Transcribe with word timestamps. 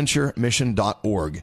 bonaventuremission.org. 0.00 1.42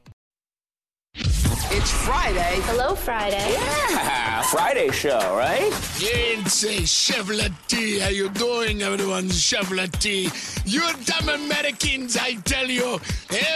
It's 1.15 1.91
Friday. 1.91 2.59
Hello, 2.63 2.95
Friday. 2.95 3.53
Yeah, 3.53 4.20
Friday 4.51 4.91
show, 4.91 5.17
right? 5.37 5.71
Say, 6.51 6.79
Chevrolet, 6.83 8.01
how 8.01 8.09
you 8.09 8.27
doing, 8.31 8.81
everyone? 8.81 9.29
Chevrolet. 9.29 10.27
You 10.65 10.81
dumb 11.05 11.29
Americans, 11.29 12.17
I 12.17 12.33
tell 12.43 12.67
you, 12.67 12.99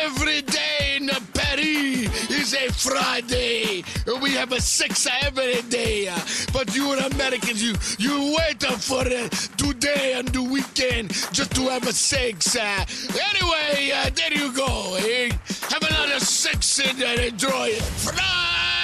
every 0.03 0.41
day 0.44 0.95
in 0.95 1.09
Paris 1.33 2.31
is 2.31 2.53
a 2.53 2.72
Friday. 2.72 3.83
We 4.22 4.31
have 4.35 4.53
a 4.53 4.61
six 4.61 5.06
every 5.22 5.63
day. 5.63 6.09
But 6.53 6.73
you 6.73 6.94
Americans, 6.94 7.62
you 7.62 7.75
you 8.00 8.33
wait 8.38 8.63
for 8.63 9.01
uh, 9.01 9.27
today 9.57 10.13
and 10.16 10.29
the 10.29 10.44
weekend 10.44 11.09
just 11.33 11.53
to 11.56 11.63
have 11.72 11.85
a 11.85 11.91
six. 11.91 12.56
Uh, 12.56 12.85
anyway, 13.33 13.91
uh, 13.94 14.09
there 14.16 14.33
you 14.33 14.53
go. 14.53 14.95
Eh? 14.95 15.29
Have 15.72 15.83
another 15.83 16.22
six 16.22 16.79
and 16.79 17.01
enjoy 17.03 17.75
it. 17.75 17.83
Friday! 17.83 18.75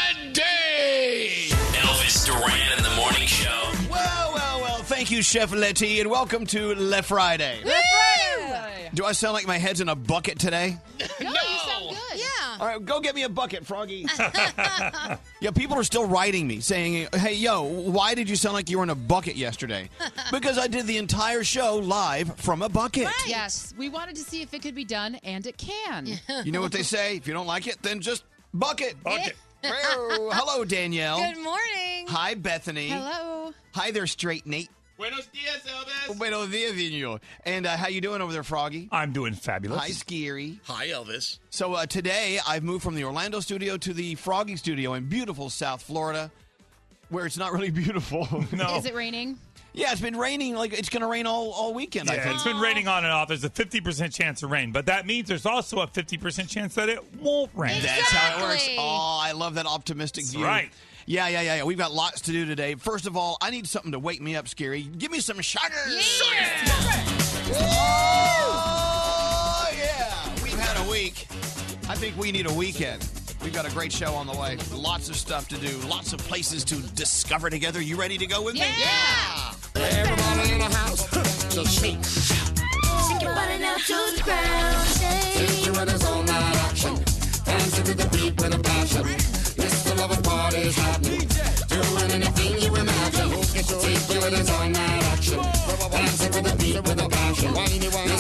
Elvis 2.12 2.26
Duran 2.26 2.78
in 2.78 2.84
the 2.84 2.90
morning 2.96 3.26
show. 3.26 3.72
Well, 3.90 4.34
well, 4.34 4.62
well. 4.62 4.78
Thank 4.84 5.12
you, 5.12 5.22
Chef 5.22 5.54
Letty, 5.54 6.02
and 6.02 6.10
welcome 6.10 6.46
to 6.48 6.76
Le 6.76 7.02
Friday. 7.02 7.60
Do 8.94 9.06
I 9.06 9.14
sound 9.14 9.34
like 9.34 9.48
my 9.48 9.58
head's 9.58 9.80
in 9.80 9.88
a 9.88 9.96
bucket 9.96 10.38
today? 10.38 10.78
No, 11.00 11.30
you 11.30 11.58
sound 11.60 11.90
good. 11.90 12.20
Yeah. 12.20 12.58
All 12.60 12.68
right, 12.68 12.84
go 12.84 13.00
get 13.00 13.16
me 13.16 13.24
a 13.24 13.30
bucket, 13.30 13.66
Froggy. 13.66 14.06
yeah, 14.20 15.52
people 15.56 15.78
are 15.78 15.86
still 15.86 16.06
writing 16.06 16.48
me 16.48 16.60
saying, 16.60 17.08
hey, 17.14 17.34
yo, 17.34 17.64
why 17.64 18.14
did 18.14 18.30
you 18.30 18.36
sound 18.36 18.56
like 18.56 18.70
you 18.70 18.80
were 18.80 18.84
in 18.84 18.90
a 18.90 18.96
bucket 18.96 19.38
yesterday? 19.38 19.90
because 20.34 20.58
I 20.58 20.68
did 20.68 20.88
the 20.88 20.98
entire 20.98 21.46
show 21.46 21.78
live 21.78 22.36
from 22.36 22.62
a 22.62 22.68
bucket. 22.68 23.08
Yes, 23.26 23.74
we 23.78 23.88
wanted 23.88 24.18
to 24.18 24.22
see 24.22 24.42
if 24.42 24.54
it 24.54 24.62
could 24.62 24.76
be 24.76 24.86
done, 24.86 25.16
and 25.24 25.46
it 25.48 25.58
can. 25.58 26.20
You 26.44 26.52
know 26.52 26.62
what 26.62 26.74
they 26.74 26.84
say? 26.84 27.16
If 27.16 27.28
you 27.28 27.34
don't 27.34 27.48
like 27.48 27.68
it, 27.68 27.78
then 27.82 28.02
just 28.02 28.24
bucket. 28.54 29.02
Bucket. 29.02 29.38
Hello, 29.64 30.64
Danielle. 30.66 31.18
Good 31.18 31.42
morning. 31.44 32.08
Hi, 32.08 32.34
Bethany. 32.36 32.90
Hello. 32.90 33.54
Hi 33.74 33.92
there, 33.92 34.08
Straight 34.08 34.46
Nate. 34.46 34.70
Buenos 34.98 35.28
dias, 35.28 35.62
Elvis. 35.66 36.18
Buenos 36.18 36.50
dias, 36.50 36.74
Daniel. 36.76 37.20
And 37.46 37.66
uh, 37.66 37.76
how 37.76 37.88
you 37.88 38.02
doing 38.02 38.22
over 38.22 38.32
there, 38.32 38.44
Froggy? 38.44 38.88
I'm 38.92 39.14
doing 39.14 39.34
fabulous. 39.34 39.80
Hi, 39.80 39.90
Scary. 39.90 40.60
Hi, 40.66 40.88
Elvis. 40.88 41.40
So 41.50 41.74
uh, 41.74 41.86
today 41.88 42.40
I've 42.48 42.64
moved 42.64 42.84
from 42.84 42.94
the 42.96 43.04
Orlando 43.04 43.40
studio 43.40 43.78
to 43.78 43.94
the 43.94 44.16
Froggy 44.16 44.58
studio 44.58 44.94
in 44.94 45.06
beautiful 45.06 45.50
South 45.50 45.82
Florida, 45.82 46.32
where 47.10 47.26
it's 47.26 47.38
not 47.38 47.52
really 47.52 47.72
beautiful. 47.72 48.28
No. 48.52 48.76
Is 48.78 48.86
it 48.86 48.94
raining? 48.94 49.40
Yeah, 49.74 49.92
it's 49.92 50.02
been 50.02 50.18
raining. 50.18 50.56
Like 50.56 50.74
it's 50.74 50.90
going 50.90 51.02
to 51.02 51.08
rain 51.08 51.26
all, 51.26 51.52
all 51.52 51.74
weekend. 51.74 52.10
I 52.10 52.16
Yeah, 52.16 52.24
think. 52.24 52.36
it's 52.36 52.44
been 52.44 52.60
raining 52.60 52.88
on 52.88 53.04
and 53.04 53.12
off. 53.14 53.28
There's 53.28 53.44
a 53.44 53.50
50% 53.50 54.14
chance 54.14 54.44
of 54.44 54.52
rain, 54.52 54.72
but 54.72 54.86
that 54.88 55.06
means 55.06 55.28
there's 55.28 55.46
also 55.46 55.80
a 55.80 55.88
50% 55.88 56.50
chance 56.50 56.76
that 56.76 56.90
it 56.90 57.00
won't 57.16 57.52
rain. 57.56 57.82
That's 57.82 58.12
how 58.12 58.38
it 58.38 58.42
works. 58.42 58.54
Exactly. 58.56 58.78
Oh, 58.80 59.20
I 59.22 59.32
love 59.34 59.56
that 59.56 59.66
optimistic 59.66 60.24
That's 60.26 60.34
view. 60.36 60.46
right. 60.46 60.70
Yeah, 61.08 61.28
yeah, 61.30 61.42
yeah, 61.42 61.56
yeah. 61.58 61.64
We've 61.64 61.78
got 61.78 61.92
lots 61.92 62.22
to 62.22 62.32
do 62.32 62.46
today. 62.46 62.76
First 62.76 63.08
of 63.08 63.18
all, 63.18 63.38
I 63.42 63.50
need 63.50 63.66
something 63.68 63.92
to 63.92 64.00
wake 64.00 64.22
me 64.22 64.36
up, 64.36 64.48
Scary. 64.48 64.84
Give 64.84 65.12
me 65.12 65.20
some 65.20 65.42
sugar. 65.42 65.66
Oh, 68.04 69.70
yeah. 69.76 70.34
We've 70.44 70.54
had 70.60 70.78
a 70.86 70.90
week. 70.90 71.28
I 71.90 71.96
think 71.96 72.18
we 72.18 72.32
need 72.32 72.46
a 72.50 72.54
weekend. 72.54 73.08
We've 73.44 73.52
got 73.54 73.66
a 73.68 73.72
great 73.72 73.92
show 73.92 74.14
on 74.14 74.28
the 74.28 74.34
way. 74.38 74.58
Lots 74.74 75.10
of 75.10 75.16
stuff 75.16 75.48
to 75.50 75.58
do. 75.58 75.76
Lots 75.88 76.14
of 76.14 76.20
places 76.20 76.64
to 76.66 76.76
discover 76.94 77.50
together. 77.50 77.82
You 77.82 77.96
ready 77.98 78.18
to 78.20 78.28
go 78.28 78.42
with 78.44 78.54
me? 78.54 78.62
Yeah. 78.80 79.54
Everybody 79.76 80.52
in 80.54 80.60
the 80.60 80.66
house, 80.66 81.08
just 81.50 81.80
shake. 81.80 82.04
Shake 82.04 83.22
your 83.22 83.34
body 83.36 83.60
now 83.60 83.76
to 83.76 83.98
the 84.16 84.22
ground. 84.24 84.72
All 86.06 86.24
night 86.24 86.56
action. 86.70 86.96
To 86.96 87.94
the 87.96 88.08
beat 88.12 88.40
with 88.42 88.54
a 88.54 88.60
passion. 88.60 89.04
The 89.56 89.68
happening. 90.76 91.28
Doing 91.70 92.12
anything 92.12 92.62
you 92.62 92.76
imagine. 92.76 93.30
Take 93.82 94.10
you 94.10 94.28
in 94.28 94.34
his 94.34 94.50
all 94.50 94.70
night 94.70 95.04
action. 95.06 95.40
Dancing 95.92 96.32
to 96.32 96.42
the 96.42 96.56
beat 96.58 96.82
with 96.84 97.02
a 97.02 97.10
passion. 97.10 98.11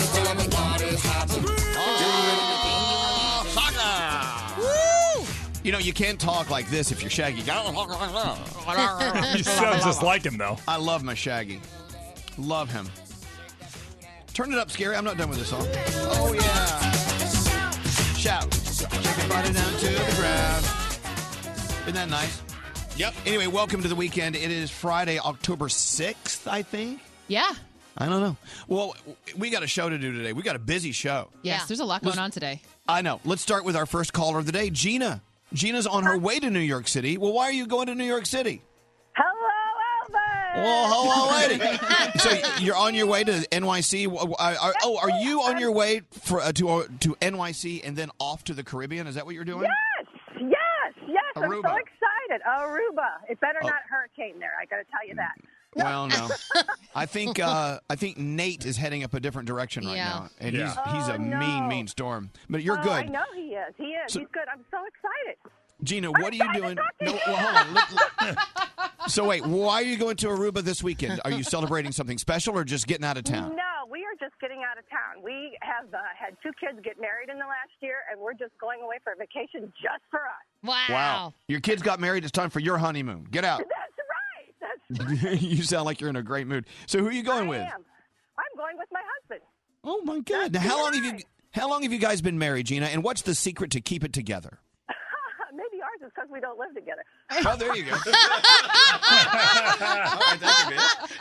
You 5.63 5.71
know, 5.71 5.77
you 5.77 5.91
you 5.91 5.93
can't 5.93 6.19
talk 6.19 6.49
like 6.49 6.69
this 6.69 6.91
if 6.91 7.01
you're 7.01 7.09
Shaggy. 7.09 7.41
You 9.37 9.43
sound 9.43 9.81
just 9.83 10.01
like 10.01 10.25
him, 10.25 10.37
though. 10.37 10.57
I 10.67 10.77
love 10.77 11.03
my 11.03 11.13
Shaggy. 11.13 11.59
Love 12.37 12.71
him. 12.71 12.87
Turn 14.33 14.53
it 14.53 14.57
up, 14.57 14.71
Scary. 14.71 14.95
I'm 14.95 15.03
not 15.03 15.17
done 15.17 15.27
with 15.29 15.37
this 15.37 15.49
song. 15.49 15.67
Oh, 15.67 16.33
yeah. 16.33 16.91
Shout. 18.15 18.53
Shake 18.53 19.17
your 19.17 19.27
body 19.27 19.51
down 19.51 19.73
to 19.73 19.87
the 19.87 20.15
ground. 20.15 20.65
Isn't 21.81 21.95
that 21.95 22.09
nice? 22.09 22.41
Yep. 22.95 23.13
Anyway, 23.25 23.47
welcome 23.47 23.81
to 23.81 23.89
the 23.89 23.95
weekend. 23.95 24.37
It 24.37 24.49
is 24.49 24.71
Friday, 24.71 25.19
October 25.19 25.67
6th, 25.67 26.47
I 26.47 26.61
think. 26.61 27.01
Yeah. 27.27 27.51
I 27.97 28.07
don't 28.07 28.21
know. 28.21 28.37
Well, 28.69 28.95
we 29.37 29.49
got 29.49 29.63
a 29.63 29.67
show 29.67 29.89
to 29.89 29.97
do 29.97 30.13
today. 30.13 30.31
We 30.31 30.41
got 30.43 30.55
a 30.55 30.59
busy 30.59 30.93
show. 30.93 31.27
Yes, 31.41 31.67
there's 31.67 31.81
a 31.81 31.85
lot 31.85 32.01
going 32.01 32.17
on 32.17 32.31
today. 32.31 32.61
I 32.87 33.01
know. 33.01 33.19
Let's 33.25 33.41
start 33.41 33.65
with 33.65 33.75
our 33.75 33.85
first 33.85 34.13
caller 34.13 34.39
of 34.39 34.45
the 34.45 34.53
day, 34.53 34.69
Gina. 34.69 35.21
Gina's 35.53 35.85
on 35.87 36.03
her 36.03 36.17
way 36.17 36.39
to 36.39 36.49
New 36.49 36.59
York 36.59 36.87
City. 36.87 37.17
Well, 37.17 37.33
why 37.33 37.45
are 37.45 37.51
you 37.51 37.67
going 37.67 37.87
to 37.87 37.95
New 37.95 38.05
York 38.05 38.25
City? 38.25 38.61
Hello, 39.13 39.49
Elvis. 40.07 40.63
Well, 40.63 40.87
hello, 40.89 41.37
lady. 41.37 41.77
so 42.19 42.59
you're 42.63 42.75
on 42.77 42.93
your 42.95 43.07
way 43.07 43.23
to 43.23 43.31
NYC. 43.51 44.07
Oh, 44.09 44.97
are 45.01 45.09
you 45.21 45.41
on 45.41 45.57
your 45.59 45.71
way 45.71 46.01
for 46.11 46.39
uh, 46.41 46.51
to 46.53 46.69
uh, 46.69 46.83
to 47.01 47.15
NYC 47.15 47.81
and 47.85 47.95
then 47.95 48.09
off 48.19 48.43
to 48.45 48.53
the 48.53 48.63
Caribbean? 48.63 49.07
Is 49.07 49.15
that 49.15 49.25
what 49.25 49.35
you're 49.35 49.43
doing? 49.45 49.63
Yes, 49.63 50.07
yes, 50.39 50.93
yes. 51.07 51.23
I'm 51.35 51.43
so 51.43 51.49
Aruba. 51.49 51.77
excited. 51.79 52.41
Aruba. 52.47 53.09
It 53.29 53.39
better 53.41 53.59
Oh. 53.63 53.67
not 53.67 53.81
hurricane 53.89 54.39
there. 54.39 54.53
I 54.61 54.65
got 54.65 54.77
to 54.77 54.85
tell 54.91 55.05
you 55.07 55.15
that. 55.15 55.33
Well, 55.75 56.07
no. 56.07 56.29
I 56.93 57.05
think 57.05 57.39
uh, 57.39 57.79
I 57.89 57.95
think 57.95 58.17
Nate 58.17 58.65
is 58.65 58.75
heading 58.77 59.03
up 59.03 59.13
a 59.13 59.19
different 59.19 59.47
direction 59.47 59.85
right 59.85 59.95
Yeah. 59.95 60.09
now, 60.09 60.29
and 60.39 60.53
Yeah. 60.55 60.67
he's 60.67 60.93
he's 60.93 61.09
Oh, 61.09 61.13
a 61.13 61.17
no. 61.17 61.37
mean, 61.37 61.67
mean 61.67 61.87
storm. 61.87 62.29
But 62.49 62.61
you're 62.63 62.79
oh, 62.79 62.83
good. 62.83 62.91
I 62.91 63.03
know 63.05 63.23
he 63.35 63.53
is. 63.55 63.73
He 63.77 63.85
is. 63.85 64.11
So- 64.13 64.19
He's 64.19 64.27
good. 64.33 64.47
I'm 64.51 64.65
so 64.69 64.77
excited. 64.85 65.37
Gina, 65.83 66.11
what 66.11 66.31
are 66.31 66.35
you 66.35 66.53
doing? 66.53 66.75
No, 66.75 66.83
well, 67.01 67.17
hold 67.17 67.55
on. 67.55 67.73
Let- 67.73 68.21
let- 68.21 68.37
so 69.09 69.25
wait, 69.27 69.43
why 69.45 69.75
are 69.75 69.81
you 69.83 69.97
going 69.97 70.15
to 70.17 70.27
Aruba 70.27 70.61
this 70.61 70.83
weekend? 70.83 71.19
Are 71.25 71.31
you 71.31 71.41
celebrating 71.41 71.91
something 71.91 72.19
special 72.19 72.55
or 72.55 72.63
just 72.63 72.85
getting 72.85 73.03
out 73.03 73.17
of 73.17 73.23
town? 73.23 73.55
No, 73.55 73.89
we 73.89 74.01
are 74.05 74.13
just 74.19 74.39
getting 74.39 74.61
out 74.69 74.77
of 74.77 74.87
town. 74.91 75.23
We 75.23 75.57
have 75.63 75.91
uh, 75.91 75.97
had 76.15 76.37
two 76.43 76.51
kids 76.59 76.77
get 76.83 77.01
married 77.01 77.29
in 77.29 77.39
the 77.39 77.45
last 77.45 77.71
year, 77.79 77.95
and 78.11 78.21
we're 78.21 78.33
just 78.35 78.51
going 78.59 78.81
away 78.81 78.97
for 79.03 79.13
a 79.13 79.15
vacation 79.15 79.73
just 79.81 80.03
for 80.11 80.19
us. 80.19 80.45
Wow. 80.89 81.33
Your 81.47 81.61
kids 81.61 81.81
got 81.81 81.99
married. 81.99 82.23
It's 82.25 82.31
time 82.31 82.51
for 82.51 82.59
your 82.59 82.77
honeymoon. 82.77 83.25
Get 83.31 83.43
out. 83.43 83.63
That's 84.97 85.09
right. 85.09 85.19
That's 85.21 85.41
you 85.41 85.63
sound 85.63 85.85
like 85.85 86.01
you're 86.01 86.09
in 86.09 86.15
a 86.15 86.23
great 86.23 86.47
mood. 86.47 86.65
So 86.87 86.99
who 86.99 87.07
are 87.07 87.11
you 87.11 87.23
going 87.23 87.47
I 87.47 87.49
with? 87.49 87.61
am. 87.61 87.85
I'm 88.37 88.57
going 88.57 88.77
with 88.77 88.87
my 88.91 89.01
husband. 89.19 89.41
Oh 89.83 90.01
my 90.03 90.19
God! 90.19 90.53
Now, 90.53 90.59
how 90.59 90.83
long 90.83 90.93
have 90.93 91.03
you 91.05 91.19
how 91.51 91.69
long 91.69 91.83
have 91.83 91.91
you 91.91 91.99
guys 91.99 92.21
been 92.21 92.37
married, 92.39 92.67
Gina? 92.67 92.85
And 92.87 93.03
what's 93.03 93.21
the 93.23 93.33
secret 93.35 93.71
to 93.71 93.81
keep 93.81 94.03
it 94.03 94.13
together? 94.13 94.59
Maybe 95.53 95.81
ours 95.81 96.01
is 96.05 96.11
because 96.15 96.29
we 96.31 96.39
don't 96.39 96.59
live 96.59 96.73
together. 96.75 97.03
Oh, 97.45 97.55
there 97.57 97.75
you 97.75 97.83
go. 97.85 97.95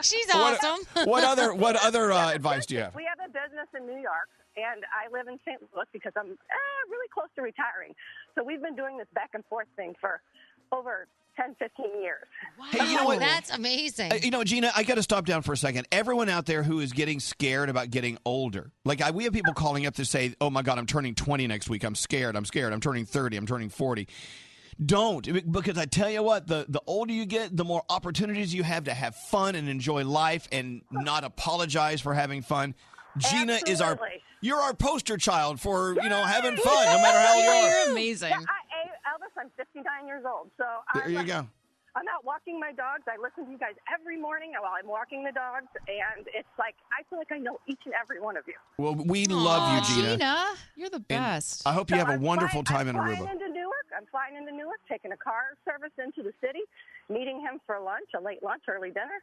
She's 0.02 0.26
What- 0.28 0.62
awesome. 0.64 1.06
What 1.08 1.24
other 1.24 1.54
what 1.54 1.76
other 1.76 2.12
uh, 2.12 2.32
advice 2.32 2.66
do 2.66 2.74
you 2.74 2.80
have? 2.82 2.94
We 2.94 3.04
have 3.08 3.18
a 3.24 3.28
business 3.32 3.68
in 3.76 3.86
New 3.86 4.00
York, 4.00 4.28
and 4.56 4.84
I 4.90 5.08
live 5.16 5.28
in 5.28 5.38
St. 5.46 5.60
Louis 5.74 5.86
because 5.92 6.12
I'm 6.16 6.26
eh, 6.30 6.80
really 6.90 7.08
close 7.14 7.28
to 7.36 7.42
retiring. 7.42 7.94
So 8.34 8.42
we've 8.44 8.60
been 8.62 8.76
doing 8.76 8.98
this 8.98 9.06
back 9.14 9.30
and 9.34 9.44
forth 9.46 9.68
thing 9.76 9.94
for 10.00 10.20
over 10.72 11.06
10, 11.36 11.54
15 11.58 11.86
years. 12.02 12.24
Hey, 12.70 12.90
you 12.90 12.96
know 12.96 13.04
what? 13.04 13.20
That's 13.20 13.50
amazing. 13.50 14.12
Uh, 14.12 14.16
you 14.22 14.30
know, 14.30 14.44
Gina, 14.44 14.70
I 14.74 14.82
got 14.82 14.96
to 14.96 15.02
stop 15.02 15.26
down 15.26 15.42
for 15.42 15.52
a 15.52 15.56
second. 15.56 15.86
Everyone 15.92 16.28
out 16.28 16.46
there 16.46 16.62
who 16.62 16.80
is 16.80 16.92
getting 16.92 17.20
scared 17.20 17.68
about 17.68 17.90
getting 17.90 18.18
older, 18.24 18.72
like 18.84 19.00
I, 19.00 19.10
we 19.10 19.24
have 19.24 19.32
people 19.32 19.54
calling 19.54 19.86
up 19.86 19.94
to 19.94 20.04
say, 20.04 20.34
"Oh 20.40 20.50
my 20.50 20.62
God, 20.62 20.78
I'm 20.78 20.86
turning 20.86 21.14
20 21.14 21.46
next 21.46 21.68
week. 21.68 21.84
I'm 21.84 21.94
scared. 21.94 22.36
I'm 22.36 22.44
scared. 22.44 22.72
I'm 22.72 22.80
turning 22.80 23.04
30. 23.04 23.36
I'm 23.36 23.46
turning 23.46 23.68
40." 23.68 24.08
Don't 24.84 25.52
because 25.52 25.76
I 25.76 25.84
tell 25.84 26.08
you 26.08 26.22
what, 26.22 26.46
the 26.46 26.64
the 26.68 26.80
older 26.86 27.12
you 27.12 27.26
get, 27.26 27.54
the 27.54 27.64
more 27.64 27.82
opportunities 27.90 28.54
you 28.54 28.62
have 28.62 28.84
to 28.84 28.94
have 28.94 29.14
fun 29.14 29.54
and 29.54 29.68
enjoy 29.68 30.04
life 30.04 30.48
and 30.52 30.82
not 30.90 31.22
apologize 31.22 32.00
for 32.00 32.14
having 32.14 32.40
fun. 32.40 32.74
Gina 33.18 33.58
is 33.66 33.80
our 33.80 33.98
you're 34.40 34.58
our 34.58 34.72
poster 34.72 35.16
child 35.18 35.60
for 35.60 35.94
you 36.02 36.08
know 36.08 36.22
having 36.24 36.56
fun, 36.56 36.86
no 36.86 37.02
matter 37.02 37.18
how 37.18 37.34
old 37.34 37.44
you 37.44 37.50
are. 37.50 37.68
You're 37.68 37.92
amazing. 37.92 38.30
Yeah, 38.30 38.36
I, 38.38 38.40
I, 38.40 38.40
Elvis, 38.40 38.69
I'm 39.40 39.48
59 39.56 40.06
years 40.06 40.24
old. 40.28 40.50
So 40.58 40.64
There 40.94 41.04
I'm, 41.04 41.10
you 41.12 41.24
go. 41.24 41.46
I'm 41.96 42.06
out 42.06 42.22
walking 42.24 42.60
my 42.60 42.70
dogs. 42.70 43.02
I 43.10 43.16
listen 43.20 43.46
to 43.46 43.50
you 43.50 43.58
guys 43.58 43.74
every 43.92 44.14
morning 44.20 44.52
while 44.60 44.70
I'm 44.78 44.86
walking 44.86 45.24
the 45.24 45.32
dogs, 45.32 45.66
and 45.88 46.22
it's 46.38 46.46
like 46.56 46.76
I 46.94 47.02
feel 47.10 47.18
like 47.18 47.32
I 47.32 47.38
know 47.38 47.58
each 47.66 47.80
and 47.84 47.94
every 48.00 48.20
one 48.20 48.36
of 48.36 48.44
you. 48.46 48.54
Well, 48.78 48.94
we 48.94 49.26
love 49.26 49.74
you, 49.74 49.80
Gina. 49.96 50.12
Gina, 50.16 50.44
you're 50.76 50.90
the 50.90 51.02
And 51.10 51.24
best. 51.34 51.66
I 51.66 51.72
hope 51.72 51.90
you 51.90 51.96
So 51.96 52.04
have 52.06 52.10
a 52.10 52.12
I'm 52.12 52.22
wonderful 52.22 52.62
flying- 52.62 52.86
time 52.86 52.88
in 52.88 52.96
I'm 52.96 53.08
Aruba. 53.10 53.16
Flying 53.26 53.40
into 53.40 53.48
Newark. 53.48 53.86
I'm 53.96 54.06
flying 54.06 54.36
into 54.36 54.52
Newark, 54.52 54.78
taking 54.88 55.10
a 55.10 55.16
car 55.16 55.56
service 55.66 55.90
into 55.98 56.22
the 56.22 56.32
city, 56.40 56.60
meeting 57.08 57.40
him 57.40 57.60
for 57.66 57.80
lunch, 57.80 58.06
a 58.16 58.20
late 58.22 58.42
lunch, 58.44 58.62
early 58.68 58.90
dinner, 58.90 59.18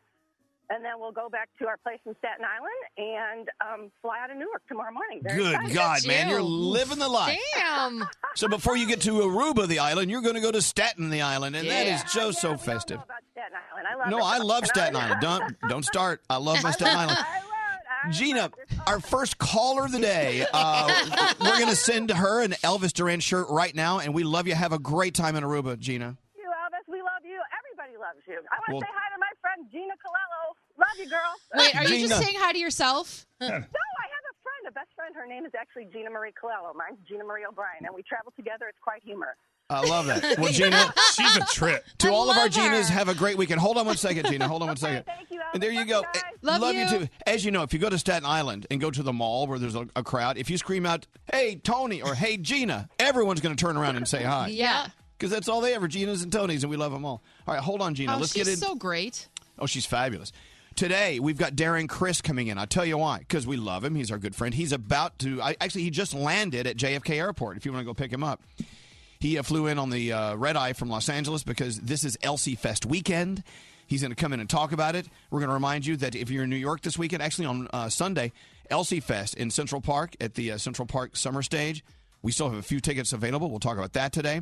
and 0.69 0.83
then 0.83 0.93
we'll 0.99 1.11
go 1.11 1.29
back 1.29 1.49
to 1.59 1.67
our 1.67 1.77
place 1.77 1.99
in 2.05 2.15
Staten 2.19 2.43
Island 2.45 2.81
and 2.97 3.49
um, 3.61 3.91
fly 4.01 4.19
out 4.23 4.31
of 4.31 4.37
Newark 4.37 4.61
tomorrow 4.67 4.91
morning. 4.91 5.21
Very 5.23 5.37
Good 5.37 5.53
excited. 5.55 5.73
God, 5.75 6.07
man, 6.07 6.29
you're 6.29 6.41
living 6.41 6.99
the 6.99 7.07
life. 7.07 7.37
Damn. 7.55 8.03
So 8.35 8.47
before 8.47 8.77
you 8.77 8.85
get 8.87 9.01
to 9.01 9.13
Aruba, 9.13 9.67
the 9.67 9.79
island, 9.79 10.11
you're 10.11 10.21
going 10.21 10.35
to 10.35 10.41
go 10.41 10.51
to 10.51 10.61
Staten, 10.61 11.09
the 11.09 11.21
island, 11.23 11.55
and 11.55 11.67
that 11.69 11.87
is 11.87 12.01
Yeah. 12.03 12.09
just 12.13 12.39
so 12.39 12.55
festive. 12.55 12.97
about 13.01 13.17
Staten 13.31 13.53
Island. 13.73 13.87
I 13.91 13.95
love 13.95 14.09
No. 14.11 14.19
I 14.19 14.37
love 14.37 14.59
And 14.61 14.67
Staten 14.67 14.95
Island. 15.01 15.21
Don't 15.21 15.55
don't 15.69 15.83
start. 15.85 16.21
I 16.29 16.37
love 16.37 16.61
my 16.61 16.69
Staten 16.69 16.95
Island. 16.95 17.17
Gina, 18.11 18.51
our 18.85 18.99
first 18.99 19.37
caller 19.39 19.85
of 19.85 19.91
the 19.91 19.99
day. 19.99 20.45
Uh, 20.53 20.87
we're 21.41 21.57
going 21.57 21.67
to 21.69 21.75
send 21.75 22.11
her 22.11 22.43
an 22.43 22.51
Elvis 22.63 22.93
Duran 22.93 23.19
shirt 23.19 23.47
right 23.49 23.73
now, 23.73 23.99
and 23.99 24.13
we 24.13 24.23
love 24.23 24.47
you. 24.47 24.53
Have 24.53 24.71
a 24.71 24.77
great 24.79 25.15
time 25.15 25.35
in 25.35 25.43
Aruba, 25.43 25.79
Gina. 25.79 26.15
you, 26.37 26.43
Elvis. 26.45 26.85
We 26.91 27.01
love 27.01 27.25
you. 27.25 27.41
Everybody 27.57 27.97
loves 27.97 28.21
you. 28.27 28.35
I 28.51 28.55
want 28.59 28.65
to 28.67 28.73
Well- 28.73 28.81
say 28.81 28.93
hi 28.93 29.09
to 29.15 29.19
my 29.19 29.31
friend 29.41 29.65
Gina 29.71 29.93
Colello. 29.95 30.53
Love 30.97 31.05
you, 31.05 31.09
girl. 31.09 31.33
Wait, 31.55 31.75
are 31.75 31.83
you 31.83 31.89
Gina. 31.89 32.07
just 32.09 32.23
saying 32.23 32.35
hi 32.37 32.53
to 32.53 32.59
yourself? 32.59 33.25
No, 33.39 33.45
I 33.47 33.51
have 33.51 33.61
a 33.61 34.35
friend, 34.41 34.67
a 34.67 34.71
best 34.71 34.87
friend. 34.95 35.13
Her 35.15 35.27
name 35.27 35.45
is 35.45 35.51
actually 35.55 35.85
Gina 35.93 36.09
Marie 36.09 36.31
Colello. 36.31 36.73
Mine's 36.75 36.97
Gina 37.07 37.23
Marie 37.23 37.45
O'Brien, 37.47 37.85
and 37.85 37.93
we 37.93 38.01
travel 38.01 38.33
together. 38.35 38.65
It's 38.67 38.79
quite 38.81 39.03
humor. 39.03 39.35
I 39.69 39.81
love 39.87 40.07
that. 40.07 40.37
Well, 40.39 40.51
Gina, 40.51 40.91
she's 41.13 41.35
a 41.37 41.45
trip. 41.53 41.85
To 41.99 42.07
I 42.07 42.11
all 42.11 42.31
of 42.31 42.37
our 42.37 42.45
love 42.45 42.55
her. 42.55 42.61
Ginas, 42.61 42.89
have 42.89 43.09
a 43.09 43.13
great 43.13 43.37
weekend. 43.37 43.59
Hold 43.59 43.77
on 43.77 43.85
one 43.85 43.95
second, 43.97 44.25
Gina. 44.25 44.47
Hold 44.47 44.63
on 44.63 44.69
one 44.69 44.77
second. 44.87 45.05
Thank 45.05 45.29
you, 45.29 45.37
Elvis. 45.39 45.53
And 45.53 45.61
there 45.63 45.71
you 45.71 45.85
go. 45.85 46.01
Eh, 46.15 46.19
Love 46.41 46.73
you. 46.73 46.81
you. 46.81 46.89
too. 46.89 47.07
As 47.27 47.45
you 47.45 47.51
know, 47.51 47.61
if 47.61 47.73
you 47.73 47.79
go 47.79 47.89
to 47.89 47.97
Staten 47.99 48.25
Island 48.25 48.65
and 48.71 48.81
go 48.81 48.89
to 48.89 49.03
the 49.03 49.13
mall 49.13 49.45
where 49.45 49.59
there's 49.59 49.75
a, 49.75 49.87
a 49.95 50.01
crowd, 50.03 50.37
if 50.39 50.49
you 50.49 50.57
scream 50.57 50.87
out, 50.87 51.05
"Hey 51.31 51.57
Tony" 51.63 52.01
or 52.01 52.15
"Hey 52.15 52.37
Gina," 52.37 52.89
everyone's 52.97 53.41
going 53.41 53.55
to 53.55 53.61
turn 53.63 53.77
around 53.77 53.97
and 53.97 54.07
say 54.07 54.23
hi. 54.23 54.47
Yeah. 54.47 54.87
Because 55.17 55.29
that's 55.31 55.47
all 55.47 55.61
they 55.61 55.73
ever, 55.75 55.87
Gina's 55.87 56.23
and 56.23 56.31
Tony's, 56.31 56.63
and 56.63 56.71
we 56.71 56.77
love 56.77 56.91
them 56.91 57.05
all. 57.05 57.21
All 57.47 57.53
right, 57.53 57.61
hold 57.63 57.81
on, 57.81 57.93
Gina. 57.93 58.15
oh, 58.15 58.19
Let's 58.19 58.33
she's 58.33 58.45
get 58.45 58.51
in. 58.53 58.57
so 58.57 58.73
great. 58.75 59.27
Oh, 59.59 59.65
she's 59.67 59.85
fabulous. 59.85 60.31
Today 60.77 61.19
we've 61.19 61.39
got 61.39 61.55
Darren 61.55 61.89
Criss 61.89 62.21
coming 62.21 62.47
in. 62.47 62.59
I'll 62.59 62.67
tell 62.67 62.85
you 62.85 62.99
why. 62.99 63.17
Because 63.17 63.47
we 63.47 63.57
love 63.57 63.83
him. 63.83 63.95
He's 63.95 64.11
our 64.11 64.19
good 64.19 64.35
friend. 64.35 64.53
He's 64.53 64.71
about 64.71 65.17
to. 65.19 65.41
I, 65.41 65.55
actually, 65.59 65.81
he 65.81 65.89
just 65.89 66.13
landed 66.13 66.67
at 66.67 66.77
JFK 66.77 67.15
Airport. 67.15 67.57
If 67.57 67.65
you 67.65 67.73
want 67.73 67.81
to 67.81 67.85
go 67.85 67.95
pick 67.95 68.13
him 68.13 68.23
up, 68.23 68.43
he 69.19 69.39
uh, 69.39 69.43
flew 69.43 69.65
in 69.65 69.79
on 69.79 69.89
the 69.89 70.13
uh, 70.13 70.35
red 70.35 70.55
eye 70.55 70.73
from 70.73 70.89
Los 70.89 71.09
Angeles 71.09 71.43
because 71.43 71.79
this 71.79 72.03
is 72.03 72.15
Elsie 72.21 72.53
Fest 72.53 72.85
weekend. 72.85 73.43
He's 73.87 74.01
going 74.01 74.11
to 74.11 74.15
come 74.15 74.33
in 74.33 74.39
and 74.39 74.47
talk 74.47 74.71
about 74.71 74.95
it. 74.95 75.07
We're 75.31 75.39
going 75.39 75.49
to 75.49 75.55
remind 75.55 75.87
you 75.87 75.97
that 75.97 76.13
if 76.13 76.29
you're 76.29 76.43
in 76.43 76.49
New 76.51 76.57
York 76.57 76.81
this 76.81 76.95
weekend, 76.95 77.23
actually 77.23 77.47
on 77.47 77.67
uh, 77.73 77.89
Sunday, 77.89 78.31
Elsie 78.69 78.99
Fest 78.99 79.33
in 79.33 79.49
Central 79.49 79.81
Park 79.81 80.15
at 80.21 80.35
the 80.35 80.51
uh, 80.51 80.57
Central 80.59 80.85
Park 80.85 81.15
Summer 81.15 81.41
Stage. 81.41 81.83
We 82.21 82.31
still 82.31 82.51
have 82.51 82.59
a 82.59 82.63
few 82.63 82.81
tickets 82.81 83.13
available. 83.13 83.49
We'll 83.49 83.59
talk 83.59 83.79
about 83.79 83.93
that 83.93 84.13
today. 84.13 84.41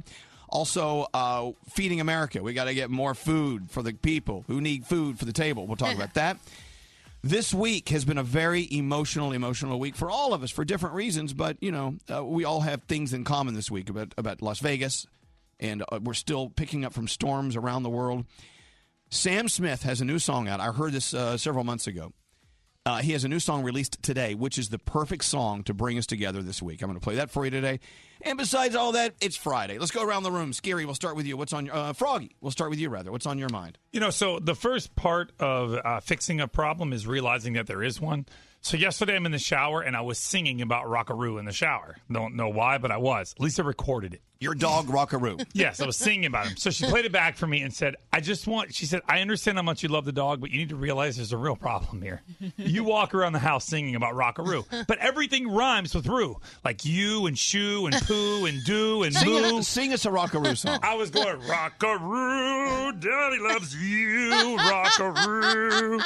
Also, 0.50 1.08
uh, 1.14 1.52
Feeding 1.70 2.00
America. 2.00 2.42
We 2.42 2.54
got 2.54 2.66
to 2.66 2.74
get 2.74 2.90
more 2.90 3.14
food 3.14 3.70
for 3.72 3.82
the 3.82 3.94
people 3.94 4.44
who 4.48 4.62
need 4.62 4.86
food 4.86 5.20
for 5.20 5.26
the 5.26 5.34
table. 5.34 5.66
We'll 5.68 5.76
talk 5.76 5.96
about 5.96 6.14
that. 6.16 6.38
This 7.24 7.56
week 7.56 7.90
has 7.90 8.06
been 8.06 8.20
a 8.20 8.24
very 8.24 8.68
emotional, 8.72 9.32
emotional 9.32 9.80
week 9.80 9.96
for 9.96 10.12
all 10.12 10.36
of 10.36 10.44
us 10.44 10.52
for 10.52 10.64
different 10.64 10.94
reasons, 10.94 11.34
but 11.34 11.58
you 11.60 11.72
know, 11.72 11.96
uh, 12.14 12.24
we 12.24 12.46
all 12.46 12.62
have 12.62 12.84
things 12.84 13.14
in 13.14 13.24
common 13.24 13.56
this 13.56 13.72
week 13.72 13.90
about 13.90 14.14
about 14.16 14.44
Las 14.44 14.60
Vegas, 14.60 15.08
and 15.60 15.84
uh, 15.92 16.00
we're 16.04 16.14
still 16.14 16.50
picking 16.50 16.86
up 16.86 16.94
from 16.94 17.08
storms 17.08 17.56
around 17.56 17.82
the 17.82 17.90
world. 17.90 18.26
Sam 19.10 19.50
Smith 19.50 19.82
has 19.82 20.02
a 20.02 20.06
new 20.06 20.20
song 20.20 20.48
out. 20.48 20.60
I 20.60 20.72
heard 20.72 20.94
this 20.94 21.16
uh, 21.16 21.36
several 21.38 21.64
months 21.64 21.88
ago. 21.88 22.14
Uh, 22.86 22.98
he 22.98 23.14
has 23.14 23.24
a 23.24 23.28
new 23.28 23.40
song 23.40 23.64
released 23.64 24.04
today, 24.04 24.36
which 24.36 24.60
is 24.60 24.70
the 24.70 24.78
perfect 24.78 25.24
song 25.24 25.64
to 25.64 25.74
bring 25.74 25.98
us 25.98 26.06
together 26.06 26.44
this 26.44 26.62
week. 26.62 26.84
I'm 26.84 26.90
going 26.90 27.00
to 27.00 27.04
play 27.04 27.16
that 27.16 27.32
for 27.32 27.44
you 27.44 27.50
today. 27.50 27.80
And 28.26 28.40
besides 28.40 28.76
all 28.76 28.94
that, 28.94 29.14
it's 29.22 29.38
Friday. 29.38 29.78
Let's 29.78 29.92
go 29.92 30.04
around 30.04 30.24
the 30.24 30.32
room. 30.32 30.52
Scary, 30.52 30.84
we'll 30.84 30.96
start 30.96 31.16
with 31.16 31.28
you. 31.28 31.38
What's 31.38 31.54
on 31.54 31.68
your 31.68 31.76
uh, 31.76 31.94
Froggy? 31.94 32.36
We'll 32.42 32.52
start 32.52 32.72
with 32.72 32.80
you 32.80 32.90
rather. 32.90 33.12
What's 33.12 33.28
on 33.28 33.38
your 33.38 33.50
mind? 33.50 33.78
You 33.92 34.00
know, 34.00 34.10
so 34.10 34.40
the 34.40 34.56
first 34.56 34.96
part 34.96 35.32
of 35.40 35.76
uh, 35.76 36.00
fixing 36.00 36.42
a 36.42 36.48
problem 36.48 36.92
is 36.92 37.06
realizing 37.06 37.54
that 37.54 37.68
there 37.68 37.84
is 37.84 38.02
one. 38.02 38.26
So 38.66 38.78
yesterday 38.78 39.16
I'm 39.16 39.28
in 39.28 39.32
the 39.32 39.38
shower 39.38 39.82
and 39.82 39.96
I 39.96 40.02
was 40.02 40.18
singing 40.18 40.60
about 40.64 40.90
Rockaroo 40.90 41.38
in 41.38 41.46
the 41.46 41.52
shower. 41.52 41.98
Don't 42.12 42.34
know 42.36 42.50
why, 42.50 42.80
but 42.80 42.90
I 42.90 42.98
was. 42.98 43.36
Lisa 43.38 43.64
recorded 43.64 44.16
it. 44.16 44.22
Your 44.40 44.56
dog 44.56 44.88
Rockaroo. 44.88 45.38
Yes, 45.54 45.80
I 45.80 45.86
was 45.86 45.98
singing 45.98 46.26
about 46.26 46.48
him. 46.48 46.58
So 46.58 46.72
she 46.72 46.84
played 46.86 47.06
it 47.06 47.12
back 47.12 47.38
for 47.38 47.46
me 47.46 47.62
and 47.62 47.72
said, 47.72 47.96
I 48.12 48.22
just 48.22 48.48
want, 48.48 48.74
she 48.74 48.88
said, 48.88 49.02
I 49.08 49.20
understand 49.22 49.60
how 49.60 49.62
much 49.62 49.84
you 49.84 49.90
love 49.90 50.04
the 50.06 50.12
dog, 50.12 50.42
but 50.42 50.50
you 50.50 50.58
need 50.58 50.70
to 50.70 50.76
realize 50.76 51.18
there's 51.18 51.32
a 51.32 51.38
real 51.38 51.56
problem 51.56 52.02
here. 52.02 52.24
You 52.58 52.84
walk 52.84 53.14
around 53.14 53.34
the 53.34 53.40
house 53.40 53.66
singing 53.66 53.94
about 53.96 54.16
Rockaroo, 54.16 54.66
but 54.88 54.98
everything 54.98 55.48
rhymes 55.48 55.94
with 55.94 56.08
Roo, 56.08 56.38
like 56.64 56.86
you 56.86 57.28
and 57.28 57.38
shoe 57.38 57.86
and 57.86 57.96
poo 58.02 58.46
and 58.46 58.64
do 58.64 59.04
and 59.04 59.14
Sing, 59.14 59.30
moo. 59.30 59.60
a, 59.60 59.64
sing 59.64 59.94
us 59.94 60.06
a 60.06 60.12
Rockaroo 60.12 60.56
song. 60.56 60.80
I 60.84 60.96
was 60.96 61.12
going, 61.12 61.40
Rockaroo, 61.42 63.00
daddy 63.00 63.40
loves 63.40 63.76
you, 63.76 64.58
Rockaroo. 64.58 66.02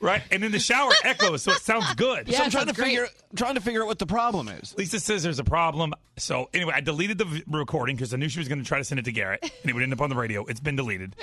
Right? 0.00 0.22
And 0.30 0.42
in 0.42 0.50
the 0.50 0.58
shower 0.58 0.92
echoes, 1.04 1.42
so 1.42 1.52
it 1.52 1.58
sounds 1.60 1.92
good. 1.94 2.32
so 2.32 2.42
I'm 2.42 2.50
trying 2.50 2.66
to 2.68 2.74
figure 2.74 3.06
trying 3.36 3.54
to 3.56 3.60
figure 3.60 3.82
out 3.82 3.86
what 3.86 3.98
the 3.98 4.06
problem 4.06 4.48
is. 4.48 4.74
Lisa 4.78 4.98
says 4.98 5.22
there's 5.22 5.38
a 5.38 5.44
problem. 5.44 5.92
So 6.16 6.48
anyway, 6.54 6.72
I 6.74 6.80
deleted 6.80 7.18
the 7.18 7.26
v- 7.26 7.44
recording 7.48 7.96
because 7.96 8.14
I 8.14 8.16
knew 8.16 8.28
she 8.28 8.38
was 8.38 8.48
going 8.48 8.60
to 8.60 8.64
try 8.64 8.78
to 8.78 8.84
send 8.84 8.98
it 8.98 9.04
to 9.04 9.12
Garrett, 9.12 9.42
and 9.42 9.70
it 9.70 9.74
would 9.74 9.82
end 9.82 9.92
up 9.92 10.00
on 10.00 10.08
the 10.10 10.16
radio. 10.16 10.44
It's 10.46 10.60
been 10.60 10.76
deleted. 10.76 11.16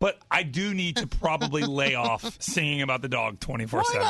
But 0.00 0.18
I 0.30 0.42
do 0.44 0.74
need 0.74 0.96
to 0.98 1.06
probably 1.08 1.62
lay 1.62 1.94
off 1.96 2.36
singing 2.40 2.82
about 2.82 3.02
the 3.02 3.08
dog 3.08 3.40
24 3.40 3.82
7. 3.84 4.06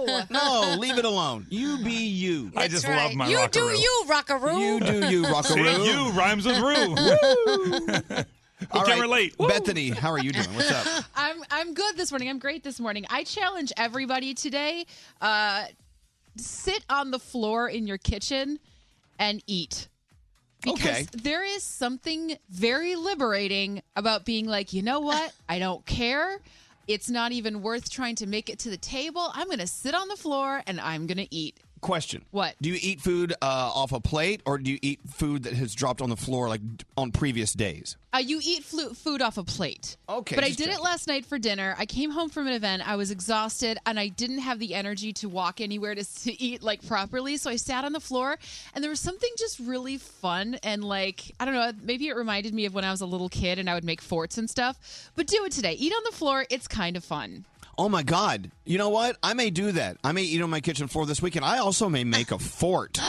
No, 0.00 0.22
no, 0.30 0.76
leave 0.78 0.96
it 0.96 1.04
alone. 1.04 1.46
You 1.50 1.78
be 1.84 2.06
you. 2.06 2.50
I 2.56 2.66
just 2.68 2.88
love 2.88 3.14
my 3.14 3.28
You 3.28 3.36
do 3.50 3.60
Rockaroo. 3.60 3.76
you, 3.78 4.04
Rockaroo. 4.08 4.58
You 4.58 4.80
do 4.80 5.10
you, 5.10 5.24
See, 5.42 5.60
Rockaroo. 5.60 5.84
you 5.84 6.10
rhymes 6.12 6.46
with 6.46 6.58
Roo. 6.58 8.24
All 8.72 8.82
can 8.82 8.92
right, 8.94 9.00
relate. 9.00 9.36
Bethany, 9.38 9.90
how 9.90 10.10
are 10.10 10.18
you 10.18 10.32
doing? 10.32 10.52
What's 10.54 10.70
up? 10.70 11.04
I'm 11.16 11.42
I'm 11.50 11.74
good 11.74 11.96
this 11.96 12.10
morning. 12.10 12.28
I'm 12.28 12.38
great 12.38 12.64
this 12.64 12.80
morning. 12.80 13.06
I 13.10 13.24
challenge 13.24 13.72
everybody 13.76 14.34
today. 14.34 14.84
Uh, 15.20 15.64
sit 16.36 16.84
on 16.90 17.10
the 17.10 17.18
floor 17.18 17.68
in 17.68 17.86
your 17.86 17.98
kitchen 17.98 18.58
and 19.18 19.42
eat. 19.46 19.88
Because 20.62 20.80
Okay. 20.80 21.06
there 21.12 21.44
is 21.44 21.62
something 21.62 22.36
very 22.50 22.96
liberating 22.96 23.80
about 23.94 24.24
being 24.24 24.46
like, 24.46 24.72
you 24.72 24.82
know 24.82 25.00
what? 25.00 25.32
I 25.48 25.58
don't 25.60 25.86
care. 25.86 26.40
It's 26.88 27.08
not 27.10 27.32
even 27.32 27.62
worth 27.62 27.90
trying 27.90 28.16
to 28.16 28.26
make 28.26 28.48
it 28.50 28.58
to 28.60 28.70
the 28.70 28.76
table. 28.76 29.30
I'm 29.34 29.46
going 29.46 29.58
to 29.60 29.66
sit 29.68 29.94
on 29.94 30.08
the 30.08 30.16
floor 30.16 30.62
and 30.66 30.80
I'm 30.80 31.06
going 31.06 31.18
to 31.18 31.32
eat. 31.34 31.60
Question. 31.80 32.24
What? 32.30 32.54
Do 32.60 32.68
you 32.68 32.78
eat 32.80 33.00
food 33.00 33.32
uh, 33.40 33.46
off 33.74 33.92
a 33.92 34.00
plate 34.00 34.42
or 34.44 34.58
do 34.58 34.70
you 34.70 34.78
eat 34.82 35.00
food 35.08 35.44
that 35.44 35.52
has 35.54 35.74
dropped 35.74 36.00
on 36.00 36.10
the 36.10 36.16
floor 36.16 36.48
like 36.48 36.60
on 36.96 37.12
previous 37.12 37.52
days? 37.52 37.96
Uh, 38.12 38.18
you 38.18 38.40
eat 38.42 38.64
flu- 38.64 38.94
food 38.94 39.20
off 39.20 39.36
a 39.36 39.44
plate. 39.44 39.96
Okay, 40.08 40.34
But 40.34 40.44
I 40.44 40.50
did 40.50 40.70
it 40.70 40.80
last 40.80 41.06
night 41.08 41.26
for 41.26 41.38
dinner. 41.38 41.74
I 41.78 41.84
came 41.84 42.10
home 42.10 42.30
from 42.30 42.46
an 42.46 42.54
event. 42.54 42.88
I 42.88 42.96
was 42.96 43.10
exhausted 43.10 43.78
and 43.84 44.00
I 44.00 44.08
didn't 44.08 44.38
have 44.38 44.58
the 44.58 44.74
energy 44.74 45.12
to 45.14 45.28
walk 45.28 45.60
anywhere 45.60 45.94
to, 45.94 46.02
to 46.24 46.42
eat 46.42 46.62
like 46.62 46.86
properly. 46.86 47.36
So 47.36 47.50
I 47.50 47.56
sat 47.56 47.84
on 47.84 47.92
the 47.92 48.00
floor 48.00 48.38
and 48.74 48.82
there 48.82 48.90
was 48.90 49.00
something 49.00 49.30
just 49.38 49.58
really 49.60 49.98
fun 49.98 50.58
and 50.62 50.82
like, 50.82 51.32
I 51.38 51.44
don't 51.44 51.54
know, 51.54 51.72
maybe 51.82 52.08
it 52.08 52.16
reminded 52.16 52.54
me 52.54 52.64
of 52.64 52.74
when 52.74 52.84
I 52.84 52.90
was 52.90 53.02
a 53.02 53.06
little 53.06 53.28
kid 53.28 53.58
and 53.58 53.68
I 53.68 53.74
would 53.74 53.84
make 53.84 54.00
forts 54.00 54.38
and 54.38 54.48
stuff. 54.48 55.10
But 55.14 55.26
do 55.26 55.44
it 55.44 55.52
today. 55.52 55.74
Eat 55.74 55.92
on 55.92 56.02
the 56.04 56.16
floor. 56.16 56.46
It's 56.50 56.66
kind 56.66 56.96
of 56.96 57.04
fun. 57.04 57.44
Oh 57.78 57.88
my 57.88 58.02
God. 58.02 58.50
You 58.64 58.76
know 58.76 58.88
what? 58.88 59.16
I 59.22 59.34
may 59.34 59.50
do 59.50 59.70
that. 59.72 59.98
I 60.02 60.10
may 60.12 60.22
eat 60.22 60.42
on 60.42 60.50
my 60.50 60.60
kitchen 60.60 60.88
floor 60.88 61.06
this 61.06 61.22
weekend. 61.22 61.44
I 61.44 61.58
also 61.58 61.88
may 61.88 62.02
make 62.04 62.32
a 62.32 62.38
fort. 62.40 62.98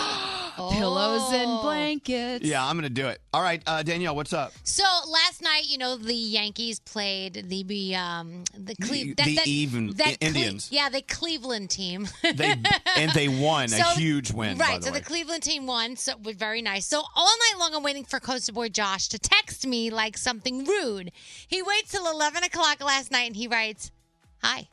Pillows 0.58 1.32
and 1.32 1.62
blankets. 1.62 2.44
yeah, 2.44 2.66
I'm 2.66 2.76
going 2.76 2.84
to 2.84 2.90
do 2.90 3.08
it. 3.08 3.22
All 3.34 3.42
right, 3.42 3.64
uh, 3.66 3.82
Danielle, 3.82 4.14
what's 4.14 4.34
up? 4.34 4.52
So 4.64 4.84
last 5.08 5.42
night, 5.42 5.64
you 5.70 5.78
know, 5.78 5.96
the 5.96 6.14
Yankees 6.14 6.82
played 6.82 7.46
the 7.48 7.96
um 7.96 8.44
the 8.58 8.76
Cle- 8.76 8.90
The- 8.90 9.14
the 9.16 9.42
even- 9.46 9.94
Cle- 9.94 10.16
Indians. 10.20 10.68
yeah, 10.70 10.90
the 10.90 11.02
Cleveland 11.02 11.70
team. 11.70 12.10
They 12.24 12.56
and 12.98 13.12
they 13.14 13.30
won 13.30 13.68
So- 13.70 13.78
a 13.78 13.94
huge 13.96 14.32
win. 14.34 14.58
Right, 14.58 14.72
by 14.74 14.78
the 14.80 14.86
so 14.88 14.92
way. 14.92 15.00
the 15.00 15.06
Cleveland 15.06 15.44
team 15.44 15.66
won, 15.66 15.96
so 15.96 16.12
it 16.12 16.24
was 16.24 16.36
very 16.36 16.62
nice. 16.62 16.86
So 16.86 17.04
all 17.16 17.26
night 17.52 17.58
long, 17.58 17.74
I'm 17.74 17.82
waiting 17.84 18.04
for 18.04 18.20
Coaster 18.20 18.52
Boy 18.52 18.68
Josh 18.68 19.08
to 19.10 19.18
text 19.20 19.66
me 19.66 19.90
like 19.92 20.18
something 20.18 20.66
rude. 20.66 21.14
He 21.48 21.62
waits 21.62 21.92
till 21.92 22.06
11 22.12 22.44
o'clock 22.44 22.84
last 22.84 23.12
night 23.12 23.28
and 23.28 23.36
he 23.38 23.48
writes, 23.48 23.92
"Hi," 24.44 24.68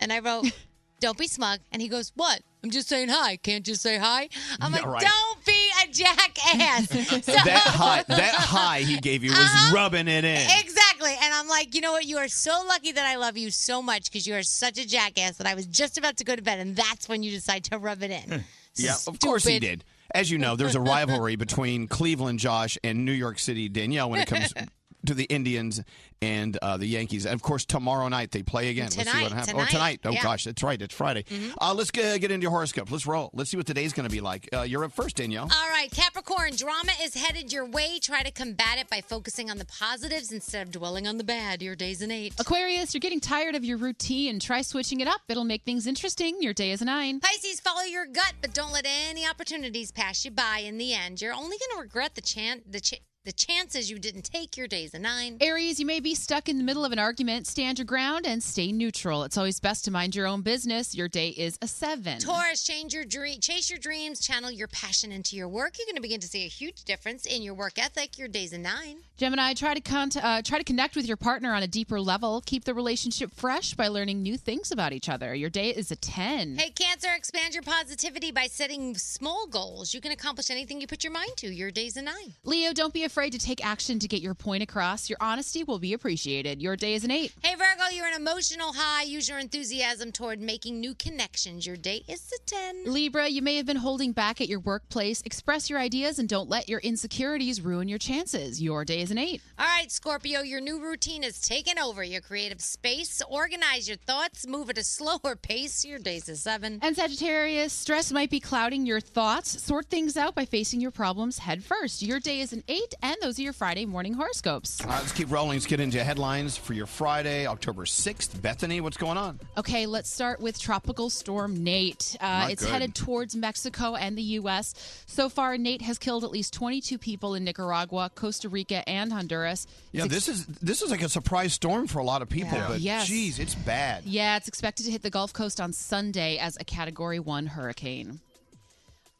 and 0.00 0.12
I 0.12 0.18
wrote, 0.20 0.46
"Don't 1.00 1.18
be 1.18 1.26
smug," 1.26 1.60
and 1.72 1.80
he 1.82 1.88
goes, 1.88 2.12
"What?" 2.14 2.40
I'm 2.64 2.70
just 2.70 2.88
saying 2.88 3.08
hi. 3.08 3.36
Can't 3.38 3.64
just 3.66 3.82
say 3.82 3.98
hi. 3.98 4.28
I'm 4.60 4.72
Yeah, 4.72 4.78
like, 4.78 4.86
right. 4.86 5.02
"Don't 5.02 5.44
be 5.44 5.70
a 5.84 5.92
jackass." 5.92 6.88
So- 7.24 7.32
that 7.32 7.62
high, 7.66 8.04
that 8.08 8.34
high 8.34 8.80
he 8.80 8.98
gave 8.98 9.24
you 9.24 9.30
was 9.30 9.38
Uh-huh. 9.40 9.74
rubbing 9.74 10.06
it 10.08 10.24
in. 10.24 10.48
Exactly. 10.60 11.10
And 11.20 11.34
I'm 11.34 11.48
like, 11.48 11.74
you 11.74 11.80
know 11.80 11.90
what? 11.92 12.04
You 12.06 12.18
are 12.18 12.28
so 12.28 12.62
lucky 12.68 12.92
that 12.92 13.04
I 13.04 13.16
love 13.16 13.36
you 13.36 13.50
so 13.50 13.82
much 13.82 14.04
because 14.04 14.26
you 14.26 14.34
are 14.36 14.42
such 14.44 14.78
a 14.78 14.86
jackass 14.86 15.36
that 15.38 15.46
I 15.48 15.54
was 15.54 15.66
just 15.66 15.98
about 15.98 16.16
to 16.18 16.24
go 16.24 16.36
to 16.36 16.42
bed 16.42 16.60
and 16.60 16.76
that's 16.76 17.08
when 17.08 17.22
you 17.24 17.30
decide 17.32 17.64
to 17.64 17.78
rub 17.78 18.02
it 18.02 18.10
in. 18.12 18.44
Yeah, 18.76 18.94
of 19.08 19.18
course 19.18 19.44
he 19.44 19.58
did. 19.58 19.82
As 20.14 20.30
you 20.30 20.38
know, 20.38 20.54
there's 20.56 20.74
a 20.76 20.80
rivalry 20.80 21.34
between 21.36 21.88
Cleveland 21.88 22.38
Josh 22.38 22.78
and 22.84 23.04
New 23.04 23.12
York 23.12 23.38
City 23.40 23.68
Danielle 23.68 24.08
when 24.10 24.20
it 24.20 24.28
comes 24.28 24.52
to 25.06 25.14
the 25.14 25.24
Indians 25.24 25.80
and 26.20 26.56
uh, 26.62 26.76
the 26.76 26.86
Yankees. 26.86 27.26
And 27.26 27.34
of 27.34 27.42
course, 27.42 27.64
tomorrow 27.64 28.08
night 28.08 28.30
they 28.30 28.42
play 28.42 28.68
again. 28.70 28.84
Let's 28.84 28.96
see 28.96 29.02
Tonight, 29.02 29.22
what 29.22 29.32
happens. 29.32 29.48
tonight, 29.48 29.62
Or 29.62 29.66
tonight. 29.66 30.00
Oh, 30.04 30.10
yeah. 30.10 30.18
Mm-hmm. 30.18 30.26
gosh, 30.26 30.44
that's 30.44 30.62
right. 30.62 30.80
It's 30.80 30.94
Friday. 30.94 31.24
Uh, 31.60 31.74
let's 31.74 31.90
get, 31.90 32.20
get 32.20 32.30
into 32.30 32.42
your 32.44 32.50
horoscope. 32.52 32.90
Let's 32.90 33.06
roll. 33.06 33.30
Let's 33.32 33.50
see 33.50 33.56
what 33.56 33.66
today's 33.66 33.92
going 33.92 34.08
to 34.08 34.12
be 34.14 34.20
like. 34.20 34.48
Uh, 34.52 34.62
you're 34.62 34.84
up 34.84 34.92
first, 34.92 35.16
Danielle. 35.16 35.48
All 35.52 35.68
right, 35.70 35.90
Capricorn, 35.90 36.54
drama 36.56 36.92
is 37.02 37.14
headed 37.14 37.52
your 37.52 37.66
way. 37.66 37.98
Try 38.00 38.22
to 38.22 38.30
combat 38.30 38.78
it 38.78 38.88
by 38.88 39.00
focusing 39.00 39.50
on 39.50 39.58
the 39.58 39.64
positives 39.66 40.30
instead 40.32 40.66
of 40.66 40.72
dwelling 40.72 41.06
on 41.08 41.18
the 41.18 41.24
bad. 41.24 41.62
Your 41.62 41.74
day's 41.74 42.02
an 42.02 42.10
eight. 42.10 42.34
Aquarius, 42.38 42.94
you're 42.94 43.00
getting 43.00 43.20
tired 43.20 43.54
of 43.54 43.64
your 43.64 43.78
routine. 43.78 44.38
Try 44.38 44.62
switching 44.62 45.00
it 45.00 45.08
up. 45.08 45.20
It'll 45.28 45.44
make 45.44 45.64
things 45.64 45.86
interesting. 45.86 46.36
Your 46.40 46.52
day 46.54 46.70
is 46.70 46.82
a 46.82 46.84
nine. 46.84 47.20
Pisces, 47.20 47.60
follow 47.60 47.82
your 47.82 48.06
gut, 48.06 48.34
but 48.40 48.54
don't 48.54 48.72
let 48.72 48.86
any 49.08 49.26
opportunities 49.26 49.90
pass 49.90 50.24
you 50.24 50.30
by 50.30 50.58
in 50.64 50.78
the 50.78 50.94
end. 50.94 51.20
You're 51.20 51.34
only 51.34 51.56
going 51.58 51.76
to 51.76 51.80
regret 51.82 52.14
the 52.14 52.20
chance. 52.20 52.62
the 52.68 52.80
ch- 52.80 53.00
the 53.24 53.32
chances 53.32 53.88
you 53.90 53.98
didn't 53.98 54.22
take. 54.22 54.56
Your 54.56 54.66
day's 54.66 54.94
a 54.94 54.98
nine. 54.98 55.38
Aries, 55.40 55.78
you 55.78 55.86
may 55.86 56.00
be 56.00 56.14
stuck 56.14 56.48
in 56.48 56.58
the 56.58 56.64
middle 56.64 56.84
of 56.84 56.90
an 56.90 56.98
argument. 56.98 57.46
Stand 57.46 57.78
your 57.78 57.84
ground 57.84 58.26
and 58.26 58.42
stay 58.42 58.72
neutral. 58.72 59.22
It's 59.22 59.38
always 59.38 59.60
best 59.60 59.84
to 59.84 59.90
mind 59.92 60.16
your 60.16 60.26
own 60.26 60.42
business. 60.42 60.94
Your 60.94 61.08
day 61.08 61.28
is 61.28 61.56
a 61.62 61.68
seven. 61.68 62.18
Taurus, 62.18 62.64
change 62.64 62.92
your 62.92 63.04
dream, 63.04 63.38
chase 63.40 63.70
your 63.70 63.78
dreams, 63.78 64.20
channel 64.20 64.50
your 64.50 64.66
passion 64.68 65.12
into 65.12 65.36
your 65.36 65.48
work. 65.48 65.78
You're 65.78 65.86
going 65.86 65.96
to 65.96 66.02
begin 66.02 66.20
to 66.20 66.26
see 66.26 66.44
a 66.44 66.48
huge 66.48 66.84
difference 66.84 67.26
in 67.26 67.42
your 67.42 67.54
work 67.54 67.78
ethic. 67.78 68.18
Your 68.18 68.28
day's 68.28 68.52
a 68.52 68.58
nine. 68.58 68.98
Gemini, 69.16 69.54
try 69.54 69.74
to 69.74 69.80
con- 69.80 70.10
uh, 70.20 70.42
try 70.42 70.58
to 70.58 70.64
connect 70.64 70.96
with 70.96 71.06
your 71.06 71.16
partner 71.16 71.54
on 71.54 71.62
a 71.62 71.68
deeper 71.68 72.00
level. 72.00 72.42
Keep 72.44 72.64
the 72.64 72.74
relationship 72.74 73.30
fresh 73.30 73.74
by 73.74 73.86
learning 73.86 74.22
new 74.22 74.36
things 74.36 74.72
about 74.72 74.92
each 74.92 75.08
other. 75.08 75.32
Your 75.32 75.50
day 75.50 75.70
is 75.70 75.92
a 75.92 75.96
ten. 75.96 76.56
Hey, 76.56 76.70
Cancer, 76.70 77.08
expand 77.16 77.54
your 77.54 77.62
positivity 77.62 78.32
by 78.32 78.46
setting 78.46 78.96
small 78.96 79.46
goals. 79.46 79.94
You 79.94 80.00
can 80.00 80.10
accomplish 80.10 80.50
anything 80.50 80.80
you 80.80 80.88
put 80.88 81.04
your 81.04 81.12
mind 81.12 81.30
to. 81.36 81.46
Your 81.48 81.70
day's 81.70 81.96
a 81.96 82.02
nine. 82.02 82.34
Leo, 82.44 82.72
don't 82.72 82.92
be 82.92 83.04
afraid 83.04 83.11
to 83.12 83.38
take 83.38 83.64
action 83.64 83.98
to 83.98 84.08
get 84.08 84.22
your 84.22 84.34
point 84.34 84.62
across. 84.62 85.10
Your 85.10 85.18
honesty 85.20 85.64
will 85.64 85.78
be 85.78 85.92
appreciated. 85.92 86.62
Your 86.62 86.76
day 86.76 86.94
is 86.94 87.04
an 87.04 87.10
eight. 87.10 87.32
Hey, 87.42 87.54
Virgo, 87.54 87.90
you're 87.92 88.06
an 88.06 88.14
emotional 88.14 88.72
high. 88.72 89.02
Use 89.02 89.28
your 89.28 89.38
enthusiasm 89.38 90.12
toward 90.12 90.40
making 90.40 90.80
new 90.80 90.94
connections. 90.94 91.66
Your 91.66 91.76
day 91.76 92.02
is 92.08 92.32
a 92.32 92.40
10. 92.46 92.84
Libra, 92.86 93.28
you 93.28 93.42
may 93.42 93.56
have 93.56 93.66
been 93.66 93.76
holding 93.76 94.12
back 94.12 94.40
at 94.40 94.48
your 94.48 94.60
workplace. 94.60 95.22
Express 95.26 95.68
your 95.68 95.78
ideas 95.78 96.18
and 96.18 96.28
don't 96.28 96.48
let 96.48 96.68
your 96.68 96.80
insecurities 96.80 97.60
ruin 97.60 97.86
your 97.88 97.98
chances. 97.98 98.62
Your 98.62 98.84
day 98.84 99.02
is 99.02 99.10
an 99.10 99.18
eight. 99.18 99.42
All 99.58 99.66
right, 99.66 99.92
Scorpio, 99.92 100.40
your 100.40 100.60
new 100.60 100.82
routine 100.82 101.22
is 101.22 101.40
taken 101.40 101.78
over 101.78 102.02
your 102.02 102.22
creative 102.22 102.62
space. 102.62 103.20
Organize 103.28 103.86
your 103.88 103.98
thoughts, 103.98 104.46
move 104.46 104.70
at 104.70 104.78
a 104.78 104.84
slower 104.84 105.36
pace. 105.36 105.84
Your 105.84 105.98
day's 105.98 106.28
a 106.28 106.36
7. 106.36 106.78
And 106.82 106.96
Sagittarius, 106.96 107.72
stress 107.72 108.10
might 108.10 108.30
be 108.30 108.40
clouding 108.40 108.86
your 108.86 109.00
thoughts. 109.00 109.62
Sort 109.62 109.86
things 109.86 110.16
out 110.16 110.34
by 110.34 110.46
facing 110.46 110.80
your 110.80 110.90
problems 110.90 111.38
head 111.38 111.62
first. 111.62 112.02
Your 112.02 112.18
day 112.18 112.40
is 112.40 112.52
an 112.52 112.64
eight, 112.68 112.94
and 113.02 113.16
those 113.20 113.38
are 113.38 113.42
your 113.42 113.52
Friday 113.52 113.84
morning 113.86 114.14
horoscopes. 114.14 114.80
All 114.80 114.88
right, 114.88 114.98
let's 115.00 115.12
keep 115.12 115.30
rolling. 115.30 115.56
Let's 115.56 115.66
get 115.66 115.80
into 115.80 116.02
headlines 116.02 116.56
for 116.56 116.72
your 116.72 116.86
Friday, 116.86 117.46
October 117.46 117.84
6th. 117.84 118.40
Bethany, 118.40 118.80
what's 118.80 118.96
going 118.96 119.18
on? 119.18 119.40
Okay, 119.58 119.86
let's 119.86 120.10
start 120.12 120.40
with 120.40 120.58
Tropical 120.60 121.10
Storm 121.10 121.62
Nate. 121.64 122.16
Uh, 122.20 122.48
it's 122.50 122.62
good. 122.64 122.72
headed 122.72 122.94
towards 122.94 123.34
Mexico 123.36 123.94
and 123.96 124.16
the 124.16 124.22
U.S. 124.22 124.74
So 125.06 125.28
far, 125.28 125.58
Nate 125.58 125.82
has 125.82 125.98
killed 125.98 126.24
at 126.24 126.30
least 126.30 126.52
22 126.54 126.98
people 126.98 127.34
in 127.34 127.44
Nicaragua, 127.44 128.10
Costa 128.14 128.48
Rica, 128.48 128.88
and 128.88 129.12
Honduras. 129.12 129.66
Yeah, 129.92 130.04
It's 130.04 130.14
this 130.14 130.28
is 130.28 130.46
this 130.46 130.82
is 130.82 130.90
like 130.90 131.02
a 131.02 131.08
surprise 131.08 131.52
storm 131.54 131.86
for 131.86 131.98
a 131.98 132.04
lot 132.04 132.22
of 132.22 132.28
people, 132.28 132.56
Yeah. 132.58 132.68
but 132.68 132.80
Yes. 132.80 133.06
geez, 133.08 133.38
it's 133.38 133.54
bad. 133.54 134.04
Yeah, 134.04 134.36
it's 134.36 134.48
expected 134.48 134.84
to 134.86 134.92
hit 134.92 135.02
the 135.02 135.10
Gulf 135.10 135.32
Coast 135.32 135.60
on 135.60 135.72
Sunday 135.72 136.38
as 136.38 136.56
a 136.60 136.64
Category 136.64 137.18
1 137.18 137.46
hurricane. 137.46 138.20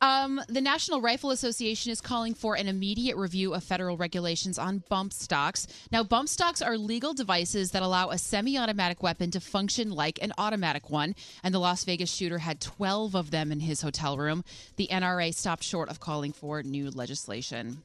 Um, 0.02 0.40
the 0.48 0.60
National 0.60 1.00
Rifle 1.00 1.30
Association 1.30 1.92
is 1.92 2.00
calling 2.00 2.34
for 2.34 2.56
an 2.56 2.66
immediate 2.66 3.16
review 3.16 3.54
of 3.54 3.62
federal 3.62 3.96
regulations 3.96 4.58
on 4.58 4.82
bump 4.88 5.12
stocks. 5.12 5.68
Now, 5.92 6.02
bump 6.02 6.28
stocks 6.28 6.60
are 6.60 6.76
legal 6.76 7.14
devices 7.14 7.70
that 7.70 7.84
allow 7.84 8.10
a 8.10 8.18
semi 8.18 8.58
automatic 8.58 9.00
weapon 9.00 9.30
to 9.30 9.38
function 9.38 9.92
like 9.92 10.18
an 10.20 10.32
automatic 10.38 10.90
one, 10.90 11.14
and 11.44 11.54
the 11.54 11.60
Las 11.60 11.84
Vegas 11.84 12.12
shooter 12.12 12.38
had 12.38 12.60
12 12.60 13.14
of 13.14 13.30
them 13.30 13.52
in 13.52 13.60
his 13.60 13.82
hotel 13.82 14.18
room. 14.18 14.42
The 14.74 14.88
NRA 14.90 15.32
stopped 15.32 15.62
short 15.62 15.88
of 15.88 16.00
calling 16.00 16.32
for 16.32 16.64
new 16.64 16.90
legislation. 16.90 17.84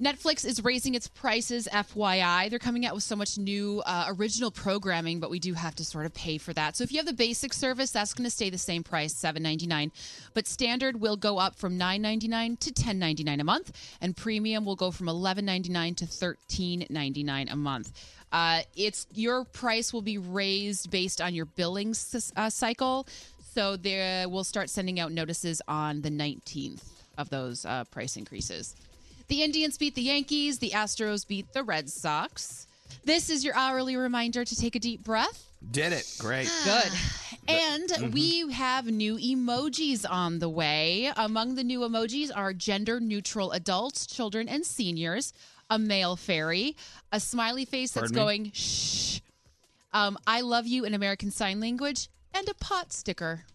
Netflix 0.00 0.44
is 0.44 0.64
raising 0.64 0.94
its 0.94 1.06
prices, 1.06 1.68
FYI. 1.70 2.50
They're 2.50 2.58
coming 2.58 2.86
out 2.86 2.94
with 2.94 3.04
so 3.04 3.14
much 3.14 3.38
new 3.38 3.82
uh, 3.86 4.06
original 4.08 4.50
programming, 4.50 5.20
but 5.20 5.30
we 5.30 5.38
do 5.38 5.52
have 5.52 5.76
to 5.76 5.84
sort 5.84 6.06
of 6.06 6.14
pay 6.14 6.38
for 6.38 6.52
that. 6.54 6.76
So 6.76 6.82
if 6.82 6.92
you 6.92 6.98
have 6.98 7.06
the 7.06 7.12
basic 7.12 7.52
service, 7.52 7.92
that's 7.92 8.12
going 8.14 8.24
to 8.24 8.30
stay 8.30 8.50
the 8.50 8.58
same 8.58 8.82
price, 8.82 9.14
$7.99. 9.14 9.92
But 10.34 10.48
standard 10.48 11.00
will 11.00 11.16
go 11.16 11.38
up 11.38 11.56
from 11.56 11.78
$9.99 11.78 12.58
to 12.60 12.72
$10.99 12.72 13.40
a 13.40 13.44
month, 13.44 13.96
and 14.00 14.16
premium 14.16 14.64
will 14.64 14.76
go 14.76 14.90
from 14.90 15.06
$11.99 15.06 15.96
to 15.98 16.06
$13.99 16.06 17.52
a 17.52 17.56
month. 17.56 17.92
Uh, 18.32 18.62
it's 18.74 19.06
your 19.14 19.44
price 19.44 19.92
will 19.92 20.02
be 20.02 20.18
raised 20.18 20.90
based 20.90 21.20
on 21.20 21.34
your 21.34 21.44
billing 21.44 21.94
uh, 22.36 22.50
cycle. 22.50 23.06
So 23.54 23.76
they 23.76 24.24
will 24.26 24.44
start 24.44 24.70
sending 24.70 24.98
out 24.98 25.12
notices 25.12 25.60
on 25.68 26.00
the 26.00 26.08
19th 26.08 26.82
of 27.18 27.28
those 27.28 27.66
uh, 27.66 27.84
price 27.84 28.16
increases. 28.16 28.74
The 29.32 29.42
Indians 29.42 29.78
beat 29.78 29.94
the 29.94 30.02
Yankees. 30.02 30.58
The 30.58 30.72
Astros 30.72 31.26
beat 31.26 31.54
the 31.54 31.62
Red 31.64 31.88
Sox. 31.88 32.66
This 33.02 33.30
is 33.30 33.42
your 33.42 33.54
hourly 33.56 33.96
reminder 33.96 34.44
to 34.44 34.54
take 34.54 34.76
a 34.76 34.78
deep 34.78 35.02
breath. 35.02 35.50
Did 35.70 35.94
it. 35.94 36.16
Great. 36.18 36.52
Good. 36.64 36.92
And 37.48 37.88
Mhm. 37.88 38.12
we 38.12 38.52
have 38.52 38.84
new 38.88 39.16
emojis 39.16 40.04
on 40.06 40.38
the 40.38 40.50
way. 40.50 41.10
Among 41.16 41.54
the 41.54 41.64
new 41.64 41.80
emojis 41.80 42.30
are 42.36 42.52
gender 42.52 43.00
neutral 43.00 43.52
adults, 43.52 44.06
children, 44.06 44.50
and 44.50 44.66
seniors, 44.66 45.32
a 45.70 45.78
male 45.78 46.14
fairy, 46.14 46.76
a 47.10 47.18
smiley 47.18 47.64
face 47.64 47.92
that's 47.92 48.10
me? 48.10 48.14
going 48.14 48.52
shh, 48.52 49.20
um, 49.94 50.18
I 50.26 50.42
love 50.42 50.66
you 50.66 50.84
in 50.84 50.92
American 50.92 51.30
Sign 51.30 51.58
Language, 51.58 52.10
and 52.34 52.46
a 52.50 52.54
pot 52.54 52.92
sticker. 52.92 53.46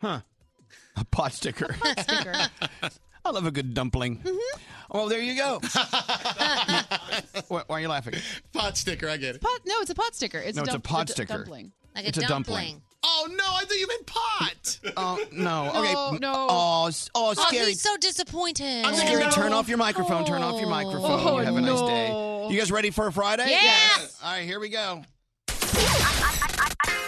Huh. 0.00 0.22
A 0.96 1.04
pot 1.04 1.32
sticker. 1.34 1.68
Pot 1.78 2.00
sticker. 2.00 2.34
I 3.24 3.30
love 3.30 3.46
a 3.46 3.50
good 3.50 3.74
dumpling. 3.74 4.18
Mm-hmm. 4.18 4.60
Oh, 4.90 5.08
there 5.08 5.20
you 5.20 5.36
go. 5.36 5.60
why, 7.48 7.62
why 7.66 7.76
are 7.76 7.80
you 7.80 7.88
laughing? 7.88 8.14
Pot 8.52 8.76
sticker, 8.76 9.08
I 9.08 9.16
get 9.16 9.36
it. 9.36 9.40
Pot, 9.40 9.60
no, 9.64 9.74
it's 9.80 9.90
a 9.90 9.94
pot 9.94 10.14
sticker. 10.14 10.38
It's 10.38 10.56
No, 10.56 10.62
a, 10.62 10.66
it's 10.66 10.74
a 10.74 10.80
pot 10.80 11.06
d- 11.06 11.12
sticker. 11.12 11.38
dumpling. 11.38 11.72
Like 11.94 12.06
It's 12.08 12.18
a 12.18 12.22
dumpling. 12.22 12.82
Oh 13.04 13.28
no, 13.30 13.44
I 13.44 13.64
thought 13.64 13.78
you 13.78 13.86
meant 13.88 14.06
pot. 14.06 14.78
Oh 14.96 15.24
no. 15.32 15.70
Okay. 15.74 15.92
No, 15.92 16.10
no. 16.20 16.46
Oh, 16.50 16.86
s- 16.88 17.10
oh, 17.14 17.34
Oh, 17.36 17.46
he's 17.50 17.80
so 17.80 17.96
disappointed. 17.96 18.84
I'm 18.84 18.94
scary, 18.94 19.30
turn 19.30 19.52
off 19.52 19.68
your 19.68 19.78
microphone. 19.78 20.24
Turn 20.24 20.42
off 20.42 20.60
your 20.60 20.68
microphone. 20.70 21.02
Oh, 21.26 21.38
you 21.38 21.44
have 21.46 21.56
a 21.56 21.60
nice 21.60 21.80
day. 21.80 22.46
You 22.50 22.58
guys 22.58 22.70
ready 22.70 22.90
for 22.90 23.06
a 23.06 23.12
Friday? 23.12 23.46
Yes. 23.48 24.18
All 24.22 24.32
right, 24.32 24.44
here 24.44 24.60
we 24.60 24.68
go. 24.68 25.02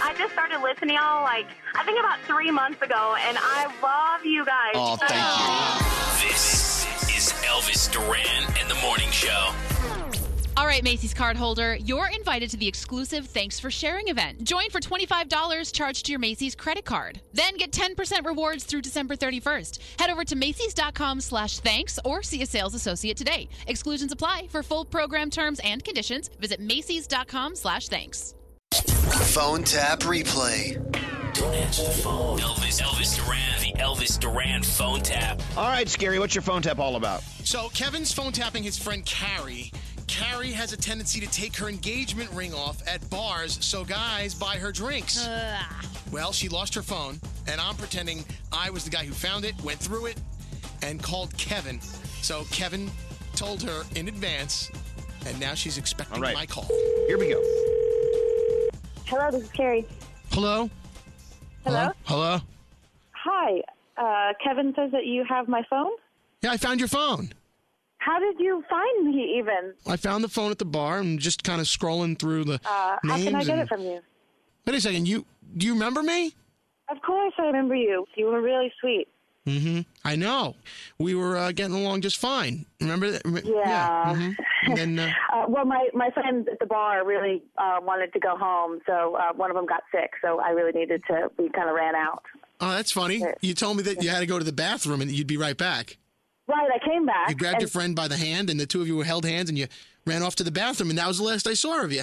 I 0.04 0.12
just 0.18 0.34
started 0.34 0.61
listening 0.61 0.96
y'all 0.96 1.23
like 1.23 1.46
I 1.75 1.82
think 1.82 1.99
about 1.99 2.20
three 2.26 2.50
months 2.50 2.82
ago, 2.82 3.16
and 3.26 3.38
I 3.40 3.64
love 3.82 4.23
you 4.26 4.44
guys. 4.44 4.73
Oh, 4.75 4.96
thank 4.96 5.14
you. 6.20 6.28
This 6.28 6.84
is 7.08 7.32
Elvis 7.42 7.90
Duran 7.90 8.44
and 8.61 8.70
the 8.70 8.75
Morning 8.82 9.11
Show. 9.11 9.50
All 10.58 10.66
right, 10.66 10.84
Macy's 10.84 11.14
cardholder, 11.14 11.80
you're 11.88 12.08
invited 12.08 12.50
to 12.50 12.58
the 12.58 12.68
exclusive 12.68 13.26
Thanks 13.26 13.58
for 13.58 13.70
Sharing 13.70 14.08
event. 14.08 14.44
Join 14.44 14.68
for 14.68 14.78
$25 14.78 15.73
charged 15.73 16.04
to 16.04 16.12
your 16.12 16.18
Macy's 16.20 16.54
credit 16.54 16.84
card. 16.84 17.23
Then 17.32 17.56
get 17.56 17.73
10% 17.73 18.26
rewards 18.26 18.64
through 18.64 18.82
December 18.82 19.16
31st. 19.16 19.78
Head 19.99 20.11
over 20.11 20.25
to 20.25 20.37
Macy's.com 20.37 21.23
slash 21.23 21.61
thanks 21.61 21.99
or 22.04 22.23
see 22.23 22.42
a 22.42 22.46
sales 22.46 22.75
associate 22.75 23.16
today. 23.16 23.49
Exclusions 23.68 24.12
apply. 24.12 24.49
For 24.50 24.62
full 24.62 24.84
program 24.84 25.30
terms 25.30 25.61
and 25.64 25.82
conditions, 25.82 26.28
visit 26.38 26.61
Macy's.com 26.61 27.56
slash 27.56 27.88
thanks. 27.88 28.34
Phone 28.83 29.62
tap 29.62 30.00
replay. 30.00 30.75
Don't 31.35 31.54
answer 31.54 31.85
the 31.85 31.90
phone. 31.90 32.38
Elvis, 32.38 32.81
Elvis 32.83 33.16
Duran, 33.16 33.61
the 33.61 33.73
Elvis 33.81 34.19
Duran 34.19 34.62
phone 34.62 35.00
tap. 35.00 35.40
All 35.57 35.69
right, 35.69 35.88
Scary, 35.88 36.19
what's 36.19 36.35
your 36.35 36.43
phone 36.43 36.62
tap 36.62 36.78
all 36.78 36.97
about? 36.97 37.23
So 37.23 37.69
Kevin's 37.69 38.12
phone 38.12 38.33
tapping 38.33 38.62
his 38.62 38.76
friend 38.78 39.04
Carrie. 39.07 39.71
Carrie 40.07 40.50
has 40.52 40.73
a 40.73 40.76
tendency 40.76 41.21
to 41.21 41.26
take 41.28 41.57
her 41.57 41.69
engagement 41.69 42.31
ring 42.33 42.52
off 42.52 42.87
at 42.87 43.09
bars 43.11 43.64
so 43.64 43.85
guys 43.85 44.35
buy 44.35 44.57
her 44.57 44.71
drinks. 44.73 45.26
Well, 46.12 46.33
she 46.33 46.49
lost 46.49 46.75
her 46.75 46.83
phone, 46.83 47.21
and 47.47 47.61
I'm 47.61 47.76
pretending 47.76 48.25
I 48.52 48.71
was 48.71 48.85
the 48.85 48.90
guy 48.90 49.04
who 49.04 49.12
found 49.12 49.45
it, 49.45 49.54
went 49.62 49.78
through 49.78 50.07
it, 50.07 50.21
and 50.83 51.02
called 51.02 51.37
Kevin. 51.38 51.81
So 52.23 52.45
Kevin 52.50 52.90
told 53.35 53.62
her 53.62 53.83
in 53.95 54.09
advance, 54.09 54.71
and 55.26 55.38
now 55.40 55.54
she's 55.54 55.78
expecting 55.78 56.16
All 56.16 56.23
right. 56.23 56.35
my 56.35 56.47
call. 56.47 56.69
Here 57.07 57.19
we 57.19 57.28
go. 57.28 57.43
Hello, 59.16 59.30
this 59.30 59.44
is 59.44 59.50
Carrie. 59.50 59.87
Hello? 60.33 60.68
Hello? 61.64 61.90
Hello? 62.02 62.40
Hi. 63.12 63.61
Uh, 63.97 64.33
Kevin 64.42 64.75
says 64.75 64.90
that 64.90 65.06
you 65.06 65.25
have 65.28 65.47
my 65.47 65.62
phone. 65.71 65.92
Yeah, 66.42 66.50
I 66.50 66.56
found 66.56 66.80
your 66.80 66.88
phone. 66.88 67.33
How 67.99 68.18
did 68.18 68.40
you 68.40 68.64
find 68.68 69.06
me 69.14 69.37
even? 69.38 69.73
I 69.87 69.97
found 69.99 70.25
the 70.25 70.28
phone 70.28 70.50
at 70.50 70.59
the 70.59 70.64
bar 70.64 70.99
and 70.99 71.21
just 71.21 71.44
kind 71.44 71.61
of 71.61 71.68
scrolling 71.68 72.18
through 72.18 72.42
the 72.42 72.54
Uh, 72.54 72.59
how 72.66 72.99
names. 73.04 73.25
can 73.26 73.35
I 73.37 73.44
get 73.44 73.50
and- 73.52 73.61
it 73.61 73.68
from 73.68 73.83
you? 73.83 74.00
Wait 74.66 74.75
a 74.75 74.80
second, 74.80 75.06
you 75.06 75.25
do 75.59 75.64
you 75.64 75.75
remember 75.75 76.02
me? 76.02 76.34
Of 76.89 77.00
course, 77.02 77.34
I 77.39 77.43
remember 77.43 77.76
you. 77.76 78.06
You 78.17 78.26
were 78.26 78.41
really 78.43 78.73
sweet. 78.80 79.06
Mm-hmm. 79.47 79.80
I 80.04 80.17
know. 80.17 80.54
We 80.99 81.15
were 81.15 81.37
uh, 81.37 81.52
getting 81.52 81.75
along 81.75 82.00
just 82.00 82.17
fine. 82.19 82.65
Remember 82.80 83.11
that? 83.11 83.23
Yeah. 83.45 84.15
mhm. 84.17 84.37
And 84.63 84.76
then 84.76 84.99
uh, 84.99 85.13
Uh, 85.35 85.45
well, 85.49 85.65
my, 85.65 85.89
my 85.93 86.11
friends 86.13 86.47
at 86.50 86.59
the 86.61 86.67
bar 86.67 87.04
really 87.04 87.43
uh, 87.59 87.78
wanted 87.83 88.13
to 88.15 88.21
go 88.21 88.37
home, 88.37 88.78
so 88.87 89.17
uh, 89.17 89.33
one 89.35 89.50
of 89.50 89.57
them 89.57 89.67
got 89.67 89.83
sick, 89.93 90.13
so 90.23 90.41
I 90.41 90.50
really 90.50 90.73
needed 90.73 91.02
to. 91.09 91.28
We 91.39 91.50
kind 91.50 91.69
of 91.69 91.75
ran 91.75 91.95
out. 91.97 92.23
oh, 92.61 92.71
that's 92.71 92.93
funny. 92.93 93.23
You 93.41 93.52
told 93.54 93.76
me 93.76 93.83
that 93.83 94.02
you 94.02 94.09
had 94.11 94.21
to 94.21 94.26
go 94.26 94.39
to 94.39 94.45
the 94.45 94.52
bathroom 94.52 95.00
and 95.00 95.11
you'd 95.11 95.26
be 95.26 95.37
right 95.37 95.57
back. 95.57 95.99
Right, 96.47 96.69
I 96.73 96.78
came 96.89 97.04
back. 97.04 97.30
You 97.30 97.35
grabbed 97.35 97.61
your 97.63 97.69
friend 97.69 97.97
by 97.97 98.07
the 98.07 98.17
hand, 98.17 98.49
and 98.49 98.61
the 98.61 98.67
two 98.67 98.80
of 98.80 98.87
you 98.87 98.97
were 98.97 99.04
held 99.04 99.25
hands, 99.26 99.49
and 99.49 99.59
you 99.59 99.67
ran 100.07 100.23
off 100.23 100.37
to 100.37 100.45
the 100.45 100.50
bathroom, 100.52 100.89
and 100.91 100.99
that 100.99 101.09
was 101.09 101.19
the 101.19 101.25
last 101.25 101.47
I 101.49 101.54
saw 101.54 101.83
of 101.83 101.91
you. 101.93 102.02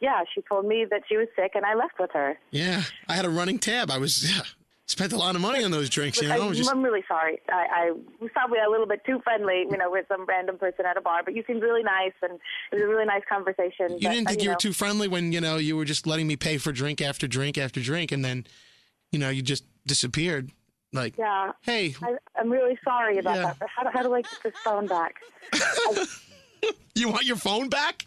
Yeah, 0.00 0.22
she 0.34 0.42
told 0.48 0.66
me 0.66 0.84
that 0.90 1.02
she 1.08 1.16
was 1.16 1.28
sick, 1.36 1.52
and 1.54 1.64
I 1.64 1.74
left 1.74 1.94
with 1.98 2.10
her. 2.12 2.36
Yeah, 2.50 2.82
I 3.08 3.14
had 3.14 3.24
a 3.24 3.30
running 3.30 3.58
tab. 3.58 3.90
I 3.90 3.98
was 3.98 4.30
yeah, 4.36 4.42
spent 4.92 5.12
a 5.12 5.16
lot 5.16 5.34
of 5.34 5.40
money 5.40 5.64
on 5.64 5.70
those 5.70 5.88
drinks. 5.90 6.20
You 6.20 6.28
know, 6.28 6.48
I, 6.48 6.52
just... 6.52 6.70
I'm 6.70 6.82
really 6.82 7.02
sorry. 7.08 7.40
I, 7.48 7.66
I 7.74 7.90
was 8.20 8.30
probably 8.32 8.58
a 8.64 8.70
little 8.70 8.86
bit 8.86 9.04
too 9.04 9.20
friendly, 9.24 9.64
you 9.68 9.76
know, 9.76 9.90
with 9.90 10.06
some 10.06 10.24
random 10.26 10.58
person 10.58 10.86
at 10.86 10.96
a 10.96 11.00
bar. 11.00 11.22
But 11.24 11.34
you 11.34 11.42
seemed 11.46 11.62
really 11.62 11.82
nice, 11.82 12.12
and 12.22 12.38
it 12.70 12.74
was 12.74 12.82
a 12.82 12.86
really 12.86 13.06
nice 13.06 13.22
conversation. 13.28 13.92
you 13.98 14.08
didn't 14.08 14.26
uh, 14.26 14.30
think 14.30 14.42
you, 14.42 14.48
know, 14.48 14.54
were 14.54 14.58
too 14.60 14.72
friendly 14.72 15.08
when 15.08 15.32
you 15.32 15.40
know 15.40 15.56
you 15.56 15.76
were 15.76 15.84
just 15.84 16.06
letting 16.06 16.26
me 16.26 16.36
pay 16.36 16.58
for 16.58 16.70
drink 16.70 17.00
after 17.00 17.26
drink 17.26 17.58
after 17.58 17.80
drink, 17.80 18.12
and 18.12 18.24
then 18.24 18.46
you 19.10 19.18
know 19.18 19.30
you 19.30 19.42
just 19.42 19.64
disappeared. 19.86 20.52
Like, 20.92 21.16
Yeah. 21.16 21.52
hey, 21.62 21.94
I, 22.02 22.16
I'm 22.38 22.50
really 22.50 22.78
sorry 22.84 23.18
about 23.18 23.36
Yeah. 23.36 23.42
that. 23.44 23.58
But 23.58 23.68
how, 23.74 23.90
how 23.90 24.02
do 24.02 24.14
I 24.14 24.20
get 24.20 24.38
this 24.44 24.52
phone 24.62 24.86
back? 24.86 25.16
you 26.94 27.08
want 27.08 27.24
your 27.24 27.36
phone 27.36 27.70
back? 27.70 28.04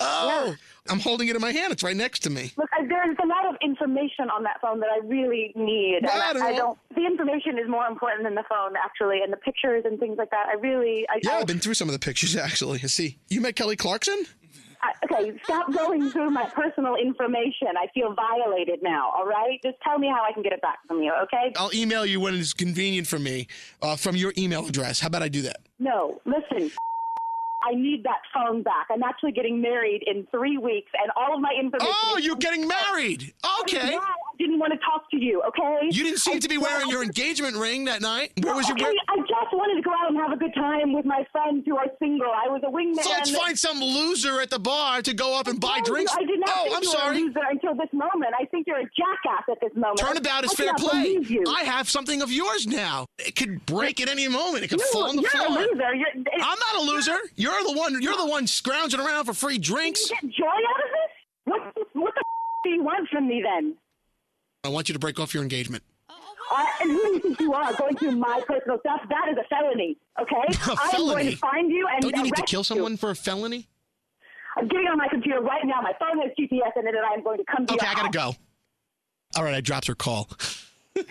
Oh, 0.00 0.54
I'm 0.88 1.00
holding 1.00 1.28
it 1.28 1.36
in 1.36 1.40
my 1.40 1.52
hand. 1.52 1.72
It's 1.72 1.82
right 1.82 1.96
next 1.96 2.20
to 2.20 2.30
me. 2.30 2.52
Look, 2.56 2.68
I, 2.78 2.86
there's 2.86 3.16
a 3.22 3.26
lot 3.26 3.46
of 3.48 3.56
information 3.62 4.28
on 4.30 4.42
that 4.42 4.60
phone 4.60 4.80
that 4.80 4.90
I 4.90 4.98
really 5.06 5.52
need. 5.56 6.00
I 6.04 6.32
don't 6.32 6.42
I 6.42 6.52
don't. 6.52 6.78
The 6.94 7.06
information 7.06 7.58
is 7.58 7.68
more 7.68 7.86
important 7.86 8.24
than 8.24 8.34
the 8.34 8.44
phone, 8.48 8.74
actually, 8.76 9.20
and 9.22 9.32
the 9.32 9.38
pictures 9.38 9.84
and 9.86 9.98
things 9.98 10.18
like 10.18 10.30
that. 10.30 10.46
I 10.48 10.54
really. 10.54 11.06
I, 11.08 11.20
Yeah, 11.22 11.32
I, 11.32 11.38
I've 11.40 11.46
been 11.46 11.60
through 11.60 11.74
some 11.74 11.88
of 11.88 11.92
the 11.92 11.98
pictures 11.98 12.36
actually. 12.44 12.80
I 12.82 12.86
see. 12.86 13.18
You 13.28 13.40
met 13.40 13.56
Kelly 13.56 13.76
Clarkson? 13.76 14.24
I, 14.82 14.92
okay, 15.04 15.32
stop 15.44 15.72
going 15.72 16.10
through 16.10 16.30
my 16.30 16.44
personal 16.50 16.96
information. 16.96 17.68
I 17.78 17.86
feel 17.94 18.14
violated 18.14 18.82
now. 18.82 19.10
All 19.16 19.24
right, 19.24 19.58
just 19.62 19.78
tell 19.80 19.98
me 19.98 20.08
how 20.08 20.22
I 20.22 20.32
can 20.32 20.42
get 20.42 20.52
it 20.52 20.60
back 20.60 20.78
from 20.86 21.02
you. 21.02 21.10
Okay? 21.22 21.54
I'll 21.56 21.72
email 21.74 22.04
you 22.04 22.20
when 22.20 22.34
it's 22.34 22.52
convenient 22.52 23.06
for 23.06 23.18
me 23.18 23.46
uh, 23.80 23.96
from 23.96 24.14
your 24.14 24.34
email 24.36 24.66
address. 24.66 25.00
How 25.00 25.06
about 25.06 25.22
I 25.22 25.28
do 25.28 25.40
that? 25.42 25.60
No, 25.78 26.20
listen. 26.26 26.70
I 27.64 27.74
need 27.74 28.04
that 28.04 28.20
phone 28.32 28.62
back. 28.62 28.86
I'm 28.90 29.02
actually 29.02 29.32
getting 29.32 29.60
married 29.60 30.02
in 30.06 30.26
three 30.30 30.58
weeks, 30.58 30.90
and 31.00 31.10
all 31.16 31.34
of 31.34 31.40
my 31.40 31.52
information. 31.58 31.92
Oh, 32.06 32.18
you're 32.18 32.36
getting 32.36 32.68
married. 32.68 33.32
Okay. 33.62 33.92
Yeah, 33.92 33.98
I 33.98 34.36
didn't 34.38 34.58
want 34.58 34.72
to 34.72 34.78
talk 34.80 35.10
to 35.10 35.16
you. 35.16 35.42
Okay. 35.48 35.88
You 35.90 36.04
didn't 36.04 36.18
seem 36.18 36.36
I- 36.36 36.40
to 36.40 36.48
be 36.48 36.58
wearing 36.58 36.88
your 36.90 37.02
engagement 37.02 37.56
ring 37.56 37.84
that 37.86 38.02
night. 38.02 38.32
Where 38.42 38.54
was 38.54 38.68
your? 38.68 38.76
Okay, 38.76 38.96
I 39.08 39.16
just 39.16 39.52
wanted 39.52 39.76
to 39.76 39.82
go 39.82 39.90
out 39.92 40.08
and 40.10 40.16
have 40.18 40.32
a 40.32 40.36
good 40.36 40.54
time 40.54 40.92
with 40.92 41.04
my 41.06 41.26
friends 41.32 41.64
who 41.66 41.76
are 41.76 41.86
single. 41.98 42.26
I 42.30 42.48
was 42.48 42.62
a 42.64 42.70
wingman. 42.70 43.02
So 43.02 43.10
let's 43.10 43.30
find 43.36 43.58
some 43.58 43.80
loser 43.80 44.40
at 44.40 44.50
the 44.50 44.58
bar 44.58 45.00
to 45.02 45.14
go 45.14 45.38
up 45.38 45.46
and 45.46 45.60
buy 45.60 45.76
you, 45.78 45.84
drinks. 45.84 46.12
I 46.14 46.20
did 46.24 46.40
not 46.40 46.50
oh, 46.50 46.62
think 46.64 46.76
I'm 46.76 46.82
you 46.82 46.88
were 46.90 46.94
sorry. 46.94 47.16
a 47.16 47.20
loser 47.20 47.40
until 47.50 47.74
this 47.74 47.92
moment. 47.92 48.32
I 48.38 48.44
think 48.46 48.66
you're 48.66 48.78
a 48.80 48.84
jackass 48.84 49.44
at 49.50 49.58
this 49.60 49.74
moment. 49.74 49.98
Turnabout 49.98 50.44
is 50.44 50.52
I 50.52 50.64
fair 50.64 50.74
play. 50.74 51.18
I 51.48 51.62
have 51.64 51.88
something 51.88 52.20
of 52.22 52.30
yours 52.30 52.66
now. 52.66 53.06
It 53.18 53.36
could 53.36 53.64
break 53.66 54.00
at 54.00 54.08
any 54.08 54.28
moment. 54.28 54.64
It 54.64 54.68
could 54.68 54.80
You- 54.80 54.86
fall 54.92 55.04
on 55.08 55.16
the 55.16 55.22
you're 55.22 55.42
a 55.42 55.46
floor. 55.46 55.58
loser. 55.60 55.94
You're- 55.94 56.24
I'm 56.42 56.58
not 56.58 56.74
a 56.76 56.80
loser. 56.82 57.18
You're 57.36 57.53
the 57.62 57.72
one. 57.78 58.00
You're 58.02 58.16
the 58.16 58.26
one 58.26 58.46
scrounging 58.46 59.00
around 59.00 59.24
for 59.26 59.34
free 59.34 59.58
drinks. 59.58 60.10
You 60.10 60.16
get 60.22 60.30
joy 60.32 60.46
out 60.46 60.84
of 60.84 60.90
this? 60.90 61.10
What, 61.44 61.60
what 61.92 62.14
the 62.14 62.20
f- 62.20 62.64
do 62.64 62.70
you 62.70 62.82
want 62.82 63.08
from 63.10 63.28
me 63.28 63.42
then? 63.44 63.76
I 64.64 64.68
want 64.68 64.88
you 64.88 64.92
to 64.94 64.98
break 64.98 65.20
off 65.20 65.34
your 65.34 65.42
engagement. 65.42 65.82
Uh, 66.08 66.64
and 66.80 66.90
who 66.90 67.02
do 67.02 67.08
you 67.14 67.20
think 67.20 67.40
you 67.40 67.52
are 67.54 67.72
going 67.74 67.96
through 67.96 68.12
my 68.16 68.40
personal 68.46 68.78
stuff? 68.80 69.00
That 69.08 69.28
is 69.30 69.36
a 69.38 69.44
felony, 69.48 69.96
okay? 70.20 70.70
A 70.72 70.76
I'm 70.80 71.06
going 71.06 71.26
to 71.30 71.36
find 71.36 71.70
you 71.70 71.86
and 71.92 72.02
Don't 72.02 72.16
you 72.16 72.22
need 72.24 72.36
to 72.36 72.42
kill 72.42 72.60
you. 72.60 72.64
someone 72.64 72.96
for 72.96 73.10
a 73.10 73.14
felony? 73.16 73.68
I'm 74.56 74.68
getting 74.68 74.86
on 74.86 74.98
my 74.98 75.08
computer 75.08 75.40
right 75.40 75.64
now. 75.64 75.80
My 75.82 75.92
phone 75.98 76.18
has 76.22 76.30
GPS 76.38 76.76
in 76.76 76.86
it, 76.86 76.94
and 76.94 77.04
I'm 77.12 77.22
going 77.24 77.38
to 77.38 77.44
come 77.44 77.66
to 77.66 77.74
Okay, 77.74 77.86
I 77.86 77.94
gotta 77.94 78.18
house. 78.20 78.34
go. 78.36 78.38
All 79.36 79.44
right, 79.44 79.54
I 79.54 79.60
dropped 79.60 79.86
her 79.88 79.94
call. 79.94 80.28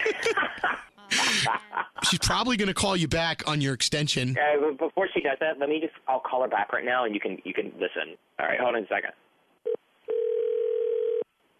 She's 2.09 2.19
probably 2.19 2.57
going 2.57 2.67
to 2.67 2.73
call 2.73 2.95
you 2.95 3.07
back 3.07 3.47
on 3.47 3.61
your 3.61 3.73
extension. 3.73 4.37
Uh, 4.37 4.71
before 4.71 5.07
she 5.13 5.21
does 5.21 5.37
that, 5.39 5.59
let 5.59 5.69
me 5.69 5.79
just. 5.79 5.93
I'll 6.07 6.19
call 6.19 6.41
her 6.43 6.49
back 6.49 6.73
right 6.73 6.85
now, 6.85 7.05
and 7.05 7.13
you 7.13 7.19
can 7.19 7.37
you 7.43 7.53
can 7.53 7.71
listen. 7.75 8.17
All 8.39 8.45
right, 8.47 8.59
hold 8.59 8.75
on 8.75 8.83
a 8.83 8.87
second. 8.87 9.11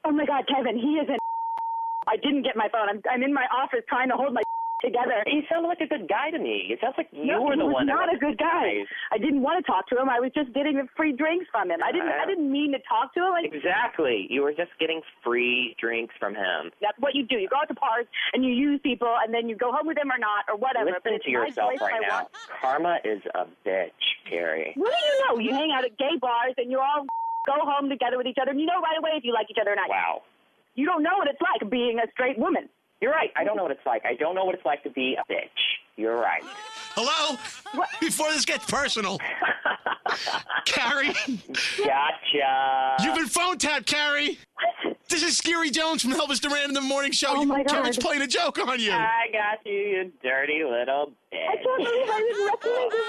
Oh 0.06 0.12
my 0.12 0.26
God, 0.26 0.44
Kevin, 0.48 0.78
he 0.78 1.00
is 1.00 1.08
an. 1.10 1.18
I 2.08 2.18
didn't 2.18 2.44
get 2.44 2.58
my 2.58 2.68
phone. 2.70 2.89
I'm, 2.89 3.02
I'm 3.10 3.24
in 3.24 3.34
my 3.34 3.46
office 3.56 3.80
trying 3.88 4.10
to 4.10 4.16
hold 4.16 4.34
my 4.34 4.42
together. 4.84 5.24
He 5.26 5.41
sounded 5.50 5.67
like 5.67 5.80
a 5.80 5.88
good 5.88 6.08
guy 6.08 6.30
to 6.30 6.38
me. 6.38 6.67
It 6.69 6.80
sounds 6.84 6.96
like 6.98 7.08
you 7.12 7.26
no, 7.26 7.41
were 7.41 7.56
he 7.56 7.60
the 7.60 7.65
one. 7.65 7.88
that 7.88 7.96
not 7.96 8.13
a 8.13 8.19
good 8.19 8.38
guy. 8.38 8.84
I 9.12 9.17
didn't 9.17 9.41
want 9.41 9.63
to 9.63 9.65
talk 9.65 9.88
to 9.89 9.98
him. 9.98 10.10
I 10.10 10.19
was 10.19 10.32
just 10.36 10.54
getting 10.54 10.78
the 10.78 10.88
free 10.96 11.15
drinks 11.15 11.48
from 11.52 11.72
him. 11.72 11.80
I 11.84 11.91
didn't. 11.91 12.10
I 12.10 12.28
uh-huh. 12.28 12.36
didn't 12.36 12.52
mean 12.52 12.74
to 12.74 12.82
talk 12.84 13.13
to 13.15 13.24
him. 13.24 13.34
I, 13.34 13.48
Exactly. 13.48 14.28
You 14.30 14.43
were 14.43 14.54
just 14.54 14.72
getting 14.80 15.02
free 15.24 15.76
drinks 15.80 16.13
from 16.19 16.36
him. 16.36 16.76
That's 16.82 16.98
what 17.00 17.15
you 17.15 17.26
do. 17.26 17.38
You 17.38 17.48
go 17.48 17.58
out 17.63 17.72
to 17.72 17.78
bars 17.80 18.06
and 18.34 18.43
you 18.43 18.52
use 18.52 18.80
people, 18.84 19.15
and 19.24 19.34
then 19.34 19.48
you 19.48 19.56
go 19.56 19.72
home 19.72 19.88
with 19.88 19.98
them 19.98 20.12
or 20.12 20.19
not, 20.19 20.46
or 20.52 20.58
whatever. 20.58 20.91
Listen 20.91 21.19
to 21.24 21.32
yourself 21.32 21.80
right 21.80 22.04
now. 22.04 22.28
want. 22.28 22.30
Karma 22.62 23.00
is 23.04 23.22
a 23.34 23.48
bitch, 23.65 24.04
Carrie. 24.30 24.74
What 24.76 24.91
do 24.91 25.00
you 25.00 25.15
know? 25.24 25.34
You 25.39 25.52
hang 25.56 25.72
out 25.72 25.86
at 25.86 25.98
gay 25.98 26.17
bars 26.19 26.54
and 26.58 26.69
you 26.69 26.80
all 26.80 27.06
go 27.46 27.60
home 27.63 27.89
together 27.89 28.17
with 28.17 28.28
each 28.28 28.38
other, 28.41 28.52
and 28.52 28.60
you 28.60 28.65
know 28.65 28.82
right 28.82 28.98
away 28.98 29.12
if 29.15 29.24
you 29.24 29.34
like 29.34 29.48
each 29.50 29.58
other 29.60 29.72
or 29.72 29.76
not. 29.76 29.89
Wow. 29.89 30.24
You 30.76 30.86
don't 30.86 31.04
know 31.04 31.17
what 31.17 31.28
it's 31.28 31.41
like 31.41 31.69
being 31.69 32.00
a 32.00 32.10
straight 32.12 32.38
woman. 32.38 32.67
You're 33.04 33.12
right. 33.12 33.32
I 33.36 33.44
don't 33.44 33.58
know 33.58 33.63
what 33.63 33.72
it's 33.74 33.86
like. 33.86 34.06
I 34.06 34.13
don't 34.13 34.34
know 34.34 34.46
what 34.46 34.56
it's 34.56 34.63
like 34.63 34.82
to 34.84 34.89
be 34.89 35.18
a 35.20 35.30
bitch. 35.30 35.50
You're 35.98 36.16
right. 36.16 36.42
Hello? 36.96 37.38
Before 38.00 38.32
this 38.32 38.46
gets 38.46 38.66
personal. 38.66 39.20
Carrie? 40.66 41.12
Gotcha. 41.80 43.04
You've 43.04 43.16
been 43.16 43.28
phone 43.28 43.58
tapped, 43.58 43.88
Carrie. 43.88 44.39
What? 44.86 44.96
This 45.10 45.22
is 45.22 45.38
Scary 45.38 45.70
Jones 45.70 46.02
from 46.02 46.13
Elvis 46.13 46.39
Duran 46.39 46.70
in 46.70 46.74
the 46.74 46.80
Morning 46.80 47.12
Show. 47.12 47.28
Oh, 47.32 47.44
my 47.44 47.63
God. 47.63 47.76
Kevin's 47.76 47.98
playing 47.98 48.22
a 48.22 48.28
joke 48.28 48.58
on 48.58 48.80
you. 48.80 48.94
I 48.94 49.28
got 49.34 49.66
you, 49.66 49.74
you 49.74 50.12
dirty 50.24 50.63
little 50.63 51.12
bitch. 51.30 51.46
I 51.46 51.56
can't 51.58 51.78
believe 51.84 52.10
I 52.10 52.20
didn't 52.20 52.46
recognize 52.46 52.94
your 52.94 53.04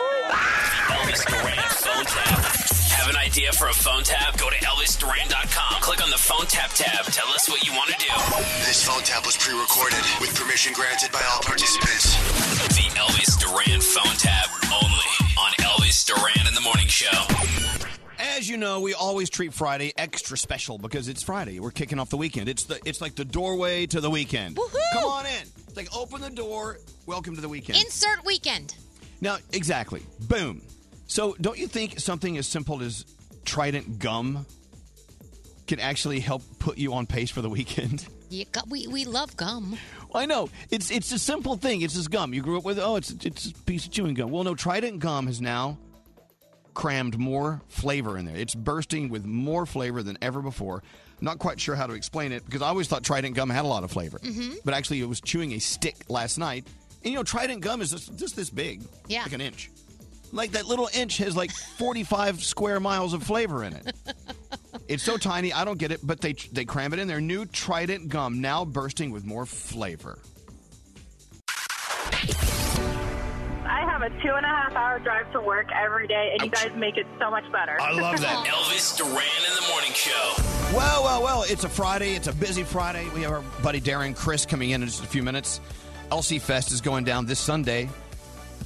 voice. 1.07 1.23
Elvis 1.23 1.25
Duran 1.31 1.69
phone 1.71 2.05
tap. 2.05 2.64
Have 3.05 3.15
an 3.15 3.21
idea 3.21 3.53
for 3.53 3.69
a 3.69 3.75
phone 3.75 4.03
tap? 4.03 4.39
Go 4.39 4.49
to 4.49 4.57
ElvisDuran.com. 4.57 5.83
Click 5.83 6.03
on 6.03 6.09
the 6.09 6.17
phone 6.17 6.47
tap 6.47 6.71
tab. 6.71 7.05
Tell 7.13 7.29
us 7.29 7.51
what 7.51 7.63
you 7.63 7.71
want 7.75 7.91
to 7.91 7.99
do. 7.99 8.09
This 8.65 8.83
phone 8.83 9.03
tap 9.03 9.27
was 9.27 9.37
pre-recorded 9.37 10.01
with 10.23 10.35
permission 10.35 10.73
granted 10.73 11.13
by 11.13 11.21
all 11.31 11.43
participants. 11.43 12.17
The 12.73 12.89
Elvis 12.97 13.39
Duran 13.39 13.83
phone 13.83 14.17
tap 14.17 14.49
only 14.73 15.11
on 15.37 15.53
Elvis 15.61 16.07
Duran 16.07 16.49
in 16.49 16.55
the 16.55 16.63
Morning 16.63 16.87
Show. 16.87 17.11
As 18.19 18.49
you 18.49 18.57
know, 18.57 18.81
we 18.81 18.95
always 18.95 19.29
treat 19.29 19.53
Friday 19.53 19.93
extra 19.99 20.39
special 20.39 20.79
because 20.79 21.07
it's 21.07 21.23
Friday. 21.23 21.61
We're 21.61 21.73
kicking 21.73 21.99
off 21.99 22.09
the 22.09 22.17
weekend. 22.17 22.49
It's 22.49 22.65
the 22.65 22.81
it's 22.87 23.03
like 23.03 23.17
the 23.17 23.27
doorway 23.27 23.85
to 23.85 24.01
the 24.01 24.09
weekend. 24.09 24.57
Come 24.95 25.05
on 25.05 25.27
in. 25.27 25.43
It's 25.69 25.77
like 25.77 25.95
open 25.95 26.23
the 26.23 26.31
door. 26.31 26.79
Welcome 27.05 27.35
to 27.35 27.43
the 27.43 27.51
weekend. 27.51 27.81
Insert 27.81 28.25
weekend. 28.25 28.75
now, 29.21 29.37
exactly. 29.53 30.01
Boom. 30.21 30.63
So, 31.07 31.37
don't 31.41 31.59
you 31.59 31.67
think 31.69 32.01
something 32.01 32.37
as 32.39 32.47
simple 32.47 32.83
as 32.83 33.05
Trident 33.45 33.99
gum 33.99 34.47
can 35.67 35.81
actually 35.81 36.21
help 36.21 36.43
put 36.59 36.79
you 36.79 36.95
on 36.95 37.07
pace 37.07 37.31
for 37.31 37.43
the 37.43 37.51
weekend? 37.59 38.07
Got, 38.51 38.69
we 38.69 38.89
we 38.89 39.05
love 39.05 39.37
gum. 39.37 39.77
I 40.13 40.27
know 40.27 40.49
it's 40.71 40.91
it's 40.91 41.13
a 41.13 41.19
simple 41.19 41.57
thing. 41.57 41.83
It's 41.83 41.95
just 41.95 42.11
gum. 42.11 42.35
You 42.35 42.43
grew 42.43 42.59
up 42.59 42.65
with 42.65 42.79
oh, 42.81 42.97
it's 42.97 43.11
it's 43.25 43.51
a 43.51 43.55
piece 43.65 43.85
of 43.87 43.93
chewing 43.93 44.15
gum. 44.15 44.31
Well, 44.31 44.43
no, 44.43 44.55
Trident 44.57 44.99
gum 44.99 45.27
has 45.29 45.41
now 45.41 45.79
crammed 46.73 47.17
more 47.17 47.63
flavor 47.69 48.19
in 48.19 48.25
there. 48.25 48.35
It's 48.37 48.55
bursting 48.55 49.09
with 49.09 49.25
more 49.25 49.67
flavor 49.67 50.03
than 50.03 50.19
ever 50.21 50.43
before. 50.43 50.83
Not 51.21 51.39
quite 51.39 51.61
sure 51.61 51.77
how 51.77 51.87
to 51.87 51.95
explain 51.95 52.33
it 52.33 52.45
because 52.45 52.61
I 52.63 52.67
always 52.69 52.89
thought 52.89 53.05
Trident 53.05 53.37
gum 53.37 53.51
had 53.51 53.65
a 53.65 53.69
lot 53.69 53.85
of 53.85 53.93
flavor, 53.93 54.19
Mhm. 54.19 54.57
but 54.65 54.75
actually, 54.75 55.01
it 55.01 55.09
was 55.09 55.21
chewing 55.21 55.53
a 55.53 55.61
stick 55.61 55.95
last 56.09 56.37
night. 56.39 56.67
And 57.05 57.13
you 57.13 57.19
know, 57.19 57.23
Trident 57.23 57.61
gum 57.61 57.81
is 57.83 57.93
just, 57.93 58.17
just 58.19 58.35
this 58.35 58.51
big, 58.51 58.83
Yeah. 59.07 59.23
like 59.23 59.33
an 59.33 59.41
inch. 59.41 59.71
Like 60.35 60.51
that 60.51 60.67
little 60.67 60.89
inch 60.93 61.19
has 61.19 61.37
like 61.37 61.53
45 61.53 62.43
square 62.43 62.81
miles 62.81 63.15
of 63.15 63.23
flavor 63.23 63.63
in 63.63 63.73
it. 63.73 63.95
It's 64.89 65.05
so 65.05 65.17
tiny, 65.17 65.53
I 65.53 65.65
don't 65.65 65.79
get 65.79 65.93
it, 65.93 66.01
but 66.03 66.21
they 66.21 66.33
they 66.33 66.65
cram 66.65 66.93
it 66.93 66.99
in 66.99 67.07
their 67.07 67.21
New 67.21 67.47
Trident 67.47 68.09
gum 68.09 68.41
now 68.41 68.65
bursting 68.65 69.13
with 69.13 69.25
more 69.25 69.47
flavor. 69.47 70.19
I 73.65 73.81
have 73.89 74.03
a 74.03 74.11
two 74.23 74.35
and 74.35 74.45
a 74.45 74.49
half 74.49 74.75
hour 74.75 74.99
drive 74.99 75.31
to 75.33 75.41
work 75.41 75.69
every 75.73 76.09
day, 76.09 76.33
and 76.33 76.43
you 76.43 76.51
guys 76.51 76.73
make 76.77 76.97
it 76.97 77.07
so 77.21 77.31
much 77.31 77.51
better. 77.53 77.81
I 77.81 77.93
love 77.93 78.21
that. 78.21 78.45
Elvis 78.49 78.99
Duran 78.99 79.15
in 79.15 79.55
the 79.55 79.71
Morning 79.71 79.93
Show. 79.93 80.35
Well, 80.77 81.05
well, 81.05 81.23
well, 81.23 81.45
it's 81.47 81.63
a 81.63 81.69
Friday. 81.69 82.15
It's 82.15 82.27
a 82.27 82.33
busy 82.35 82.65
Friday. 82.65 83.09
We 83.15 83.23
have 83.23 83.31
our 83.33 83.43
buddy 83.63 83.81
Darren 83.81 84.17
Criss 84.17 84.45
coming 84.45 84.71
in 84.71 84.83
in 84.83 84.89
just 84.89 85.05
a 85.05 85.07
few 85.07 85.23
minutes. 85.23 85.61
Elsie 86.11 86.41
Fest 86.41 86.73
is 86.73 86.81
going 86.81 87.05
down 87.05 87.25
this 87.25 87.39
Sunday 87.39 87.89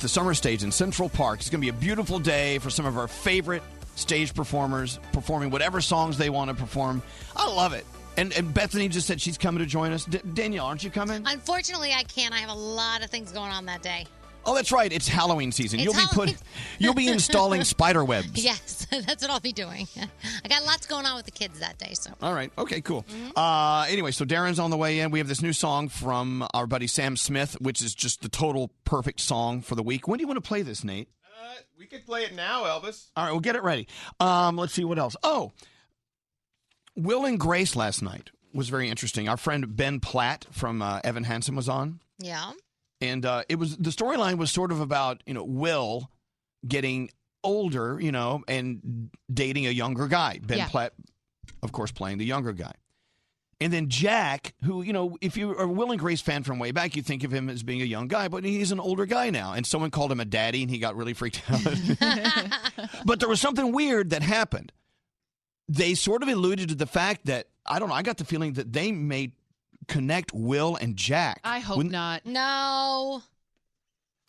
the 0.01 0.09
Summer 0.09 0.35
Stage 0.35 0.63
in 0.63 0.73
Central 0.73 1.09
Park. 1.09 1.41
It's 1.41 1.51
going 1.51 1.61
to 1.61 1.65
be 1.65 1.71
a 1.71 1.81
beautiful 1.81 2.19
day 2.19 2.59
for 2.59 2.71
some 2.71 2.87
of 2.87 2.97
our 2.97 3.09
favorite 3.09 3.63
stage 3.97 4.35
performers 4.35 5.01
performing 5.13 5.51
whatever 5.51 5.81
songs 5.81 6.17
they 6.17 6.31
want 6.31 6.49
to 6.51 6.55
perform. 6.55 7.03
I 7.37 7.49
love 7.49 7.73
it. 7.73 7.85
And, 8.17 8.33
and 8.33 8.53
Bethany 8.53 8.89
just 8.89 9.07
said 9.07 9.21
she's 9.21 9.39
coming 9.39 9.61
to 9.61 9.67
join 9.67 9.93
us. 9.93 10.05
D- 10.05 10.21
Danielle, 10.35 10.67
aren't 10.67 10.83
you 10.83 10.91
coming? 10.91 11.23
Unfortunately, 11.27 11.93
I 11.93 12.03
can't. 12.05 12.35
I 12.35 12.39
have 12.39 12.51
a 12.51 12.55
lot 12.55 13.05
of 13.05 13.11
things 13.11 13.31
going 13.31 13.53
on 13.53 13.67
that 13.67 13.83
day. 13.83 14.07
Oh, 14.47 14.55
that's 14.55 14.73
right. 14.73 14.91
It's 14.93 15.07
Halloween 15.09 15.53
season. 15.53 15.79
It's 15.79 15.85
you'll 15.85 15.93
be 15.95 16.01
Halloween. 16.01 16.35
put. 16.37 16.43
You'll 16.79 16.95
be 16.95 17.09
installing 17.09 17.65
spider 17.65 18.05
webs. 18.05 18.43
Yes, 18.43 18.87
that's 18.91 19.23
what 19.23 19.31
I'll 19.31 19.41
be 19.41 19.53
doing. 19.53 19.87
I 20.45 20.49
got 20.49 20.65
lots 20.65 20.87
going 20.87 21.05
on 21.05 21.17
with 21.17 21.27
the 21.27 21.31
kids 21.31 21.59
that 21.61 21.77
day, 21.79 21.93
so. 21.95 22.13
All 22.23 22.33
right. 22.33 22.51
Okay. 22.57 22.81
Cool. 22.81 23.03
Mm-hmm. 23.05 23.37
Uh, 23.37 23.85
anyway, 23.91 24.11
so 24.11 24.25
Darren's 24.25 24.59
on 24.59 24.71
the 24.71 24.77
way 24.77 25.01
in. 25.01 25.11
We 25.11 25.19
have 25.19 25.29
this 25.29 25.43
new 25.43 25.53
song 25.53 25.89
from 25.89 26.47
our 26.55 26.67
buddy 26.67 26.87
Sam 26.87 27.17
Smith, 27.17 27.61
which 27.61 27.83
is 27.83 27.95
just 27.95 28.23
the 28.23 28.29
total 28.29 28.71
perfect 28.85 29.21
song 29.21 29.61
for 29.61 29.75
the 29.75 29.83
week. 29.83 30.09
When 30.09 30.19
do 30.19 30.23
you 30.23 30.29
want 30.29 30.43
to 30.43 30.49
play 30.49 30.63
this, 30.63 30.83
Nate? 30.85 31.09
We 31.79 31.87
could 31.87 32.05
play 32.07 32.23
it 32.25 32.35
now, 32.35 32.65
Elvis. 32.65 33.09
All 33.17 33.25
right, 33.25 33.31
we'll 33.31 33.41
get 33.41 33.57
it 33.57 33.63
ready. 33.63 33.87
Um, 34.21 34.57
let's 34.57 34.73
see 34.73 34.85
what 34.85 34.99
else. 34.99 35.17
Oh, 35.23 35.53
Will 36.97 37.25
and 37.25 37.39
Grace 37.39 37.77
last 37.77 38.03
night 38.03 38.31
was 38.53 38.69
very 38.69 38.89
interesting. 38.89 39.29
Our 39.29 39.37
friend 39.37 39.77
Ben 39.77 40.01
Platt 40.01 40.47
from 40.51 40.83
uh, 40.83 41.01
Evan 41.05 41.25
Hansen 41.25 41.55
was 41.55 41.69
on, 41.69 42.01
Yeah. 42.19 42.53
And 43.01 43.25
uh, 43.25 43.43
it 43.49 43.57
was 43.57 43.77
the 43.77 43.91
storyline 43.91 44.39
was 44.39 44.51
sort 44.51 44.73
of 44.73 44.81
about 44.81 45.23
you 45.27 45.35
know 45.35 45.45
Will 45.45 46.11
getting 46.67 47.11
older, 47.45 47.99
you 48.01 48.13
know, 48.13 48.43
and 48.49 49.11
dating 49.33 49.67
a 49.67 49.71
younger 49.71 50.09
guy. 50.09 50.41
Ben 50.43 50.59
Yeah. 50.59 50.69
Platt, 50.69 50.93
of 51.63 51.73
course, 51.73 51.93
playing 51.93 52.19
the 52.19 52.25
younger 52.25 52.53
guy. 52.53 52.73
And 53.61 53.73
then 53.73 53.89
Jack, 53.89 54.55
who, 54.63 54.83
you 54.83 54.93
know, 54.93 55.17
if 55.21 55.37
you're 55.37 55.61
a 55.61 55.67
Will 55.67 55.91
and 55.91 55.99
Grace 55.99 56.21
fan 56.21 56.45
from 56.45 56.61
way 56.61 56.71
back, 56.71 56.95
you 56.95 57.03
think 57.03 57.25
of 57.25 57.33
him 57.33 57.49
as 57.49 57.65
being 57.65 57.83
a 57.83 57.85
young 57.85 58.07
guy, 58.07 58.29
but 58.29 58.45
he's 58.45 58.71
an 58.71 58.79
older 58.79 59.05
guy 59.05 59.31
now. 59.31 59.53
And 59.53 59.67
someone 59.67 59.91
called 59.91 60.13
him 60.13 60.21
a 60.21 60.25
daddy 60.25 60.63
and 60.63 60.71
he 60.71 60.79
got 60.79 60.95
really 60.95 61.13
freaked 61.13 61.43
out. 61.51 61.65
but 63.05 63.19
there 63.19 63.29
was 63.29 63.41
something 63.41 63.73
weird 63.73 64.11
that 64.11 64.23
happened. 64.23 64.71
They 65.69 65.95
sort 65.95 66.23
of 66.23 66.29
alluded 66.29 66.69
to 66.69 66.77
the 66.77 66.87
fact 66.87 67.27
that, 67.27 67.49
I 67.67 67.81
don't 67.81 67.89
know, 67.89 67.97
I 67.97 68.03
got 68.03 68.19
the 68.19 68.25
feeling 68.25 68.53
that 68.55 68.73
they 68.73 68.93
may 68.93 69.33
connect 69.89 70.33
Will 70.33 70.77
and 70.77 70.97
Jack. 70.97 71.41
I 71.45 71.59
hope 71.59 71.79
Wouldn't- 71.79 71.93
not. 71.93 72.25
No. 72.25 73.23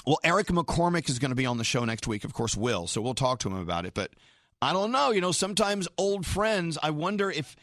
Well, 0.07 0.17
Eric 0.23 0.47
McCormack 0.47 1.09
is 1.09 1.19
going 1.19 1.29
to 1.29 1.35
be 1.35 1.45
on 1.45 1.57
the 1.57 1.63
show 1.63 1.85
next 1.85 2.07
week. 2.07 2.23
Of 2.23 2.33
course, 2.33 2.55
Will. 2.57 2.87
So 2.87 3.01
we'll 3.01 3.13
talk 3.13 3.39
to 3.39 3.49
him 3.49 3.55
about 3.57 3.85
it. 3.85 3.93
But 3.93 4.11
I 4.61 4.73
don't 4.73 4.91
know. 4.91 5.11
You 5.11 5.21
know, 5.21 5.31
sometimes 5.31 5.87
old 5.97 6.25
friends, 6.25 6.77
I 6.81 6.89
wonder 6.91 7.29
if. 7.29 7.55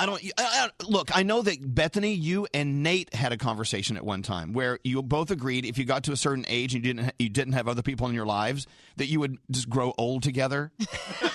I 0.00 0.06
don't 0.06 0.22
I, 0.38 0.68
I, 0.68 0.84
look. 0.84 1.16
I 1.16 1.24
know 1.24 1.42
that 1.42 1.56
Bethany, 1.74 2.14
you 2.14 2.46
and 2.54 2.84
Nate 2.84 3.12
had 3.12 3.32
a 3.32 3.36
conversation 3.36 3.96
at 3.96 4.04
one 4.04 4.22
time 4.22 4.52
where 4.52 4.78
you 4.84 5.02
both 5.02 5.32
agreed 5.32 5.64
if 5.64 5.76
you 5.76 5.84
got 5.84 6.04
to 6.04 6.12
a 6.12 6.16
certain 6.16 6.44
age 6.46 6.72
and 6.76 6.86
you 6.86 6.94
didn't 6.94 7.12
you 7.18 7.28
didn't 7.28 7.54
have 7.54 7.66
other 7.66 7.82
people 7.82 8.06
in 8.06 8.14
your 8.14 8.24
lives 8.26 8.68
that 8.96 9.06
you 9.06 9.18
would 9.18 9.38
just 9.50 9.68
grow 9.68 9.92
old 9.98 10.22
together. 10.22 10.70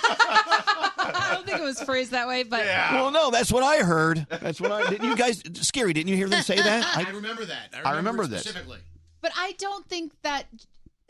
I 1.43 1.45
don't 1.45 1.57
think 1.57 1.61
it 1.61 1.79
was 1.79 1.81
phrased 1.81 2.11
that 2.11 2.27
way, 2.27 2.43
but 2.43 2.65
yeah. 2.65 2.93
Well, 2.93 3.11
no, 3.11 3.29
that's 3.29 3.51
what 3.51 3.63
I 3.63 3.77
heard. 3.83 4.25
That's 4.29 4.61
what 4.61 4.71
I. 4.71 4.89
Didn't 4.89 5.09
you 5.09 5.15
guys? 5.15 5.43
Scary. 5.53 5.93
Didn't 5.93 6.09
you 6.09 6.15
hear 6.15 6.29
them 6.29 6.41
say 6.41 6.55
that? 6.55 6.97
I 6.97 7.09
remember 7.11 7.45
that. 7.45 7.73
I 7.83 7.97
remember 7.97 8.23
it 8.23 8.29
this. 8.29 8.41
specifically. 8.41 8.79
But 9.21 9.31
I 9.37 9.53
don't 9.57 9.85
think 9.87 10.13
that 10.23 10.45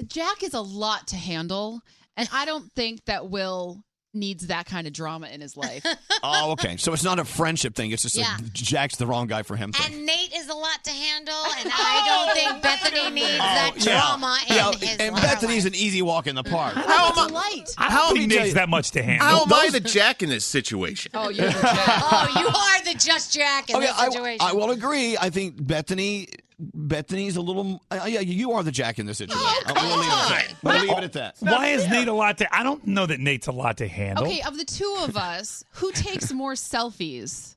Jack 0.07 0.43
is 0.43 0.53
a 0.53 0.61
lot 0.61 1.07
to 1.07 1.15
handle, 1.15 1.81
and 2.17 2.27
I 2.33 2.45
don't 2.45 2.71
think 2.73 3.05
that 3.05 3.29
Will 3.29 3.83
needs 4.13 4.47
that 4.47 4.65
kind 4.65 4.87
of 4.87 4.93
drama 4.93 5.27
in 5.27 5.41
his 5.41 5.57
life. 5.57 5.85
Oh, 6.25 6.51
okay. 6.53 6.77
So 6.77 6.93
it's 6.93 7.03
not 7.03 7.19
a 7.19 7.25
friendship 7.25 7.75
thing. 7.75 7.91
It's 7.91 8.03
just 8.03 8.15
Yeah. 8.15 8.37
a 8.37 8.41
Jack's 8.53 8.95
the 8.95 9.05
wrong 9.05 9.27
guy 9.27 9.43
for 9.43 9.57
him 9.57 9.73
thing. 9.73 9.93
And 9.93 10.05
Nate 10.05 10.33
is 10.33 10.47
a 10.47 10.53
lot 10.53 10.81
to 10.85 10.89
handle, 10.89 11.33
and 11.59 11.69
I 11.75 12.01
don't 12.05 12.29
oh, 12.29 12.33
think 12.33 12.63
Bethany 12.63 13.09
needs 13.13 13.27
oh, 13.33 13.37
that 13.39 13.71
Oh, 13.73 13.77
yeah. 13.77 13.99
drama 13.99 14.37
in 14.47 14.55
Yeah, 14.55 14.71
his 14.71 14.97
and 14.99 15.15
life. 15.15 15.23
Bethany's 15.23 15.65
an 15.65 15.75
easy 15.75 16.01
walk 16.01 16.27
in 16.27 16.35
the 16.35 16.43
mm-hmm. 16.43 16.55
park. 16.55 16.75
How 16.75 17.25
am 17.25 17.35
I? 17.35 17.65
I 17.77 17.91
How 17.91 17.99
don't 18.07 18.11
am 18.11 18.29
think 18.29 18.39
Nate's 18.41 18.53
that 18.53 18.69
much 18.69 18.91
to 18.91 19.03
handle. 19.03 19.27
How 19.27 19.41
am 19.43 19.51
I 19.53 19.63
Those- 19.63 19.73
the 19.73 19.79
Jack 19.81 20.23
in 20.23 20.29
this 20.29 20.45
situation? 20.45 21.11
Oh, 21.13 21.27
you're 21.27 21.49
the 21.49 21.59
oh, 21.61 22.35
you 22.39 22.47
are 22.47 22.93
the 22.93 22.97
just 22.97 23.33
Jack 23.33 23.69
in 23.69 23.75
Okay, 23.75 23.85
this 23.87 23.99
I, 23.99 24.09
situation. 24.09 24.47
I 24.47 24.53
will 24.53 24.71
agree. 24.71 25.17
I 25.19 25.29
think 25.29 25.55
Bethany, 25.67 26.29
Bethany's 26.73 27.35
a 27.35 27.41
little. 27.41 27.81
Uh, 27.91 28.05
yeah, 28.07 28.19
you 28.19 28.51
are 28.53 28.63
the 28.63 28.71
Jack 28.71 28.99
in 28.99 29.05
this 29.05 29.17
situation. 29.19 29.45
I'm 29.65 29.73
gonna 29.75 29.95
leave 29.95 30.07
it 30.07 30.13
at 30.13 30.29
that. 30.29 30.55
I'm 30.63 30.71
gonna 30.71 30.79
leave 30.83 30.97
it 30.97 31.03
at 31.03 31.13
that. 31.13 31.35
Why 31.39 31.67
is 31.67 31.87
Nate 31.89 32.07
a 32.07 32.13
lot 32.13 32.37
to? 32.39 32.55
I 32.55 32.63
don't 32.63 32.85
know 32.87 33.05
that 33.05 33.19
Nate's 33.19 33.47
a 33.47 33.51
lot 33.51 33.77
to 33.77 33.87
handle. 33.87 34.25
Okay, 34.25 34.41
of 34.41 34.57
the 34.57 34.65
two 34.65 34.95
of 35.01 35.17
us, 35.17 35.63
who 35.71 35.91
takes 35.91 36.31
more 36.31 36.53
selfies? 36.53 37.55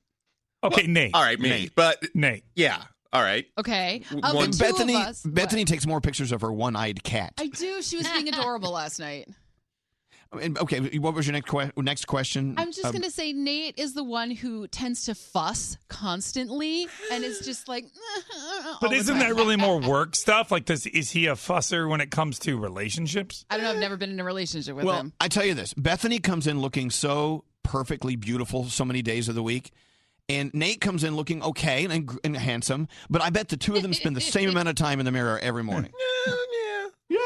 Okay, 0.64 0.86
Nate. 0.86 1.14
All 1.14 1.22
right, 1.22 1.38
me. 1.38 1.70
But 1.74 2.02
Nate. 2.14 2.44
yeah, 2.54 2.82
All 3.12 3.22
right. 3.22 3.46
Okay. 3.58 4.02
W- 4.10 4.20
Of 4.24 4.30
the 4.30 4.36
one- 4.36 4.50
two 4.50 4.58
Bethany 4.58 4.94
of 4.94 5.00
us, 5.02 5.22
Bethany 5.22 5.64
takes 5.64 5.86
more 5.86 6.00
pictures 6.00 6.32
of 6.32 6.40
her 6.40 6.52
one-eyed 6.52 7.02
cat. 7.04 7.34
I 7.38 7.46
do. 7.46 7.80
She 7.82 7.96
was 7.96 8.08
being 8.08 8.28
adorable 8.28 8.72
last 8.72 8.98
night. 8.98 9.28
And, 10.32 10.58
okay, 10.58 10.98
what 10.98 11.14
was 11.14 11.26
your 11.26 11.32
next 11.32 11.50
que- 11.50 11.70
next 11.76 12.06
question? 12.06 12.54
I'm 12.56 12.72
just 12.72 12.84
Um, 12.84 12.92
going 12.92 13.02
to 13.02 13.10
say 13.10 13.32
Nate 13.32 13.78
is 13.78 13.94
the 13.94 14.04
one 14.04 14.30
who 14.30 14.66
tends 14.68 15.04
to 15.06 15.14
fuss 15.14 15.76
constantly 15.88 16.88
and 17.12 17.24
is 17.24 17.40
just 17.40 17.68
like. 17.68 17.86
But 18.80 18.92
isn't 18.92 19.18
that 19.18 19.34
really 19.34 19.56
more 19.56 19.80
work 19.88 20.14
stuff? 20.14 20.50
Like, 20.50 20.66
does 20.66 20.86
is 20.86 21.10
he 21.10 21.26
a 21.26 21.32
fusser 21.34 21.88
when 21.88 22.00
it 22.00 22.10
comes 22.10 22.38
to 22.40 22.58
relationships? 22.58 23.44
I 23.48 23.56
don't 23.56 23.64
know. 23.64 23.70
I've 23.72 23.78
never 23.78 23.96
been 23.96 24.10
in 24.10 24.20
a 24.20 24.24
relationship 24.24 24.76
with 24.76 24.84
well, 24.84 25.00
him. 25.00 25.12
I 25.20 25.28
tell 25.28 25.44
you 25.44 25.54
this: 25.54 25.72
Bethany 25.74 26.18
comes 26.18 26.46
in 26.46 26.60
looking 26.60 26.90
so 26.90 27.44
perfectly 27.62 28.16
beautiful 28.16 28.64
so 28.64 28.84
many 28.84 29.02
days 29.02 29.28
of 29.28 29.34
the 29.34 29.42
week. 29.42 29.72
And 30.28 30.52
Nate 30.54 30.80
comes 30.80 31.04
in 31.04 31.14
looking 31.14 31.40
okay 31.42 31.84
and, 31.84 32.10
and 32.24 32.36
handsome, 32.36 32.88
but 33.08 33.22
I 33.22 33.30
bet 33.30 33.48
the 33.48 33.56
two 33.56 33.76
of 33.76 33.82
them 33.82 33.94
spend 33.94 34.16
the 34.16 34.20
same 34.20 34.48
amount 34.54 34.68
of 34.68 34.74
time 34.74 34.98
in 34.98 35.04
the 35.06 35.12
mirror 35.12 35.38
every 35.38 35.62
morning. 35.62 35.92
Yeah, 36.26 36.34
yeah, 37.08 37.18
yeah, 37.18 37.20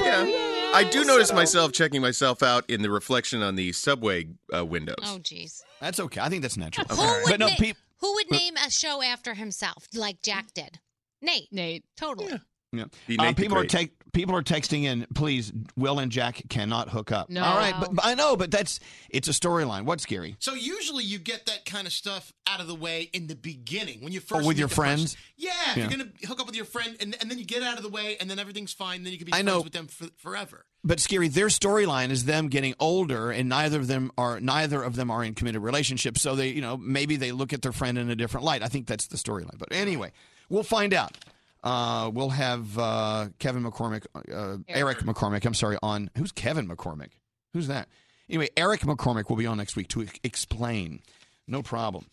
yeah. 0.00 0.24
yeah. 0.24 0.47
I 0.74 0.84
do 0.84 1.04
notice 1.04 1.32
myself 1.32 1.72
checking 1.72 2.00
myself 2.02 2.42
out 2.42 2.68
in 2.68 2.82
the 2.82 2.90
reflection 2.90 3.42
on 3.42 3.54
the 3.56 3.72
subway 3.72 4.28
uh, 4.54 4.64
windows. 4.64 4.96
Oh, 5.02 5.18
jeez. 5.20 5.62
That's 5.80 5.98
okay. 5.98 6.20
I 6.20 6.28
think 6.28 6.42
that's 6.42 6.56
natural. 6.56 6.86
Who 6.88 7.02
would, 7.02 7.22
But 7.26 7.40
no, 7.40 7.48
na- 7.48 7.54
peop- 7.58 7.76
who 8.00 8.14
would 8.14 8.30
name 8.30 8.54
a 8.56 8.70
show 8.70 9.02
after 9.02 9.34
himself, 9.34 9.88
like 9.94 10.22
Jack 10.22 10.52
did? 10.54 10.78
Nate. 11.22 11.48
Nate. 11.52 11.84
Totally. 11.96 12.38
Yeah. 12.72 12.84
Be 13.06 13.18
Uh, 13.18 13.24
Nate 13.24 13.36
people 13.36 13.56
are 13.56 13.60
Great. 13.62 13.70
Te- 14.08 14.10
people 14.12 14.34
are 14.36 14.42
texting 14.42 14.84
in. 14.84 15.06
Please, 15.14 15.52
Will 15.76 15.98
and 15.98 16.10
Jack 16.12 16.42
cannot 16.48 16.88
hook 16.90 17.12
up. 17.12 17.30
No. 17.30 17.42
All 17.42 17.56
right, 17.56 17.74
but, 17.78 17.94
but 17.94 18.04
I 18.06 18.14
know, 18.14 18.36
but 18.36 18.50
that's 18.50 18.80
it's 19.10 19.28
a 19.28 19.32
storyline. 19.32 19.84
What's 19.84 20.02
scary? 20.02 20.36
So 20.38 20.54
usually 20.54 21.04
you 21.04 21.18
get 21.18 21.46
that 21.46 21.64
kind 21.64 21.86
of 21.86 21.92
stuff 21.92 22.32
out 22.46 22.60
of 22.60 22.66
the 22.66 22.74
way 22.74 23.10
in 23.12 23.26
the 23.26 23.36
beginning 23.36 24.00
when 24.02 24.12
you 24.12 24.20
Oh, 24.20 24.26
first 24.36 24.46
with 24.46 24.56
meet 24.56 24.60
your 24.60 24.68
the 24.68 24.74
friends? 24.74 25.14
person. 25.14 25.18
Yeah, 25.36 25.50
if 25.70 25.76
Yeah. 25.76 25.82
you're 25.88 25.90
gonna 25.98 26.10
hook 26.26 26.40
up 26.40 26.46
with 26.46 26.56
your 26.56 26.64
friend 26.64 26.96
and, 27.00 27.16
and 27.20 27.30
then 27.30 27.38
you 27.38 27.44
get 27.44 27.62
out 27.62 27.76
of 27.76 27.82
the 27.82 27.88
way 27.88 28.16
and 28.20 28.28
then 28.30 28.38
everything's 28.38 28.72
fine. 28.72 29.02
Then 29.04 29.12
you 29.12 29.18
can 29.18 29.26
be 29.26 29.32
I 29.32 29.36
friends 29.36 29.46
know. 29.46 29.60
with 29.62 29.72
them 29.72 29.86
for, 29.86 30.06
forever. 30.16 30.64
But 30.84 31.00
scary. 31.00 31.28
Their 31.28 31.48
storyline 31.48 32.10
is 32.10 32.24
them 32.24 32.48
getting 32.48 32.74
older, 32.78 33.30
and 33.32 33.48
neither 33.48 33.78
of 33.80 33.88
them 33.88 34.12
are 34.16 34.40
neither 34.40 34.82
of 34.82 34.94
them 34.94 35.10
are 35.10 35.24
in 35.24 35.34
committed 35.34 35.60
relationships. 35.60 36.22
So 36.22 36.36
they, 36.36 36.48
you 36.50 36.60
know, 36.60 36.76
maybe 36.76 37.16
they 37.16 37.32
look 37.32 37.52
at 37.52 37.62
their 37.62 37.72
friend 37.72 37.98
in 37.98 38.08
a 38.10 38.16
different 38.16 38.44
light. 38.44 38.62
I 38.62 38.68
think 38.68 38.86
that's 38.86 39.08
the 39.08 39.16
storyline. 39.16 39.58
But 39.58 39.72
anyway, 39.72 40.12
we'll 40.48 40.62
find 40.62 40.94
out. 40.94 41.16
Uh, 41.62 42.10
we'll 42.12 42.30
have 42.30 42.78
uh, 42.78 43.28
Kevin 43.38 43.64
McCormick, 43.64 44.06
uh, 44.14 44.58
Eric 44.68 44.98
McCormack. 44.98 45.44
I'm 45.44 45.54
sorry. 45.54 45.76
On 45.82 46.10
who's 46.16 46.32
Kevin 46.32 46.68
McCormick? 46.68 47.10
Who's 47.52 47.66
that? 47.68 47.88
Anyway, 48.28 48.48
Eric 48.56 48.82
McCormack 48.82 49.28
will 49.28 49.36
be 49.36 49.46
on 49.46 49.56
next 49.56 49.74
week 49.74 49.88
to 49.88 50.06
explain. 50.22 51.00
No 51.46 51.62
problem. 51.62 52.06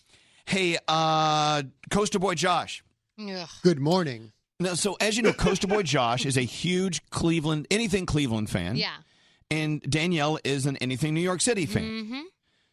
Hey, 0.46 0.78
uh, 0.88 1.64
Coaster 1.90 2.20
Boy 2.20 2.36
Josh. 2.36 2.84
Good 3.64 3.80
morning. 3.80 4.32
Now, 4.60 4.76
so 4.76 4.96
as 5.00 5.18
you 5.18 5.24
know, 5.24 5.34
Coaster 5.34 5.68
Boy 5.68 5.84
Josh 5.84 6.26
is 6.26 6.38
a 6.38 6.42
huge 6.42 7.08
Cleveland, 7.10 7.68
anything 7.70 8.06
Cleveland 8.06 8.50
fan. 8.50 8.78
Yeah. 8.78 8.96
And 9.52 9.82
Danielle 9.82 10.40
is 10.44 10.66
an 10.66 10.78
anything 10.78 11.14
New 11.14 11.22
York 11.22 11.42
City 11.42 11.66
fan. 11.66 11.84
Mm-hmm. 11.84 12.22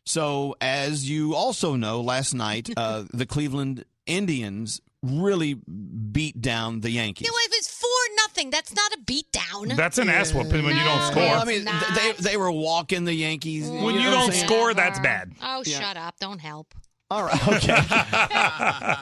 So 0.06 0.56
as 0.61 1.08
you 1.08 1.35
also 1.35 1.76
know, 1.76 2.00
last 2.00 2.35
night 2.35 2.70
uh, 2.76 3.04
the 3.12 3.26
Cleveland 3.26 3.85
Indians 4.06 4.80
really 5.03 5.55
beat 5.55 6.41
down 6.41 6.81
the 6.81 6.91
Yankees. 6.91 7.27
No, 7.29 7.35
it 7.37 7.51
was 7.51 7.69
four 7.69 7.88
nothing. 8.17 8.51
That's 8.51 8.75
not 8.75 8.93
a 8.93 8.99
beat 9.05 9.31
down. 9.33 9.69
That's 9.69 9.99
an 9.99 10.09
ass 10.09 10.33
whooping 10.33 10.65
when 10.65 10.77
you 10.77 10.85
don't 10.85 11.03
score. 11.11 11.23
Well, 11.23 11.41
I 11.41 11.45
mean, 11.45 11.65
th- 11.65 11.95
they 11.95 12.12
they 12.31 12.37
were 12.37 12.53
walking 12.53 13.05
the 13.05 13.15
Yankees. 13.15 13.69
When 13.69 13.95
you 13.95 14.03
know 14.03 14.11
what 14.11 14.19
I'm 14.19 14.27
don't 14.27 14.33
saying? 14.33 14.47
score, 14.47 14.75
that's 14.75 15.01
bad. 15.01 15.33
Oh, 15.43 15.62
Yeah. 15.67 15.81
shut 15.81 15.97
up. 15.97 16.19
Don't 16.21 16.38
help. 16.41 16.75
All 17.11 17.25
right. 17.25 17.49
Okay. 17.49 18.95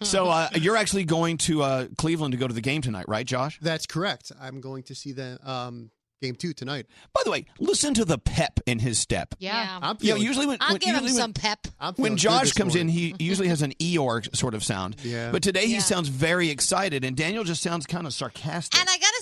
so 0.02 0.28
uh, 0.28 0.48
you're 0.54 0.76
actually 0.76 1.04
going 1.04 1.36
to 1.38 1.62
uh, 1.62 1.86
Cleveland 1.98 2.32
to 2.32 2.38
go 2.38 2.48
to 2.48 2.54
the 2.54 2.62
game 2.62 2.80
tonight, 2.80 3.04
right, 3.06 3.26
Josh? 3.26 3.58
That's 3.60 3.86
correct. 3.86 4.32
I'm 4.40 4.62
going 4.62 4.82
to 4.84 4.94
see 4.94 5.12
them 5.12 5.38
um, 5.44 5.90
game 6.22 6.34
two 6.34 6.52
tonight. 6.52 6.86
By 7.12 7.20
the 7.24 7.30
way, 7.30 7.44
listen 7.58 7.92
to 7.94 8.04
the 8.04 8.18
pep 8.18 8.60
in 8.66 8.78
his 8.78 8.98
step. 8.98 9.34
Yeah. 9.38 9.78
I'm 9.82 9.98
You 10.00 10.10
know, 10.10 10.14
feeling, 10.14 10.22
usually 10.22 10.46
when, 10.46 10.58
I'll 10.60 10.70
when- 10.72 10.78
give 10.80 10.88
him 10.94 11.02
usually 11.02 11.12
when- 11.12 11.20
some 11.20 11.32
pep. 11.34 11.66
I'm 11.80 11.88
when 11.94 11.94
feeling 11.94 12.12
good 12.14 12.18
Josh 12.20 12.42
this 12.42 12.52
comes 12.52 12.74
in, 12.76 12.88
he 12.88 13.14
usually 13.18 13.48
has 13.48 13.62
an 13.62 13.72
Eeyore 13.80 14.34
sort 14.34 14.54
of 14.54 14.64
sound. 14.64 14.96
Yeah. 15.02 15.30
But 15.30 15.42
today 15.42 15.66
he 15.66 15.80
sounds 15.80 16.08
very 16.08 16.48
excited, 16.50 17.04
and 17.04 17.16
Daniel 17.16 17.44
just 17.44 17.62
sounds 17.62 17.86
kind 17.86 18.06
of 18.06 18.14
sarcastic. 18.14 18.80
And 18.80 18.88
I 18.88 18.96
gotta 18.96 19.04
say, 19.04 19.13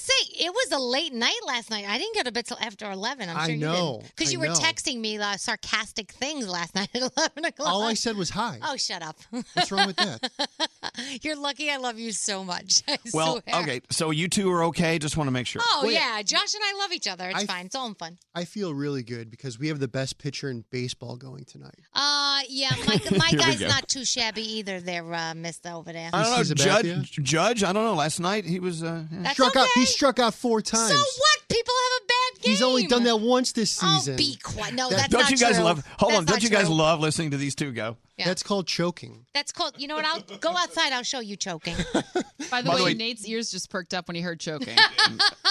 it 0.45 0.53
was 0.53 0.73
a 0.73 0.79
late 0.79 1.13
night 1.15 1.39
last 1.47 1.71
night. 1.71 1.85
I 1.89 1.99
didn't 1.99 2.15
go 2.17 2.23
to 2.25 2.33
bed 2.33 2.47
till 2.47 2.59
after 2.61 2.91
eleven. 2.91 3.29
I'm 3.31 3.37
I 3.37 3.47
sure 3.47 3.57
know, 3.57 3.95
you 3.97 4.01
did 4.03 4.11
because 4.17 4.29
I 4.29 4.33
you 4.33 4.41
were 4.41 4.47
know. 4.49 4.55
texting 4.55 4.99
me 5.01 5.19
uh, 5.19 5.37
sarcastic 5.37 6.11
things 6.13 6.49
last 6.49 6.75
night 6.81 6.89
at 6.95 7.03
eleven 7.17 7.45
o'clock. 7.45 7.69
All 7.73 7.83
I 7.83 7.95
said 7.95 8.17
was 8.17 8.31
hi. 8.31 8.59
Oh, 8.63 8.77
shut 8.77 9.03
up! 9.03 9.17
What's 9.55 9.71
wrong 9.71 9.87
with 9.87 9.97
that? 9.97 10.31
You're 11.23 11.37
lucky. 11.37 11.71
I 11.71 11.77
love 11.77 11.99
you 11.99 12.13
so 12.13 12.45
much. 12.45 12.83
I 12.89 12.99
well, 13.15 13.41
swear. 13.47 13.63
okay, 13.63 13.81
so 13.91 14.11
you 14.11 14.29
two 14.29 14.51
are 14.51 14.65
okay. 14.65 14.99
Just 14.99 15.17
want 15.17 15.29
to 15.29 15.33
make 15.33 15.47
sure. 15.47 15.63
Oh 15.65 15.81
Well, 15.85 15.93
yeah, 15.93 16.21
Josh 16.23 16.55
and 16.55 16.63
I 16.65 16.79
love 16.79 16.93
each 16.93 17.09
other. 17.09 17.29
It's 17.31 17.43
I- 17.43 17.47
fine. 17.47 17.67
It's 17.67 17.75
all 17.77 17.87
in 17.87 17.95
fun. 17.95 18.19
I 18.35 18.45
feel 18.45 18.75
really 18.75 19.03
good 19.03 19.31
because 19.31 19.59
we 19.59 19.69
have 19.69 19.79
the 19.79 19.89
best 19.89 20.19
pitcher 20.19 20.51
in 20.51 20.65
baseball 20.71 21.17
going 21.17 21.45
tonight. 21.45 21.79
Uh, 21.95 22.41
yeah, 22.49 22.71
my, 22.87 23.01
my 23.19 23.27
Here 23.27 23.39
we 23.39 23.45
guy's 23.45 23.61
go. 23.61 23.69
not 23.69 23.89
too 23.89 24.05
shabby 24.05 24.43
either. 24.59 24.81
There, 24.81 25.13
uh, 25.15 25.35
Mister 25.35 25.71
over 25.71 25.93
there. 25.93 26.11
I 26.13 26.23
don't 26.23 26.33
know, 26.37 26.43
Sabathia? 26.55 26.83
Judge. 27.03 27.11
Judge. 27.23 27.63
I 27.65 27.73
don't 27.73 27.85
know. 27.85 27.95
Last 27.95 28.19
night 28.21 28.45
he 28.45 28.59
was. 28.59 28.83
Uh, 28.83 29.05
yeah. 29.11 29.19
That's 29.23 29.35
struck 29.35 29.55
out. 29.57 29.69
He 29.75 29.85
struck 29.85 30.19
out 30.19 30.32
four 30.35 30.61
times. 30.63 30.91
So 30.91 30.97
what? 30.97 31.39
People 31.49 31.75
have 31.75 32.03
a 32.03 32.07
bad 32.07 32.43
game. 32.43 32.51
He's 32.53 32.63
only 32.63 32.87
done 32.87 33.05
that 33.05 33.17
once 33.21 33.53
this 33.53 33.79
Oh, 33.83 33.99
season. 33.99 34.17
be 34.17 34.37
quiet. 34.43 34.75
No, 34.75 34.89
that's 34.91 35.09
Don't 35.09 35.21
not 35.23 35.31
you 35.31 35.37
guys 35.37 35.57
true. 35.57 35.65
love? 35.65 35.87
Hold 35.99 36.13
That's 36.13 36.19
on. 36.19 36.25
Don't 36.25 36.35
not 36.37 36.43
you 36.43 36.49
guys 36.51 36.67
true. 36.67 36.75
love 36.75 37.01
listening 37.01 37.31
to 37.33 37.37
these 37.37 37.55
two 37.55 37.73
go? 37.73 37.97
Yeah. 38.17 38.27
That's 38.27 38.43
called 38.43 38.67
choking. 38.67 39.27
That's 39.35 39.53
called. 39.53 39.75
You 39.79 39.89
know 39.89 39.97
what? 39.97 40.05
I'll 40.05 40.21
go 40.39 40.57
outside. 40.57 40.93
I'll 40.93 41.03
show 41.03 41.21
you 41.21 41.37
choking. 41.37 41.75
By 42.51 42.63
the 42.63 42.69
By 42.69 42.75
way, 42.75 42.79
the 42.79 42.85
way- 42.85 42.95
Nate's 42.95 43.27
ears 43.27 43.51
just 43.51 43.71
perked 43.71 43.95
up 43.95 44.09
when 44.09 44.15
he 44.17 44.23
heard 44.23 44.41
choking. 44.41 44.77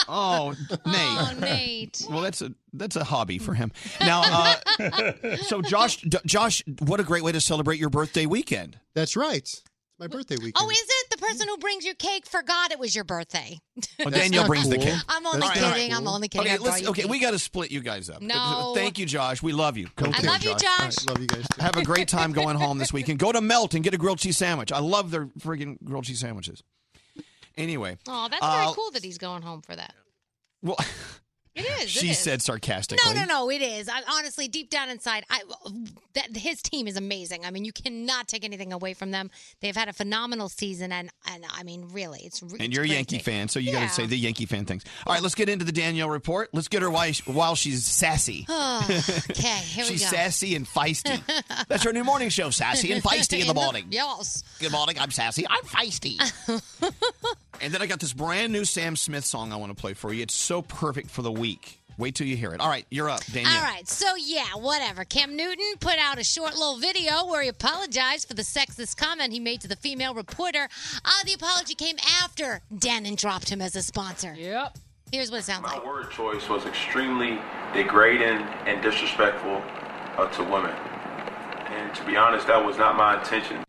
Oh, 0.08 0.54
Nate. 0.70 0.78
oh, 0.88 1.34
Nate. 1.40 2.06
Well, 2.10 2.22
that's 2.22 2.42
a 2.42 2.52
that's 2.74 2.96
a 2.98 3.04
hobby 3.04 3.38
for 3.38 3.54
him. 3.54 3.72
Now, 4.02 4.24
uh, 4.26 5.36
so 5.44 5.62
Josh, 5.62 5.98
D- 6.02 6.18
Josh, 6.26 6.64
what 6.80 7.00
a 7.00 7.04
great 7.04 7.24
way 7.24 7.32
to 7.32 7.40
celebrate 7.40 7.80
your 7.80 7.90
birthday 7.90 8.26
weekend. 8.26 8.78
That's 8.94 9.16
right. 9.16 9.38
It's 9.38 9.64
my 10.00 10.08
birthday 10.08 10.36
weekend. 10.36 10.56
Oh, 10.58 10.70
is 10.70 10.78
it 10.82 10.90
the 10.90 11.01
person 11.22 11.48
who 11.48 11.58
brings 11.58 11.86
your 11.86 11.94
cake 11.96 12.26
forgot 12.26 12.72
it 12.72 12.80
was 12.80 12.94
your 12.94 13.04
birthday? 13.04 13.58
Well, 14.00 14.10
That's 14.10 14.24
Danielle 14.24 14.44
not 14.44 14.48
brings 14.48 14.70
the 14.70 14.78
cake. 14.78 14.94
I'm 15.08 15.26
only 15.26 15.40
That's 15.40 15.62
not 15.62 15.74
kidding. 15.76 15.94
I'm 15.94 16.04
cool. 16.04 16.14
only 16.14 16.28
kidding. 16.28 16.48
Okay, 16.48 16.58
let's, 16.58 16.88
okay, 16.90 17.06
we 17.06 17.20
got 17.20 17.32
to 17.32 17.40
split 17.40 17.72
you 17.72 17.80
guys 17.82 18.10
up. 18.10 18.22
No. 18.22 18.74
Thank 18.76 19.00
you, 19.00 19.06
Josh. 19.06 19.42
We 19.42 19.54
love 19.54 19.78
you. 19.78 19.88
Go 19.96 20.08
I 20.14 20.22
love 20.22 20.44
you, 20.44 20.52
Josh. 20.58 20.80
right, 20.80 21.08
love 21.10 21.20
you 21.22 21.28
guys 21.28 21.48
too. 21.48 21.62
Have 21.62 21.78
a 21.78 21.84
great 21.84 22.08
time 22.18 22.34
going 22.34 22.58
home 22.58 22.78
this 22.78 22.92
weekend. 22.92 23.20
Go 23.20 23.32
to 23.32 23.40
Melt 23.42 23.74
and 23.74 23.84
get 23.84 23.94
a 23.94 23.98
grilled 23.98 24.20
cheese 24.20 24.38
sandwich. 24.38 24.72
I 24.72 24.80
love 24.80 25.12
their 25.12 25.28
friggin' 25.40 25.78
grilled 25.84 26.04
cheese 26.06 26.20
sandwiches. 26.20 26.62
Anyway, 27.58 27.98
Oh, 28.08 28.28
that's 28.30 28.42
Uh, 28.42 28.62
very 28.64 28.74
cool 28.76 28.92
that 28.92 29.04
he's 29.04 29.18
going 29.18 29.42
home 29.42 29.62
for 29.62 29.76
that. 29.76 29.94
well, 30.62 30.78
It 31.54 31.66
is. 31.84 31.90
she 31.90 32.12
is. 32.12 32.18
said 32.18 32.42
sarcastically. 32.42 33.14
No, 33.14 33.20
no, 33.22 33.26
no. 33.26 33.50
It 33.52 33.62
is. 33.62 33.90
I, 33.90 34.02
honestly, 34.10 34.48
deep 34.48 34.70
down 34.70 34.90
inside, 34.90 35.26
I 35.30 35.42
that 36.14 36.36
his 36.36 36.62
team 36.62 36.88
is 36.88 36.96
amazing. 36.96 37.46
I 37.46 37.52
mean, 37.52 37.66
you 37.66 37.74
cannot 37.74 38.28
take 38.30 38.46
anything 38.46 38.72
away 38.72 38.94
from 38.94 39.12
them. 39.12 39.30
They've 39.60 39.76
had 39.76 39.90
a 39.90 39.94
phenomenal 39.94 40.48
season, 40.48 40.92
and 40.94 41.10
and 41.28 41.44
I 41.54 41.64
mean, 41.64 41.90
really, 41.92 42.20
it's. 42.24 42.42
re- 42.42 42.52
And 42.54 42.62
it's 42.62 42.74
you're 42.76 42.86
a 42.86 42.88
Yankee 42.88 43.20
fan, 43.20 43.50
so 43.50 43.60
you 43.60 43.74
got 43.74 43.82
to 43.82 43.90
say 43.90 44.06
the 44.06 44.18
Yankee 44.18 44.46
fan 44.46 44.64
things. 44.66 44.86
All 45.06 45.14
right, 45.14 45.22
let's 45.22 45.36
get 45.36 45.50
into 45.50 45.66
the 45.66 45.72
Danielle 45.74 46.10
report. 46.10 46.50
Let's 46.54 46.70
get 46.70 46.82
her 46.84 46.90
while, 46.90 47.12
while 47.26 47.56
she's 47.56 47.86
sassy. 47.86 48.46
Oh, 48.48 48.86
okay, 49.30 49.48
here 49.50 49.84
we 49.84 49.90
go. 49.90 49.96
she's 49.96 50.08
sassy 50.10 50.56
and 50.56 50.66
feisty. 50.66 51.22
That's 51.68 51.84
her 51.84 51.92
new 51.92 52.04
morning 52.06 52.30
show, 52.30 52.50
Sassy 52.50 52.94
and 52.94 53.04
Feisty 53.04 53.42
in 53.42 53.48
the 53.48 53.54
morning. 53.62 53.88
Yes. 53.90 54.44
Good 54.60 54.72
morning, 54.72 54.98
I'm 55.00 55.12
sassy. 55.12 55.46
I'm 55.50 55.64
feisty. 55.64 56.18
and 57.62 57.74
then 57.74 57.82
I 57.82 57.86
got 57.88 58.00
this 58.00 58.14
brand 58.14 58.52
new 58.54 58.66
Sam 58.66 58.96
Smith 58.96 59.26
song 59.26 59.52
I 59.52 59.58
want 59.58 59.76
to 59.76 59.80
play 59.80 59.94
for 59.94 60.14
you. 60.14 60.24
It's 60.24 60.34
so 60.36 60.62
perfect 60.62 61.10
for 61.12 61.22
the 61.22 61.32
week. 61.42 61.80
Wait 61.98 62.16
till 62.16 62.26
you 62.26 62.38
hear 62.38 62.54
it. 62.54 62.60
All 62.62 62.70
right, 62.70 62.86
you're 62.90 63.10
up, 63.10 63.24
Danielle. 63.26 63.54
All 63.54 63.64
right, 63.64 63.88
so 63.88 64.16
yeah, 64.16 64.56
whatever. 64.56 65.04
Cam 65.04 65.36
Newton 65.36 65.74
put 65.80 65.98
out 66.00 66.18
a 66.20 66.24
short 66.24 66.54
little 66.54 66.78
video 66.78 67.26
where 67.26 67.42
he 67.42 67.50
apologized 67.50 68.28
for 68.28 68.34
the 68.34 68.42
sexist 68.42 68.96
comment 68.98 69.34
he 69.34 69.40
made 69.40 69.62
to 69.62 69.68
the 69.68 69.76
female 69.76 70.14
reporter. 70.14 70.70
Uh, 71.04 71.10
the 71.26 71.34
apology 71.34 71.76
came 71.76 71.98
after 72.22 72.62
Dannon 72.74 73.18
dropped 73.18 73.50
him 73.50 73.62
as 73.62 73.76
a 73.76 73.82
sponsor. 73.82 74.34
Yep. 74.38 74.78
Here's 75.12 75.30
what 75.30 75.42
it 75.42 75.44
sounds 75.44 75.64
My 75.64 75.74
like. 75.74 75.84
My 75.84 75.90
word 75.90 76.10
choice 76.12 76.48
was 76.48 76.66
extremely 76.66 77.40
degrading 77.74 78.42
and 78.66 78.82
disrespectful 78.82 79.62
uh, 80.18 80.28
to 80.30 80.44
women. 80.44 80.72
And 80.72 81.94
to 81.96 82.06
be 82.06 82.16
honest, 82.16 82.48
that 82.48 82.66
was 82.66 82.78
not 82.78 82.96
my 82.96 83.20
intention. 83.20 83.64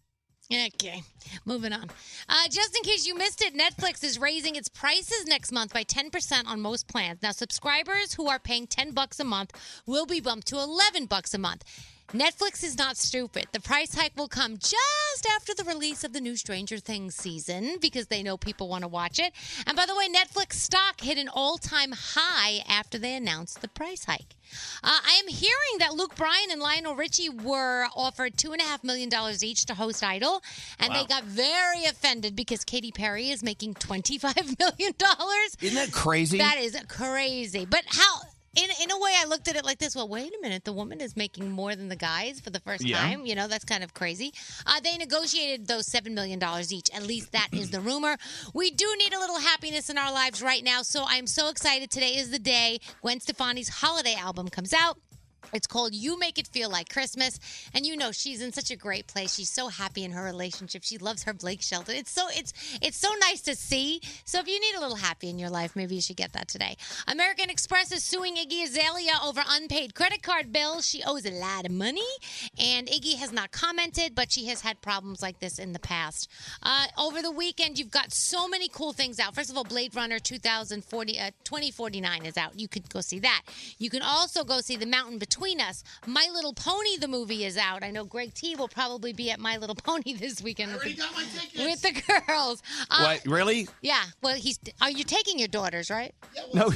Okay, 0.52 1.02
moving 1.46 1.72
on. 1.72 1.88
Uh, 2.28 2.48
just 2.50 2.76
in 2.76 2.82
case 2.82 3.06
you 3.06 3.16
missed 3.16 3.40
it, 3.40 3.56
Netflix 3.56 4.04
is 4.04 4.18
raising 4.18 4.54
its 4.54 4.68
prices 4.68 5.24
next 5.26 5.50
month 5.50 5.72
by 5.72 5.82
10% 5.82 6.46
on 6.46 6.60
most 6.60 6.88
plans. 6.88 7.22
Now, 7.22 7.30
subscribers 7.30 8.12
who 8.12 8.28
are 8.28 8.38
paying 8.38 8.66
10 8.66 8.90
bucks 8.90 9.18
a 9.18 9.24
month 9.24 9.52
will 9.86 10.04
be 10.04 10.20
bumped 10.20 10.46
to 10.48 10.58
11 10.58 11.06
bucks 11.06 11.32
a 11.32 11.38
month. 11.38 11.64
Netflix 12.12 12.62
is 12.62 12.76
not 12.76 12.98
stupid. 12.98 13.46
The 13.52 13.60
price 13.60 13.94
hike 13.94 14.12
will 14.16 14.28
come 14.28 14.58
just 14.58 15.26
after 15.34 15.54
the 15.54 15.64
release 15.64 16.04
of 16.04 16.12
the 16.12 16.20
new 16.20 16.36
Stranger 16.36 16.76
Things 16.76 17.14
season 17.14 17.78
because 17.80 18.08
they 18.08 18.22
know 18.22 18.36
people 18.36 18.68
want 18.68 18.82
to 18.82 18.88
watch 18.88 19.18
it. 19.18 19.32
And 19.66 19.74
by 19.76 19.86
the 19.86 19.96
way, 19.96 20.08
Netflix 20.08 20.54
stock 20.54 21.00
hit 21.00 21.16
an 21.16 21.28
all 21.32 21.56
time 21.56 21.92
high 21.92 22.62
after 22.68 22.98
they 22.98 23.14
announced 23.16 23.62
the 23.62 23.68
price 23.68 24.04
hike. 24.04 24.36
Uh, 24.84 24.90
I 25.02 25.18
am 25.22 25.28
hearing 25.28 25.78
that 25.78 25.94
Luke 25.94 26.14
Bryan 26.14 26.50
and 26.50 26.60
Lionel 26.60 26.94
Richie 26.94 27.30
were 27.30 27.86
offered 27.96 28.36
$2.5 28.36 28.84
million 28.84 29.10
each 29.42 29.64
to 29.64 29.74
host 29.74 30.04
Idol, 30.04 30.42
and 30.78 30.90
Wow. 30.92 31.00
they 31.00 31.06
got 31.06 31.24
very 31.24 31.86
offended 31.86 32.36
because 32.36 32.62
Katy 32.62 32.92
Perry 32.92 33.30
is 33.30 33.42
making 33.42 33.72
$25 33.74 34.58
million. 34.58 34.92
Isn't 35.62 35.74
that 35.76 35.92
crazy? 35.92 36.36
That 36.36 36.58
is 36.58 36.76
crazy. 36.88 37.64
But 37.64 37.84
how? 37.86 38.20
In, 38.54 38.68
in 38.82 38.90
a 38.90 38.98
way, 38.98 39.12
I 39.18 39.24
looked 39.26 39.48
at 39.48 39.56
it 39.56 39.64
like 39.64 39.78
this. 39.78 39.96
Well, 39.96 40.08
wait 40.08 40.30
a 40.30 40.42
minute. 40.42 40.64
The 40.64 40.74
woman 40.74 41.00
is 41.00 41.16
making 41.16 41.50
more 41.50 41.74
than 41.74 41.88
the 41.88 41.96
guys 41.96 42.38
for 42.38 42.50
the 42.50 42.60
first 42.60 42.84
Yeah. 42.84 42.98
time. 43.00 43.24
You 43.24 43.34
know, 43.34 43.48
that's 43.48 43.64
kind 43.64 43.82
of 43.82 43.94
crazy. 43.94 44.32
Uh, 44.66 44.78
they 44.80 44.96
negotiated 44.98 45.66
those 45.66 45.86
$7 45.88 46.12
million 46.12 46.38
each. 46.70 46.90
At 46.94 47.02
least 47.06 47.32
that 47.32 47.48
is 47.52 47.70
the 47.70 47.80
rumor. 47.80 48.16
We 48.52 48.70
do 48.70 48.86
need 48.98 49.14
a 49.14 49.18
little 49.18 49.38
happiness 49.38 49.88
in 49.88 49.96
our 49.96 50.12
lives 50.12 50.42
right 50.42 50.62
now. 50.62 50.82
So 50.82 51.04
I'm 51.08 51.26
so 51.26 51.48
excited. 51.48 51.90
Today 51.90 52.16
is 52.16 52.30
the 52.30 52.38
day 52.38 52.78
Gwen 53.00 53.20
Stefani's 53.20 53.70
holiday 53.70 54.14
album 54.16 54.48
comes 54.48 54.74
out. 54.74 54.98
It's 55.52 55.66
called 55.66 55.94
You 55.94 56.18
Make 56.18 56.38
It 56.38 56.46
Feel 56.48 56.70
Like 56.70 56.88
Christmas. 56.88 57.38
And 57.74 57.84
you 57.84 57.96
know 57.96 58.12
she's 58.12 58.40
in 58.40 58.52
such 58.52 58.70
a 58.70 58.76
great 58.76 59.06
place. 59.06 59.34
She's 59.34 59.50
so 59.50 59.68
happy 59.68 60.04
in 60.04 60.12
her 60.12 60.24
relationship. 60.24 60.82
She 60.84 60.98
loves 60.98 61.24
her 61.24 61.34
Blake 61.34 61.62
Shelton. 61.62 61.96
It's 61.96 62.10
so 62.10 62.28
it's 62.30 62.52
it's 62.80 62.96
so 62.96 63.10
nice 63.20 63.42
to 63.42 63.54
see. 63.54 64.00
So 64.24 64.40
if 64.40 64.48
you 64.48 64.58
need 64.58 64.74
a 64.76 64.80
little 64.80 64.96
happy 64.96 65.28
in 65.28 65.38
your 65.38 65.50
life, 65.50 65.76
maybe 65.76 65.94
you 65.94 66.00
should 66.00 66.16
get 66.16 66.32
that 66.32 66.48
today. 66.48 66.76
American 67.06 67.50
Express 67.50 67.92
is 67.92 68.02
suing 68.02 68.36
Iggy 68.36 68.64
Azalea 68.64 69.12
over 69.22 69.42
unpaid 69.46 69.94
credit 69.94 70.22
card 70.22 70.52
bills. 70.52 70.86
She 70.88 71.02
owes 71.04 71.26
a 71.26 71.30
lot 71.30 71.66
of 71.66 71.72
money. 71.72 72.00
And 72.58 72.86
Iggy 72.88 73.16
has 73.16 73.32
not 73.32 73.52
commented, 73.52 74.14
but 74.14 74.32
she 74.32 74.46
has 74.46 74.62
had 74.62 74.80
problems 74.80 75.20
like 75.20 75.40
this 75.40 75.58
in 75.58 75.72
the 75.72 75.78
past. 75.78 76.30
Uh, 76.62 76.86
over 76.98 77.20
the 77.20 77.30
weekend, 77.30 77.78
you've 77.78 77.90
got 77.90 78.12
so 78.12 78.48
many 78.48 78.68
cool 78.68 78.92
things 78.92 79.18
out. 79.20 79.34
First 79.34 79.50
of 79.50 79.56
all, 79.56 79.64
Blade 79.64 79.94
Runner 79.94 80.18
2040, 80.18 81.18
uh, 81.18 81.30
2049 81.44 82.24
is 82.24 82.36
out. 82.38 82.58
You 82.58 82.68
could 82.68 82.88
go 82.88 83.00
see 83.00 83.18
that. 83.18 83.42
You 83.78 83.90
can 83.90 84.02
also 84.02 84.44
go 84.44 84.60
see 84.60 84.76
The 84.76 84.86
Mountain 84.86 85.18
Between 85.18 85.31
Between 85.32 85.60
us. 85.62 85.82
My 86.06 86.28
Little 86.34 86.52
Pony, 86.52 86.96
the 86.98 87.08
movie, 87.08 87.44
is 87.44 87.56
out. 87.56 87.82
I 87.82 87.90
know 87.90 88.04
Greg 88.04 88.34
T 88.34 88.54
will 88.54 88.68
probably 88.68 89.12
be 89.14 89.30
at 89.30 89.40
My 89.40 89.56
Little 89.56 89.74
Pony 89.74 90.12
this 90.18 90.42
weekend 90.42 90.72
with, 90.74 90.82
the, 90.82 91.64
with 91.64 91.80
the 91.82 92.22
girls. 92.28 92.62
Uh, 92.90 93.00
What? 93.00 93.22
Really? 93.26 93.66
Yeah. 93.80 94.02
Well, 94.22 94.34
he's. 94.36 94.58
Are 94.82 94.90
you 94.90 95.04
taking 95.04 95.38
your 95.38 95.48
daughters, 95.48 95.88
right? 95.90 96.14
No. 96.52 96.70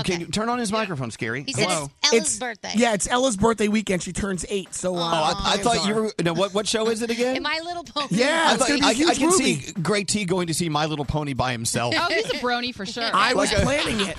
Okay, 0.00 0.24
turn 0.26 0.48
on 0.50 0.58
his 0.58 0.70
microphone, 0.70 1.10
Scary. 1.10 1.44
He 1.44 1.52
said 1.54 1.66
Hello. 1.66 1.90
it's 2.12 2.12
Ella's 2.12 2.38
birthday. 2.38 2.72
Yeah, 2.74 2.92
it's 2.92 3.08
Ella's 3.08 3.36
birthday 3.38 3.68
weekend. 3.68 4.02
She 4.02 4.12
turns 4.12 4.44
eight. 4.50 4.74
So, 4.74 4.94
uh, 4.94 4.98
Oh, 4.98 5.02
I, 5.02 5.54
I 5.54 5.56
thought 5.58 5.86
you 5.86 5.94
were. 5.94 6.12
No, 6.22 6.34
what 6.34 6.52
what 6.52 6.66
show 6.66 6.88
is 6.90 7.00
it 7.00 7.08
again? 7.10 7.42
My 7.42 7.58
Little 7.64 7.84
Pony. 7.84 8.08
Yeah, 8.10 8.48
I, 8.48 8.54
it's 8.54 8.58
thought, 8.66 8.68
gonna 8.68 8.80
be 8.80 8.84
a 8.84 8.86
I, 8.86 8.90
I 8.90 8.92
huge 8.94 9.18
can 9.18 9.28
movie. 9.30 9.60
see 9.60 9.72
Greg 9.80 10.06
T 10.06 10.24
going 10.26 10.48
to 10.48 10.54
see 10.54 10.68
My 10.68 10.84
Little 10.86 11.06
Pony 11.06 11.32
by 11.32 11.52
himself. 11.52 11.94
Oh, 11.96 12.06
he's 12.10 12.26
a 12.26 12.34
brony 12.36 12.74
for 12.74 12.84
sure. 12.84 13.08
I 13.14 13.32
was 13.34 13.50
a- 13.52 13.56
planning 13.60 14.00
it. 14.06 14.16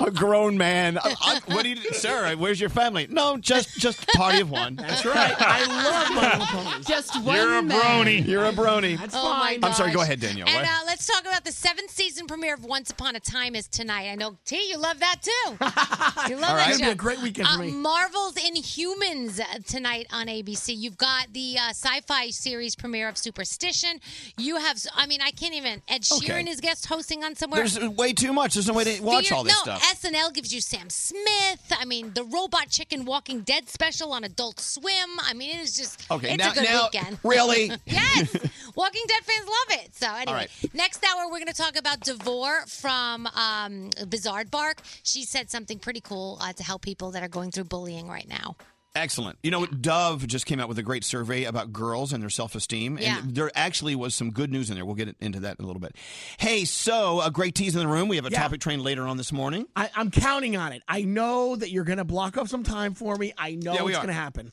a 0.00 0.10
grown 0.12 0.56
man. 0.56 0.98
I, 0.98 1.14
I, 1.20 1.40
what 1.52 1.64
do 1.64 1.70
you, 1.70 1.92
sir? 1.94 2.36
Where's 2.36 2.57
your 2.60 2.70
family? 2.70 3.06
No, 3.10 3.36
just 3.38 3.78
just 3.78 4.06
party 4.08 4.40
of 4.40 4.50
one. 4.50 4.76
That's 4.76 5.04
right. 5.04 5.34
I 5.40 5.64
love 5.66 6.14
My 6.14 6.32
Little 6.38 6.46
Ponies. 6.46 6.86
Just 6.86 7.22
one 7.22 7.36
You're 7.36 7.58
a 7.58 7.62
man. 7.62 7.80
brony. 7.80 8.26
You're 8.26 8.44
a 8.46 8.52
brony. 8.52 8.98
That's 8.98 9.14
Oh 9.16 9.22
fine. 9.22 9.60
my 9.60 9.68
I'm 9.68 9.74
sorry. 9.74 9.90
Go 9.90 9.96
gosh. 9.98 10.04
ahead, 10.06 10.20
Danielle. 10.20 10.48
And 10.48 10.56
What? 10.56 10.64
uh, 10.64 10.78
let's 10.86 11.06
talk 11.06 11.20
about 11.22 11.44
the 11.44 11.52
seventh 11.52 11.90
season 11.90 12.26
premiere 12.26 12.54
of 12.54 12.64
Once 12.64 12.90
Upon 12.90 13.16
a 13.16 13.20
Time 13.20 13.54
is 13.54 13.68
tonight. 13.68 14.08
I 14.10 14.14
know 14.14 14.36
T, 14.44 14.68
you 14.68 14.78
love 14.78 14.98
that 15.00 15.16
too. 15.22 15.56
You 16.28 16.36
love 16.36 16.50
All 16.50 16.56
that 16.56 16.62
right. 16.62 16.64
show. 16.66 16.70
It's 16.70 16.78
gonna 16.78 16.90
be 16.90 16.92
a 16.92 16.94
great 16.96 17.22
weekend 17.22 17.48
for 17.48 17.54
Uh, 17.54 17.58
me. 17.58 17.70
Marvel's 17.70 18.34
Inhumans 18.34 19.40
uh, 19.40 19.44
tonight 19.66 20.06
on 20.12 20.26
ABC. 20.26 20.74
You've 20.76 20.98
got 20.98 21.32
the 21.32 21.56
uh, 21.58 21.68
sci-fi 21.70 22.30
series 22.30 22.74
premiere 22.74 23.08
of 23.08 23.16
Superstition. 23.16 24.00
You 24.36 24.56
have, 24.56 24.78
I 24.94 25.06
mean, 25.06 25.20
I 25.22 25.30
can't 25.30 25.54
even. 25.54 25.82
Ed 25.88 26.02
Sheeran 26.02 26.40
Okay. 26.42 26.50
is 26.50 26.60
guest 26.60 26.86
hosting 26.86 27.24
on 27.24 27.34
somewhere. 27.34 27.60
There's 27.60 27.78
way 27.96 28.12
too 28.12 28.32
much. 28.32 28.54
There's 28.54 28.66
no 28.68 28.74
way 28.74 28.84
to 28.84 29.00
watch 29.02 29.28
Fear- 29.28 29.36
all 29.38 29.44
this 29.44 29.54
no, 29.66 29.74
stuff. 29.76 29.82
SNL 30.02 30.34
gives 30.34 30.52
you 30.52 30.60
Sam 30.60 30.90
Smith. 30.90 31.72
I 31.78 31.84
mean, 31.84 32.12
the 32.14 32.24
Robot 32.50 32.70
Chicken 32.70 33.04
Walking 33.04 33.42
Dead 33.42 33.68
special 33.68 34.10
on 34.12 34.24
Adult 34.24 34.58
Swim. 34.58 34.94
I 35.20 35.34
mean, 35.34 35.50
it 35.58 35.60
is 35.60 35.76
just 35.76 36.10
Okay, 36.10 36.32
it's 36.32 36.38
now- 36.42 36.50
a 36.52 36.54
good 36.54 36.64
now- 36.64 36.88
weekend. 36.92 37.18
really? 37.24 37.70
yes, 37.84 38.32
Walking 38.74 39.02
Dead 39.06 39.22
fans 39.24 39.46
love 39.46 39.80
it. 39.84 39.94
So 39.94 40.14
anyway, 40.14 40.32
right. 40.62 40.74
next 40.74 41.04
hour 41.04 41.24
we're 41.26 41.40
going 41.40 41.46
to 41.48 41.52
talk 41.52 41.76
about 41.78 42.00
Devore 42.00 42.64
from 42.66 43.26
um, 43.34 43.90
Bizarre 44.08 44.46
Bark. 44.46 44.80
She 45.02 45.24
said 45.24 45.50
something 45.50 45.78
pretty 45.78 46.00
cool 46.00 46.38
uh, 46.40 46.54
to 46.54 46.62
help 46.62 46.80
people 46.82 47.10
that 47.10 47.22
are 47.22 47.28
going 47.28 47.50
through 47.50 47.64
bullying 47.64 48.08
right 48.08 48.28
now. 48.28 48.56
Excellent. 48.98 49.38
You 49.42 49.50
know, 49.50 49.64
Dove 49.66 50.26
just 50.26 50.44
came 50.46 50.60
out 50.60 50.68
with 50.68 50.78
a 50.78 50.82
great 50.82 51.04
survey 51.04 51.44
about 51.44 51.72
girls 51.72 52.12
and 52.12 52.22
their 52.22 52.30
self 52.30 52.54
esteem. 52.54 52.98
Yeah. 53.00 53.18
And 53.20 53.34
there 53.34 53.50
actually 53.54 53.94
was 53.94 54.14
some 54.14 54.30
good 54.30 54.50
news 54.52 54.68
in 54.70 54.76
there. 54.76 54.84
We'll 54.84 54.94
get 54.96 55.14
into 55.20 55.40
that 55.40 55.56
in 55.58 55.64
a 55.64 55.66
little 55.66 55.80
bit. 55.80 55.96
Hey, 56.38 56.64
so 56.64 57.20
a 57.22 57.30
great 57.30 57.54
tease 57.54 57.74
in 57.74 57.80
the 57.80 57.88
room. 57.88 58.08
We 58.08 58.16
have 58.16 58.26
a 58.26 58.30
Yeah. 58.30 58.42
topic 58.42 58.60
train 58.60 58.82
later 58.82 59.06
on 59.06 59.16
this 59.16 59.32
morning. 59.32 59.66
I, 59.76 59.88
I'm 59.94 60.10
counting 60.10 60.56
on 60.56 60.72
it. 60.72 60.82
I 60.88 61.02
know 61.02 61.56
that 61.56 61.70
you're 61.70 61.84
going 61.84 61.98
to 61.98 62.04
block 62.04 62.36
off 62.36 62.48
some 62.48 62.64
time 62.64 62.94
for 62.94 63.16
me. 63.16 63.32
I 63.38 63.54
know 63.54 63.74
Yeah, 63.74 63.82
we 63.84 63.92
it's 63.92 63.98
are. 63.98 64.02
going 64.02 64.14
to 64.14 64.20
happen. 64.20 64.52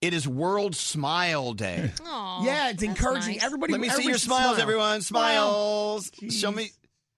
It 0.00 0.14
is 0.14 0.28
World 0.28 0.76
Smile 0.76 1.54
Day. 1.54 1.90
Oh, 2.04 2.42
yeah, 2.44 2.70
it's 2.70 2.82
encouraging. 2.84 3.40
Everybody, 3.40 3.72
Let 3.72 3.80
me 3.80 3.88
see 3.88 3.92
everybody 3.94 4.08
your 4.10 4.18
should 4.18 4.26
smiles, 4.26 4.50
smile. 4.56 4.62
everyone. 4.62 5.00
Smile. 5.02 6.00
Smiles. 6.00 6.34
Show 6.40 6.52
me, 6.52 6.70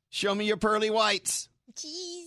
show 0.08 0.34
me 0.34 0.46
your 0.46 0.56
pearly 0.56 0.88
whites. 0.88 1.48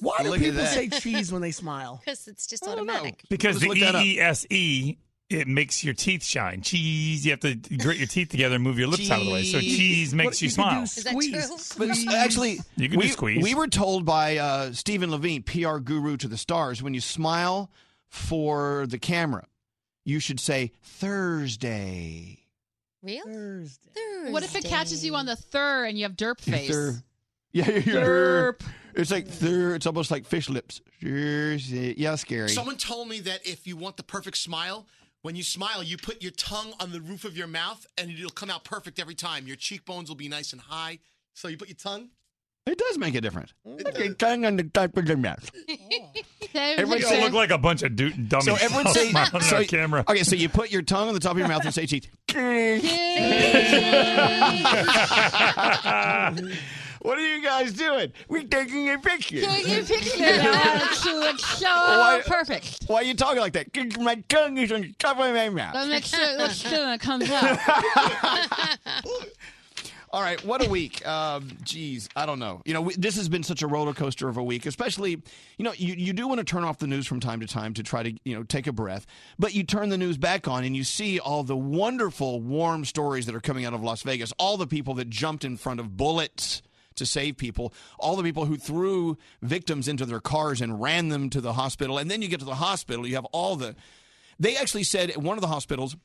Why 0.02 0.18
do 0.24 0.30
Look 0.30 0.40
at 0.40 0.44
people 0.44 0.62
that. 0.62 0.74
say 0.74 0.90
cheese 0.90 1.32
when 1.32 1.42
they 1.42 1.52
smile? 1.52 2.02
Because 2.06 2.28
it's 2.28 2.48
just 2.48 2.68
automatic. 2.68 3.24
Because 3.30 3.56
Let's 3.56 3.62
the 3.64 3.70
look 3.70 3.80
that 3.80 3.96
up. 3.96 4.04
E 4.04 4.16
E 4.18 4.20
S 4.20 4.46
E 4.50 4.98
it 5.30 5.48
makes 5.48 5.84
your 5.84 5.94
teeth 5.96 6.24
shine. 6.24 6.62
Cheese, 6.62 7.26
you 7.26 7.32
have 7.32 7.40
to 7.40 7.56
grit 7.78 7.98
your 7.98 8.06
teeth 8.08 8.30
together 8.30 8.56
and 8.56 8.64
move 8.64 8.78
your 8.78 8.88
lips 8.88 9.10
out 9.10 9.20
of 9.22 9.26
the 9.26 9.32
way. 9.34 9.44
So 9.44 9.60
Cheese. 9.60 9.78
cheese 9.78 10.14
makes 10.14 10.26
What- 10.28 10.42
you 10.42 10.48
you 10.50 10.54
could 10.56 10.62
do 10.62 10.64
smile. 10.64 10.84
Is 10.84 11.04
that 11.76 11.78
true? 11.78 11.88
But 12.08 12.14
actually, 12.16 12.60
You 12.76 12.90
can 12.90 13.00
do 13.00 13.06
we, 13.06 13.08
squeeze. 13.08 13.44
we 13.44 13.56
were 13.56 13.68
told 13.68 14.06
by 14.06 14.38
uh, 14.38 14.74
Stephen 14.74 15.10
Levine, 15.10 15.42
PR 15.42 15.78
guru 15.80 16.18
to 16.18 16.28
the 16.28 16.38
stars, 16.38 16.84
when 16.84 16.94
you 16.94 17.02
smile 17.02 17.72
for 18.10 18.86
the 18.88 19.00
camera, 19.00 19.46
you 20.06 20.20
should 20.20 20.40
say 20.40 20.72
Thursday. 20.84 22.40
Real? 23.02 23.24
Thursday. 23.26 24.30
What 24.32 24.44
if 24.44 24.56
it 24.56 24.66
catches 24.66 25.04
you 25.06 25.16
on 25.16 25.26
the 25.26 25.36
third 25.36 25.86
and 25.86 25.98
you 25.98 26.04
have 26.04 26.14
derp 26.16 26.40
face? 26.40 26.70
Thur- 26.70 27.02
Yeah, 27.54 27.70
you're 27.70 28.58
It's 28.96 29.12
like 29.12 29.28
thir- 29.28 29.76
It's 29.76 29.86
almost 29.86 30.12
like 30.12 30.26
fish 30.26 30.50
lips. 30.50 30.82
Yeah, 31.00 32.16
scary. 32.16 32.50
Someone 32.50 32.78
told 32.78 33.08
me 33.08 33.20
that 33.22 33.46
if 33.48 33.66
you 33.68 33.78
want 33.78 33.98
the 33.98 34.04
perfect 34.04 34.38
smile, 34.38 34.88
when 35.22 35.36
you 35.36 35.44
smile, 35.44 35.84
you 35.84 35.98
put 35.98 36.22
your 36.22 36.32
tongue 36.32 36.74
on 36.80 36.92
the 36.92 37.00
roof 37.00 37.24
of 37.26 37.38
your 37.38 37.48
mouth 37.48 37.86
and 37.98 38.12
it'll 38.12 38.30
come 38.30 38.50
out 38.50 38.64
perfect 38.64 39.00
every 39.00 39.16
time. 39.16 39.48
Your 39.48 39.56
cheekbones 39.56 40.10
will 40.10 40.16
be 40.16 40.28
nice 40.28 40.52
and 40.52 40.62
high. 40.62 41.00
So 41.34 41.48
you 41.48 41.58
put 41.58 41.70
your 41.70 41.78
tongue. 41.78 42.10
It 42.66 42.78
does 42.78 42.98
make 42.98 43.14
a 43.14 43.22
difference. 43.22 43.54
Okay, 43.68 44.14
tongue 44.14 44.46
on 44.46 44.56
the 44.56 44.64
top 44.64 44.96
of 44.96 45.06
the 45.06 45.18
mouth. 45.18 45.52
Everyone 46.56 47.00
you 47.00 47.08
all 47.08 47.20
look 47.20 47.34
like 47.34 47.52
a 47.52 47.58
bunch 47.58 47.84
of 47.84 47.96
du- 47.96 48.12
dummies. 48.12 48.46
So 48.46 48.56
everyone 48.56 48.88
say 48.94 49.10
smiling 49.10 49.34
on 49.34 49.42
so, 49.42 49.66
camera. 49.66 50.06
Okay, 50.08 50.24
so 50.24 50.36
you 50.36 50.48
put 50.48 50.72
your 50.72 50.82
tongue 50.82 51.10
on 51.10 51.14
the 51.14 51.20
top 51.20 51.34
of 51.34 51.40
your 51.40 51.48
mouth 51.50 51.66
and 51.66 51.74
say 51.74 51.86
cheese. 51.88 52.08
what 57.04 57.18
are 57.18 57.22
you 57.36 57.44
guys 57.44 57.74
doing? 57.74 58.12
We're 58.28 58.44
taking 58.44 58.90
a 58.90 58.98
picture. 58.98 59.42
Taking 59.42 59.80
a 59.80 59.84
picture. 59.84 60.10
It's, 60.86 61.06
it's 61.06 61.46
so 61.60 61.66
Why- 61.68 62.22
perfect. 62.26 62.84
Why 62.88 62.98
are 62.98 63.04
you 63.04 63.14
talking 63.14 63.40
like 63.40 63.54
that? 63.54 63.72
'Cause 63.74 63.98
My 64.00 64.16
tongue 64.30 64.58
is 64.58 64.72
on 64.72 64.82
the 64.82 64.94
top 65.00 65.20
of 65.20 65.34
my 65.34 65.50
mouth. 65.50 65.76
Let's 65.76 65.90
make 65.90 66.06
sure 66.06 66.20
it 66.22 66.38
looks 66.38 66.64
good 66.64 66.80
when 66.80 66.90
it 66.90 67.02
comes 67.02 67.30
out. 67.30 67.60
All 70.12 70.22
right, 70.22 70.44
what 70.46 70.64
a 70.64 70.70
week. 70.70 71.06
Um, 71.08 71.50
geez, 71.64 72.08
I 72.16 72.28
don't 72.28 72.38
know. 72.38 72.62
You 72.66 72.76
know, 72.76 72.82
we, 72.82 72.94
this 72.94 73.16
has 73.16 73.28
been 73.30 73.42
such 73.42 73.64
a 73.64 73.68
roller 73.68 73.96
coaster 73.96 74.30
of 74.30 74.38
a 74.38 74.44
week, 74.44 74.68
especially, 74.68 75.10
you 75.58 75.64
know, 75.66 75.74
you, 75.76 75.96
you 75.96 76.14
do 76.14 76.28
want 76.28 76.38
to 76.38 76.44
turn 76.44 76.64
off 76.64 76.78
the 76.78 76.86
news 76.86 77.08
from 77.08 77.20
time 77.20 77.40
to 77.40 77.48
time 77.48 77.74
to 77.74 77.82
try 77.82 78.04
to, 78.04 78.14
you 78.24 78.36
know, 78.36 78.44
take 78.44 78.68
a 78.68 78.72
breath, 78.72 79.08
but 79.40 79.56
you 79.56 79.64
turn 79.64 79.90
the 79.90 79.98
news 79.98 80.20
back 80.20 80.48
on 80.48 80.64
and 80.66 80.76
you 80.76 80.84
see 80.84 81.20
all 81.20 81.42
the 81.44 81.58
wonderful, 81.58 82.42
warm 82.42 82.86
stories 82.86 83.26
that 83.26 83.34
are 83.34 83.40
coming 83.42 83.66
out 83.66 83.74
of 83.74 83.82
Las 83.82 84.04
Vegas, 84.04 84.32
all 84.38 84.56
the 84.56 84.68
people 84.68 84.94
that 84.94 85.10
jumped 85.10 85.44
in 85.44 85.58
front 85.58 85.80
of 85.80 85.98
bullets 85.98 86.62
to 86.96 87.06
save 87.06 87.38
people, 87.38 87.74
all 88.00 88.16
the 88.16 88.24
people 88.24 88.46
who 88.46 88.58
threw 88.58 89.18
victims 89.42 89.88
into 89.88 90.06
their 90.06 90.20
cars 90.20 90.62
and 90.62 90.82
ran 90.82 91.10
them 91.10 91.30
to 91.32 91.42
the 91.42 91.54
hospital. 91.54 91.98
And 91.98 92.10
then 92.10 92.22
you 92.22 92.28
get 92.28 92.40
to 92.40 92.46
the 92.46 92.56
hospital, 92.56 93.08
you 93.08 93.16
have 93.16 93.26
all 93.26 93.56
the. 93.56 93.76
They 94.40 94.56
actually 94.58 94.84
said 94.84 95.10
at 95.12 95.18
one 95.18 95.38
of 95.38 95.42
the 95.42 95.48
hospitals, 95.48 95.96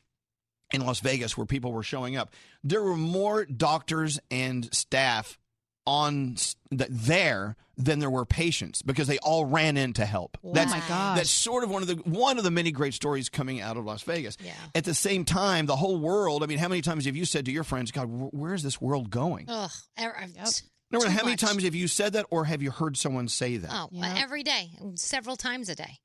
in 0.73 0.85
Las 0.85 1.01
Vegas 1.01 1.37
where 1.37 1.47
people 1.47 1.73
were 1.73 1.83
showing 1.83 2.15
up. 2.17 2.31
There 2.63 2.83
were 2.83 2.97
more 2.97 3.47
doctors 3.47 4.21
and 4.31 4.69
staff 4.75 5.39
on 5.87 6.35
s- 6.37 6.57
th- 6.71 6.91
there 6.91 7.57
than 7.79 8.01
there 8.01 8.11
were 8.11 8.27
patients 8.27 8.83
because 8.83 9.07
they 9.09 9.17
all 9.21 9.47
ran 9.47 9.79
in 9.79 9.95
to 9.95 10.05
help. 10.05 10.37
That's, 10.45 10.71
my 10.73 10.81
gosh. 10.81 11.17
That's 11.17 11.31
sort 11.31 11.65
of 11.65 11.71
one 11.71 11.81
of 11.81 11.89
the 11.89 11.95
one 12.05 12.37
of 12.37 12.45
the 12.45 12.51
many 12.51 12.71
great 12.71 12.93
stories 12.93 13.31
coming 13.31 13.63
out 13.63 13.79
of 13.79 13.87
Las 13.87 14.03
Vegas. 14.03 14.37
Yeah. 14.45 14.53
At 14.75 14.85
the 14.85 14.93
same 14.93 15.25
time, 15.25 15.65
the 15.65 15.77
whole 15.77 15.99
world. 15.99 16.43
I 16.43 16.47
mean, 16.47 16.59
how 16.59 16.69
many 16.69 16.83
times 16.83 17.07
have 17.07 17.17
you 17.17 17.25
said 17.25 17.47
to 17.47 17.51
your 17.51 17.65
friends, 17.65 17.91
"God, 17.91 18.05
where 18.11 18.53
is 18.53 18.63
this 18.63 18.79
world 18.79 19.09
going?" 19.09 19.47
Ugh. 19.49 19.71
er- 19.99 20.27
No, 20.91 21.01
too 21.01 21.09
how 21.09 21.17
many 21.25 21.33
much. 21.33 21.41
times 21.41 21.65
have 21.65 21.75
you 21.75 21.87
said 21.89 22.15
that, 22.15 22.27
or 22.31 22.45
have 22.47 22.63
you 22.63 22.71
heard 22.71 22.97
someone 22.97 23.29
say 23.29 23.57
that? 23.59 23.71
Oh, 23.73 23.91
every 24.03 24.43
day, 24.43 24.71
several 24.95 25.37
times 25.37 25.69
a 25.69 25.75
day. 25.75 25.99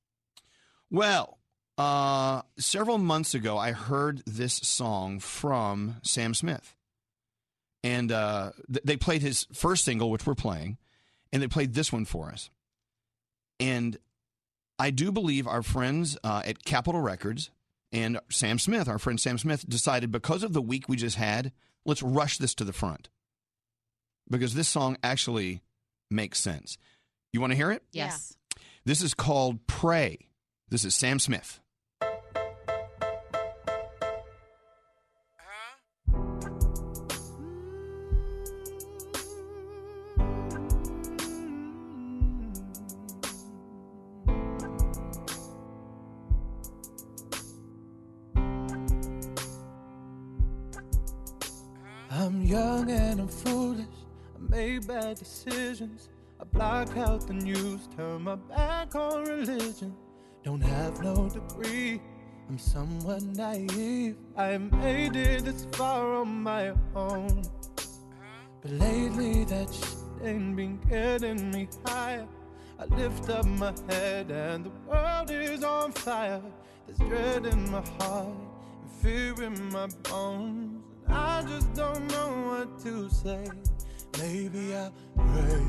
Well, 0.91 1.39
Uh, 1.75 2.43
several 2.59 2.99
months 2.99 3.33
ago, 3.33 3.57
I 3.57 3.71
heard 3.71 4.21
this 4.27 4.53
song 4.57 5.19
from 5.19 5.95
Sam 6.03 6.35
Smith, 6.35 6.75
and 7.83 8.11
uh, 8.11 8.51
th- 8.71 8.83
they 8.83 8.95
played 8.95 9.23
his 9.23 9.47
first 9.53 9.83
single, 9.83 10.11
which 10.11 10.27
we're 10.27 10.35
playing, 10.35 10.77
and 11.31 11.41
they 11.41 11.47
played 11.47 11.73
this 11.73 11.91
one 11.91 12.05
for 12.05 12.29
us. 12.29 12.51
And 13.59 13.97
I 14.77 14.91
do 14.91 15.11
believe 15.11 15.47
our 15.47 15.63
friends 15.63 16.15
uh, 16.23 16.43
at 16.45 16.63
Capitol 16.63 17.01
Records 17.01 17.49
and 17.91 18.19
Sam 18.29 18.59
Smith, 18.59 18.87
our 18.87 18.99
friend 18.99 19.19
Sam 19.19 19.39
Smith, 19.39 19.67
decided 19.67 20.11
because 20.11 20.43
of 20.43 20.53
the 20.53 20.61
week 20.61 20.87
we 20.87 20.95
just 20.95 21.15
had, 21.15 21.51
let's 21.85 22.03
rush 22.03 22.37
this 22.37 22.53
to 22.55 22.63
the 22.63 22.73
front 22.73 23.09
because 24.29 24.53
this 24.53 24.67
song 24.67 24.97
actually 25.03 25.61
makes 26.09 26.39
sense. 26.39 26.77
You 27.31 27.41
want 27.41 27.51
to 27.51 27.57
hear 27.57 27.71
it? 27.71 27.83
Yes. 27.91 28.35
This 28.85 29.01
is 29.01 29.13
called 29.13 29.65
Pray. 29.67 30.27
This 30.69 30.85
is 30.85 30.95
Sam 30.95 31.19
Smith. 31.19 31.59
I'm 52.11 52.43
young 52.43 52.89
and 52.89 53.21
I'm 53.21 53.27
foolish. 53.27 54.02
Made 54.53 54.85
bad 54.85 55.17
decisions. 55.17 56.09
I 56.39 56.43
block 56.43 56.95
out 56.95 57.25
the 57.25 57.33
news, 57.33 57.89
turn 57.97 58.21
my 58.21 58.35
back 58.35 58.93
on 58.93 59.23
religion. 59.23 59.95
Don't 60.43 60.61
have 60.61 61.01
no 61.01 61.27
degree. 61.27 61.99
I'm 62.47 62.59
somewhat 62.59 63.23
naive. 63.23 64.15
I 64.37 64.59
made 64.59 65.15
it 65.15 65.45
this 65.45 65.65
far 65.71 66.13
on 66.13 66.43
my 66.43 66.71
own. 66.95 67.41
But 68.61 68.71
lately 68.73 69.43
that 69.45 69.73
shit 69.73 69.97
ain't 70.23 70.55
been 70.55 70.79
getting 70.87 71.49
me 71.49 71.67
higher. 71.87 72.27
I 72.77 72.85
lift 72.93 73.31
up 73.31 73.47
my 73.47 73.73
head 73.89 74.29
and 74.29 74.65
the 74.65 74.71
world 74.87 75.31
is 75.31 75.63
on 75.63 75.93
fire. 75.93 76.43
There's 76.85 76.99
dread 76.99 77.47
in 77.47 77.71
my 77.71 77.81
heart 77.97 78.27
and 78.27 78.91
fear 79.01 79.33
in 79.45 79.71
my 79.71 79.87
bones. 80.03 80.83
And 81.07 81.15
I 81.15 81.41
just 81.41 81.73
don't 81.73 82.05
know 82.11 82.29
what 82.49 82.77
to 82.83 83.09
say. 83.09 83.47
Maybe 84.19 84.75
I'll 84.75 84.91
pray. 85.17 85.65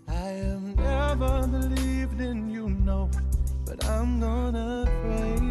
I 0.08 0.58
never 0.76 1.46
believed 1.46 2.20
in 2.20 2.48
you, 2.50 2.68
but 3.66 3.84
I'm 3.86 4.20
gonna 4.20 4.86
pray. 5.02 5.43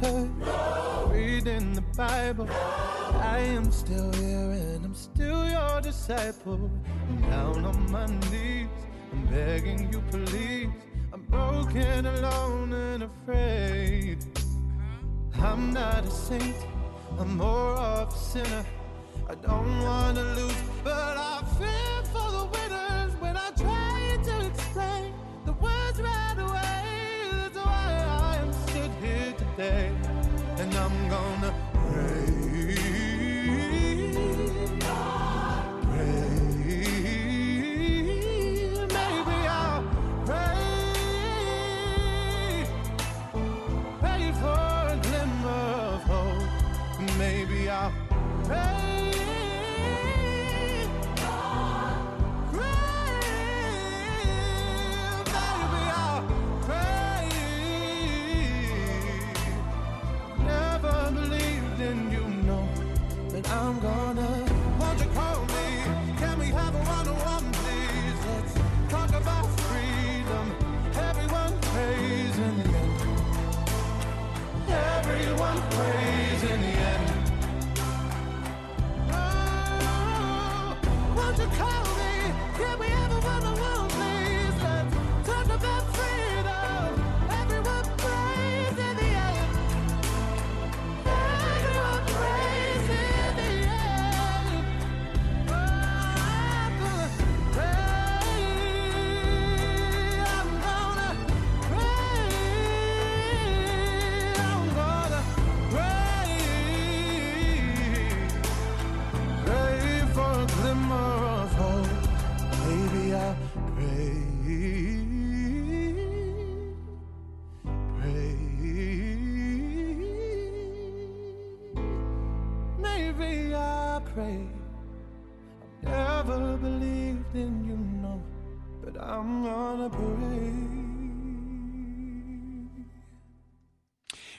Church 0.00 0.30
reading 1.10 1.72
the 1.74 1.84
Bible. 1.96 2.48
I 3.20 3.38
am 3.38 3.70
still 3.70 4.12
here 4.14 4.50
and 4.50 4.84
I'm 4.84 4.94
still 4.94 5.48
your 5.48 5.80
disciple. 5.80 6.70
I'm 7.08 7.20
down 7.30 7.64
on 7.64 7.90
my 7.90 8.06
knees. 8.30 8.68
I'm 9.12 9.26
begging 9.26 9.90
you, 9.92 10.02
please. 10.10 10.68
I'm 11.12 11.22
broken, 11.22 12.06
alone, 12.06 12.72
and 12.72 13.04
afraid. 13.04 14.18
I'm 15.34 15.72
not 15.72 16.04
a 16.04 16.10
saint. 16.10 16.56
I'm 17.18 17.36
more 17.36 17.76
of 17.76 18.12
a 18.12 18.18
sinner. 18.18 18.64
I 19.28 19.34
don't 19.34 19.82
wanna 19.82 20.22
lose, 20.22 20.62
but 20.84 21.16
I 21.16 21.42
fear 21.58 22.12
for 22.12 22.30
the 22.30 22.45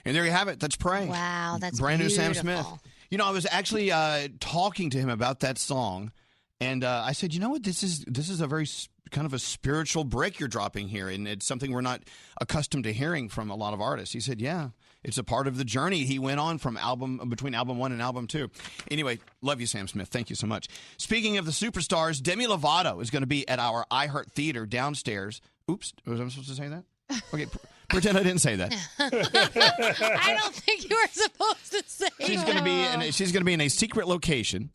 And 0.04 0.16
there 0.16 0.24
you 0.24 0.30
have 0.30 0.48
it. 0.48 0.58
That's 0.60 0.76
Pray. 0.76 1.06
Wow, 1.06 1.58
that's 1.60 1.80
brand 1.80 2.00
new 2.00 2.08
Sam 2.08 2.34
Smith. 2.34 2.66
You 3.10 3.18
know, 3.18 3.26
I 3.26 3.30
was 3.30 3.46
actually 3.50 3.90
uh, 3.90 4.28
talking 4.40 4.90
to 4.90 4.98
him 4.98 5.08
about 5.08 5.40
that 5.40 5.58
song, 5.58 6.12
and 6.60 6.84
uh, 6.84 7.02
I 7.06 7.12
said, 7.12 7.34
you 7.34 7.40
know 7.40 7.50
what, 7.50 7.62
this 7.62 7.82
is 7.82 8.04
this 8.06 8.28
is 8.28 8.40
a 8.40 8.46
very 8.46 8.66
kind 9.10 9.26
of 9.26 9.32
a 9.32 9.38
spiritual 9.38 10.04
break 10.04 10.38
you're 10.38 10.48
dropping 10.48 10.88
here, 10.88 11.08
and 11.08 11.26
it's 11.26 11.46
something 11.46 11.72
we're 11.72 11.80
not 11.80 12.02
accustomed 12.40 12.84
to 12.84 12.92
hearing 12.92 13.28
from 13.28 13.50
a 13.50 13.54
lot 13.54 13.74
of 13.74 13.80
artists. 13.80 14.12
He 14.12 14.20
said, 14.20 14.40
yeah, 14.40 14.68
it's 15.08 15.18
a 15.18 15.24
part 15.24 15.46
of 15.48 15.56
the 15.58 15.64
journey 15.64 16.04
he 16.04 16.18
went 16.18 16.38
on 16.38 16.58
from 16.58 16.76
album 16.76 17.20
between 17.28 17.54
album 17.54 17.78
one 17.78 17.90
and 17.92 18.00
album 18.00 18.26
two. 18.28 18.50
Anyway, 18.90 19.18
love 19.42 19.60
you, 19.60 19.66
Sam 19.66 19.88
Smith. 19.88 20.08
Thank 20.08 20.30
you 20.30 20.36
so 20.36 20.46
much. 20.46 20.68
Speaking 20.98 21.38
of 21.38 21.46
the 21.46 21.50
superstars, 21.50 22.22
Demi 22.22 22.46
Lovato 22.46 23.02
is 23.02 23.10
going 23.10 23.22
to 23.22 23.26
be 23.26 23.48
at 23.48 23.58
our 23.58 23.84
iHeart 23.90 24.30
Theater 24.32 24.66
downstairs. 24.66 25.40
Oops, 25.70 25.92
was 26.06 26.20
I 26.20 26.28
supposed 26.28 26.48
to 26.50 26.54
say 26.54 26.68
that? 26.68 26.84
Okay, 27.32 27.46
pr- 27.46 27.58
pretend 27.88 28.18
I 28.18 28.22
didn't 28.22 28.42
say 28.42 28.56
that. 28.56 28.74
I 28.98 30.36
don't 30.38 30.54
think 30.54 30.88
you 30.90 30.94
were 30.94 31.08
supposed 31.10 31.72
to 31.72 31.82
say 31.86 32.08
She's 32.20 32.44
going 32.44 32.58
to 32.58 32.62
be 32.62 32.82
in 32.82 33.00
a, 33.02 33.12
she's 33.12 33.32
going 33.32 33.40
to 33.40 33.46
be 33.46 33.54
in 33.54 33.62
a 33.62 33.68
secret 33.68 34.06
location 34.06 34.68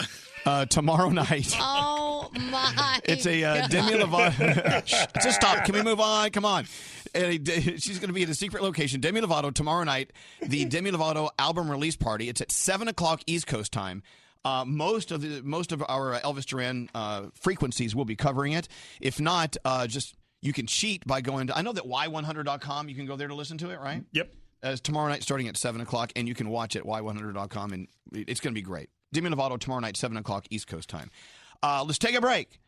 uh, 0.47 0.65
tomorrow 0.65 1.09
night. 1.11 1.55
Oh 1.59 1.99
Oh 2.35 2.39
my! 2.39 2.99
It's 3.03 3.25
a 3.27 3.43
uh, 3.43 3.67
Demi 3.67 3.93
Lovato. 3.99 4.85
Just 5.21 5.35
stop. 5.41 5.65
Can 5.65 5.75
we 5.75 5.81
move 5.83 5.99
on? 5.99 6.29
Come 6.29 6.45
on. 6.45 6.65
And 7.13 7.47
a- 7.47 7.77
she's 7.77 7.99
going 7.99 8.09
to 8.09 8.13
be 8.13 8.23
at 8.23 8.29
a 8.29 8.35
secret 8.35 8.63
location, 8.63 9.01
Demi 9.01 9.21
Lovato, 9.21 9.53
tomorrow 9.53 9.83
night. 9.83 10.11
The 10.41 10.65
Demi 10.69 10.91
Lovato 10.91 11.29
album 11.37 11.69
release 11.69 11.95
party. 11.95 12.29
It's 12.29 12.41
at 12.41 12.51
seven 12.51 12.87
o'clock 12.87 13.21
East 13.27 13.47
Coast 13.47 13.71
time. 13.71 14.03
Uh, 14.45 14.65
most 14.65 15.11
of 15.11 15.21
the 15.21 15.41
most 15.41 15.71
of 15.71 15.81
our 15.87 16.19
Elvis 16.19 16.45
Duran 16.45 16.89
uh, 16.93 17.27
frequencies 17.33 17.95
will 17.95 18.03
be 18.05 18.15
covering 18.17 18.51
it. 18.53 18.67
If 18.99 19.19
not, 19.21 19.55
uh, 19.63 19.87
just 19.87 20.15
you 20.41 20.51
can 20.51 20.67
cheat 20.67 21.07
by 21.07 21.21
going 21.21 21.47
to. 21.47 21.57
I 21.57 21.61
know 21.61 21.71
that 21.71 21.85
y100.com. 21.85 22.89
You 22.89 22.95
can 22.95 23.05
go 23.05 23.15
there 23.15 23.29
to 23.29 23.35
listen 23.35 23.57
to 23.59 23.69
it, 23.69 23.79
right? 23.79 24.03
Yep. 24.11 24.33
As 24.61 24.81
tomorrow 24.81 25.09
night, 25.09 25.23
starting 25.23 25.47
at 25.47 25.55
seven 25.55 25.79
o'clock, 25.81 26.11
and 26.15 26.27
you 26.27 26.35
can 26.35 26.49
watch 26.49 26.75
it 26.75 26.83
y100.com, 26.83 27.73
and 27.73 27.87
it's 28.11 28.39
going 28.41 28.53
to 28.53 28.57
be 28.57 28.61
great. 28.61 28.89
Demi 29.13 29.29
Lovato 29.29 29.57
tomorrow 29.57 29.79
night, 29.79 29.95
seven 29.95 30.17
o'clock 30.17 30.45
East 30.49 30.67
Coast 30.67 30.89
time. 30.89 31.09
Uh, 31.61 31.83
let's 31.85 31.99
take 31.99 32.15
a 32.15 32.21
break. 32.21 32.59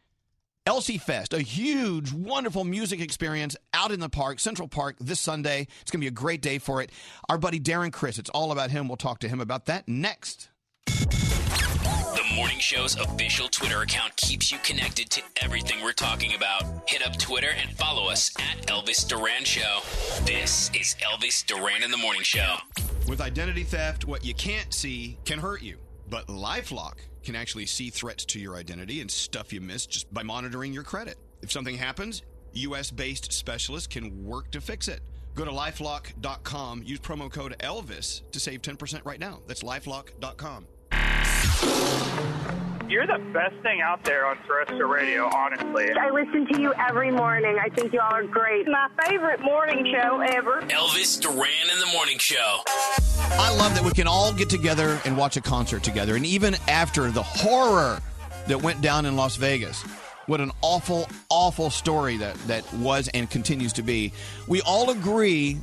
Elsie 0.67 0.97
Fest, 0.97 1.31
a 1.31 1.41
huge, 1.41 2.11
wonderful 2.11 2.63
music 2.63 2.99
experience 2.99 3.55
out 3.75 3.91
in 3.91 3.99
the 3.99 4.09
park, 4.09 4.39
Central 4.39 4.67
Park, 4.67 4.95
this 4.99 5.19
Sunday. 5.19 5.67
It's 5.81 5.91
going 5.91 5.99
to 5.99 6.05
be 6.05 6.07
a 6.07 6.11
great 6.11 6.41
day 6.41 6.57
for 6.57 6.81
it. 6.81 6.89
Our 7.29 7.37
buddy 7.37 7.59
Darren 7.59 7.93
Criss, 7.93 8.17
it's 8.17 8.31
all 8.31 8.51
about 8.51 8.71
him. 8.71 8.87
We'll 8.87 8.97
talk 8.97 9.19
to 9.19 9.29
him 9.29 9.39
about 9.39 9.67
that 9.67 9.87
next. 9.87 10.49
The 10.87 12.23
morning 12.33 12.57
show's 12.57 12.97
official 12.97 13.47
Twitter 13.47 13.83
account 13.83 14.15
keeps 14.15 14.51
you 14.51 14.57
connected 14.63 15.11
to 15.11 15.21
everything 15.43 15.83
we're 15.83 15.91
talking 15.91 16.33
about. 16.33 16.63
Hit 16.89 17.05
up 17.05 17.15
Twitter 17.19 17.51
and 17.61 17.71
follow 17.77 18.09
us 18.09 18.33
at 18.39 18.65
Elvis 18.65 19.07
Duran 19.07 19.43
Show. 19.43 19.81
This 20.25 20.71
is 20.73 20.95
Elvis 20.99 21.45
Duran 21.45 21.83
in 21.83 21.91
the 21.91 21.97
Morning 21.97 22.23
Show. 22.23 22.55
With 23.07 23.21
identity 23.21 23.65
theft, 23.65 24.05
what 24.05 24.25
you 24.25 24.33
can't 24.33 24.73
see 24.73 25.19
can 25.25 25.37
hurt 25.37 25.61
you. 25.61 25.77
But 26.09 26.27
Lifelock 26.27 26.95
can 27.23 27.35
actually 27.35 27.65
see 27.65 27.89
threats 27.89 28.25
to 28.25 28.39
your 28.39 28.55
identity 28.55 29.01
and 29.01 29.09
stuff 29.09 29.51
you 29.51 29.61
missed 29.61 29.89
just 29.89 30.13
by 30.13 30.23
monitoring 30.23 30.73
your 30.73 30.83
credit. 30.83 31.17
If 31.41 31.51
something 31.51 31.75
happens, 31.75 32.21
US 32.53 32.91
based 32.91 33.33
specialists 33.33 33.87
can 33.87 34.25
work 34.25 34.51
to 34.51 34.61
fix 34.61 34.87
it. 34.87 35.01
Go 35.35 35.43
to 35.45 35.51
lifelock.com, 35.51 36.83
use 36.83 36.99
promo 36.99 37.29
code 37.31 37.55
Elvis 37.59 38.21
to 38.31 38.39
save 38.39 38.61
10% 38.61 39.01
right 39.03 39.19
now. 39.19 39.41
That's 39.47 39.63
lifelock.com. 39.63 40.67
You're 42.87 43.07
the 43.07 43.17
best 43.33 43.55
thing 43.63 43.81
out 43.81 44.03
there 44.03 44.27
on 44.27 44.37
terrestrial 44.45 44.87
radio, 44.87 45.25
honestly. 45.35 45.89
I 45.99 46.11
listen 46.11 46.45
to 46.53 46.61
you 46.61 46.71
every 46.75 47.09
morning. 47.09 47.57
I 47.59 47.69
think 47.69 47.91
you 47.91 47.99
all 47.99 48.13
are 48.13 48.23
great. 48.23 48.67
My 48.67 48.87
favorite 49.03 49.41
morning 49.41 49.91
show 49.91 50.19
ever. 50.19 50.61
Elvis 50.61 51.19
Duran 51.19 51.69
in 51.73 51.79
the 51.79 51.91
Morning 51.93 52.19
Show. 52.19 52.59
I 53.31 53.55
love 53.57 53.73
that 53.73 53.83
we 53.83 53.91
can 53.91 54.05
all 54.05 54.31
get 54.31 54.51
together 54.51 54.99
and 55.03 55.17
watch 55.17 55.35
a 55.35 55.41
concert 55.41 55.81
together. 55.81 56.15
And 56.15 56.27
even 56.27 56.55
after 56.67 57.09
the 57.09 57.23
horror 57.23 57.99
that 58.47 58.61
went 58.61 58.81
down 58.81 59.07
in 59.07 59.15
Las 59.15 59.35
Vegas, 59.35 59.81
what 60.27 60.39
an 60.39 60.51
awful, 60.61 61.09
awful 61.29 61.71
story 61.71 62.17
that, 62.17 62.35
that 62.47 62.71
was 62.75 63.07
and 63.15 63.27
continues 63.27 63.73
to 63.73 63.81
be, 63.81 64.13
we 64.47 64.61
all 64.61 64.91
agree 64.91 65.57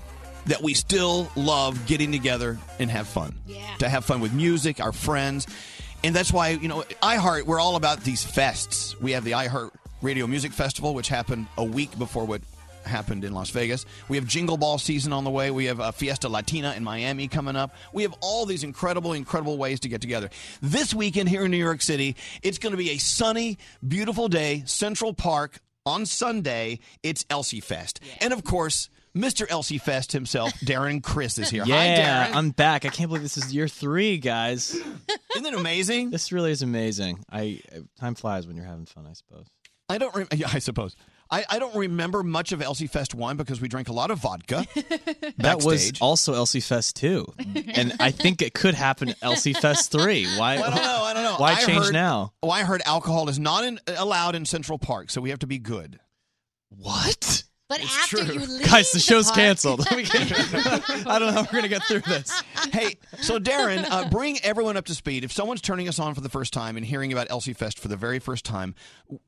that 0.47 0.61
we 0.61 0.75
still 0.75 1.31
love 1.37 1.87
getting 1.87 2.11
together 2.11 2.59
and 2.81 2.91
have 2.91 3.07
fun. 3.07 3.37
Yeah. 3.47 3.63
To 3.79 3.89
have 3.89 4.05
fun 4.05 4.21
with 4.21 4.33
music, 4.33 4.81
our 4.81 4.91
friends. 4.91 5.47
And 6.05 6.17
that's 6.17 6.33
why, 6.33 6.51
you 6.51 6.69
know, 6.69 6.83
iHeart, 7.03 7.45
we're 7.45 7.61
all 7.61 7.77
about 7.77 8.03
these 8.03 8.25
fests. 8.25 9.01
We 9.01 9.13
have 9.13 9.23
the 9.23 9.33
iHeart 9.33 9.71
Radio 10.01 10.27
Music 10.27 10.53
Festival, 10.53 10.95
which 10.95 11.09
happened 11.09 11.47
a 11.57 11.65
week 11.65 11.97
before 11.97 12.25
what 12.25 12.41
happened 12.85 13.23
in 13.25 13.33
Las 13.33 13.51
Vegas. 13.51 13.87
We 14.09 14.17
have 14.17 14.27
Jingle 14.27 14.57
Ball 14.57 14.79
season 14.79 15.13
on 15.13 15.23
the 15.23 15.31
way. 15.31 15.53
We 15.53 15.67
have 15.67 15.79
a 15.79 15.93
Fiesta 15.93 16.29
Latina 16.29 16.75
in 16.77 16.83
Miami 16.83 17.29
coming 17.29 17.55
up. 17.55 17.75
We 17.93 18.03
have 18.03 18.15
all 18.21 18.47
these 18.47 18.65
incredible, 18.65 19.13
incredible 19.13 19.59
ways 19.59 19.79
to 19.81 19.89
get 19.89 20.01
together. 20.01 20.31
This 20.61 20.93
weekend 20.93 21.29
here 21.29 21.45
in 21.45 21.53
New 21.53 21.57
York 21.57 21.83
City, 21.83 22.17
it's 22.43 22.59
going 22.59 22.73
to 22.73 22.77
be 22.77 22.91
a 22.91 22.99
sunny, 22.99 23.59
beautiful 23.87 24.27
day, 24.27 24.65
Central 24.67 25.15
Park 25.15 25.61
on 25.87 26.05
Sunday. 26.05 26.81
It's 27.05 27.25
Elsie 27.31 27.61
Fest. 27.61 28.01
And 28.21 28.33
of 28.33 28.43
course, 28.43 28.89
Mr. 29.17 29.45
Elsie 29.51 29.79
Fest 29.79 30.13
himself, 30.13 30.53
Darren 30.61 31.03
Criss, 31.03 31.39
is 31.39 31.51
here. 31.51 31.65
Hi, 31.65 31.69
Yeah, 31.69 32.29
Darren. 32.29 32.35
I'm 32.35 32.51
back. 32.51 32.87
I 32.87 32.89
can't 32.89 33.09
believe 33.09 33.23
this 33.23 33.37
is 33.37 33.55
year 33.55 33.69
three, 33.69 34.17
guys. 34.19 34.75
Isn't 34.75 35.47
it 35.47 35.55
amazing? 35.55 36.11
This 36.11 36.33
really 36.33 36.51
is 36.51 36.63
amazing. 36.63 37.23
I 37.31 37.61
time 37.99 38.15
flies 38.15 38.47
when 38.47 38.57
you're 38.57 38.65
having 38.65 38.87
fun, 38.87 39.07
I 39.09 39.13
suppose. 39.13 39.47
I 39.89 39.99
don't. 39.99 40.15
Re- 40.15 40.27
yeah, 40.35 40.49
I 40.53 40.59
suppose. 40.61 40.97
I, 41.31 41.45
I 41.49 41.59
don't 41.59 41.75
remember 41.75 42.23
much 42.23 42.53
of 42.53 42.61
Elsie 42.61 42.87
Fest 42.87 43.15
one 43.15 43.39
because 43.39 43.59
we 43.61 43.67
drank 43.69 43.89
a 43.89 43.93
lot 43.95 44.11
of 44.11 44.19
vodka. 44.19 44.67
That 45.39 45.57
was 45.57 45.65
backstage. 45.87 46.01
also 46.01 46.35
Elsie 46.35 46.61
Fest 46.61 46.95
two, 46.97 47.27
and 47.75 47.95
I 48.01 48.11
think 48.13 48.43
it 48.43 48.55
could 48.55 48.75
happen 48.75 49.09
at 49.11 49.17
Elsie 49.23 49.55
Fest 49.55 49.91
three. 49.91 50.27
Why? 50.37 50.55
I 50.55 50.57
don't 50.59 50.75
know. 50.77 51.03
I 51.03 51.15
don't 51.15 51.23
know. 51.25 51.35
Why 51.39 51.53
I 51.55 51.65
change 51.65 51.85
heard- 51.87 51.93
now? 51.93 52.33
Well, 52.43 52.53
I 52.53 52.63
heard 52.63 52.81
alcohol 52.87 53.29
is 53.29 53.39
not 53.39 53.65
in, 53.65 53.81
allowed 53.89 54.35
in 54.37 54.45
Central 54.45 54.79
Park, 54.79 55.11
so 55.11 55.21
we 55.21 55.31
have 55.31 55.39
to 55.41 55.47
be 55.47 55.59
good. 55.59 55.99
What? 56.69 57.45
But 57.73 57.81
after 57.81 58.23
you 58.25 58.41
leave 58.41 58.69
Guys, 58.71 58.93
the 58.93 58.99
show's 59.01 59.27
park- 59.27 59.37
canceled. 59.37 59.79
Let 59.81 59.97
me 59.97 60.03
get- 60.03 60.31
I 61.07 61.19
don't 61.19 61.29
know 61.29 61.33
how 61.33 61.43
we're 61.43 61.57
gonna 61.59 61.69
get 61.69 61.85
through 61.85 62.01
this. 62.01 62.43
hey, 62.71 62.97
so 63.21 63.39
Darren, 63.39 63.87
uh, 63.91 64.11
bring 64.11 64.39
everyone 64.43 64.77
up 64.77 64.85
to 64.87 64.95
speed. 64.95 65.25
If 65.25 65.33
someone's 65.33 65.63
turning 65.63 65.89
us 65.89 65.99
on 65.99 66.15
for 66.15 66.21
the 66.21 66.29
first 66.29 66.53
time 66.53 66.77
and 66.77 66.85
hearing 66.85 67.13
about 67.13 67.29
Elsie 67.31 67.55
Fest 67.55 67.79
for 67.79 67.89
the 67.89 67.97
very 67.97 68.19
first 68.19 68.45
time, 68.45 68.75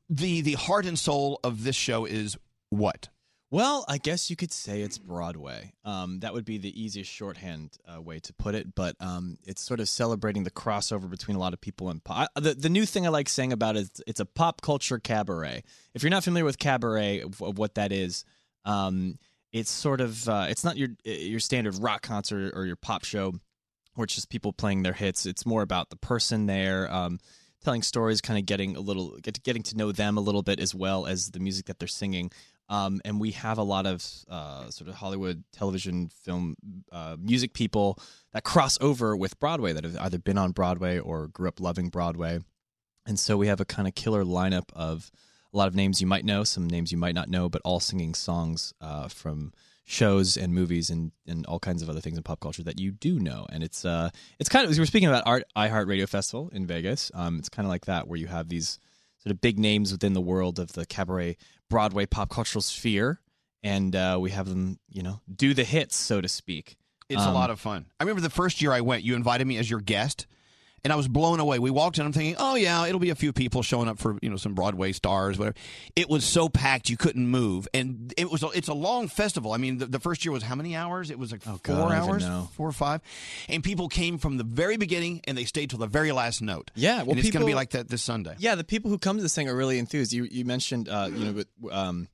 the 0.09 0.41
the 0.41 0.53
heart 0.53 0.85
and 0.85 0.97
soul 0.99 1.39
of 1.43 1.63
this 1.63 1.75
show 1.75 2.05
is 2.05 2.37
what? 2.69 3.09
Well, 3.51 3.85
I 3.87 3.99
guess 3.99 4.29
you 4.29 4.35
could 4.35 4.51
say 4.51 4.81
it's 4.81 4.97
Broadway. 4.97 5.73
Um, 5.85 6.19
that 6.21 6.33
would 6.33 6.45
be 6.45 6.57
the 6.57 6.81
easiest 6.81 7.09
shorthand 7.11 7.77
uh, 7.87 8.01
way 8.01 8.19
to 8.19 8.33
put 8.33 8.53
it. 8.55 8.73
But 8.75 8.95
um, 8.99 9.37
it's 9.45 9.61
sort 9.61 9.79
of 9.79 9.87
celebrating 9.87 10.43
the 10.43 10.51
crossover 10.51 11.09
between 11.09 11.37
a 11.37 11.39
lot 11.39 11.53
of 11.53 11.61
people 11.61 11.89
and 11.89 12.03
pop. 12.03 12.29
The, 12.35 12.55
the 12.55 12.69
new 12.69 12.85
thing 12.85 13.05
I 13.05 13.09
like 13.09 13.29
saying 13.29 13.53
about 13.53 13.77
it 13.77 13.81
is 13.81 13.91
it's 14.07 14.19
a 14.19 14.25
pop 14.25 14.61
culture 14.61 14.99
cabaret. 14.99 15.63
If 15.93 16.03
you're 16.03 16.09
not 16.09 16.23
familiar 16.23 16.43
with 16.43 16.57
cabaret, 16.57 17.21
of, 17.21 17.41
of 17.41 17.57
what 17.57 17.75
that 17.75 17.91
is, 17.93 18.25
um, 18.65 19.17
it's 19.51 19.71
sort 19.71 20.01
of 20.01 20.27
uh, 20.27 20.47
it's 20.49 20.63
not 20.63 20.77
your 20.77 20.89
your 21.03 21.39
standard 21.39 21.77
rock 21.79 22.01
concert 22.01 22.53
or 22.55 22.65
your 22.65 22.75
pop 22.75 23.05
show 23.05 23.33
where 23.95 24.03
it's 24.03 24.15
just 24.15 24.29
people 24.29 24.51
playing 24.51 24.83
their 24.83 24.93
hits. 24.93 25.25
It's 25.25 25.45
more 25.45 25.61
about 25.61 25.89
the 25.89 25.95
person 25.95 26.45
there. 26.45 26.91
Um, 26.93 27.19
telling 27.63 27.81
stories, 27.81 28.21
kind 28.21 28.37
of 28.39 28.45
getting 28.45 28.75
a 28.75 28.79
little, 28.79 29.17
get, 29.23 29.41
getting 29.43 29.63
to 29.63 29.75
know 29.75 29.91
them 29.91 30.17
a 30.17 30.21
little 30.21 30.43
bit 30.43 30.59
as 30.59 30.75
well 30.75 31.05
as 31.05 31.31
the 31.31 31.39
music 31.39 31.65
that 31.65 31.79
they're 31.79 31.87
singing. 31.87 32.31
Um, 32.69 33.01
and 33.03 33.19
we 33.19 33.31
have 33.31 33.57
a 33.57 33.63
lot 33.63 33.85
of 33.85 34.05
uh, 34.29 34.69
sort 34.69 34.89
of 34.89 34.95
Hollywood 34.95 35.43
television, 35.51 36.09
film, 36.23 36.55
uh, 36.91 37.15
music 37.19 37.53
people 37.53 37.99
that 38.33 38.43
cross 38.43 38.77
over 38.81 39.15
with 39.15 39.39
Broadway 39.39 39.73
that 39.73 39.83
have 39.83 39.97
either 39.97 40.19
been 40.19 40.37
on 40.37 40.51
Broadway 40.51 40.99
or 40.99 41.27
grew 41.27 41.47
up 41.47 41.59
loving 41.59 41.89
Broadway. 41.89 42.39
And 43.05 43.19
so 43.19 43.37
we 43.37 43.47
have 43.47 43.59
a 43.59 43.65
kind 43.65 43.87
of 43.87 43.93
killer 43.93 44.23
lineup 44.23 44.71
of 44.73 45.11
a 45.55 45.57
lot 45.57 45.67
of 45.69 45.75
names 45.75 46.01
you 46.01 46.07
might 46.07 46.25
know, 46.25 46.43
some 46.43 46.67
names 46.67 46.91
you 46.91 46.97
might 46.97 47.15
not 47.15 47.29
know, 47.29 47.47
but 47.49 47.61
all 47.65 47.79
singing 47.79 48.13
songs 48.13 48.73
uh, 48.81 49.07
from 49.07 49.53
shows 49.85 50.35
and 50.35 50.53
movies 50.53 50.89
and, 50.89 51.11
and 51.27 51.45
all 51.45 51.59
kinds 51.59 51.81
of 51.81 51.89
other 51.89 52.01
things 52.01 52.17
in 52.17 52.23
pop 52.23 52.39
culture 52.39 52.63
that 52.63 52.79
you 52.79 52.91
do 52.91 53.19
know. 53.19 53.45
And 53.51 53.63
it's 53.63 53.85
uh 53.85 54.09
it's 54.39 54.49
kind 54.49 54.65
of 54.65 54.71
we 54.71 54.79
were 54.79 54.85
speaking 54.85 55.07
about 55.07 55.23
Art 55.25 55.43
iHeart 55.55 55.87
Radio 55.87 56.07
Festival 56.07 56.49
in 56.51 56.65
Vegas. 56.65 57.11
Um, 57.13 57.37
it's 57.39 57.49
kind 57.49 57.65
of 57.65 57.69
like 57.69 57.85
that 57.85 58.07
where 58.07 58.17
you 58.17 58.27
have 58.27 58.49
these 58.49 58.79
sort 59.19 59.31
of 59.31 59.41
big 59.41 59.57
names 59.59 59.91
within 59.91 60.13
the 60.13 60.21
world 60.21 60.59
of 60.59 60.73
the 60.73 60.85
cabaret 60.85 61.37
Broadway 61.69 62.05
pop 62.05 62.29
cultural 62.29 62.61
sphere, 62.61 63.21
and 63.63 63.95
uh, 63.95 64.17
we 64.19 64.31
have 64.31 64.49
them, 64.49 64.77
you 64.89 65.01
know, 65.03 65.21
do 65.33 65.53
the 65.53 65.63
hits, 65.63 65.95
so 65.95 66.19
to 66.21 66.27
speak. 66.27 66.75
It's 67.09 67.21
a 67.21 67.27
Um, 67.29 67.33
lot 67.35 67.49
of 67.51 67.59
fun. 67.59 67.85
I 67.99 68.03
remember 68.03 68.21
the 68.21 68.29
first 68.29 68.61
year 68.61 68.71
I 68.71 68.81
went, 68.81 69.03
you 69.03 69.15
invited 69.15 69.45
me 69.45 69.57
as 69.57 69.69
your 69.69 69.81
guest, 69.81 70.25
and 70.85 70.93
I 70.93 70.95
was 70.95 71.07
blown 71.07 71.39
away. 71.39 71.57
We 71.57 71.71
walked 71.71 71.97
in, 71.97 72.05
I'm 72.05 72.13
thinking, 72.13 72.35
oh 72.37 72.53
yeah, 72.53 72.85
it'll 72.85 72.99
be 72.99 73.09
a 73.09 73.15
few 73.15 73.33
people 73.33 73.63
showing 73.63 73.89
up 73.89 73.97
for 73.97 74.19
you 74.21 74.29
know 74.29 74.37
some 74.37 74.53
Broadway 74.53 74.91
stars, 74.91 75.37
whatever. 75.37 75.57
It 75.95 76.09
was 76.09 76.23
so 76.23 76.47
packed 76.47 76.89
you 76.91 76.95
couldn't 76.95 77.27
move, 77.27 77.67
and 77.73 78.13
it 78.15 78.29
was 78.29 78.43
it's 78.53 78.67
a 78.67 78.73
long 78.73 79.07
festival. 79.07 79.51
I 79.51 79.57
mean, 79.57 79.79
the, 79.79 79.87
the 79.87 79.99
first 79.99 80.23
year 80.23 80.31
was 80.31 80.43
how 80.43 80.53
many 80.53 80.75
hours? 80.75 81.09
It 81.09 81.17
was 81.17 81.31
like 81.31 81.43
God, 81.43 81.61
four 81.63 81.87
even 81.87 81.91
hours, 81.91 82.49
four 82.53 82.69
or 82.69 82.71
five, 82.71 83.01
and 83.49 83.63
people 83.63 83.89
came 83.89 84.19
from 84.19 84.37
the 84.37 84.43
very 84.43 84.77
beginning 84.77 85.21
and 85.25 85.35
they 85.35 85.45
stayed 85.45 85.71
till 85.71 85.79
the 85.79 85.87
very 85.87 86.11
last 86.11 86.43
note. 86.43 86.69
Yeah, 86.75 87.01
well, 87.01 87.11
and 87.11 87.19
it's 87.19 87.31
going 87.31 87.41
to 87.41 87.47
be 87.47 87.55
like 87.55 87.71
that 87.71 87.89
this 87.89 88.03
Sunday. 88.03 88.35
Yeah, 88.37 88.53
the 88.53 88.63
people 88.63 88.91
who 88.91 88.99
come 88.99 89.17
to 89.17 89.23
this 89.23 89.33
thing 89.33 89.49
are 89.49 89.55
really 89.55 89.79
enthused. 89.79 90.13
You 90.13 90.25
you 90.29 90.45
mentioned 90.45 90.87
uh, 90.87 91.09
you 91.11 91.25
know 91.25 91.71
um, 91.71 92.07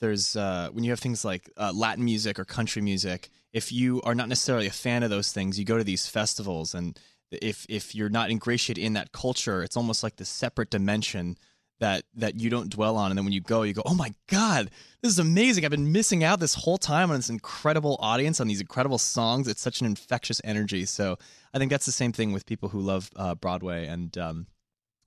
there's 0.00 0.34
uh, 0.34 0.70
when 0.72 0.82
you 0.82 0.92
have 0.92 1.00
things 1.00 1.26
like 1.26 1.50
uh, 1.58 1.72
Latin 1.74 2.06
music 2.06 2.38
or 2.38 2.46
country 2.46 2.80
music. 2.80 3.28
If 3.52 3.70
you 3.70 4.00
are 4.02 4.14
not 4.16 4.28
necessarily 4.28 4.66
a 4.66 4.72
fan 4.72 5.02
of 5.02 5.10
those 5.10 5.30
things, 5.30 5.58
you 5.58 5.64
go 5.64 5.78
to 5.78 5.84
these 5.84 6.08
festivals, 6.08 6.74
and 6.74 6.98
if 7.42 7.66
if 7.68 7.94
you're 7.94 8.08
not 8.08 8.30
ingratiated 8.30 8.82
in 8.82 8.92
that 8.94 9.12
culture, 9.12 9.62
it's 9.62 9.76
almost 9.76 10.02
like 10.02 10.16
this 10.16 10.28
separate 10.28 10.70
dimension 10.70 11.36
that 11.80 12.04
that 12.14 12.38
you 12.40 12.50
don't 12.50 12.70
dwell 12.70 12.96
on. 12.96 13.10
And 13.10 13.18
then 13.18 13.24
when 13.24 13.32
you 13.32 13.40
go, 13.40 13.62
you 13.62 13.72
go, 13.72 13.82
"Oh 13.84 13.94
my 13.94 14.12
god, 14.28 14.70
this 15.02 15.12
is 15.12 15.18
amazing! 15.18 15.64
I've 15.64 15.70
been 15.70 15.92
missing 15.92 16.24
out 16.24 16.40
this 16.40 16.54
whole 16.54 16.78
time 16.78 17.10
on 17.10 17.16
this 17.16 17.30
incredible 17.30 17.96
audience, 18.00 18.40
on 18.40 18.48
these 18.48 18.60
incredible 18.60 18.98
songs. 18.98 19.48
It's 19.48 19.62
such 19.62 19.80
an 19.80 19.86
infectious 19.86 20.40
energy." 20.44 20.84
So 20.86 21.18
I 21.52 21.58
think 21.58 21.70
that's 21.70 21.86
the 21.86 21.92
same 21.92 22.12
thing 22.12 22.32
with 22.32 22.46
people 22.46 22.68
who 22.68 22.80
love 22.80 23.10
uh, 23.16 23.34
Broadway 23.34 23.86
and. 23.86 24.16
Um, 24.18 24.46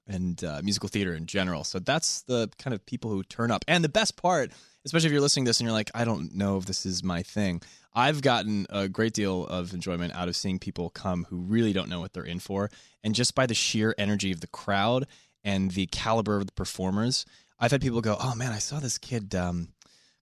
and 0.07 0.43
uh, 0.43 0.61
musical 0.63 0.89
theater 0.89 1.13
in 1.13 1.25
general. 1.25 1.63
So 1.63 1.79
that's 1.79 2.21
the 2.23 2.49
kind 2.57 2.73
of 2.73 2.85
people 2.85 3.11
who 3.11 3.23
turn 3.23 3.51
up. 3.51 3.65
And 3.67 3.83
the 3.83 3.89
best 3.89 4.15
part, 4.17 4.51
especially 4.85 5.07
if 5.07 5.11
you're 5.11 5.21
listening 5.21 5.45
to 5.45 5.49
this 5.49 5.59
and 5.59 5.67
you're 5.67 5.73
like, 5.73 5.91
I 5.93 6.05
don't 6.05 6.33
know 6.35 6.57
if 6.57 6.65
this 6.65 6.85
is 6.85 7.03
my 7.03 7.23
thing. 7.23 7.61
I've 7.93 8.21
gotten 8.21 8.67
a 8.69 8.87
great 8.87 9.13
deal 9.13 9.45
of 9.47 9.73
enjoyment 9.73 10.13
out 10.15 10.27
of 10.27 10.35
seeing 10.35 10.59
people 10.59 10.89
come 10.89 11.25
who 11.29 11.37
really 11.37 11.73
don't 11.73 11.89
know 11.89 11.99
what 11.99 12.13
they're 12.13 12.23
in 12.23 12.39
for. 12.39 12.69
And 13.03 13.15
just 13.15 13.35
by 13.35 13.45
the 13.45 13.53
sheer 13.53 13.95
energy 13.97 14.31
of 14.31 14.41
the 14.41 14.47
crowd 14.47 15.07
and 15.43 15.71
the 15.71 15.87
caliber 15.87 16.37
of 16.37 16.45
the 16.45 16.51
performers. 16.51 17.25
I've 17.59 17.71
had 17.71 17.81
people 17.81 18.01
go, 18.01 18.17
"Oh 18.19 18.35
man, 18.35 18.51
I 18.51 18.59
saw 18.59 18.79
this 18.79 18.97
kid." 18.97 19.33
Um, 19.33 19.69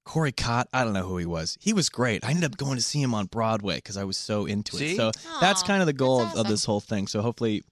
Corey 0.05 0.31
Cott, 0.31 0.69
I 0.71 0.83
don't 0.83 0.93
know 0.93 1.07
who 1.07 1.17
he 1.17 1.25
was. 1.25 1.57
He 1.59 1.73
was 1.73 1.89
great. 1.89 2.23
I 2.23 2.29
ended 2.29 2.45
up 2.45 2.57
going 2.57 2.75
to 2.75 2.81
see 2.81 3.01
him 3.01 3.15
on 3.15 3.25
Broadway 3.25 3.77
because 3.77 3.97
I 3.97 4.03
was 4.03 4.17
so 4.17 4.45
into 4.45 4.77
See? 4.77 4.91
it. 4.91 4.97
So 4.97 5.11
that's 5.41 5.63
kind 5.63 5.81
of 5.81 5.87
the 5.87 5.93
goal 5.93 6.21
of, 6.21 6.37
of 6.37 6.47
this 6.47 6.63
whole 6.63 6.79
thing. 6.79 7.07
So 7.07 7.23
hopefully, 7.23 7.63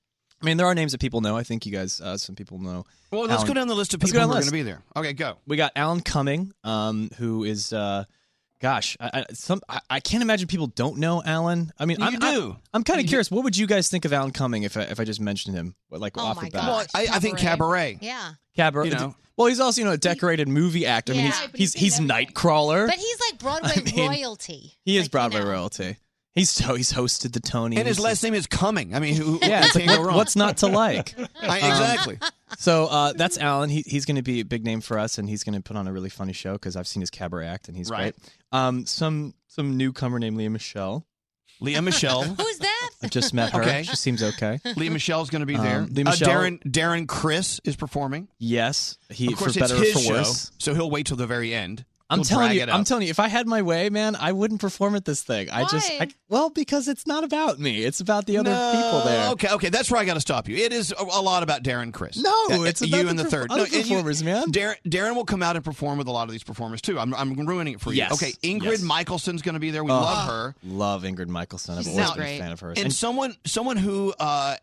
I 0.44 0.46
mean, 0.46 0.58
there 0.58 0.68
are 0.68 0.76
names 0.76 0.91
that 0.91 1.00
people 1.02 1.22
know. 1.22 1.38
I 1.38 1.44
think 1.44 1.66
you 1.66 1.72
guys, 1.72 2.02
uh, 2.02 2.18
some 2.18 2.36
people 2.36 2.60
know. 2.60 2.84
Well, 3.12 3.22
let's 3.22 3.34
Alan- 3.36 3.48
go 3.48 3.54
down 3.54 3.68
the 3.70 3.76
list 3.76 3.94
of 3.94 4.02
people 4.02 4.14
go 4.14 4.20
who 4.26 4.32
are 4.32 4.34
going 4.34 4.46
to 4.46 4.52
be 4.52 4.62
there. 4.64 4.82
Okay, 4.96 5.14
go. 5.14 5.38
We 5.48 5.56
got 5.58 5.72
Alan 5.76 6.02
Cumming, 6.02 6.52
um, 6.66 7.10
who 7.18 7.46
is, 7.46 7.72
uh, 7.72 8.04
gosh, 8.60 8.98
I, 9.00 9.10
I, 9.14 9.26
some 9.34 9.62
I, 9.70 9.80
I 9.89 10.00
can't 10.02 10.22
imagine 10.22 10.48
people 10.48 10.68
don't 10.68 10.98
know 10.98 11.24
Alan. 11.26 11.72
I 11.80 11.86
mean, 11.86 12.00
You 12.00 12.06
I'm, 12.08 12.20
do. 12.20 12.58
I'm, 12.74 12.84
kind 12.84 13.00
of 13.00 13.08
curious. 13.08 13.32
What 13.32 13.44
would 13.46 13.56
you 13.58 13.68
guys 13.68 13.88
think 13.89 14.04
of 14.06 14.12
Alan 14.12 14.32
Cumming 14.32 14.64
if 14.64 14.76
I, 14.76 14.82
if 14.82 15.00
I 15.00 15.06
just 15.06 15.22
mentioned 15.22 15.56
him, 15.56 15.76
like 15.89 16.18
Oh 16.18 16.22
off 16.26 16.41
the 16.41 16.50
bat? 16.50 16.62
gosh. 16.62 16.88
I, 16.94 17.08
I 17.16 17.20
think 17.20 17.38
Cabaret. 17.38 18.00
Yeah. 18.02 18.34
Cabaret. 18.56 18.89
You 18.89 18.96
know. 18.96 19.16
Well, 19.38 19.48
he's 19.48 19.60
also 19.60 19.82
you 19.82 19.86
know 19.86 19.94
a 19.94 19.98
decorated 19.98 20.48
movie 20.48 20.86
actor. 20.86 21.14
I 21.14 21.16
mean, 21.16 21.26
Yeah. 21.28 21.48
he's 21.56 21.74
he's 21.74 21.98
he's 21.98 22.00
Nightcrawler. 22.00 22.86
But 22.88 22.96
he's 22.96 23.20
like 23.32 23.39
Broadway 23.39 23.84
mean, 23.96 24.10
royalty. 24.10 24.74
he 24.86 24.98
is 24.98 25.08
Broadway 25.10 25.41
royalty. 25.41 25.98
He's 26.36 26.58
he's 26.58 26.92
hosted 26.92 27.32
the 27.34 27.40
Tony, 27.40 27.78
And 27.78 27.88
his 27.88 28.00
last 28.00 28.24
name 28.24 28.34
is 28.34 28.48
Cumming. 28.48 28.96
I 28.96 29.00
mean, 29.00 29.14
who, 29.16 29.38
who 29.38 29.40
Yeah, 29.48 29.66
it's 29.66 29.76
like, 29.76 29.88
what- 30.00 30.16
what's 30.16 30.36
not 30.36 30.58
to 30.58 30.68
like? 30.68 31.14
I- 31.42 31.60
Um, 31.62 31.70
exactly. 31.72 32.18
so 32.58 32.86
uh, 32.88 33.14
that's 33.14 33.38
Alan. 33.38 33.70
He, 33.70 33.84
he's 33.86 34.06
going 34.06 34.16
to 34.16 34.24
be 34.24 34.40
a 34.40 34.46
big 34.46 34.64
name 34.66 34.82
for 34.82 34.98
us, 34.98 35.18
and 35.20 35.30
he's 35.30 35.44
going 35.44 35.54
to 35.56 35.62
put 35.62 35.78
on 35.78 35.88
a 35.88 35.94
really 35.94 36.10
funny 36.10 36.34
show 36.34 36.54
because 36.54 36.76
I've 36.76 36.88
seen 36.88 37.02
his 37.02 37.12
cabaret 37.12 37.46
act, 37.48 37.68
and 37.68 37.78
he's 37.78 37.90
Right. 37.92 38.16
great. 38.16 38.34
Um, 38.52 38.86
some 38.88 39.36
some 39.48 39.78
newcomer 39.78 40.18
named 40.18 40.38
Lea 40.38 40.50
Michele. 40.50 41.06
Lea 41.60 41.80
Michele. 41.82 42.24
Who's 42.38 42.58
that? 42.60 42.90
I 43.04 43.08
just 43.10 43.34
met 43.34 43.52
her. 43.54 43.62
Okay. 43.62 43.84
She 43.84 43.96
seems 43.96 44.24
okay. 44.24 44.60
Lea 44.76 44.90
Michele's 44.90 45.30
going 45.30 45.42
to 45.42 45.46
be 45.46 45.56
Um, 45.56 45.64
there. 45.64 45.82
Lea 45.82 46.02
Uh, 46.02 46.10
Michele- 46.12 46.28
Darren 46.30 46.64
Darren 46.64 47.08
Criss 47.08 47.62
is 47.64 47.76
performing. 47.76 48.28
Yes, 48.40 48.98
he 49.10 49.28
of 49.28 49.38
course, 49.38 49.54
for 49.54 49.60
better 49.60 49.76
it's 49.76 49.94
his 49.94 49.96
or 49.96 50.00
for 50.00 50.06
show, 50.06 50.14
worse. 50.30 50.52
so 50.58 50.74
he'll 50.74 50.90
wait 50.90 51.06
till 51.06 51.18
the 51.18 51.28
very 51.28 51.54
end. 51.54 51.86
I'm 52.14 52.20
He'll 52.20 52.26
telling 52.26 52.51
you, 52.57 52.64
I'm 52.64 52.84
telling 52.84 53.03
you, 53.03 53.09
if 53.09 53.20
I 53.20 53.28
had 53.28 53.47
my 53.47 53.61
way, 53.61 53.89
man, 53.89 54.16
I 54.16 54.32
wouldn't 54.32 54.61
perform 54.61 54.95
at 54.95 55.05
this 55.05 55.24
thing. 55.24 55.49
I 55.49 55.66
just, 55.68 55.91
I, 55.99 56.07
well, 56.30 56.49
because 56.49 56.88
it's 56.88 57.05
not 57.07 57.24
about 57.24 57.59
me. 57.59 57.84
It's 57.84 57.99
about 57.99 58.26
the 58.26 58.38
other 58.38 58.51
No, 58.51 58.72
people 58.74 59.01
there. 59.01 59.30
Okay, 59.32 59.49
okay, 59.55 59.70
that's 59.70 59.89
where 59.91 59.99
I 59.99 60.05
got 60.05 60.14
to 60.16 60.22
stop 60.22 60.47
you. 60.47 60.55
It 60.55 60.72
is 60.74 60.91
a, 60.91 61.01
a 61.03 61.22
lot 61.22 61.43
about 61.43 61.64
Darren 61.64 61.91
Criss. 61.93 62.18
No, 62.18 62.30
Uh, 62.51 62.64
it's 62.64 62.82
you 62.82 62.88
about 62.88 63.09
and 63.09 63.20
the 63.20 63.26
third. 63.26 63.51
other 63.51 63.64
and 63.64 63.72
you- 63.74 63.82
performers, 63.82 64.24
man. 64.24 64.51
Darren, 64.51 64.76
Darren 64.88 65.16
will 65.16 65.26
come 65.26 65.43
out 65.43 65.55
and 65.55 65.66
perform 65.66 65.97
with 65.97 66.07
a 66.07 66.11
lot 66.11 66.24
of 66.28 66.32
these 66.32 66.43
performers 66.43 66.82
too. 66.82 66.99
I'm, 66.99 67.14
I'm 67.16 67.34
ruining 67.47 67.74
it 67.74 67.82
for 67.82 67.91
you. 67.91 67.97
Yes. 67.97 68.14
Okay, 68.14 68.32
Ingrid 68.43 68.64
Yes. 68.64 68.82
Michaelson's 68.82 69.41
going 69.41 69.53
to 69.55 69.59
be 69.59 69.72
there. 69.72 69.84
We 69.84 69.91
Oh, 69.91 69.95
love 69.95 70.28
her. 70.28 70.55
Love 70.64 71.03
Ingrid 71.03 71.28
Michaelson. 71.28 71.78
I've 71.78 71.84
She's 71.86 71.93
always 71.93 72.09
been 72.11 72.18
great. 72.18 72.36
a 72.38 72.39
fan 72.41 72.51
of 72.51 72.59
hers. 72.59 72.80
And, 72.80 72.93
someone 72.93 73.36
someone 73.45 73.78
who 73.78 74.14
uh 74.20 74.55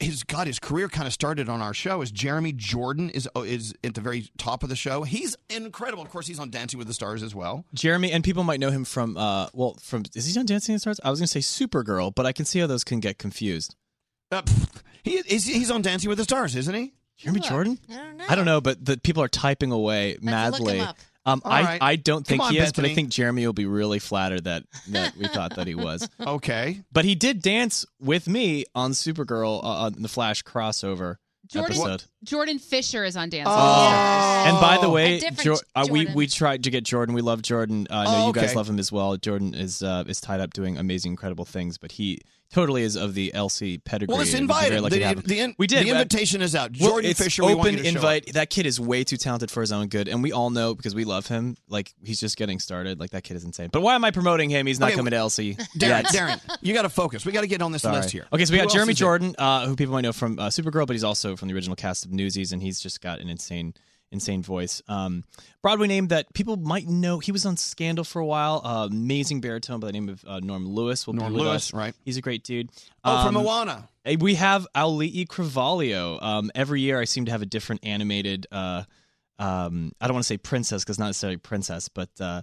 his 0.00 0.22
God, 0.22 0.46
his 0.46 0.58
career 0.58 0.88
kind 0.88 1.06
of 1.06 1.12
started 1.12 1.48
on 1.48 1.60
our 1.60 1.74
show 1.74 2.02
is 2.02 2.10
Jeremy 2.10 2.52
Jordan 2.52 3.10
is 3.10 3.28
oh, 3.34 3.42
is 3.42 3.74
at 3.82 3.94
the 3.94 4.00
very 4.00 4.30
top 4.38 4.62
of 4.62 4.68
the 4.68 4.76
show. 4.76 5.02
He's 5.02 5.36
incredible. 5.50 6.02
Of 6.02 6.10
course, 6.10 6.26
he's 6.26 6.38
on 6.38 6.50
Dancing 6.50 6.78
with 6.78 6.86
the 6.86 6.94
Stars 6.94 7.22
as 7.22 7.34
well. 7.34 7.64
Jeremy, 7.74 8.12
and 8.12 8.22
people 8.22 8.44
might 8.44 8.60
know 8.60 8.70
him 8.70 8.84
from, 8.84 9.16
uh, 9.16 9.48
well, 9.52 9.76
from 9.80 10.04
is 10.14 10.26
he 10.26 10.38
on 10.38 10.46
Dancing 10.46 10.74
with 10.74 10.82
the 10.82 10.94
Stars? 10.94 11.00
I 11.04 11.10
was 11.10 11.18
going 11.18 11.26
to 11.26 11.40
say 11.42 11.64
Supergirl, 11.66 12.14
but 12.14 12.26
I 12.26 12.32
can 12.32 12.44
see 12.44 12.60
how 12.60 12.66
those 12.66 12.84
can 12.84 13.00
get 13.00 13.18
confused. 13.18 13.74
Uh, 14.30 14.42
he 15.02 15.14
is 15.14 15.46
he's 15.46 15.70
on 15.70 15.82
Dancing 15.82 16.08
with 16.08 16.18
the 16.18 16.24
Stars, 16.24 16.54
isn't 16.54 16.74
he? 16.74 16.92
Jeremy 17.16 17.40
Jordan? 17.40 17.78
I 17.90 17.94
don't 17.94 18.16
know. 18.16 18.24
I 18.28 18.34
don't 18.34 18.44
know, 18.44 18.60
but 18.60 18.84
the 18.84 18.96
people 18.98 19.22
are 19.22 19.28
typing 19.28 19.72
away 19.72 20.14
look 20.14 20.22
madly. 20.24 20.82
Him 21.26 21.32
up. 21.32 21.32
Um, 21.32 21.42
All 21.44 21.52
I, 21.52 21.62
right. 21.62 21.82
I 21.82 21.96
don't 21.96 22.26
think 22.26 22.42
on, 22.42 22.52
he 22.52 22.58
is, 22.58 22.72
but 22.72 22.84
I 22.84 22.94
think 22.94 23.10
Jeremy 23.10 23.46
will 23.46 23.52
be 23.52 23.66
really 23.66 23.98
flattered 23.98 24.44
that 24.44 24.64
that 24.88 25.16
we 25.16 25.26
thought 25.28 25.56
that 25.56 25.66
he 25.66 25.74
was. 25.74 26.08
Okay. 26.26 26.80
But 26.92 27.04
he 27.04 27.14
did 27.14 27.42
dance 27.42 27.84
with 28.00 28.28
me 28.28 28.64
on 28.74 28.92
Supergirl 28.92 29.62
uh, 29.62 29.66
on 29.66 29.94
the 30.02 30.08
Flash 30.08 30.42
crossover 30.42 31.16
Jordan 31.48 31.76
episode. 31.76 32.04
Jordan 32.24 32.58
Fisher 32.58 33.04
is 33.04 33.16
on 33.16 33.28
Dancing. 33.28 33.52
Oh. 33.54 34.44
And 34.46 34.60
by 34.60 34.78
the 34.80 34.88
way, 34.88 35.16
A 35.16 35.20
different 35.20 35.40
Jor- 35.42 35.58
uh, 35.74 35.86
we 35.90 36.06
we 36.06 36.26
tried 36.26 36.64
to 36.64 36.70
get 36.70 36.84
Jordan. 36.84 37.14
We 37.14 37.22
love 37.22 37.42
Jordan. 37.42 37.86
Uh, 37.90 37.94
I 37.94 38.04
know 38.04 38.10
Oh, 38.24 38.26
you 38.28 38.32
guys 38.32 38.50
okay. 38.50 38.54
love 38.56 38.68
him 38.68 38.78
as 38.78 38.90
well. 38.92 39.16
Jordan 39.16 39.54
is 39.54 39.82
uh, 39.82 40.04
is 40.06 40.20
tied 40.20 40.40
up 40.40 40.52
doing 40.52 40.76
amazing, 40.78 41.12
incredible 41.12 41.44
things, 41.44 41.78
but 41.78 41.92
he 41.92 42.20
totally 42.52 42.82
is 42.82 42.96
of 42.96 43.14
the 43.14 43.32
Elsie 43.34 43.78
pedigree. 43.78 44.12
Well, 44.12 44.18
let's 44.18 44.34
invite 44.34 44.72
him. 44.72 44.84
The, 44.84 44.90
to 44.90 45.04
have 45.04 45.18
him. 45.18 45.24
the 45.26 45.40
in- 45.40 45.54
we 45.58 45.66
did. 45.66 45.86
The 45.86 45.90
invitation 45.90 46.42
is 46.42 46.54
out. 46.54 46.70
well, 46.78 46.90
Jordan 46.90 47.10
it's 47.10 47.22
Fisher, 47.22 47.44
we 47.44 47.54
want 47.54 47.68
open 47.68 47.78
you 47.78 47.84
to 47.84 47.90
show 47.90 47.96
invite. 47.96 48.32
That 48.34 48.50
kid 48.50 48.66
is 48.66 48.78
way 48.78 49.04
too 49.04 49.16
talented 49.16 49.50
for 49.50 49.60
his 49.60 49.72
own 49.72 49.88
good, 49.88 50.08
and 50.08 50.22
we 50.22 50.32
all 50.32 50.50
know 50.50 50.74
because 50.74 50.94
we 50.94 51.04
love 51.04 51.26
him. 51.26 51.56
Like 51.68 51.92
he's 52.04 52.20
just 52.20 52.36
getting 52.36 52.58
started. 52.58 53.00
Like 53.00 53.10
that 53.10 53.24
kid 53.24 53.36
is 53.36 53.44
insane. 53.44 53.70
But 53.72 53.82
why 53.82 53.94
am 53.94 54.04
I 54.04 54.10
promoting 54.10 54.50
him? 54.50 54.66
He's 54.66 54.78
not 54.78 54.88
Okay, 54.90 54.96
coming 54.96 55.10
to 55.12 55.16
Elsie. 55.16 55.54
Darren. 55.78 56.02
Darren, 56.04 56.40
you 56.60 56.74
got 56.74 56.82
to 56.82 56.88
focus. 56.90 57.24
We 57.26 57.32
got 57.32 57.40
to 57.40 57.46
get 57.46 57.62
on 57.62 57.72
this 57.72 57.82
Sorry. 57.82 57.96
list 57.96 58.10
here. 58.10 58.26
Okay, 58.32 58.44
so 58.44 58.52
we 58.52 58.58
Who 58.58 58.64
got 58.66 58.72
Jeremy? 58.72 58.94
Jordan, 58.94 59.34
uh, 59.38 59.66
who 59.66 59.74
people 59.76 59.94
might 59.94 60.02
know 60.02 60.12
from 60.12 60.38
uh, 60.38 60.48
Supergirl, 60.48 60.86
but 60.86 60.92
he's 60.94 61.04
also 61.04 61.36
from 61.36 61.48
the 61.48 61.54
original 61.54 61.76
cast 61.76 62.04
of 62.04 62.12
Newsies, 62.12 62.52
and 62.52 62.62
he's 62.62 62.80
just 62.80 63.00
got 63.00 63.20
an 63.20 63.28
insane, 63.28 63.74
insane 64.12 64.42
voice. 64.42 64.82
Um, 64.88 65.24
Broadway 65.62 65.86
name 65.88 66.08
that 66.08 66.32
people 66.34 66.56
might 66.56 66.86
know. 66.86 67.18
He 67.18 67.32
was 67.32 67.44
on 67.46 67.56
Scandal 67.56 68.04
for 68.04 68.20
a 68.20 68.26
while. 68.26 68.60
Uh, 68.64 68.86
amazing 68.90 69.40
baritone 69.40 69.80
by 69.80 69.86
the 69.88 69.92
name 69.92 70.08
of 70.08 70.24
uh, 70.26 70.40
Norm 70.40 70.66
Lewis. 70.68 71.06
Will 71.06 71.14
Norm 71.14 71.32
be 71.32 71.40
Lewis, 71.40 71.68
us. 71.68 71.74
right. 71.74 71.94
He's 72.04 72.16
a 72.16 72.20
great 72.20 72.44
dude. 72.44 72.70
Oh, 73.04 73.26
from 73.26 73.36
Um, 73.36 73.42
Moana. 73.44 73.88
eh, 74.04 74.16
We 74.20 74.34
have 74.36 74.66
Auli'i 74.76 75.26
Cravalho. 75.26 76.22
Um, 76.22 76.50
every 76.54 76.80
year, 76.82 77.00
I 77.00 77.04
seem 77.04 77.24
to 77.24 77.32
have 77.32 77.42
a 77.42 77.46
different 77.46 77.84
animated. 77.84 78.46
Uh, 78.52 78.84
um, 79.38 79.92
I 80.00 80.06
don't 80.06 80.14
want 80.14 80.24
to 80.24 80.28
say 80.28 80.36
princess 80.38 80.84
because 80.84 80.98
not 80.98 81.06
necessarily 81.06 81.36
princess, 81.38 81.88
but 81.88 82.10
uh, 82.20 82.42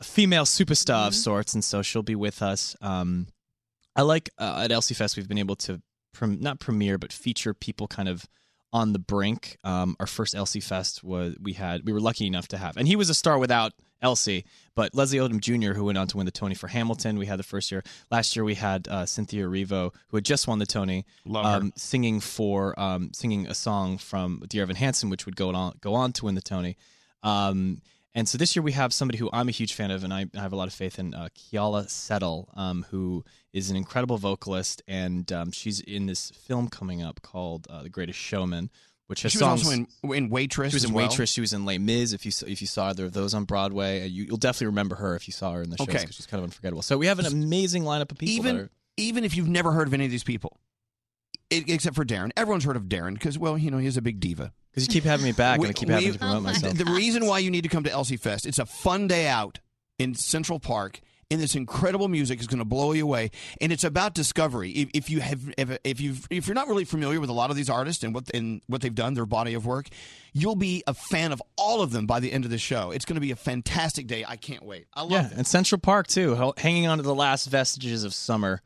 a 0.00 0.04
female 0.04 0.44
superstar 0.44 1.06
of 1.06 1.14
sorts, 1.14 1.54
and 1.54 1.62
so 1.62 1.82
she'll 1.82 2.02
be 2.02 2.14
with 2.16 2.42
us. 2.42 2.74
Um, 2.80 3.26
I 3.94 4.02
like 4.02 4.30
uh, 4.38 4.62
at 4.64 4.72
Elsie 4.72 4.94
Fest 4.94 5.16
we've 5.16 5.28
been 5.28 5.38
able 5.38 5.56
to 5.56 5.80
prem- 6.14 6.40
not 6.40 6.58
premiere 6.60 6.96
but 6.96 7.12
feature 7.12 7.52
people 7.54 7.86
kind 7.88 8.08
of 8.08 8.24
on 8.72 8.92
the 8.92 8.98
brink. 8.98 9.58
Um, 9.64 9.96
our 10.00 10.06
first 10.06 10.34
Elsie 10.34 10.60
Fest 10.60 11.02
was 11.02 11.36
we 11.40 11.54
had 11.54 11.84
we 11.84 11.92
were 11.92 12.00
lucky 12.00 12.26
enough 12.26 12.48
to 12.48 12.58
have, 12.58 12.76
and 12.76 12.86
he 12.86 12.96
was 12.96 13.10
a 13.10 13.14
star 13.14 13.38
without 13.38 13.72
Elsie. 14.02 14.44
But 14.74 14.94
Leslie 14.94 15.18
Odom 15.18 15.40
Jr., 15.40 15.72
who 15.74 15.84
went 15.84 15.98
on 15.98 16.06
to 16.08 16.16
win 16.16 16.26
the 16.26 16.32
Tony 16.32 16.54
for 16.54 16.68
Hamilton, 16.68 17.18
we 17.18 17.26
had 17.26 17.38
the 17.38 17.44
first 17.44 17.70
year. 17.70 17.82
Last 18.10 18.34
year 18.34 18.44
we 18.44 18.54
had 18.54 18.88
uh, 18.88 19.04
Cynthia 19.06 19.44
Erivo, 19.44 19.92
who 20.08 20.16
had 20.16 20.24
just 20.24 20.48
won 20.48 20.58
the 20.58 20.66
Tony, 20.66 21.04
um, 21.34 21.72
singing 21.76 22.20
for 22.20 22.78
um, 22.80 23.10
singing 23.12 23.46
a 23.46 23.54
song 23.54 23.98
from 23.98 24.42
Dear 24.48 24.62
Evan 24.62 24.76
Hansen, 24.76 25.10
which 25.10 25.26
would 25.26 25.36
go 25.36 25.54
on 25.54 25.76
go 25.80 25.94
on 25.94 26.12
to 26.14 26.24
win 26.26 26.34
the 26.34 26.40
Tony. 26.40 26.76
Um, 27.22 27.82
and 28.14 28.28
so 28.28 28.36
this 28.38 28.54
year 28.56 28.62
we 28.62 28.72
have 28.72 28.92
somebody 28.92 29.18
who 29.18 29.30
I'm 29.32 29.48
a 29.48 29.52
huge 29.52 29.74
fan 29.74 29.90
of, 29.90 30.02
and 30.04 30.12
I, 30.12 30.26
I 30.36 30.40
have 30.40 30.52
a 30.52 30.56
lot 30.56 30.68
of 30.68 30.74
faith 30.74 30.98
in, 30.98 31.14
uh, 31.14 31.28
Keala 31.36 31.88
Settle, 31.88 32.48
um, 32.54 32.86
who 32.90 33.24
is 33.52 33.70
an 33.70 33.76
incredible 33.76 34.18
vocalist, 34.18 34.82
and 34.88 35.30
um, 35.32 35.52
she's 35.52 35.80
in 35.80 36.06
this 36.06 36.30
film 36.30 36.68
coming 36.68 37.02
up 37.02 37.22
called 37.22 37.66
uh, 37.70 37.82
The 37.82 37.88
Greatest 37.88 38.18
Showman, 38.18 38.70
which 39.06 39.22
has 39.22 39.32
She 39.32 39.38
was 39.38 39.42
also 39.42 39.70
in, 39.70 39.86
in 40.14 40.28
Waitress. 40.30 40.70
she 40.70 40.76
was 40.76 40.84
as 40.84 40.90
in 40.90 40.94
well. 40.94 41.08
Waitress. 41.08 41.30
She 41.30 41.40
was 41.40 41.52
in 41.52 41.64
Les 41.64 41.78
Mis. 41.78 42.12
If 42.12 42.24
you 42.24 42.30
saw- 42.30 42.46
if 42.46 42.60
you 42.60 42.66
saw 42.68 42.90
either 42.90 43.06
of 43.06 43.12
those 43.12 43.34
on 43.34 43.44
Broadway, 43.44 44.02
uh, 44.02 44.06
you, 44.06 44.24
you'll 44.24 44.36
definitely 44.36 44.68
remember 44.68 44.94
her 44.96 45.16
if 45.16 45.26
you 45.26 45.32
saw 45.32 45.52
her 45.52 45.62
in 45.62 45.70
the 45.70 45.76
shows 45.76 45.88
Okay. 45.88 45.98
because 45.98 46.14
she's 46.14 46.26
kind 46.26 46.38
of 46.38 46.44
unforgettable. 46.44 46.82
So 46.82 46.96
we 46.96 47.06
have 47.06 47.18
an 47.18 47.26
amazing 47.26 47.82
lineup 47.82 48.10
of 48.12 48.18
people. 48.18 48.34
even 48.36 48.56
are, 48.56 48.70
even 48.96 49.24
if 49.24 49.36
you've 49.36 49.48
never 49.48 49.72
heard 49.72 49.88
of 49.88 49.94
any 49.94 50.04
of 50.04 50.10
these 50.12 50.22
people, 50.24 50.60
i 51.52 51.64
except 51.66 51.96
for 51.96 52.04
Darren, 52.04 52.30
everyone's 52.36 52.64
heard 52.64 52.76
of 52.76 52.84
Darren 52.84 53.14
because 53.14 53.38
well, 53.38 53.58
you 53.58 53.70
know, 53.70 53.78
he's 53.78 53.96
a 53.96 54.02
big 54.02 54.20
diva. 54.20 54.52
because 54.70 54.86
you 54.86 54.92
keep 54.92 55.04
having 55.04 55.24
me 55.24 55.32
back, 55.32 55.58
We- 55.60 55.66
and 55.66 55.76
I 55.76 55.78
keep 55.78 55.88
we- 55.88 55.94
having 55.94 56.12
to 56.12 56.18
promote 56.18 56.36
oh 56.36 56.40
myself. 56.40 56.74
The 56.76 56.84
reason 56.86 57.26
why 57.26 57.38
you 57.40 57.50
need 57.50 57.62
to 57.62 57.68
come 57.68 57.84
to 57.84 57.90
Elsie 57.90 58.16
Fest, 58.16 58.46
it's 58.46 58.58
a 58.58 58.66
fun 58.66 59.06
day 59.08 59.26
out 59.26 59.60
in 59.98 60.14
Central 60.14 60.58
Park. 60.60 61.00
And 61.32 61.40
this 61.40 61.54
incredible 61.54 62.08
music 62.08 62.40
is 62.40 62.48
going 62.48 62.58
to 62.58 62.64
blow 62.64 62.90
you 62.90 63.04
away, 63.04 63.30
and 63.60 63.70
it's 63.70 63.84
about 63.84 64.14
discovery. 64.14 64.72
If, 64.72 64.88
if 64.94 65.10
you 65.10 65.20
have, 65.20 65.40
if, 65.56 65.78
if 65.84 66.00
you 66.00 66.16
if 66.28 66.48
you're 66.48 66.56
not 66.56 66.66
really 66.66 66.84
familiar 66.84 67.20
with 67.20 67.30
a 67.30 67.32
lot 67.32 67.50
of 67.50 67.56
these 67.56 67.70
artists 67.70 68.02
and 68.02 68.12
what 68.12 68.28
and 68.34 68.60
what 68.66 68.80
they've 68.80 68.92
done, 68.92 69.14
their 69.14 69.26
body 69.26 69.54
of 69.54 69.64
work, 69.64 69.86
you'll 70.32 70.56
be 70.56 70.82
a 70.88 70.94
fan 70.94 71.30
of 71.30 71.40
all 71.56 71.82
of 71.82 71.92
them 71.92 72.04
by 72.04 72.18
the 72.18 72.32
end 72.32 72.44
of 72.44 72.50
the 72.50 72.58
show. 72.58 72.90
It's 72.90 73.04
going 73.04 73.14
to 73.14 73.20
be 73.20 73.30
a 73.30 73.36
fantastic 73.36 74.08
day. 74.08 74.24
I 74.26 74.34
can't 74.34 74.64
wait. 74.64 74.88
I 74.92 75.02
love 75.02 75.12
yeah, 75.12 75.26
it. 75.26 75.34
and 75.36 75.46
Central 75.46 75.78
Park 75.80 76.08
too, 76.08 76.52
hanging 76.56 76.88
on 76.88 76.96
to 76.98 77.04
the 77.04 77.14
last 77.14 77.46
vestiges 77.46 78.02
of 78.02 78.12
summer 78.12 78.60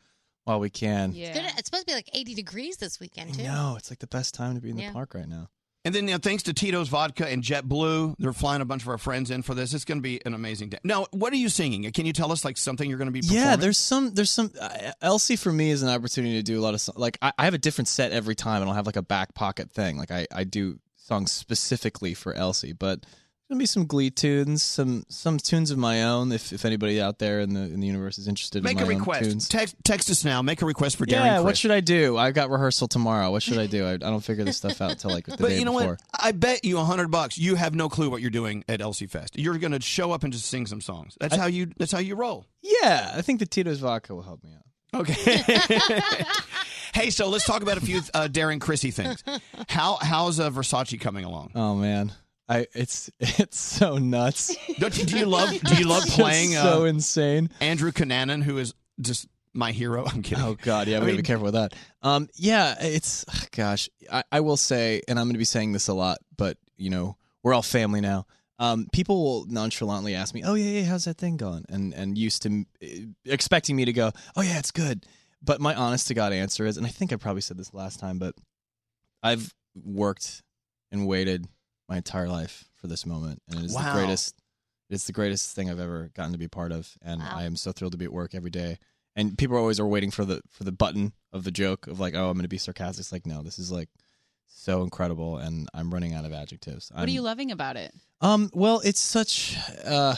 while 0.45 0.61
we 0.61 0.71
can. 0.71 1.13
It's, 1.15 1.37
gonna, 1.37 1.53
it's 1.57 1.67
supposed 1.67 1.87
to 1.87 1.93
be 1.93 1.95
like 1.95 2.11
80 2.13 2.35
degrees 2.35 2.77
this 2.77 3.01
weekend, 3.01 3.35
too. 3.35 3.43
No, 3.45 3.75
it's 3.79 3.91
like 3.91 3.99
the 3.99 4.07
best 4.07 4.35
time 4.35 4.55
to 4.55 4.61
be 4.61 4.71
in 4.71 4.77
the 4.77 4.91
park 4.91 5.15
right 5.15 5.29
now. 5.29 5.49
And 5.87 5.95
then, 5.95 6.09
you 6.09 6.15
know, 6.15 6.19
thanks 6.19 6.43
to 6.45 6.55
Tito's 6.55 6.89
Vodka 6.89 7.29
and 7.31 7.43
JetBlue, 7.43 8.15
they're 8.19 8.33
flying 8.33 8.63
a 8.63 8.65
bunch 8.65 8.83
of 8.83 8.89
our 8.89 8.97
friends 8.97 9.31
in 9.31 9.43
for 9.43 9.55
this. 9.55 9.75
It's 9.75 9.85
going 9.85 9.99
to 9.99 10.03
be 10.03 10.19
an 10.25 10.33
amazing 10.33 10.71
day. 10.71 10.79
Now, 10.83 11.05
what 11.11 11.31
are 11.35 11.37
you 11.37 11.51
singing? 11.51 11.91
Can 11.93 12.07
you 12.07 12.15
tell 12.15 12.33
us 12.33 12.43
like 12.43 12.57
something 12.57 12.89
you're 12.89 12.97
going 12.97 13.09
to 13.09 13.13
be 13.13 13.21
performing? 13.21 13.45
Yeah, 13.45 13.57
there's 13.57 13.77
some. 13.77 14.15
There's 14.15 14.31
some. 14.31 14.51
Uh, 14.59 14.93
Elsie 15.03 15.37
for 15.37 15.53
me 15.53 15.71
is 15.71 15.83
an 15.83 15.91
opportunity 15.91 16.37
to 16.37 16.43
do 16.43 16.59
a 16.59 16.63
lot 16.63 16.73
of 16.73 16.81
so- 16.81 16.95
like 16.97 17.19
I, 17.21 17.35
I 17.39 17.45
have 17.45 17.53
a 17.53 17.59
different 17.59 17.89
set 17.89 18.13
every 18.13 18.35
time. 18.35 18.63
And 18.63 18.65
I 18.65 18.67
don't 18.69 18.77
have 18.77 18.87
like 18.87 18.97
a 18.97 19.03
back 19.03 19.35
pocket 19.35 19.71
thing. 19.73 19.99
Like 19.99 20.11
I 20.11 20.27
I 20.33 20.45
do 20.45 20.79
songs 20.97 21.33
specifically 21.33 22.15
for 22.15 22.33
Elsie, 22.33 22.73
but 22.73 23.01
there's 23.03 23.15
gonna 23.49 23.59
be 23.59 23.67
some 23.67 23.87
Glee 23.87 24.11
tunes, 24.11 24.63
some 24.63 25.05
some 25.09 25.39
tunes 25.39 25.71
of 25.71 25.79
my 25.79 26.03
own. 26.05 26.33
If 26.33 26.53
if 26.53 26.65
anybody 26.65 27.01
out 27.01 27.19
there 27.19 27.41
in 27.41 27.55
the 27.55 27.61
in 27.63 27.81
the 27.81 27.87
universe 27.87 28.19
is 28.19 28.27
interested 28.29 28.63
Make 28.65 28.79
in 28.79 28.83
a 28.85 28.87
request. 28.87 29.51
Text, 29.51 29.77
text 29.85 30.11
us 30.11 30.25
now. 30.25 30.43
Make 30.43 30.63
a 30.63 30.67
request 30.67 30.97
for 30.97 31.07
Darren 31.07 31.11
Yeah, 31.25 31.35
Criss. 31.37 31.45
what 31.45 31.57
should 31.59 31.71
I 31.71 31.81
do? 31.81 32.17
I've 32.17 32.35
got 32.35 32.51
rehearsal 32.51 32.89
tomorrow. 32.89 33.31
What 33.31 33.43
should 33.43 33.59
I 33.59 33.67
do? 33.67 33.87
I, 33.87 33.93
I 33.93 33.97
don't 33.97 34.21
figure 34.25 34.45
this 34.45 34.57
stuff 34.57 34.81
out 34.81 34.93
until 34.93 35.11
like 35.11 35.27
the 35.27 35.37
but 35.37 35.49
day 35.49 35.59
you 35.59 35.65
know 35.65 35.73
before. 35.73 35.91
what? 35.93 36.01
I 36.19 36.33
bet 36.33 36.65
you 36.65 36.79
a 36.79 36.85
hundred 36.85 37.11
bucks. 37.11 37.37
You 37.39 37.55
have 37.57 37.75
no 37.75 37.89
clue 37.89 38.11
what 38.11 38.21
you're 38.23 38.31
doing 38.31 38.65
at 38.69 38.81
Elsie 38.81 39.07
Fest. 39.07 39.39
You're 39.39 39.59
going 39.59 39.73
to 39.73 39.81
show 39.81 40.13
up 40.13 40.25
and 40.25 40.33
just 40.33 40.47
sing 40.47 40.67
some 40.67 40.81
songs. 40.81 41.17
That's 41.21 41.35
I- 41.35 41.39
how 41.39 41.47
you. 41.47 41.71
That's 41.77 41.93
how 41.93 41.99
you 42.01 42.15
roll. 42.17 42.47
Yeah, 42.63 43.13
I 43.15 43.23
think 43.23 43.41
the 43.41 43.47
Tito's 43.47 43.79
vodka 43.81 44.15
will 44.15 44.23
help 44.23 44.43
me 44.43 44.51
out. 44.55 45.01
Okay. 45.01 45.43
Hey, 46.95 47.11
so 47.11 47.29
let's 47.29 47.45
talk 47.45 47.63
about 47.63 47.77
a 47.77 47.81
few 47.81 48.03
uh, 48.15 48.29
Darren 48.31 48.61
Chrissy 48.61 48.93
things. 48.93 49.25
How 49.69 49.99
how's 50.01 50.39
uh, 50.39 50.49
Versace 50.51 51.01
coming 51.01 51.25
along? 51.25 51.51
Oh 51.57 51.75
man, 51.75 52.13
I 52.49 52.67
it's 52.75 53.11
it's 53.21 53.59
so 53.59 53.99
nuts. 53.99 54.55
Don't 54.79 54.97
you, 54.99 55.05
do 55.05 55.19
you 55.19 55.27
love 55.27 55.51
do 55.51 55.77
you 55.77 55.87
love 55.87 56.05
playing 56.09 56.53
so 56.53 56.83
uh, 56.83 56.85
insane? 56.85 57.51
Andrew 57.61 57.93
Cunanan, 57.93 58.43
who 58.43 58.59
is 58.59 58.75
just 59.01 59.27
my 59.53 59.73
hero. 59.73 60.05
I'm 60.05 60.23
kidding. 60.23 60.45
Oh 60.45 60.57
God, 60.61 60.89
yeah, 60.89 60.99
I 60.99 61.01
we 61.01 61.07
gotta 61.07 61.17
be 61.19 61.23
careful 61.23 61.47
with 61.47 61.55
that. 61.55 61.75
Um, 62.03 62.29
yeah, 62.35 62.75
it's 62.81 63.25
gosh, 63.57 63.89
I, 64.13 64.25
I 64.31 64.41
will 64.41 64.57
say, 64.57 65.03
and 65.09 65.19
I'm 65.19 65.27
gonna 65.29 65.39
be 65.39 65.45
saying 65.45 65.73
this 65.73 65.89
a 65.89 65.95
lot, 65.95 66.19
but 66.37 66.59
you 66.77 66.91
know, 66.91 67.17
we're 67.43 67.55
all 67.55 67.63
family 67.63 68.01
now. 68.01 68.27
Um, 68.59 68.87
people 68.93 69.25
will 69.25 69.47
nonchalantly 69.47 70.15
ask 70.15 70.35
me, 70.35 70.43
"Oh 70.45 70.55
yeah, 70.55 70.81
yeah, 70.81 70.85
how's 70.85 71.05
that 71.05 71.19
thing 71.19 71.37
going?" 71.37 71.65
and 71.69 71.93
and 71.95 72.17
used 72.19 72.43
to 72.43 72.65
uh, 72.83 72.87
expecting 73.25 73.77
me 73.77 73.85
to 73.85 73.93
go, 73.93 74.13
"Oh 74.37 74.43
yeah, 74.43 74.59
it's 74.59 74.71
good." 74.71 75.07
But 75.43 75.61
my 75.61 75.75
honest 75.75 76.09
to 76.09 76.15
God 76.15 76.33
answer 76.33 76.65
is, 76.65 76.77
and 76.77 76.87
I 76.87 76.91
think 76.91 77.13
I 77.13 77.17
probably 77.17 77.43
said 77.43 77.59
this 77.59 77.75
last 77.75 78.01
time, 78.01 78.19
but 78.19 78.35
I've 79.23 79.53
worked 79.75 80.43
and 80.91 81.07
waited 81.07 81.49
my 81.89 81.97
entire 81.97 82.29
life 82.29 82.65
for 82.75 82.87
this 82.87 83.05
moment, 83.07 83.43
and 83.49 83.59
it 83.59 83.65
is 83.65 83.73
Wow. 83.75 83.93
the 83.93 83.99
greatest. 84.01 84.37
It's 84.91 85.05
the 85.07 85.13
greatest 85.13 85.55
thing 85.57 85.71
I've 85.71 85.81
ever 85.81 86.11
gotten 86.15 86.33
to 86.33 86.39
be 86.39 86.49
part 86.49 86.71
of, 86.71 86.97
and 87.03 87.23
I 87.23 87.45
am 87.45 87.57
so 87.57 87.73
thrilled 87.73 87.93
to 87.93 87.99
be 87.99 88.05
at 88.05 88.13
work 88.13 88.35
every 88.35 88.51
day. 88.51 88.79
And 89.17 89.39
people 89.39 89.57
always 89.57 89.79
are 89.81 89.87
waiting 89.87 90.11
for 90.11 90.25
the 90.25 90.43
for 90.51 90.65
the 90.65 90.73
button 90.73 91.13
of 91.33 91.45
the 91.45 91.51
joke 91.51 91.87
of 91.87 92.01
like, 92.01 92.15
oh, 92.15 92.29
I'm 92.29 92.35
going 92.35 92.43
to 92.43 92.49
be 92.49 92.59
sarcastic. 92.59 93.01
It's 93.01 93.13
like, 93.13 93.27
no, 93.27 93.43
this 93.43 93.59
is 93.59 93.73
like 93.73 93.89
so 94.47 94.83
incredible, 94.83 95.39
and 95.39 95.69
I'm 95.75 95.93
running 95.93 96.15
out 96.15 96.25
of 96.25 96.33
adjectives. 96.33 96.91
What 96.95 97.09
are 97.09 97.11
you 97.13 97.23
loving 97.23 97.51
about 97.51 97.77
it? 97.77 97.95
Um, 98.21 98.51
well, 98.53 98.81
it's 98.85 99.01
such 99.01 99.57
uh 99.85 100.15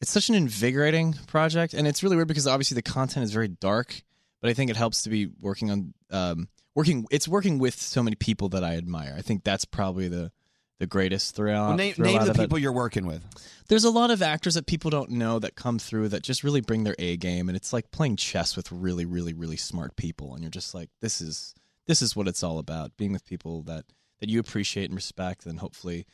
it's 0.00 0.10
such 0.10 0.28
an 0.30 0.34
invigorating 0.34 1.12
project 1.26 1.74
and 1.74 1.86
it's 1.86 2.02
really 2.02 2.16
weird 2.16 2.28
because 2.28 2.46
obviously 2.46 2.74
the 2.74 2.82
content 2.82 3.24
is 3.24 3.32
very 3.32 3.48
dark, 3.48 4.02
but 4.40 4.48
I 4.50 4.54
think 4.54 4.70
it 4.70 4.76
helps 4.76 5.02
to 5.02 5.10
be 5.10 5.28
working 5.40 5.70
on 5.70 5.94
um 6.10 6.48
working 6.74 7.06
it's 7.10 7.28
working 7.28 7.58
with 7.58 7.74
so 7.80 8.02
many 8.02 8.16
people 8.16 8.48
that 8.50 8.64
I 8.64 8.76
admire. 8.76 9.14
I 9.16 9.22
think 9.22 9.44
that's 9.44 9.64
probably 9.64 10.08
the 10.08 10.32
the 10.80 10.86
greatest 10.86 11.36
throughout. 11.36 11.68
Well, 11.68 11.76
name 11.76 11.94
thrill 11.94 12.10
name 12.10 12.20
out 12.20 12.24
the 12.24 12.30
of 12.32 12.38
it. 12.38 12.40
people 12.42 12.58
you're 12.58 12.72
working 12.72 13.06
with. 13.06 13.22
There's 13.68 13.84
a 13.84 13.90
lot 13.90 14.10
of 14.10 14.20
actors 14.22 14.54
that 14.54 14.66
people 14.66 14.90
don't 14.90 15.10
know 15.10 15.38
that 15.38 15.54
come 15.54 15.78
through 15.78 16.08
that 16.08 16.24
just 16.24 16.42
really 16.42 16.60
bring 16.60 16.82
their 16.82 16.96
A 16.98 17.16
game 17.16 17.48
and 17.48 17.54
it's 17.56 17.72
like 17.72 17.92
playing 17.92 18.16
chess 18.16 18.56
with 18.56 18.72
really 18.72 19.04
really 19.04 19.32
really 19.32 19.56
smart 19.56 19.94
people 19.94 20.34
and 20.34 20.42
you're 20.42 20.50
just 20.50 20.74
like 20.74 20.88
this 21.00 21.20
is 21.20 21.54
this 21.86 22.02
is 22.02 22.16
what 22.16 22.26
it's 22.26 22.42
all 22.42 22.58
about 22.58 22.96
being 22.96 23.12
with 23.12 23.24
people 23.24 23.62
that 23.62 23.84
that 24.18 24.28
you 24.28 24.40
appreciate 24.40 24.86
and 24.90 24.96
respect 24.96 25.46
and 25.46 25.60
hopefully 25.60 26.04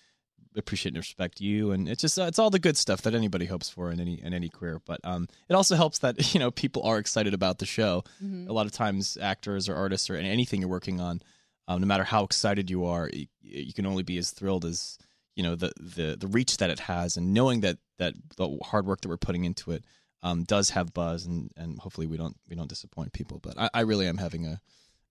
appreciate 0.56 0.90
and 0.92 0.98
respect 0.98 1.40
you 1.40 1.70
and 1.70 1.86
it's 1.88 2.00
just 2.00 2.18
uh, 2.18 2.22
it's 2.24 2.38
all 2.38 2.48
the 2.50 2.58
good 2.58 2.76
stuff 2.78 3.02
that 3.02 3.14
anybody 3.14 3.44
hopes 3.44 3.68
for 3.68 3.90
in 3.90 4.00
any 4.00 4.14
in 4.22 4.32
any 4.32 4.48
career 4.48 4.80
but 4.86 4.98
um 5.04 5.28
it 5.50 5.54
also 5.54 5.76
helps 5.76 5.98
that 5.98 6.34
you 6.34 6.40
know 6.40 6.50
people 6.50 6.82
are 6.82 6.98
excited 6.98 7.34
about 7.34 7.58
the 7.58 7.66
show 7.66 8.02
Mhm. 8.24 8.48
a 8.48 8.52
lot 8.52 8.64
of 8.66 8.72
times 8.72 9.18
actors 9.20 9.68
or 9.68 9.74
artists 9.74 10.08
or 10.10 10.16
anything 10.16 10.60
you're 10.60 10.70
working 10.70 10.98
on 11.00 11.20
um, 11.68 11.80
no 11.80 11.86
matter 11.86 12.04
how 12.04 12.24
excited 12.24 12.70
you 12.70 12.84
are 12.86 13.10
you, 13.12 13.26
you 13.40 13.72
can 13.72 13.86
only 13.86 14.02
be 14.02 14.18
as 14.18 14.30
thrilled 14.30 14.64
as 14.64 14.98
you 15.34 15.42
know 15.42 15.54
the 15.54 15.72
the 15.78 16.16
the 16.18 16.28
reach 16.28 16.56
that 16.58 16.70
it 16.70 16.80
has 16.80 17.16
and 17.16 17.34
knowing 17.34 17.60
that 17.60 17.78
that 17.98 18.14
the 18.36 18.58
hard 18.64 18.86
work 18.86 19.00
that 19.00 19.08
we're 19.08 19.16
putting 19.16 19.44
into 19.44 19.72
it 19.72 19.84
um, 20.22 20.44
does 20.44 20.70
have 20.70 20.94
buzz 20.94 21.26
and 21.26 21.50
and 21.56 21.78
hopefully 21.78 22.06
we 22.06 22.16
don't 22.16 22.36
we 22.48 22.56
don't 22.56 22.68
disappoint 22.68 23.12
people 23.12 23.38
but 23.42 23.58
I, 23.58 23.70
I 23.74 23.80
really 23.80 24.06
am 24.06 24.18
having 24.18 24.46
a 24.46 24.60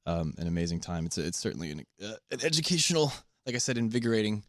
um, 0.05 0.33
an 0.37 0.47
amazing 0.47 0.79
time. 0.79 1.05
It's 1.05 1.17
it's 1.17 1.37
certainly 1.37 1.71
an, 1.71 1.85
uh, 2.03 2.13
an 2.31 2.39
educational 2.43 3.11
like 3.45 3.55
I 3.55 3.59
said 3.59 3.77
invigorating 3.77 4.43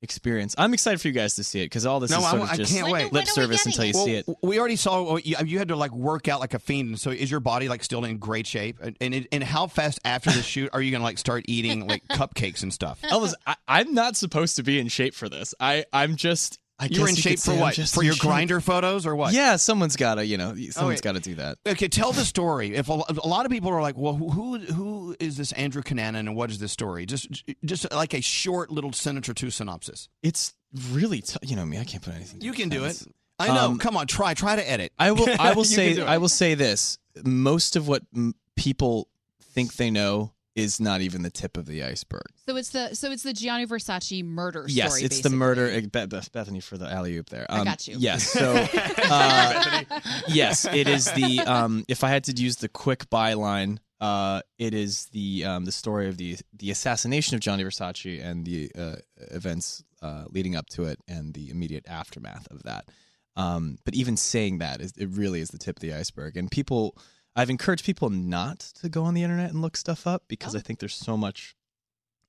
experience 0.00 0.54
I'm 0.56 0.72
excited 0.74 1.00
for 1.00 1.08
you 1.08 1.14
guys 1.14 1.34
to 1.36 1.44
see 1.44 1.60
it 1.60 1.66
because 1.66 1.84
all 1.84 2.00
this 2.00 2.10
no, 2.10 2.18
is 2.18 2.24
I, 2.24 2.30
sort 2.30 2.42
of 2.42 2.50
I 2.50 2.56
just 2.56 2.72
can't 2.72 2.90
wait. 2.90 3.12
lip 3.12 3.26
service 3.26 3.66
until 3.66 3.84
you 3.84 3.92
Well, 3.94 4.04
see 4.04 4.14
it 4.14 4.26
We 4.42 4.58
already 4.58 4.76
saw 4.76 5.04
oh, 5.04 5.16
you, 5.16 5.36
you 5.44 5.58
had 5.58 5.68
to 5.68 5.76
like 5.76 5.92
work 5.92 6.28
out 6.28 6.40
like 6.40 6.54
a 6.54 6.58
fiend. 6.58 7.00
So 7.00 7.10
is 7.10 7.30
your 7.30 7.40
body 7.40 7.68
like 7.68 7.82
still 7.82 8.04
in 8.04 8.18
great 8.18 8.46
shape? 8.46 8.78
And 8.80 8.96
and, 9.00 9.14
it, 9.14 9.28
and 9.32 9.42
how 9.42 9.66
fast 9.66 9.98
after 10.04 10.30
the 10.30 10.42
shoot 10.42 10.70
are 10.72 10.80
you 10.80 10.92
gonna 10.92 11.04
like 11.04 11.18
start 11.18 11.44
eating 11.48 11.86
like 11.86 12.06
cupcakes 12.08 12.62
and 12.62 12.72
stuff? 12.72 13.00
Elvis, 13.02 13.34
I, 13.46 13.56
I'm 13.66 13.92
not 13.94 14.16
supposed 14.16 14.56
to 14.56 14.62
be 14.62 14.78
in 14.78 14.88
shape 14.88 15.14
for 15.14 15.28
this. 15.28 15.54
I 15.60 15.84
I'm 15.92 16.16
just. 16.16 16.58
I 16.80 16.86
You're 16.90 17.08
in 17.08 17.16
you 17.16 17.22
shape 17.22 17.40
for 17.40 17.54
what? 17.54 17.74
For 17.74 18.04
your 18.04 18.12
shape. 18.14 18.30
Grindr 18.30 18.62
photos 18.62 19.04
or 19.04 19.16
what? 19.16 19.32
Yeah, 19.34 19.56
someone's 19.56 19.96
got 19.96 20.14
to, 20.14 20.24
you 20.24 20.36
know, 20.36 20.54
someone's 20.70 21.00
Okay. 21.00 21.08
got 21.08 21.12
to 21.14 21.20
do 21.20 21.34
that. 21.34 21.58
Okay, 21.66 21.88
tell 21.88 22.12
the 22.12 22.24
story. 22.24 22.74
If 22.76 22.88
a, 22.88 22.92
a 22.92 23.26
lot 23.26 23.46
of 23.46 23.50
people 23.50 23.70
are 23.70 23.82
like, 23.82 23.96
"Well, 23.98 24.14
who 24.14 24.58
who 24.58 25.16
is 25.18 25.36
this 25.36 25.50
Andrew 25.52 25.82
Cunanan 25.82 26.20
and 26.20 26.36
what 26.36 26.50
is 26.52 26.60
this 26.60 26.70
story?" 26.70 27.04
Just 27.04 27.42
just 27.64 27.90
like 27.92 28.14
a 28.14 28.20
short 28.22 28.70
little 28.70 28.92
sentence 28.92 29.28
or 29.28 29.34
two 29.34 29.50
synopsis. 29.50 30.08
It's 30.22 30.54
really, 30.92 31.20
t- 31.22 31.36
you 31.42 31.56
know 31.56 31.66
me. 31.66 31.78
I 31.78 31.84
can't 31.84 32.02
put 32.02 32.14
anything. 32.14 32.42
You 32.42 32.52
can 32.52 32.68
do 32.68 32.84
it. 32.84 33.02
I 33.40 33.48
know. 33.48 33.66
Um, 33.70 33.78
Come 33.78 33.96
on, 33.96 34.06
try 34.06 34.34
try 34.34 34.54
to 34.54 34.70
edit. 34.70 34.92
I 34.98 35.10
will. 35.12 35.28
I 35.40 35.52
will 35.56 35.64
say. 35.64 36.00
I 36.00 36.18
will 36.18 36.28
say 36.28 36.54
this. 36.54 36.96
Most 37.24 37.74
of 37.74 37.88
what 37.88 38.02
m- 38.14 38.34
people 38.54 39.08
think 39.52 39.74
they 39.74 39.90
know 39.90 40.32
is 40.58 40.80
not 40.80 41.00
even 41.00 41.22
the 41.22 41.30
tip 41.30 41.56
of 41.56 41.66
the 41.66 41.82
iceberg. 41.84 42.24
So 42.46 42.56
it's 42.56 42.70
the 42.70 42.94
so 42.94 43.10
it's 43.12 43.22
the 43.22 43.32
Gianni 43.32 43.66
Versace 43.66 44.24
murder 44.24 44.64
Yes, 44.68 44.90
story. 44.92 45.04
it's 45.04 45.16
basically. 45.16 45.30
the 45.30 45.36
murder. 45.36 45.70
eh, 45.70 45.80
Beth, 45.90 46.08
Beth- 46.08 46.32
Bethany 46.32 46.60
for 46.60 46.76
the 46.76 46.90
alley 46.90 47.16
oop 47.16 47.28
there. 47.30 47.46
I 47.48 47.58
Um, 47.60 47.64
got 47.64 47.86
you. 47.86 47.96
Yes. 47.98 48.30
So, 48.30 48.54
uh, 49.04 49.84
yes, 50.28 50.64
it 50.66 50.88
is 50.88 51.10
the. 51.12 51.40
Um, 51.40 51.84
if 51.88 52.04
I 52.04 52.08
had 52.08 52.24
to 52.24 52.32
use 52.32 52.56
the 52.56 52.68
quick 52.68 53.08
byline, 53.10 53.78
uh, 54.00 54.40
it 54.58 54.74
is 54.74 55.06
the 55.06 55.44
um, 55.44 55.64
the 55.64 55.72
story 55.72 56.08
of 56.08 56.16
the 56.16 56.36
the 56.56 56.70
assassination 56.70 57.34
of 57.34 57.40
Gianni 57.40 57.64
Versace 57.64 58.22
and 58.24 58.44
the 58.44 58.70
uh, 58.76 58.96
events 59.30 59.82
uh, 60.02 60.24
leading 60.30 60.56
up 60.56 60.66
to 60.70 60.84
it 60.84 60.98
and 61.08 61.34
the 61.34 61.50
immediate 61.50 61.84
aftermath 61.88 62.46
of 62.50 62.62
that. 62.64 62.88
Um, 63.36 63.78
but 63.84 63.94
even 63.94 64.16
saying 64.16 64.58
that 64.58 64.80
is 64.80 64.92
it 64.96 65.08
really 65.10 65.40
is 65.40 65.48
the 65.50 65.58
tip 65.58 65.76
of 65.76 65.80
the 65.80 65.94
iceberg, 65.94 66.36
and 66.36 66.50
people. 66.50 66.96
I've 67.38 67.50
encouraged 67.50 67.84
people 67.84 68.10
not 68.10 68.58
to 68.80 68.88
go 68.88 69.04
on 69.04 69.14
the 69.14 69.22
internet 69.22 69.50
and 69.50 69.62
look 69.62 69.76
stuff 69.76 70.06
up 70.06 70.24
because 70.28 70.54
Oh. 70.54 70.58
I 70.58 70.60
think 70.60 70.80
there's 70.80 70.94
so 70.94 71.16
much 71.16 71.54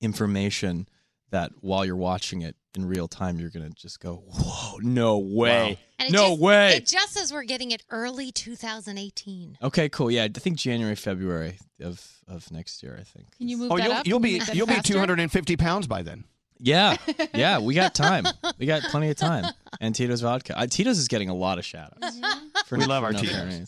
information 0.00 0.88
that 1.30 1.52
while 1.60 1.84
you're 1.84 1.96
watching 1.96 2.42
it 2.42 2.56
in 2.76 2.86
real 2.86 3.08
time, 3.08 3.38
you're 3.38 3.50
gonna 3.50 3.70
just 3.70 4.00
go, 4.00 4.16
"Whoa, 4.26 4.78
no 4.78 5.18
way, 5.18 5.78
And 5.98 6.08
it 6.08 6.12
no 6.12 6.30
just, 6.30 6.40
way." 6.40 6.76
It 6.76 6.86
just 6.86 7.12
says 7.14 7.32
we're 7.32 7.42
getting 7.44 7.70
it 7.72 7.82
early 7.90 8.30
2018. 8.32 9.58
okay, 9.62 9.88
cool. 9.88 10.10
Yeah, 10.10 10.24
I 10.24 10.28
think 10.28 10.56
January, 10.56 10.94
February 10.96 11.58
of 11.80 12.22
of 12.28 12.50
next 12.52 12.82
year. 12.82 12.96
I 12.98 13.02
think. 13.04 13.36
Can 13.36 13.48
you 13.48 13.56
move 13.58 13.72
Oh, 13.72 13.76
that 13.76 13.84
you'll, 13.84 13.92
up? 13.92 14.06
you'll 14.06 14.20
be 14.20 14.38
that 14.38 14.54
you'll 14.54 14.66
be 14.68 14.80
250 14.80 15.56
pounds 15.56 15.86
by 15.86 16.02
then. 16.02 16.24
Yeah, 16.62 16.96
yeah, 17.34 17.58
we 17.58 17.74
got 17.74 17.94
time. 17.94 18.26
We 18.58 18.66
got 18.66 18.82
plenty 18.82 19.08
of 19.08 19.16
time. 19.16 19.46
And 19.80 19.94
Tito's 19.94 20.20
vodka. 20.20 20.58
Uh, 20.58 20.66
Tito's 20.66 20.98
is 20.98 21.08
getting 21.08 21.30
a 21.30 21.34
lot 21.34 21.58
of 21.58 21.64
shout 21.64 21.94
outs. 22.02 22.18
Mm-hmm. 22.18 22.76
We 22.80 22.84
love 22.84 23.02
our 23.02 23.12
no 23.12 23.20
Tito's. 23.20 23.66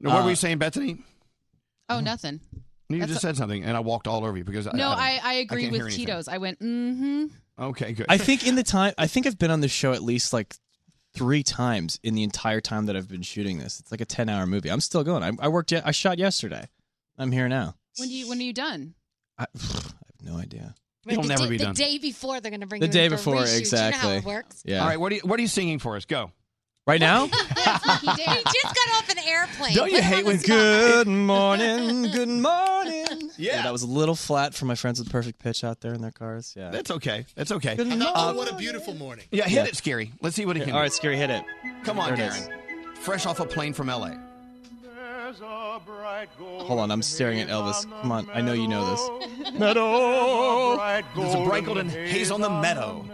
Fair 0.00 0.06
means. 0.06 0.12
Now, 0.12 0.14
what 0.14 0.20
Uh, 0.20 0.24
were 0.24 0.30
you 0.30 0.36
saying, 0.36 0.58
Bethany? 0.58 0.98
Oh, 1.88 2.00
nothing. 2.00 2.40
You 2.88 3.00
That's 3.00 3.12
just 3.12 3.24
a- 3.24 3.26
said 3.28 3.36
something, 3.36 3.64
and 3.64 3.76
I 3.76 3.80
walked 3.80 4.06
all 4.06 4.24
over 4.24 4.36
you 4.36 4.44
because 4.44 4.66
No, 4.72 4.90
I, 4.90 5.20
I, 5.22 5.30
I 5.30 5.32
agree 5.34 5.62
can't 5.62 5.72
with 5.72 5.80
anything. 5.82 6.06
Tito's. 6.06 6.28
I 6.28 6.38
went, 6.38 6.60
mm-hmm. 6.60 7.26
Okay, 7.58 7.92
good. 7.92 8.06
I 8.08 8.16
think 8.18 8.46
in 8.46 8.54
the 8.54 8.62
time, 8.62 8.94
I 8.98 9.06
think 9.06 9.26
I've 9.26 9.38
been 9.38 9.50
on 9.50 9.60
this 9.60 9.72
show 9.72 9.92
at 9.92 10.02
least 10.02 10.32
like 10.32 10.54
three 11.14 11.42
times 11.42 11.98
in 12.02 12.14
the 12.14 12.22
entire 12.22 12.60
time 12.60 12.86
that 12.86 12.96
I've 12.96 13.08
been 13.08 13.22
shooting 13.22 13.58
this. 13.58 13.80
It's 13.80 13.90
like 13.90 14.00
a 14.00 14.04
ten 14.04 14.28
hour 14.28 14.46
movie. 14.46 14.70
I'm 14.70 14.80
still 14.80 15.02
going. 15.02 15.22
I, 15.22 15.32
I 15.40 15.48
worked. 15.48 15.72
ye- 15.72 15.80
I 15.84 15.90
shot 15.90 16.18
yesterday. 16.18 16.68
I'm 17.18 17.32
here 17.32 17.48
now. 17.48 17.74
When 17.98 18.08
do 18.08 18.14
you 18.14 18.28
when 18.28 18.38
are 18.38 18.42
you 18.42 18.52
done? 18.52 18.94
I, 19.38 19.44
I 19.54 19.64
have 19.64 19.94
no 20.22 20.36
idea. 20.36 20.74
It'll 21.08 21.22
the 21.22 21.28
never 21.28 21.44
day, 21.44 21.50
be 21.50 21.56
the 21.56 21.64
done. 21.64 21.74
day 21.74 21.98
before 21.98 22.40
they're 22.40 22.50
going 22.50 22.60
to 22.60 22.66
bring 22.66 22.80
The 22.80 22.88
you 22.88 22.92
day 22.92 23.04
in 23.06 23.10
for 23.12 23.16
before, 23.16 23.34
reshoot. 23.36 23.58
exactly. 23.60 23.96
You 24.10 24.16
know 24.16 24.20
how 24.22 24.28
it 24.30 24.34
works. 24.34 24.62
Yeah. 24.66 24.80
All 24.82 24.88
right, 24.88 25.00
what 25.00 25.12
are 25.12 25.14
you 25.16 25.20
what 25.24 25.38
are 25.38 25.42
you 25.42 25.48
singing 25.48 25.78
for 25.78 25.96
us? 25.96 26.04
Go. 26.04 26.30
Right 26.86 27.00
now. 27.00 27.26
he 27.26 27.32
just 27.32 28.64
got 28.64 28.88
off 28.94 29.08
an 29.10 29.18
airplane. 29.26 29.74
Don't 29.74 29.90
you 29.90 29.96
Put 29.96 30.04
him 30.04 30.12
hate 30.12 30.18
on 30.18 30.22
the 30.22 30.26
when- 30.28 30.38
spot. 30.38 30.48
Good 30.56 31.06
morning. 31.08 32.02
Good 32.12 32.28
morning. 32.28 33.30
Yeah. 33.36 33.62
that 33.62 33.72
was 33.72 33.82
a 33.82 33.88
little 33.88 34.14
flat 34.14 34.54
for 34.54 34.66
my 34.66 34.76
friends 34.76 35.00
with 35.00 35.10
perfect 35.10 35.40
pitch 35.40 35.64
out 35.64 35.80
there 35.80 35.94
in 35.94 36.00
their 36.00 36.12
cars. 36.12 36.54
Yeah. 36.56 36.70
That's 36.70 36.92
okay. 36.92 37.26
That's 37.34 37.50
okay. 37.50 37.74
Good 37.74 37.88
How 37.88 37.96
about 37.96 38.16
Uh, 38.16 38.34
what 38.34 38.52
a 38.52 38.54
beautiful 38.54 38.94
morning? 38.94 39.24
yeah, 39.32 39.44
hit 39.44 39.52
Yeah. 39.52 39.64
it, 39.64 39.76
Scary. 39.76 40.12
Let's 40.22 40.36
see 40.36 40.46
what 40.46 40.54
he 40.54 40.62
can 40.62 40.70
all 40.72 40.78
do. 40.78 40.82
right, 40.82 40.92
scary, 40.92 41.16
hit 41.16 41.28
it. 41.30 41.42
Come 41.82 41.98
on, 41.98 42.14
There 42.14 42.24
it 42.26 42.30
is. 42.30 42.48
Darren. 42.48 42.96
Fresh 42.98 43.26
off 43.26 43.40
a 43.40 43.44
plane 43.46 43.72
from 43.72 43.88
L.A. 43.90 44.16
Hold 46.38 46.78
on, 46.80 46.90
I'm 46.92 47.02
staring 47.02 47.40
at 47.40 47.48
Elvis. 47.48 47.82
Come 48.00 48.12
on, 48.12 48.28
I 48.32 48.40
know 48.40 48.52
you 48.52 48.68
know 48.68 48.88
this. 48.90 49.52
Meadow. 49.54 50.76
There's 51.16 51.34
a 51.34 51.44
bright 51.44 51.64
golden 51.64 51.88
haze 51.88 52.30
on 52.30 52.40
the 52.40 52.48
meadow. 52.48 53.04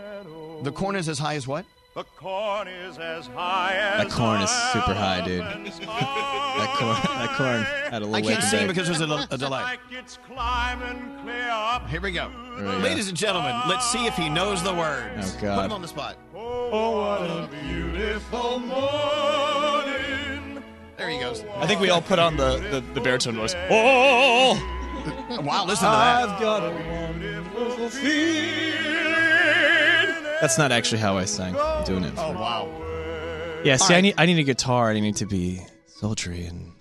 The 0.62 0.73
corn 0.73 0.95
is 0.95 1.09
as 1.09 1.18
high 1.18 1.35
as 1.37 1.49
what? 1.49 1.64
The 1.95 2.05
corn 2.16 2.68
is 2.68 2.97
as 2.97 3.26
high 3.26 3.74
as 3.74 4.05
That 4.05 4.12
corn 4.12 4.40
is 4.40 4.49
super 4.49 4.95
high, 4.95 5.20
dude. 5.20 5.40
that 5.43 6.74
corn, 6.78 6.97
that 7.18 7.34
corn 7.36 7.62
had 7.90 8.01
a 8.01 8.07
little. 8.07 8.14
I 8.14 8.22
can't 8.22 8.43
sing 8.43 8.66
because 8.66 8.86
there's 8.86 9.03
a, 9.03 9.26
a 9.30 9.36
delay. 9.36 9.76
it's 9.90 10.18
clear 10.26 11.51
up. 11.51 11.86
Here 11.90 12.01
we 12.01 12.12
go. 12.12 12.30
There 12.57 12.64
we 12.64 12.72
go. 12.72 12.78
Ladies 12.78 13.09
and 13.09 13.16
gentlemen, 13.16 13.61
let's 13.68 13.93
see 13.93 14.07
if 14.07 14.16
he 14.16 14.30
knows 14.30 14.62
the 14.62 14.72
words. 14.72 15.36
Oh, 15.36 15.55
Put 15.55 15.66
him 15.66 15.72
on 15.72 15.82
the 15.82 15.88
spot. 15.88 16.16
Oh, 16.34 17.18
what 17.18 17.30
a 17.30 17.47
beautiful 17.62 18.59
morning. 18.61 20.64
There 20.97 21.11
he 21.11 21.18
goes. 21.18 21.45
I 21.59 21.66
think 21.66 21.82
we 21.82 21.90
all 21.90 22.01
put 22.01 22.18
on 22.18 22.38
the 22.38 22.57
the, 22.70 22.80
the 22.95 23.03
baritone 23.03 23.36
voice. 23.36 23.55
Oh, 23.68 24.57
oh! 25.28 25.40
Wow, 25.43 25.66
listen 25.66 25.84
to 25.84 25.90
that. 25.90 26.28
I've 26.30 26.40
got 26.40 26.64
a 26.64 26.70
wonderful 26.70 27.90
feeling. 27.90 28.91
That's 30.43 30.59
not 30.59 30.72
actually 30.72 30.99
how 30.99 31.16
I 31.18 31.24
sang. 31.24 31.57
I'm 31.57 31.84
doing 31.84 32.03
it. 32.03 32.14
Oh, 32.16 32.32
wow. 32.32 32.68
yeah, 33.62 33.76
see, 33.76 33.95
I 33.95 34.01
need 34.01 34.14
I 34.18 34.26
need 34.26 34.40
a 34.40 34.43
guitar. 34.43 34.90
I 34.90 34.99
need 34.99 35.14
to 35.16 35.26
be 35.26 35.61
sultry 35.86 36.47
and 36.47 36.72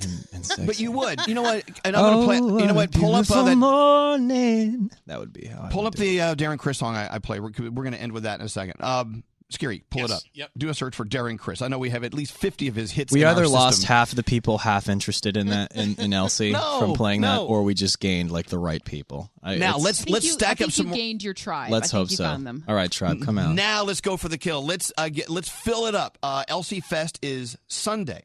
and, 0.00 0.26
and 0.32 0.46
sexy. 0.46 0.64
But 0.64 0.78
you 0.78 0.92
would. 0.92 1.26
You 1.26 1.34
know 1.34 1.42
what? 1.42 1.64
And 1.84 1.96
I'm 1.96 2.04
gonna 2.04 2.24
play. 2.24 2.38
Oh, 2.40 2.58
You 2.58 2.66
know 2.68 2.74
what? 2.74 2.92
Pull 2.92 3.16
up 3.16 3.28
uh, 3.28 3.42
that. 3.42 3.56
morning. 3.56 4.92
That 5.06 5.18
would 5.18 5.32
be 5.32 5.46
how. 5.46 5.64
I 5.64 5.70
Pull 5.70 5.82
would 5.82 5.94
up 5.94 5.94
the 5.96 6.20
uh, 6.20 6.34
Darren 6.36 6.56
Criss 6.56 6.78
song 6.78 6.94
I, 6.94 7.16
I 7.16 7.18
play. 7.18 7.40
We're, 7.40 7.50
we're 7.58 7.82
going 7.82 7.94
to 7.94 8.00
end 8.00 8.12
with 8.12 8.22
that 8.22 8.38
in 8.38 8.46
a 8.46 8.48
second. 8.48 8.80
Um, 8.80 9.24
Scary, 9.50 9.82
pull 9.88 10.04
it 10.04 10.10
up. 10.10 10.20
Yep. 10.34 10.50
Do 10.58 10.68
a 10.68 10.74
search 10.74 10.94
for 10.94 11.06
Darren 11.06 11.38
Criss. 11.38 11.62
I 11.62 11.68
know 11.68 11.78
we 11.78 11.88
have 11.88 12.04
at 12.04 12.12
least 12.12 12.32
50 12.36 12.68
of 12.68 12.74
his 12.74 12.90
hits. 12.90 13.12
We 13.14 13.22
in 13.22 13.26
our 13.26 13.32
either 13.32 13.48
lost 13.48 13.78
system. 13.78 13.88
half 13.94 14.10
the 14.10 14.22
people 14.22 14.58
half 14.58 14.90
interested 14.90 15.38
in 15.38 15.46
that 15.48 15.74
in, 15.74 15.94
in 15.98 16.12
Elsie 16.12 16.52
No, 16.52 16.78
from 16.80 16.92
playing 16.92 17.22
that, 17.22 17.38
or 17.38 17.62
we 17.62 17.72
just 17.72 17.98
gained 17.98 18.30
like 18.30 18.46
the 18.48 18.58
right 18.58 18.84
people. 18.84 19.30
I, 19.42 19.56
Now, 19.56 19.78
let's- 19.78 20.02
I 20.02 20.04
think 20.04 20.12
let's 20.14 20.26
you, 20.26 20.32
stack 20.32 20.48
I 20.48 20.52
up 20.52 20.58
think 20.58 20.72
some 20.72 20.86
you 20.86 20.90
more- 20.90 20.96
gained 20.98 21.22
your 21.22 21.32
tribe. 21.32 21.70
Let's 21.70 21.88
I 21.94 21.96
think 21.96 21.98
hope 22.00 22.10
you 22.10 22.16
so. 22.18 22.24
found 22.24 22.46
them. 22.46 22.64
All 22.68 22.74
right, 22.74 22.90
tribe, 22.90 23.22
come 23.24 23.38
out. 23.38 23.54
Now 23.54 23.84
let's 23.84 24.02
go 24.02 24.18
for 24.18 24.28
the 24.28 24.36
kill. 24.38 24.64
Let's 24.66 24.92
uh, 24.98 25.08
get 25.08 25.30
let's 25.30 25.48
fill 25.48 25.86
it 25.86 25.94
up. 25.94 26.18
Uh, 26.22 26.44
Elsie 26.46 26.80
Fest 26.80 27.18
is 27.22 27.56
Sunday. 27.68 28.24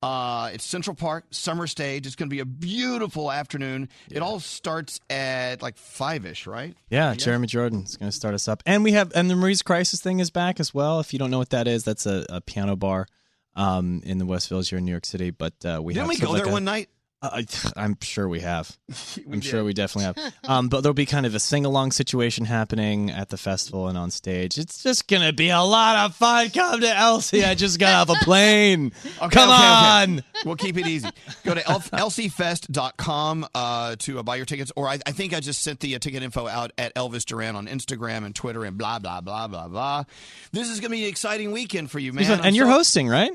Uh, 0.00 0.50
it's 0.52 0.64
Central 0.64 0.94
Park 0.94 1.24
Summer 1.30 1.66
Stage. 1.66 2.06
It's 2.06 2.14
going 2.14 2.28
to 2.28 2.34
be 2.34 2.38
a 2.38 2.44
beautiful 2.44 3.32
afternoon. 3.32 3.88
It 4.10 4.22
all 4.22 4.38
starts 4.38 5.00
at 5.10 5.60
like 5.60 5.76
five 5.76 6.24
ish, 6.24 6.46
right? 6.46 6.76
Yeah, 6.88 7.14
Jeremy 7.14 7.48
Jordan 7.48 7.78
Jordan's 7.80 7.96
going 7.96 8.10
to 8.10 8.16
start 8.16 8.34
us 8.34 8.46
up, 8.46 8.62
and 8.64 8.84
we 8.84 8.92
have 8.92 9.10
and 9.16 9.28
the 9.28 9.34
Marie's 9.34 9.62
Crisis 9.62 10.00
thing 10.00 10.20
is 10.20 10.30
back 10.30 10.60
as 10.60 10.72
well. 10.72 11.00
If 11.00 11.12
you 11.12 11.18
don't 11.18 11.32
know 11.32 11.38
what 11.38 11.50
that 11.50 11.66
is, 11.66 11.82
that's 11.82 12.06
a, 12.06 12.24
a 12.28 12.40
piano 12.40 12.76
bar 12.76 13.08
um, 13.56 14.00
in 14.04 14.18
the 14.18 14.26
West 14.26 14.48
Village 14.48 14.68
here 14.68 14.78
in 14.78 14.84
New 14.84 14.92
York 14.92 15.04
City. 15.06 15.30
But 15.30 15.54
uh, 15.64 15.80
we 15.82 15.94
Didn't 15.94 16.08
have 16.10 16.18
we 16.20 16.24
go 16.24 16.30
like 16.30 16.42
there 16.42 16.50
a- 16.50 16.52
one 16.52 16.64
night? 16.64 16.88
Uh, 17.20 17.42
I'm 17.76 17.96
sure 18.00 18.28
we 18.28 18.40
have. 18.40 18.76
I'm 19.32 19.40
sure 19.40 19.64
we 19.64 19.72
definitely 19.74 20.04
have. 20.22 20.34
Um, 20.48 20.68
but 20.70 20.80
there'll 20.80 20.94
be 20.94 21.04
kind 21.04 21.26
of 21.26 21.34
a 21.34 21.40
sing 21.40 21.66
along 21.66 21.92
situation 21.92 22.46
happening 22.46 23.10
at 23.10 23.28
the 23.28 23.36
festival 23.36 23.86
and 23.88 23.98
on 23.98 24.10
stage. 24.10 24.56
It's 24.56 24.82
just 24.82 25.06
gonna 25.08 25.32
be 25.32 25.50
a 25.50 25.60
lot 25.60 26.06
of 26.06 26.14
fun. 26.16 26.48
Come 26.50 26.80
to 26.80 26.88
Elsie. 26.96 27.44
I 27.44 27.54
just 27.54 27.78
got 27.78 28.08
off 28.08 28.16
a 28.16 28.20
plane. 28.24 28.92
Okay, 29.04 29.28
Come 29.28 29.50
okay, 29.50 29.58
okay. 29.58 30.12
on. 30.14 30.22
We'll 30.46 30.56
keep 30.56 30.78
it 30.78 30.86
easy. 30.86 31.08
Go 31.44 31.52
to 31.54 31.60
lcfest.com 31.60 33.46
uh, 33.54 33.96
to 33.98 34.18
uh, 34.18 34.22
buy 34.22 34.36
your 34.36 34.46
tickets. 34.46 34.72
Or 34.76 34.88
I, 34.88 34.98
I 35.06 35.12
think 35.12 35.34
I 35.34 35.40
just 35.40 35.62
sent 35.62 35.80
the 35.80 35.94
uh, 35.94 35.98
ticket 35.98 36.22
info 36.22 36.46
out 36.46 36.72
at 36.78 36.94
Elvis 36.94 37.24
Duran 37.24 37.56
on 37.56 37.66
Instagram 37.66 38.24
and 38.24 38.34
Twitter 38.34 38.64
and 38.64 38.78
blah, 38.78 38.98
blah, 38.98 39.20
blah, 39.20 39.48
blah, 39.48 39.68
blah. 39.68 40.04
This 40.52 40.68
is 40.70 40.80
going 40.80 40.90
to 40.90 40.96
be 40.96 41.02
an 41.04 41.08
exciting 41.10 41.52
weekend 41.52 41.90
for 41.90 41.98
you, 41.98 42.12
man. 42.12 42.30
and 42.30 42.40
I'm 42.42 42.54
you're 42.54 42.66
so- 42.66 42.72
hosting, 42.72 43.08
right? 43.08 43.32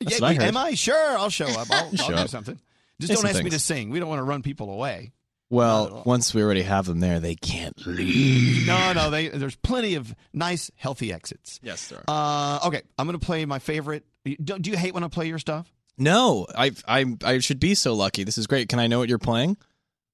That's 0.00 0.20
Yeah, 0.20 0.26
I. 0.26 0.32
Am 0.34 0.56
I? 0.56 0.74
Sure. 0.74 1.18
I'll 1.18 1.30
show 1.30 1.46
up. 1.46 1.68
I'll, 1.70 1.90
I'll 2.00 2.08
do 2.08 2.14
up. 2.14 2.28
something. 2.28 2.58
Just 3.00 3.12
don't 3.12 3.30
ask 3.30 3.42
me 3.42 3.50
to 3.50 3.58
sing. 3.58 3.90
We 3.90 3.98
don't 3.98 4.08
want 4.08 4.20
to 4.20 4.24
run 4.24 4.42
people 4.42 4.70
away. 4.70 5.12
Well, 5.48 6.02
once 6.04 6.34
we 6.34 6.42
already 6.42 6.62
have 6.62 6.86
them 6.86 6.98
there, 6.98 7.20
they 7.20 7.36
can't 7.36 7.86
leave. 7.86 8.66
No, 8.66 8.92
no. 8.92 9.10
They, 9.10 9.28
there's 9.28 9.54
plenty 9.54 9.94
of 9.94 10.12
nice, 10.32 10.72
healthy 10.74 11.12
exits. 11.12 11.60
Yes, 11.62 11.88
there 11.88 12.02
are. 12.08 12.58
Uh, 12.62 12.66
okay, 12.66 12.82
I'm 12.98 13.06
going 13.06 13.18
to 13.18 13.24
play 13.24 13.44
my 13.44 13.60
favorite. 13.60 14.04
Do, 14.24 14.58
do 14.58 14.70
you 14.70 14.76
hate 14.76 14.92
when 14.92 15.04
I 15.04 15.08
play 15.08 15.28
your 15.28 15.38
stuff? 15.38 15.72
No, 15.98 16.46
I 16.54 16.72
I 16.86 17.16
I 17.24 17.38
should 17.38 17.60
be 17.60 17.74
so 17.74 17.94
lucky. 17.94 18.24
This 18.24 18.38
is 18.38 18.46
great. 18.46 18.68
Can 18.68 18.78
I 18.78 18.86
know 18.86 18.98
what 18.98 19.08
you're 19.08 19.18
playing? 19.18 19.56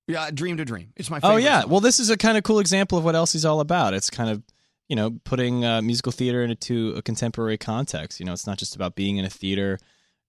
Yeah, 0.06 0.30
Dream 0.32 0.56
to 0.58 0.64
Dream. 0.64 0.92
It's 0.96 1.10
my 1.10 1.18
favorite. 1.18 1.34
Oh 1.34 1.36
yeah. 1.38 1.62
song. 1.62 1.70
Well, 1.70 1.80
this 1.80 1.98
is 1.98 2.10
a 2.10 2.16
kind 2.16 2.36
of 2.36 2.44
cool 2.44 2.58
example 2.58 2.98
of 2.98 3.04
what 3.04 3.14
Elsie's 3.14 3.44
all 3.44 3.60
about. 3.60 3.94
It's 3.94 4.10
kind 4.10 4.30
of 4.30 4.42
you 4.88 4.96
know 4.96 5.18
putting 5.24 5.64
uh, 5.64 5.82
musical 5.82 6.12
theater 6.12 6.44
into 6.44 6.94
a 6.96 7.02
contemporary 7.02 7.58
context. 7.58 8.20
You 8.20 8.26
know, 8.26 8.32
it's 8.32 8.46
not 8.46 8.58
just 8.58 8.76
about 8.76 8.94
being 8.94 9.16
in 9.16 9.24
a 9.24 9.30
theater, 9.30 9.78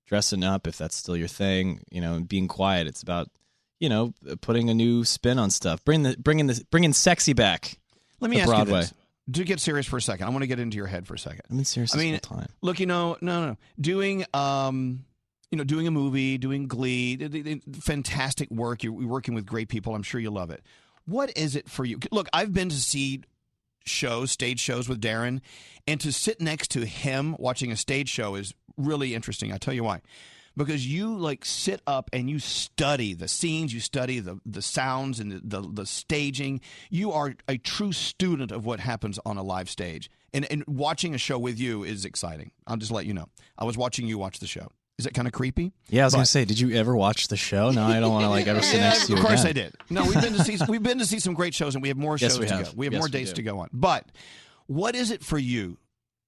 dressing 0.05 0.43
up 0.43 0.67
if 0.67 0.77
that's 0.77 0.95
still 0.95 1.17
your 1.17 1.27
thing. 1.27 1.81
You 1.91 2.01
know, 2.01 2.15
and 2.15 2.27
being 2.27 2.47
quiet. 2.47 2.87
It's 2.87 3.01
about 3.01 3.29
you 3.79 3.89
know 3.89 4.13
putting 4.41 4.69
a 4.69 4.73
new 4.73 5.03
spin 5.05 5.39
on 5.39 5.49
stuff. 5.49 5.83
Bring 5.85 6.03
the 6.03 6.15
bringing 6.17 6.47
the 6.47 6.63
bringing 6.71 6.93
sexy 6.93 7.33
back. 7.33 7.79
Let 8.19 8.31
me 8.31 8.39
ask 8.39 8.47
Broadway. 8.47 8.73
you 8.73 8.81
this. 8.81 8.93
Do 9.29 9.43
get 9.45 9.59
serious 9.61 9.85
for 9.85 9.97
a 9.97 10.01
second. 10.01 10.27
I 10.27 10.29
want 10.31 10.43
to 10.43 10.47
get 10.47 10.59
into 10.59 10.75
your 10.75 10.87
head 10.87 11.07
for 11.07 11.13
a 11.13 11.19
second. 11.19 11.41
I 11.49 11.53
mean, 11.53 11.63
serious 11.63 11.95
I 11.95 11.97
mean, 11.97 12.19
time. 12.19 12.49
look, 12.61 12.79
you 12.81 12.85
know, 12.85 13.15
no, 13.21 13.45
no, 13.45 13.57
doing, 13.79 14.25
um, 14.33 15.05
you 15.49 15.57
know, 15.57 15.63
doing 15.63 15.87
a 15.87 15.91
movie, 15.91 16.37
doing 16.37 16.67
Glee, 16.67 17.15
th- 17.15 17.31
th- 17.31 17.45
th- 17.45 17.61
fantastic 17.79 18.51
work. 18.51 18.83
You're 18.83 18.91
working 18.91 19.33
with 19.33 19.45
great 19.45 19.69
people. 19.69 19.95
I'm 19.95 20.03
sure 20.03 20.19
you 20.19 20.29
love 20.29 20.51
it. 20.51 20.61
What 21.05 21.37
is 21.37 21.55
it 21.55 21.69
for 21.69 21.85
you? 21.85 21.99
Look, 22.11 22.27
I've 22.33 22.53
been 22.53 22.67
to 22.67 22.75
see 22.75 23.21
shows, 23.83 24.31
stage 24.31 24.59
shows 24.59 24.87
with 24.89 25.01
Darren, 25.01 25.41
and 25.87 25.99
to 26.01 26.11
sit 26.11 26.41
next 26.41 26.71
to 26.71 26.85
him 26.85 27.35
watching 27.39 27.71
a 27.71 27.75
stage 27.75 28.09
show 28.09 28.35
is 28.35 28.53
really 28.77 29.13
interesting. 29.13 29.51
I'll 29.51 29.59
tell 29.59 29.73
you 29.73 29.83
why. 29.83 30.01
Because 30.55 30.85
you 30.85 31.17
like 31.17 31.45
sit 31.45 31.81
up 31.87 32.11
and 32.13 32.29
you 32.29 32.37
study 32.37 33.15
the 33.15 33.27
scenes, 33.27 33.73
you 33.73 33.79
study 33.79 34.19
the 34.19 34.39
the 34.45 34.61
sounds 34.61 35.19
and 35.19 35.31
the, 35.31 35.61
the, 35.61 35.67
the 35.67 35.85
staging. 35.85 36.61
You 36.91 37.11
are 37.11 37.33
a 37.47 37.57
true 37.57 37.91
student 37.91 38.51
of 38.51 38.63
what 38.63 38.79
happens 38.79 39.19
on 39.25 39.37
a 39.37 39.43
live 39.43 39.67
stage. 39.69 40.11
And 40.31 40.45
and 40.51 40.63
watching 40.67 41.15
a 41.15 41.17
show 41.17 41.39
with 41.39 41.59
you 41.59 41.83
is 41.83 42.05
exciting. 42.05 42.51
I'll 42.67 42.77
just 42.77 42.91
let 42.91 43.07
you 43.07 43.15
know. 43.15 43.29
I 43.57 43.65
was 43.65 43.77
watching 43.77 44.07
you 44.07 44.19
watch 44.19 44.39
the 44.39 44.47
show. 44.47 44.67
Is 44.99 45.05
it 45.07 45.13
kind 45.13 45.27
of 45.27 45.33
creepy? 45.33 45.73
Yeah, 45.89 46.03
I 46.03 46.05
was 46.05 46.13
But- 46.13 46.17
gonna 46.17 46.25
say, 46.27 46.45
did 46.45 46.59
you 46.59 46.71
ever 46.75 46.95
watch 46.95 47.27
the 47.27 47.37
show? 47.37 47.71
No, 47.71 47.83
I 47.83 47.99
don't 47.99 48.11
want 48.11 48.25
to 48.25 48.29
like 48.29 48.45
ever 48.47 48.61
sit 48.61 48.75
Yeah, 48.75 48.89
next 48.89 49.07
to 49.07 49.13
you. 49.13 49.17
Of 49.17 49.25
course 49.25 49.43
again. 49.43 49.49
I 49.49 49.53
did. 49.53 49.75
No, 49.89 50.03
we've 50.05 50.21
been 50.21 50.33
to 50.33 50.43
see 50.43 50.57
we've 50.69 50.83
been 50.83 50.99
to 50.99 51.05
see 51.05 51.19
some 51.19 51.33
great 51.33 51.53
shows, 51.55 51.73
and 51.75 51.81
we 51.81 51.87
have 51.87 51.97
more 51.97 52.17
Yes, 52.17 52.35
shows 52.35 52.45
to 52.45 52.63
go. 52.63 52.71
We 52.75 52.85
have 52.85 52.93
Yes, 52.93 52.99
more 53.01 53.09
days 53.09 53.33
to 53.33 53.41
go 53.43 53.59
on. 53.59 53.69
But 53.73 54.11
what 54.67 54.95
is 54.95 55.09
it 55.09 55.23
for 55.23 55.39
you, 55.39 55.77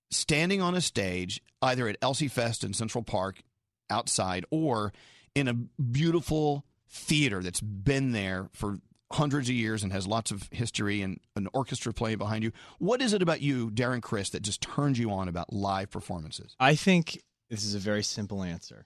standing 0.10 0.62
on 0.62 0.74
a 0.76 0.82
stage, 0.82 1.42
either 1.62 1.88
at 1.88 1.98
Elsie 2.02 2.28
Fest 2.28 2.64
in 2.64 2.74
Central 2.74 3.04
Park, 3.04 3.44
outside, 3.90 4.46
or 4.50 4.94
in 5.36 5.48
a 5.48 5.54
beautiful 5.54 6.66
theater 6.90 7.44
that's 7.44 7.62
been 7.62 8.14
there 8.14 8.50
for 8.54 8.80
hundreds 9.12 9.48
of 9.48 9.56
years 9.56 9.84
and 9.84 9.92
has 9.94 10.08
lots 10.08 10.32
of 10.32 10.50
history 10.52 11.02
and 11.04 11.20
an 11.36 11.48
orchestra 11.54 11.94
playing 11.94 12.18
behind 12.18 12.44
you? 12.44 12.52
What 12.80 13.00
is 13.02 13.14
it 13.14 13.22
about 13.22 13.42
you, 13.42 13.70
Darren 13.70 14.02
Criss, 14.02 14.32
that 14.32 14.42
just 14.42 14.62
turns 14.62 14.98
you 14.98 15.12
on 15.12 15.28
about 15.28 15.54
live 15.54 15.92
performances? 15.92 16.56
I 16.60 16.76
think 16.76 17.22
this 17.50 17.64
is 17.64 17.76
a 17.76 17.80
very 17.80 18.04
simple 18.04 18.44
answer. 18.44 18.86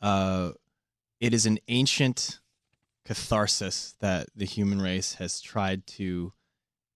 Uh, 0.00 0.52
it 1.20 1.32
is 1.32 1.46
an 1.46 1.58
ancient 1.68 2.40
catharsis 3.04 3.94
that 4.00 4.28
the 4.34 4.44
human 4.44 4.80
race 4.80 5.14
has 5.14 5.40
tried 5.40 5.86
to 5.86 6.32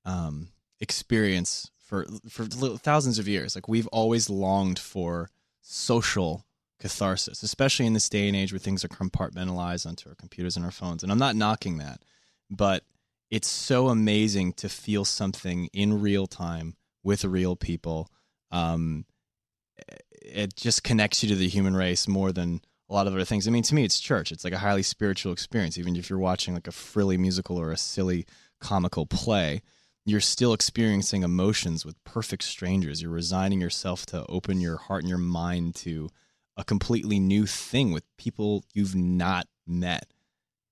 um, 0.04 0.48
experience 0.80 1.70
for 1.78 2.06
for 2.28 2.44
thousands 2.44 3.18
of 3.18 3.28
years. 3.28 3.54
Like 3.54 3.68
we've 3.68 3.86
always 3.88 4.28
longed 4.28 4.78
for 4.78 5.30
social 5.60 6.44
catharsis, 6.80 7.42
especially 7.42 7.86
in 7.86 7.92
this 7.92 8.08
day 8.08 8.26
and 8.28 8.36
age 8.36 8.52
where 8.52 8.58
things 8.58 8.84
are 8.84 8.88
compartmentalized 8.88 9.86
onto 9.86 10.08
our 10.08 10.14
computers 10.14 10.56
and 10.56 10.64
our 10.64 10.70
phones. 10.70 11.02
And 11.02 11.10
I'm 11.10 11.18
not 11.18 11.36
knocking 11.36 11.78
that, 11.78 12.02
but 12.50 12.84
it's 13.30 13.48
so 13.48 13.88
amazing 13.88 14.52
to 14.54 14.68
feel 14.68 15.04
something 15.04 15.68
in 15.72 16.00
real 16.00 16.26
time 16.26 16.76
with 17.02 17.24
real 17.24 17.56
people. 17.56 18.10
Um, 18.50 19.06
it 20.26 20.56
just 20.56 20.84
connects 20.84 21.22
you 21.22 21.28
to 21.30 21.36
the 21.36 21.48
human 21.48 21.76
race 21.76 22.08
more 22.08 22.32
than 22.32 22.60
a 22.88 22.94
lot 22.94 23.06
of 23.06 23.14
other 23.14 23.24
things. 23.24 23.48
I 23.48 23.50
mean, 23.50 23.62
to 23.64 23.74
me, 23.74 23.84
it's 23.84 23.98
church. 23.98 24.30
It's 24.30 24.44
like 24.44 24.52
a 24.52 24.58
highly 24.58 24.82
spiritual 24.82 25.32
experience. 25.32 25.78
Even 25.78 25.96
if 25.96 26.08
you're 26.08 26.18
watching 26.18 26.54
like 26.54 26.68
a 26.68 26.72
frilly 26.72 27.18
musical 27.18 27.58
or 27.58 27.72
a 27.72 27.76
silly 27.76 28.26
comical 28.60 29.06
play, 29.06 29.62
you're 30.04 30.20
still 30.20 30.52
experiencing 30.52 31.22
emotions 31.22 31.84
with 31.84 32.02
perfect 32.04 32.44
strangers. 32.44 33.02
You're 33.02 33.10
resigning 33.10 33.60
yourself 33.60 34.06
to 34.06 34.24
open 34.28 34.60
your 34.60 34.76
heart 34.76 35.02
and 35.02 35.08
your 35.08 35.18
mind 35.18 35.74
to 35.76 36.08
a 36.56 36.64
completely 36.64 37.18
new 37.18 37.44
thing 37.44 37.92
with 37.92 38.04
people 38.16 38.64
you've 38.72 38.94
not 38.94 39.46
met. 39.66 40.06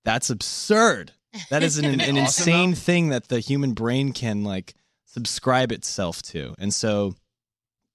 That's 0.05 0.29
absurd. 0.29 1.11
That 1.49 1.63
is 1.63 1.77
an, 1.77 1.85
an 1.85 1.99
awesome, 1.99 2.17
insane 2.17 2.69
though? 2.71 2.75
thing 2.75 3.09
that 3.09 3.27
the 3.27 3.39
human 3.39 3.73
brain 3.73 4.13
can 4.13 4.43
like 4.43 4.73
subscribe 5.05 5.71
itself 5.71 6.21
to. 6.21 6.55
And 6.57 6.73
so 6.73 7.15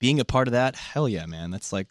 being 0.00 0.18
a 0.18 0.24
part 0.24 0.48
of 0.48 0.52
that, 0.52 0.74
hell 0.74 1.08
yeah, 1.08 1.26
man. 1.26 1.52
That's 1.52 1.72
like 1.72 1.86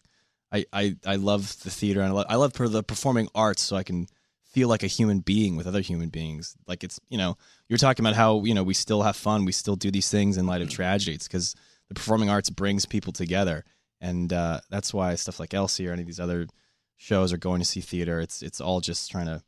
I 0.52 0.66
I, 0.72 0.96
I 1.06 1.16
love 1.16 1.62
the 1.62 1.70
theater 1.70 2.00
and 2.00 2.10
I 2.10 2.12
love, 2.12 2.26
I 2.28 2.36
love 2.36 2.52
the 2.52 2.82
performing 2.82 3.28
arts 3.34 3.62
so 3.62 3.76
I 3.76 3.82
can 3.82 4.08
feel 4.44 4.68
like 4.68 4.82
a 4.82 4.88
human 4.88 5.20
being 5.20 5.56
with 5.56 5.66
other 5.66 5.80
human 5.80 6.08
beings. 6.08 6.56
Like 6.66 6.82
it's, 6.84 7.00
you 7.08 7.16
know, 7.16 7.38
you're 7.68 7.78
talking 7.78 8.04
about 8.04 8.16
how, 8.16 8.44
you 8.44 8.52
know, 8.52 8.64
we 8.64 8.74
still 8.74 9.02
have 9.02 9.16
fun, 9.16 9.44
we 9.44 9.52
still 9.52 9.76
do 9.76 9.90
these 9.92 10.10
things 10.10 10.36
in 10.36 10.46
light 10.46 10.60
of 10.60 10.68
tragedy. 10.68 11.14
It's 11.14 11.28
cuz 11.28 11.54
the 11.88 11.94
performing 11.94 12.28
arts 12.28 12.50
brings 12.50 12.84
people 12.84 13.12
together. 13.12 13.64
And 14.00 14.32
uh, 14.32 14.60
that's 14.70 14.92
why 14.92 15.14
stuff 15.14 15.38
like 15.38 15.54
Elsie 15.54 15.86
or 15.86 15.92
any 15.92 16.02
of 16.02 16.06
these 16.06 16.20
other 16.20 16.48
shows 16.96 17.32
are 17.32 17.38
going 17.38 17.60
to 17.60 17.66
see 17.66 17.80
theater. 17.80 18.20
It's 18.20 18.42
it's 18.42 18.60
all 18.60 18.80
just 18.80 19.10
trying 19.10 19.26
to, 19.26 19.42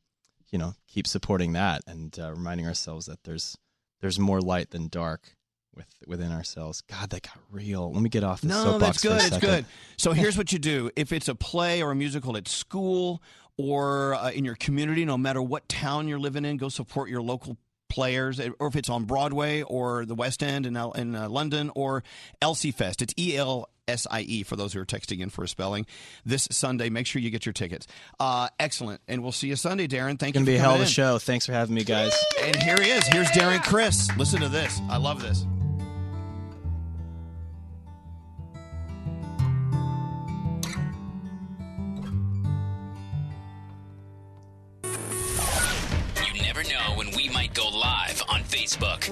you 0.50 0.58
know, 0.58 0.74
keep 0.86 1.06
supporting 1.06 1.52
that 1.54 1.82
and 1.86 2.16
uh, 2.18 2.32
reminding 2.32 2.66
ourselves 2.66 3.06
that 3.06 3.24
there's 3.24 3.56
there's 4.00 4.18
more 4.18 4.40
light 4.40 4.70
than 4.70 4.88
dark 4.88 5.36
with 5.74 5.86
within 6.06 6.32
ourselves. 6.32 6.82
God, 6.82 7.10
that 7.10 7.22
got 7.22 7.38
real. 7.50 7.92
Let 7.92 8.02
me 8.02 8.08
get 8.08 8.24
off 8.24 8.40
the 8.40 8.48
No, 8.48 8.64
soapbox 8.64 9.02
that's 9.02 9.02
good. 9.02 9.32
It's 9.32 9.38
good. 9.44 9.64
So 9.96 10.12
here's 10.12 10.36
what 10.36 10.52
you 10.52 10.58
do: 10.58 10.90
if 10.96 11.12
it's 11.12 11.28
a 11.28 11.34
play 11.34 11.82
or 11.82 11.90
a 11.92 11.94
musical 11.94 12.36
at 12.36 12.48
school 12.48 13.22
or 13.56 14.14
uh, 14.14 14.30
in 14.30 14.44
your 14.44 14.54
community, 14.54 15.04
no 15.04 15.18
matter 15.18 15.42
what 15.42 15.68
town 15.68 16.08
you're 16.08 16.18
living 16.18 16.44
in, 16.44 16.56
go 16.56 16.68
support 16.68 17.10
your 17.10 17.22
local 17.22 17.56
players. 17.88 18.40
Or 18.58 18.66
if 18.68 18.76
it's 18.76 18.88
on 18.88 19.04
Broadway 19.04 19.62
or 19.62 20.06
the 20.06 20.14
West 20.14 20.42
End 20.42 20.64
in, 20.66 20.76
L- 20.76 20.92
in 20.92 21.14
uh, 21.14 21.28
London 21.28 21.70
or 21.74 22.02
Elsie 22.40 22.70
Fest, 22.72 23.02
it's 23.02 23.14
E 23.18 23.36
L. 23.36 23.68
S 23.88 24.06
I 24.08 24.20
E 24.20 24.44
for 24.44 24.54
those 24.54 24.72
who 24.72 24.80
are 24.80 24.86
texting 24.86 25.18
in 25.18 25.28
for 25.28 25.42
a 25.42 25.48
spelling 25.48 25.86
this 26.24 26.46
Sunday. 26.52 26.88
Make 26.88 27.04
sure 27.04 27.20
you 27.20 27.30
get 27.30 27.44
your 27.44 27.52
tickets. 27.52 27.88
Uh, 28.20 28.48
excellent, 28.60 29.00
and 29.08 29.24
we'll 29.24 29.32
see 29.32 29.48
you 29.48 29.56
Sunday, 29.56 29.88
Darren. 29.88 30.16
Thank 30.20 30.34
Gonna 30.34 30.46
you. 30.46 30.52
be 30.52 30.56
a 30.56 30.60
hell 30.60 30.76
of 30.76 30.82
a 30.82 30.86
show. 30.86 31.18
Thanks 31.18 31.46
for 31.46 31.52
having 31.52 31.74
me, 31.74 31.82
guys. 31.82 32.14
And 32.44 32.54
here 32.62 32.76
he 32.80 32.90
is. 32.92 33.04
Here's 33.08 33.26
Darren 33.30 33.60
Criss. 33.64 34.08
Listen 34.16 34.40
to 34.40 34.48
this. 34.48 34.80
I 34.88 34.98
love 34.98 35.20
this. 35.20 35.44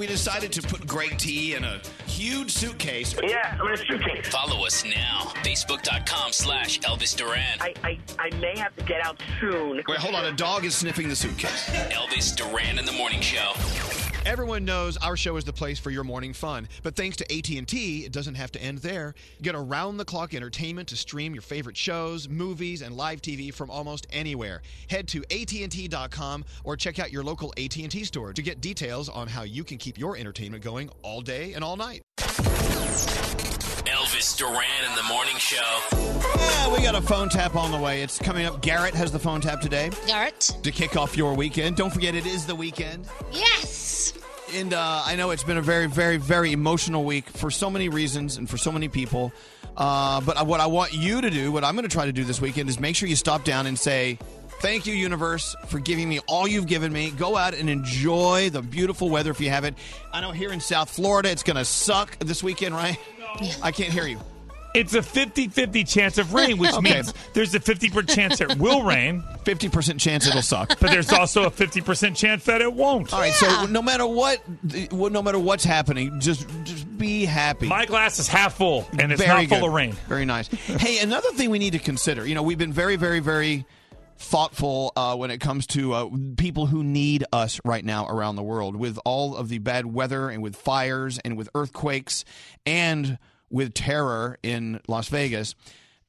We 0.01 0.07
decided 0.07 0.51
to 0.51 0.63
put 0.63 0.87
Greg 0.87 1.19
T 1.19 1.55
in 1.55 1.63
a 1.63 1.79
huge 2.07 2.51
suitcase. 2.51 3.15
Yeah, 3.23 3.59
I'm 3.61 3.67
in 3.67 3.75
a 3.75 3.77
suitcase. 3.77 4.29
Follow 4.29 4.65
us 4.65 4.83
now. 4.83 5.31
Facebook.com 5.45 6.33
slash 6.33 6.81
Elvis 6.81 7.15
Duran. 7.15 7.59
I, 7.61 7.75
I, 7.85 7.99
I 8.19 8.35
may 8.37 8.57
have 8.57 8.75
to 8.77 8.85
get 8.85 9.05
out 9.05 9.23
soon. 9.39 9.83
Wait, 9.87 9.99
hold 9.99 10.15
on. 10.15 10.25
A 10.25 10.33
dog 10.33 10.65
is 10.65 10.75
sniffing 10.75 11.11
the 11.11 11.17
suitcase. 11.17 11.69
Elvis 11.91 12.35
Duran 12.35 12.79
in 12.79 12.87
the 12.87 12.93
Morning 12.93 13.21
Show. 13.21 13.53
Everyone 14.27 14.67
knows 14.67 14.99
our 14.99 15.17
show 15.17 15.37
is 15.37 15.45
the 15.45 15.53
place 15.53 15.79
for 15.79 15.91
your 15.91 16.05
morning 16.05 16.35
fun, 16.35 16.69
but 16.83 16.95
thanks 16.95 17.17
to 17.17 17.25
AT&T, 17.35 18.05
it 18.05 18.13
doesn't 18.13 18.35
have 18.35 18.53
to 18.53 18.63
end 18.63 18.79
there. 18.79 19.15
Get 19.41 19.55
around-the-clock 19.55 20.35
entertainment 20.35 20.89
to 20.89 20.97
stream 20.97 21.33
your 21.35 21.43
favorite 21.43 21.77
shows, 21.77 22.29
movies, 22.29 22.83
and 22.83 22.97
live 22.97 23.23
TV 23.23 23.53
from 23.53 23.71
almost 23.71 24.07
anywhere. 24.11 24.61
Head 24.91 25.09
to 25.09 25.25
AT&T.com 25.31 26.45
or 26.65 26.77
check 26.77 26.99
out 26.99 27.11
your 27.11 27.25
local 27.25 27.55
AT&T 27.57 28.05
store 28.05 28.35
to 28.35 28.43
get 28.43 28.61
details 28.61 29.09
on 29.09 29.27
how 29.27 29.43
you 29.43 29.65
can 29.65 29.79
keep 29.79 29.99
your 29.99 30.19
entertainment 30.19 30.63
going 30.63 30.91
all 31.03 31.23
day 31.23 31.55
and 31.55 31.65
all 31.65 31.77
night. 31.77 32.03
Elvis 34.11 34.37
Duran 34.37 34.65
in 34.89 34.97
the 34.97 35.05
Morning 35.05 35.37
Show. 35.37 35.57
Yeah, 35.93 36.73
we 36.75 36.83
got 36.83 36.97
a 36.97 37.01
phone 37.01 37.29
tap 37.29 37.55
on 37.55 37.71
the 37.71 37.79
way. 37.79 38.03
It's 38.03 38.19
coming 38.19 38.45
up. 38.45 38.61
Garrett 38.61 38.93
has 38.95 39.13
the 39.13 39.21
phone 39.21 39.41
tap 39.41 39.61
today. 39.61 39.91
Garrett. 40.09 40.53
To 40.65 40.73
kick 40.73 40.97
off 40.97 41.17
your 41.17 41.35
weekend. 41.35 41.77
Don't 41.77 41.93
forget, 41.93 42.17
it 42.17 42.27
is 42.27 42.45
the 42.45 42.57
weekend. 42.57 43.07
Yes. 43.33 44.13
And 44.53 44.75
uh, 44.75 45.03
I 45.05 45.15
know 45.15 45.31
it's 45.31 45.45
been 45.45 45.59
a 45.59 45.63
very, 45.63 45.87
very, 45.87 46.17
very 46.17 46.51
emotional 46.51 47.05
week 47.05 47.29
for 47.29 47.53
so 47.53 47.71
many 47.71 47.89
reasons 47.89 48.37
and 48.37 48.51
for 48.51 48.59
so 48.59 48.73
many 48.73 48.89
people. 48.89 49.33
Uh, 49.77 50.21
but 50.23 50.45
what 50.45 50.59
I 50.59 50.67
want 50.67 50.93
you 50.93 51.21
to 51.21 51.31
do, 51.31 51.53
what 51.53 51.63
I'm 51.63 51.77
going 51.77 51.89
to 51.89 51.93
try 51.93 52.07
to 52.07 52.13
do 52.13 52.25
this 52.25 52.41
weekend, 52.41 52.69
is 52.69 52.81
make 52.81 52.97
sure 52.97 53.09
you 53.09 53.15
stop 53.15 53.45
down 53.45 53.67
and 53.67 53.79
say, 53.79 54.19
Thank 54.61 54.87
you, 54.87 54.93
universe, 54.93 55.57
for 55.69 55.79
giving 55.79 56.07
me 56.07 56.19
all 56.27 56.47
you've 56.47 56.67
given 56.67 56.93
me. 56.93 57.13
Go 57.13 57.35
out 57.35 57.55
and 57.55 57.71
enjoy 57.71 58.51
the 58.51 58.61
beautiful 58.61 59.09
weather 59.09 59.31
if 59.31 59.41
you 59.41 59.49
have 59.49 59.65
it. 59.65 59.75
I 60.13 60.21
know 60.21 60.33
here 60.33 60.53
in 60.53 60.61
South 60.61 60.91
Florida 60.91 61.31
it's 61.31 61.43
going 61.43 61.57
to 61.57 61.65
suck 61.65 62.19
this 62.19 62.43
weekend, 62.43 62.75
right? 62.75 62.99
I 63.63 63.73
can't 63.73 63.93
hear 63.93 64.07
you. 64.07 64.19
It's 64.73 64.95
a 64.95 65.03
50 65.03 65.49
50 65.49 65.83
chance 65.83 66.17
of 66.17 66.33
rain, 66.33 66.57
which 66.57 66.73
Okay. 66.75 66.95
means 66.95 67.13
there's 67.35 67.53
a 67.57 67.59
50% 67.59 68.09
chance 68.09 68.41
it 68.41 68.57
will 68.57 68.83
rain. 68.85 69.21
50% 69.45 69.99
chance 69.99 70.29
it'll 70.29 70.43
suck. 70.43 70.79
But 70.79 70.91
there's 70.93 71.11
also 71.13 71.43
a 71.45 71.51
50% 71.51 72.15
chance 72.15 72.45
that 72.45 72.61
it 72.61 72.73
won't. 72.73 73.13
All 73.13 73.19
right, 73.19 73.33
so 73.33 73.67
no 73.67 73.83
matter 73.83 74.07
what, 74.07 74.39
no 74.63 75.23
matter 75.23 75.41
what's 75.41 75.65
happening, 75.65 76.21
just 76.21 76.47
just 76.63 76.97
be 76.99 77.25
happy. 77.25 77.67
My 77.67 77.85
glass 77.85 78.21
is 78.21 78.29
half 78.29 78.59
full, 78.59 78.87
and 78.97 79.11
it's 79.11 79.21
Very 79.21 79.47
not 79.47 79.49
full 79.49 79.61
good. 79.61 79.67
of 79.67 79.73
rain. 79.73 79.93
Very 80.09 80.25
nice. 80.25 80.47
hey, 80.47 81.01
another 81.01 81.31
thing 81.33 81.51
we 81.51 81.59
need 81.59 81.73
to 81.73 81.81
consider. 81.81 82.25
You 82.25 82.37
know, 82.37 82.43
we've 82.45 82.59
been 82.59 82.73
very, 82.73 82.95
very, 82.95 83.19
very 83.19 83.67
thoughtful 84.21 84.93
uh, 84.97 85.17
when 85.17 85.31
it 85.31 85.39
comes 85.39 85.67
to 85.67 85.95
uh, 85.95 86.09
people 86.37 86.67
who 86.67 86.85
need 86.85 87.25
us 87.33 87.59
right 87.65 87.85
now 87.85 88.07
around 88.07 88.37
the 88.37 88.43
world 88.43 88.77
with 88.77 88.99
all 89.07 89.35
of 89.35 89.49
the 89.49 89.59
bad 89.59 89.87
weather 89.87 90.29
and 90.29 90.43
with 90.43 90.55
fires 90.55 91.19
and 91.25 91.39
with 91.39 91.49
earthquakes 91.55 92.27
and 92.67 93.19
with 93.49 93.73
terror 93.73 94.39
in 94.43 94.79
Las 94.87 95.09
Vegas 95.09 95.55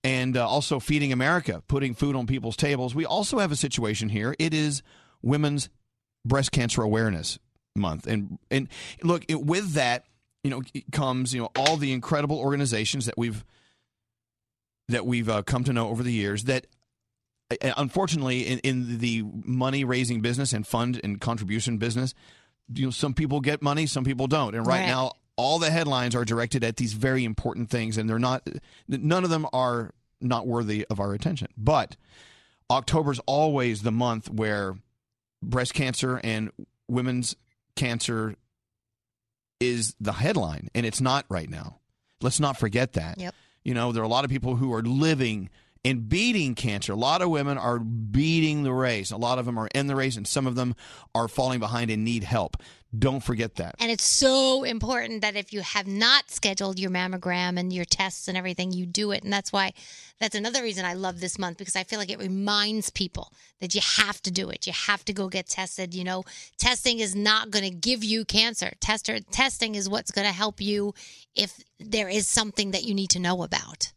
and 0.04 0.36
uh, 0.36 0.48
also 0.48 0.80
feeding 0.80 1.14
America, 1.14 1.64
putting 1.70 1.94
food 1.94 2.16
on 2.18 2.28
people's 2.28 2.58
tables. 2.58 2.94
We 2.94 3.06
also 3.06 3.40
have 3.40 3.52
a 3.52 3.56
situation 3.56 4.10
here. 4.10 4.36
It 4.38 4.54
is 4.54 4.84
Women's 5.22 5.70
Breast 6.26 6.52
Cancer 6.52 6.84
Awareness 6.84 7.40
Month, 7.78 8.08
and 8.08 8.38
and 8.52 8.68
look 9.02 9.24
it, 9.30 9.42
with 9.42 9.74
that, 9.74 10.04
you 10.44 10.50
know, 10.50 10.62
comes 10.92 11.34
you 11.34 11.42
know 11.42 11.50
all 11.56 11.78
the 11.78 11.94
incredible 11.94 12.38
organizations 12.38 13.06
that 13.06 13.18
we've 13.18 13.46
that 14.90 15.06
we've 15.06 15.30
uh, 15.30 15.44
come 15.44 15.64
to 15.64 15.72
know 15.72 15.88
over 15.88 16.04
the 16.04 16.12
years 16.12 16.44
that 16.44 16.68
unfortunately 17.78 18.42
in, 18.48 18.60
in 18.60 18.98
the 19.00 19.24
money 19.46 19.84
raising 19.84 20.22
business 20.22 20.54
and 20.54 20.66
fund 20.68 21.00
and 21.04 21.20
contribution 21.22 21.78
business 21.78 22.14
you 22.74 22.86
know 22.86 22.92
some 22.92 23.14
people 23.14 23.42
get 23.42 23.62
money 23.62 23.86
some 23.86 24.04
people 24.04 24.28
don't 24.28 24.56
and 24.56 24.66
right, 24.68 24.82
Right. 24.82 24.88
now 24.88 25.12
all 25.36 25.60
the 25.60 25.70
headlines 25.72 26.16
are 26.16 26.24
directed 26.26 26.64
at 26.64 26.78
these 26.78 26.94
very 26.94 27.24
important 27.26 27.70
things 27.70 27.98
and 27.98 28.10
they're 28.10 28.20
not 28.20 28.48
none 28.88 29.24
of 29.24 29.30
them 29.30 29.46
are 29.54 29.92
not 30.20 30.46
worthy 30.48 30.86
of 30.90 31.00
our 31.00 31.14
attention 31.14 31.48
but 31.58 31.96
october's 32.70 33.20
always 33.26 33.82
the 33.82 33.92
month 33.92 34.30
where 34.30 34.76
breast 35.44 35.74
cancer 35.74 36.20
and 36.24 36.52
women's 36.88 37.36
cancer 37.76 38.36
is 39.60 39.96
the 40.00 40.14
headline 40.14 40.70
and 40.74 40.86
it's 40.86 41.02
not 41.02 41.26
right 41.30 41.50
now 41.50 41.80
let's 42.22 42.40
not 42.40 42.58
forget 42.58 42.94
that 42.94 43.20
Yep. 43.20 43.36
you 43.64 43.74
know, 43.74 43.92
there 43.92 44.02
are 44.02 44.06
a 44.06 44.10
lot 44.10 44.24
of 44.26 44.32
people 44.32 44.56
who 44.56 44.74
are 44.74 44.82
living 44.82 45.50
and 45.84 46.08
beating 46.08 46.54
cancer. 46.56 46.94
A 46.94 46.96
lot 46.96 47.22
of 47.22 47.30
women 47.30 47.58
are 47.58 47.80
beating 47.80 48.64
the 48.64 48.74
race. 48.74 49.12
A 49.12 49.18
lot 49.18 49.40
of 49.40 49.46
them 49.46 49.58
are 49.58 49.70
in 49.74 49.88
the 49.88 49.96
race, 49.96 50.16
and 50.16 50.28
some 50.28 50.46
of 50.46 50.56
them 50.56 50.76
are 51.16 51.28
falling 51.28 51.60
behind 51.60 51.90
and 51.90 52.04
need 52.04 52.24
help. 52.24 52.58
Don't 52.98 53.24
forget 53.24 53.56
that. 53.56 53.76
And 53.80 53.90
it's 53.90 54.04
so 54.04 54.64
important 54.64 55.22
that 55.22 55.38
if 55.38 55.54
you 55.54 55.62
have 55.62 55.88
not 55.88 56.30
scheduled 56.30 56.78
your 56.78 56.92
mammogram 56.92 57.58
and 57.58 57.72
your 57.72 57.86
tests 57.86 58.28
and 58.28 58.38
everything, 58.38 58.74
you 58.74 58.86
do 58.86 59.12
it. 59.12 59.24
And 59.24 59.32
that's 59.32 59.54
why, 59.54 59.72
that's 60.20 60.36
another 60.36 60.62
reason 60.62 60.84
I 60.84 60.94
love 60.94 61.22
this 61.22 61.40
month 61.40 61.58
because 61.58 61.78
I 61.78 61.86
feel 61.86 62.00
like 62.00 62.12
it 62.12 62.20
reminds 62.20 62.90
people 62.90 63.32
that 63.62 63.74
you 63.74 63.80
have 63.82 64.22
to 64.24 64.32
do 64.32 64.50
it. 64.50 64.68
You 64.68 64.74
have 64.74 65.06
to 65.06 65.14
go 65.14 65.30
get 65.30 65.48
tested. 65.48 65.96
You 65.96 66.04
know, 66.04 66.26
testing 66.58 67.00
is 67.00 67.16
not 67.16 67.50
going 67.50 67.64
to 67.64 67.74
give 67.74 68.04
you 68.04 68.26
cancer. 68.26 68.74
Tester, 68.82 69.20
testing 69.32 69.76
is 69.76 69.88
what's 69.88 70.12
going 70.12 70.28
to 70.28 70.34
help 70.34 70.60
you 70.60 70.94
if 71.34 71.64
there 71.80 72.10
is 72.10 72.28
something 72.28 72.72
that 72.72 72.84
you 72.84 72.94
need 72.94 73.12
to 73.12 73.20
know 73.20 73.42
about. 73.42 73.94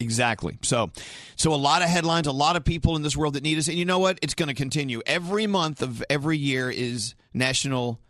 Exactly. 0.00 0.58
So, 0.62 0.90
so 1.36 1.52
a 1.52 1.56
lot 1.56 1.82
of 1.82 1.88
headlines, 1.88 2.26
a 2.26 2.32
lot 2.32 2.56
of 2.56 2.64
people 2.64 2.96
in 2.96 3.02
this 3.02 3.16
world 3.16 3.34
that 3.34 3.42
need 3.42 3.58
us, 3.58 3.68
and 3.68 3.76
you 3.76 3.84
know 3.84 3.98
what? 3.98 4.18
It's 4.22 4.34
going 4.34 4.48
to 4.48 4.54
continue. 4.54 5.02
Every 5.06 5.46
month 5.46 5.82
of 5.82 6.02
every 6.08 6.38
year 6.38 6.70
is 6.70 7.14
National. 7.34 8.00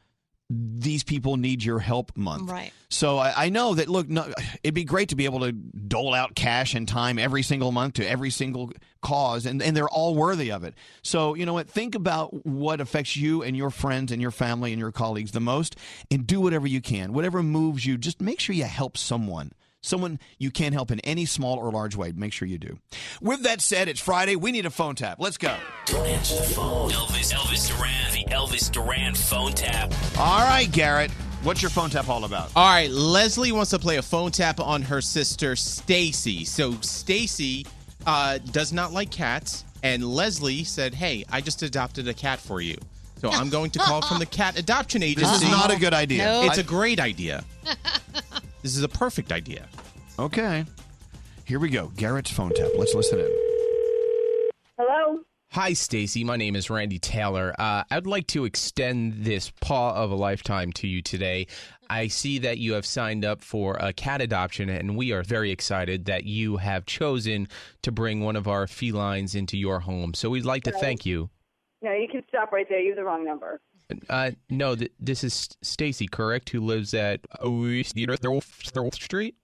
These 0.48 1.04
people 1.04 1.36
need 1.36 1.62
your 1.62 1.78
help 1.78 2.16
month. 2.16 2.50
Right. 2.50 2.72
So 2.88 3.18
I, 3.18 3.44
I 3.44 3.48
know 3.50 3.74
that. 3.74 3.88
Look, 3.88 4.08
no, 4.08 4.32
it'd 4.64 4.74
be 4.74 4.84
great 4.84 5.10
to 5.10 5.16
be 5.16 5.24
able 5.24 5.40
to 5.40 5.52
dole 5.52 6.14
out 6.14 6.34
cash 6.34 6.74
and 6.74 6.88
time 6.88 7.18
every 7.18 7.42
single 7.42 7.70
month 7.70 7.94
to 7.94 8.08
every 8.08 8.30
single 8.30 8.72
cause, 9.00 9.46
and 9.46 9.62
and 9.62 9.76
they're 9.76 9.88
all 9.88 10.14
worthy 10.14 10.50
of 10.50 10.64
it. 10.64 10.74
So 11.02 11.34
you 11.34 11.46
know 11.46 11.52
what? 11.52 11.68
Think 11.68 11.94
about 11.94 12.46
what 12.46 12.80
affects 12.80 13.16
you 13.16 13.42
and 13.42 13.56
your 13.56 13.70
friends 13.70 14.10
and 14.10 14.20
your 14.20 14.32
family 14.32 14.72
and 14.72 14.80
your 14.80 14.92
colleagues 14.92 15.30
the 15.32 15.40
most, 15.40 15.76
and 16.10 16.26
do 16.26 16.40
whatever 16.40 16.66
you 16.66 16.80
can, 16.80 17.12
whatever 17.12 17.42
moves 17.42 17.86
you. 17.86 17.96
Just 17.96 18.20
make 18.20 18.40
sure 18.40 18.54
you 18.54 18.64
help 18.64 18.96
someone. 18.96 19.52
Someone 19.82 20.18
you 20.38 20.50
can't 20.50 20.74
help 20.74 20.90
in 20.90 21.00
any 21.00 21.24
small 21.24 21.56
or 21.56 21.70
large 21.72 21.96
way. 21.96 22.12
Make 22.12 22.32
sure 22.34 22.46
you 22.46 22.58
do. 22.58 22.78
With 23.22 23.42
that 23.44 23.62
said, 23.62 23.88
it's 23.88 24.00
Friday. 24.00 24.36
We 24.36 24.52
need 24.52 24.66
a 24.66 24.70
phone 24.70 24.94
tap. 24.94 25.16
Let's 25.18 25.38
go. 25.38 25.56
Don't 25.86 26.06
answer 26.06 26.36
the 26.36 26.42
phone. 26.42 26.90
Elvis, 26.90 27.32
Elvis 27.32 27.68
Duran, 27.74 28.12
the 28.12 28.24
Elvis 28.30 28.70
Duran 28.70 29.14
phone 29.14 29.52
tap. 29.52 29.92
All 30.18 30.40
right, 30.40 30.70
Garrett. 30.70 31.10
What's 31.42 31.62
your 31.62 31.70
phone 31.70 31.88
tap 31.88 32.10
all 32.10 32.24
about? 32.24 32.50
All 32.54 32.68
right, 32.68 32.90
Leslie 32.90 33.52
wants 33.52 33.70
to 33.70 33.78
play 33.78 33.96
a 33.96 34.02
phone 34.02 34.30
tap 34.30 34.60
on 34.60 34.82
her 34.82 35.00
sister 35.00 35.56
Stacy. 35.56 36.44
So 36.44 36.72
Stacy 36.82 37.64
uh, 38.06 38.36
does 38.50 38.74
not 38.74 38.92
like 38.92 39.10
cats, 39.10 39.64
and 39.82 40.04
Leslie 40.04 40.64
said, 40.64 40.92
"Hey, 40.92 41.24
I 41.30 41.40
just 41.40 41.62
adopted 41.62 42.06
a 42.06 42.12
cat 42.14 42.38
for 42.40 42.60
you." 42.60 42.76
So 43.16 43.30
I'm 43.30 43.48
going 43.48 43.70
to 43.70 43.78
call 43.78 44.02
from 44.02 44.18
the 44.18 44.26
cat 44.40 44.58
adoption 44.58 45.02
agency. 45.02 45.24
This 45.30 45.42
is 45.42 45.50
not 45.50 45.70
a 45.70 45.78
good 45.78 45.94
idea. 45.94 46.24
No. 46.24 46.42
It's 46.44 46.58
I- 46.58 46.60
a 46.60 46.64
great 46.64 47.00
idea. 47.00 47.44
This 48.62 48.76
is 48.76 48.82
a 48.82 48.88
perfect 48.88 49.32
idea. 49.32 49.68
Okay. 50.18 50.64
Here 51.46 51.58
we 51.58 51.70
go. 51.70 51.88
Garrett's 51.96 52.30
phone 52.30 52.52
tap. 52.54 52.68
Let's 52.76 52.94
listen 52.94 53.20
in. 53.20 53.30
Hello. 54.78 55.20
Hi, 55.52 55.72
Stacy. 55.72 56.24
My 56.24 56.36
name 56.36 56.54
is 56.54 56.70
Randy 56.70 56.98
Taylor. 56.98 57.54
Uh, 57.58 57.82
I'd 57.90 58.06
like 58.06 58.26
to 58.28 58.44
extend 58.44 59.24
this 59.24 59.50
paw 59.60 59.94
of 59.94 60.10
a 60.10 60.14
lifetime 60.14 60.72
to 60.74 60.86
you 60.86 61.02
today. 61.02 61.46
I 61.88 62.06
see 62.06 62.38
that 62.38 62.58
you 62.58 62.74
have 62.74 62.86
signed 62.86 63.24
up 63.24 63.42
for 63.42 63.76
a 63.80 63.92
cat 63.92 64.20
adoption, 64.20 64.68
and 64.68 64.96
we 64.96 65.10
are 65.12 65.24
very 65.24 65.50
excited 65.50 66.04
that 66.04 66.24
you 66.24 66.58
have 66.58 66.86
chosen 66.86 67.48
to 67.82 67.90
bring 67.90 68.20
one 68.20 68.36
of 68.36 68.46
our 68.46 68.68
felines 68.68 69.34
into 69.34 69.56
your 69.56 69.80
home. 69.80 70.14
So 70.14 70.30
we'd 70.30 70.44
like 70.44 70.62
to 70.64 70.72
thank 70.72 71.04
you. 71.04 71.30
No, 71.82 71.92
you 71.92 72.06
can 72.08 72.22
stop 72.28 72.52
right 72.52 72.66
there. 72.68 72.78
You 72.78 72.90
have 72.90 72.98
the 72.98 73.04
wrong 73.04 73.24
number. 73.24 73.60
Uh, 74.08 74.32
no, 74.48 74.76
th- 74.76 74.92
this 74.98 75.24
is 75.24 75.48
Stacy, 75.62 76.06
correct? 76.06 76.50
Who 76.50 76.60
lives 76.60 76.94
at 76.94 77.22
Thirlth 77.40 78.94
Street? 78.94 79.36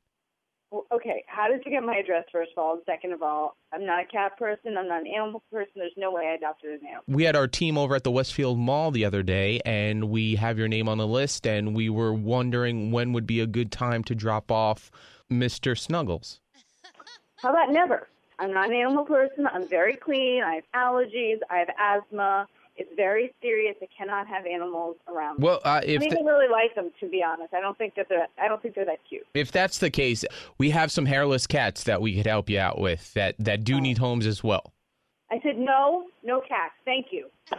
Well, 0.71 0.85
okay, 0.93 1.25
how 1.29 1.49
did 1.49 1.63
you 1.65 1.71
get 1.71 1.85
my 1.85 1.97
address, 1.97 2.25
first 2.33 2.51
of 2.57 2.59
all? 2.59 2.75
And 2.75 2.83
second 2.87 3.13
of 3.13 3.23
all, 3.23 3.57
I'm 3.73 3.87
not 3.87 4.03
a 4.03 4.05
cat 4.05 4.37
person. 4.37 4.77
I'm 4.77 4.89
not 4.89 5.03
an 5.03 5.07
animal 5.07 5.43
person. 5.51 5.73
There's 5.77 5.93
no 5.97 6.11
way 6.11 6.27
I 6.27 6.35
adopted 6.35 6.81
an 6.81 6.87
animal. 6.87 7.05
We 7.07 7.23
had 7.23 7.37
our 7.37 7.47
team 7.47 7.79
over 7.79 7.95
at 7.95 8.03
the 8.03 8.11
Westfield 8.11 8.59
Mall 8.59 8.91
the 8.91 9.05
other 9.05 9.23
day, 9.23 9.61
and 9.65 10.11
we 10.11 10.35
have 10.35 10.59
your 10.59 10.67
name 10.67 10.89
on 10.89 10.99
the 10.99 11.07
list, 11.07 11.47
and 11.47 11.75
we 11.75 11.89
were 11.89 12.13
wondering 12.13 12.91
when 12.91 13.13
would 13.13 13.27
be 13.27 13.41
a 13.41 13.47
good 13.47 13.71
time 13.71 14.03
to 14.05 14.15
drop 14.15 14.51
off 14.51 14.91
Mr. 15.31 15.79
Snuggles. 15.79 16.41
How 17.37 17.51
about 17.51 17.71
never? 17.71 18.09
I'm 18.39 18.53
not 18.53 18.69
an 18.69 18.75
animal 18.75 19.05
person. 19.05 19.47
I'm 19.47 19.69
very 19.69 19.97
clean. 19.97 20.43
I 20.43 20.57
have 20.57 20.65
allergies. 20.75 21.39
I 21.49 21.59
have 21.59 21.71
asthma. 21.79 22.49
It's 22.79 22.91
very 22.95 23.35
serious. 23.41 23.75
I 23.81 23.87
cannot 23.97 24.27
have 24.27 24.45
animals 24.47 24.97
around. 25.09 25.43
Well, 25.43 25.61
uh, 25.65 25.69
I 25.69 25.79
if 25.87 26.01
don't 26.03 26.11
the- 26.11 26.25
really 26.25 26.49
like 26.49 26.75
them, 26.75 26.91
to 27.01 27.09
be 27.09 27.23
honest. 27.23 27.55
I 27.55 27.61
don't 27.61 27.77
think 27.79 27.95
that 27.95 28.07
they're. 28.09 28.27
I 28.39 28.49
don't 28.49 28.61
think 28.61 28.75
they're 28.75 28.85
that 28.85 28.99
cute. 29.09 29.27
If 29.35 29.51
that's 29.51 29.79
the 29.79 29.89
case, 29.91 30.25
we 30.59 30.71
have 30.71 30.93
some 30.93 31.07
hairless 31.07 31.47
cats 31.47 31.85
that 31.85 32.03
we 32.03 32.15
could 32.17 32.27
help 32.27 32.51
you 32.51 32.59
out 32.59 32.79
with 32.79 33.15
that, 33.15 33.35
that 33.39 33.65
do 33.65 33.81
need 33.81 33.99
homes 33.99 34.27
as 34.27 34.45
well. 34.45 34.73
I 35.31 35.41
said 35.43 35.59
no, 35.59 36.05
no 36.23 36.41
cats. 36.41 36.75
Thank 36.85 37.07
you. 37.11 37.29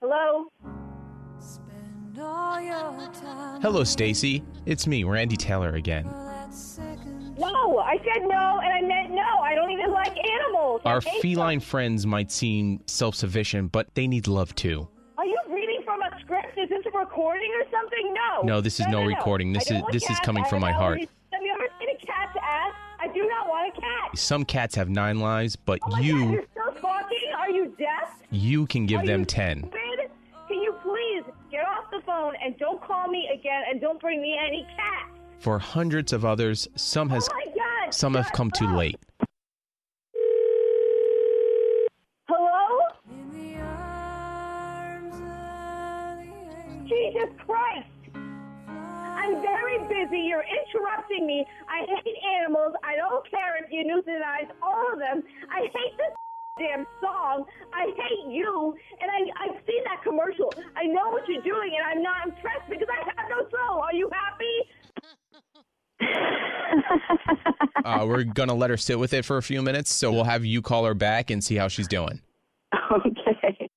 Hello. 0.00 0.46
Hello, 3.62 3.84
Stacy. 3.84 4.42
It's 4.66 4.86
me, 4.86 5.04
Randy 5.04 5.36
Taylor 5.36 5.74
again. 5.74 6.06
No, 7.40 7.78
I 7.78 7.96
said 7.98 8.22
no, 8.22 8.60
and 8.62 8.72
I 8.72 8.80
meant 8.82 9.10
no. 9.10 9.22
I 9.42 9.54
don't 9.54 9.70
even 9.70 9.90
like 9.90 10.16
animals. 10.16 10.82
Our 10.84 11.00
feline 11.00 11.60
friends 11.60 12.06
might 12.06 12.30
seem 12.30 12.80
self 12.86 13.14
sufficient, 13.14 13.72
but 13.72 13.94
they 13.94 14.06
need 14.06 14.28
love 14.28 14.54
too. 14.54 14.88
Are 15.18 15.24
you 15.26 15.38
reading 15.48 15.80
from 15.84 16.00
a 16.02 16.10
script? 16.20 16.56
Is 16.58 16.68
this 16.68 16.84
a 16.92 16.98
recording 16.98 17.50
or 17.60 17.64
something? 17.70 18.14
No. 18.14 18.42
No, 18.42 18.60
this 18.60 18.78
is 18.80 18.86
no 18.88 19.04
recording. 19.04 19.52
This 19.52 19.70
is- 19.70 19.82
this 19.92 20.08
is 20.10 20.18
coming 20.20 20.44
from 20.44 20.60
my 20.60 20.72
heart. 20.72 21.00
Have 21.32 21.42
you 21.42 21.52
ever 21.52 21.68
seen 21.78 21.88
a 21.90 22.06
cat's 22.06 22.36
ass? 22.42 22.74
I 23.00 23.08
do 23.08 23.26
not 23.26 23.48
want 23.48 23.74
a 23.76 23.80
cat. 23.80 24.18
Some 24.18 24.44
cats 24.44 24.74
have 24.74 24.90
nine 24.90 25.20
lives, 25.20 25.56
but 25.56 25.78
Oh 25.82 25.90
my 25.90 25.96
God, 25.98 26.04
you 26.04 26.30
you're 26.32 26.44
still 26.50 26.72
talking? 26.80 27.32
Are 27.38 27.50
you 27.50 27.74
deaf? 27.78 28.14
you 28.30 28.66
can 28.66 28.84
give 28.86 29.00
Are 29.00 29.06
them 29.06 29.20
you 29.20 29.26
10. 29.26 29.58
stupid? 29.60 30.10
Can 30.48 30.58
you 30.60 30.74
please 30.82 31.24
get 31.50 31.64
off 31.66 31.90
the 31.90 32.00
phone 32.04 32.34
and 32.44 32.58
don't 32.58 32.80
call 32.82 33.08
me 33.08 33.28
again 33.32 33.62
and 33.70 33.80
don't 33.80 34.00
bring 34.00 34.20
me 34.20 34.36
any 34.38 34.66
cat? 34.76 35.08
For 35.40 35.58
hundreds 35.58 36.12
of 36.12 36.26
others, 36.26 36.68
some 36.76 37.08
has 37.08 37.26
Oh 37.32 37.52
God, 37.56 37.94
some 37.94 38.12
have 38.12 38.26
shut 38.26 38.34
come 38.34 38.50
too 38.50 38.68
late. 38.76 38.98
Hello? 42.28 42.78
Jesus 46.84 47.30
Christ! 47.46 47.88
I'm 48.20 49.40
very 49.40 49.78
busy. 49.88 50.28
You're 50.28 50.44
interrupting 50.44 51.26
me. 51.26 51.46
I 51.70 51.86
hate 51.88 52.16
animals. 52.38 52.74
I 52.84 52.96
don't 52.96 53.24
care 53.30 53.64
if 53.64 53.72
you 53.72 53.84
euthanize 53.88 54.50
all 54.60 54.92
of 54.92 54.98
them. 54.98 55.22
I 55.50 55.60
hate 55.72 55.96
this 55.96 56.12
damn 56.58 56.86
song. 57.00 57.46
I 57.72 57.86
hate 57.96 58.30
you. 58.30 58.76
And 59.00 59.10
I, 59.10 59.44
I've 59.44 59.56
seen 59.66 59.84
that 59.84 60.02
commercial. 60.04 60.52
I 60.76 60.84
know 60.84 61.08
what 61.08 61.26
you're 61.26 61.40
doing, 61.40 61.72
and 61.80 61.86
I'm 61.86 62.02
not 62.02 62.28
impressed 62.28 62.68
because 62.68 62.88
I 62.92 63.08
have 63.16 63.30
no 63.30 63.48
soul. 63.48 63.80
Are 63.80 63.94
you 63.94 64.10
happy? 64.12 64.68
Uh, 67.84 68.04
we're 68.06 68.24
gonna 68.24 68.54
let 68.54 68.70
her 68.70 68.76
sit 68.76 68.98
with 68.98 69.12
it 69.14 69.24
for 69.24 69.36
a 69.38 69.42
few 69.42 69.62
minutes, 69.62 69.92
so 69.92 70.12
we'll 70.12 70.24
have 70.24 70.44
you 70.44 70.60
call 70.62 70.84
her 70.84 70.94
back 70.94 71.30
and 71.30 71.42
see 71.42 71.56
how 71.56 71.68
she's 71.68 71.88
doing. 71.88 72.20
Okay. 72.92 73.68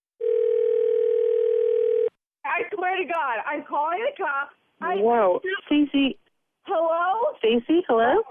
I 2.45 2.61
swear 2.73 2.97
to 2.97 3.05
God, 3.05 3.37
I'm 3.47 3.63
calling 3.63 3.99
the 3.99 4.23
cops. 4.23 4.53
I, 4.81 4.95
Whoa. 4.97 5.39
Stacy. 5.65 6.17
Hello? 6.65 7.35
Stacy, 7.39 7.83
hello? 7.87 8.21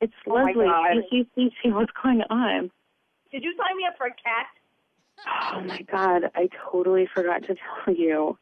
It's 0.00 0.12
Oh 0.28 0.34
my 0.34 0.44
Leslie. 0.52 0.66
God. 0.66 0.96
Stacy, 1.08 1.28
Stacy, 1.32 1.72
what's 1.72 1.92
going 2.02 2.22
on? 2.30 2.70
Did 3.32 3.42
you 3.42 3.54
sign 3.56 3.76
me 3.76 3.84
up 3.88 3.96
for 3.96 4.06
a 4.06 4.10
cat? 4.10 4.46
Oh 5.54 5.60
my 5.62 5.80
god, 5.90 6.30
I 6.34 6.48
totally 6.70 7.08
forgot 7.14 7.42
to 7.44 7.56
tell 7.84 7.94
you. 7.94 8.38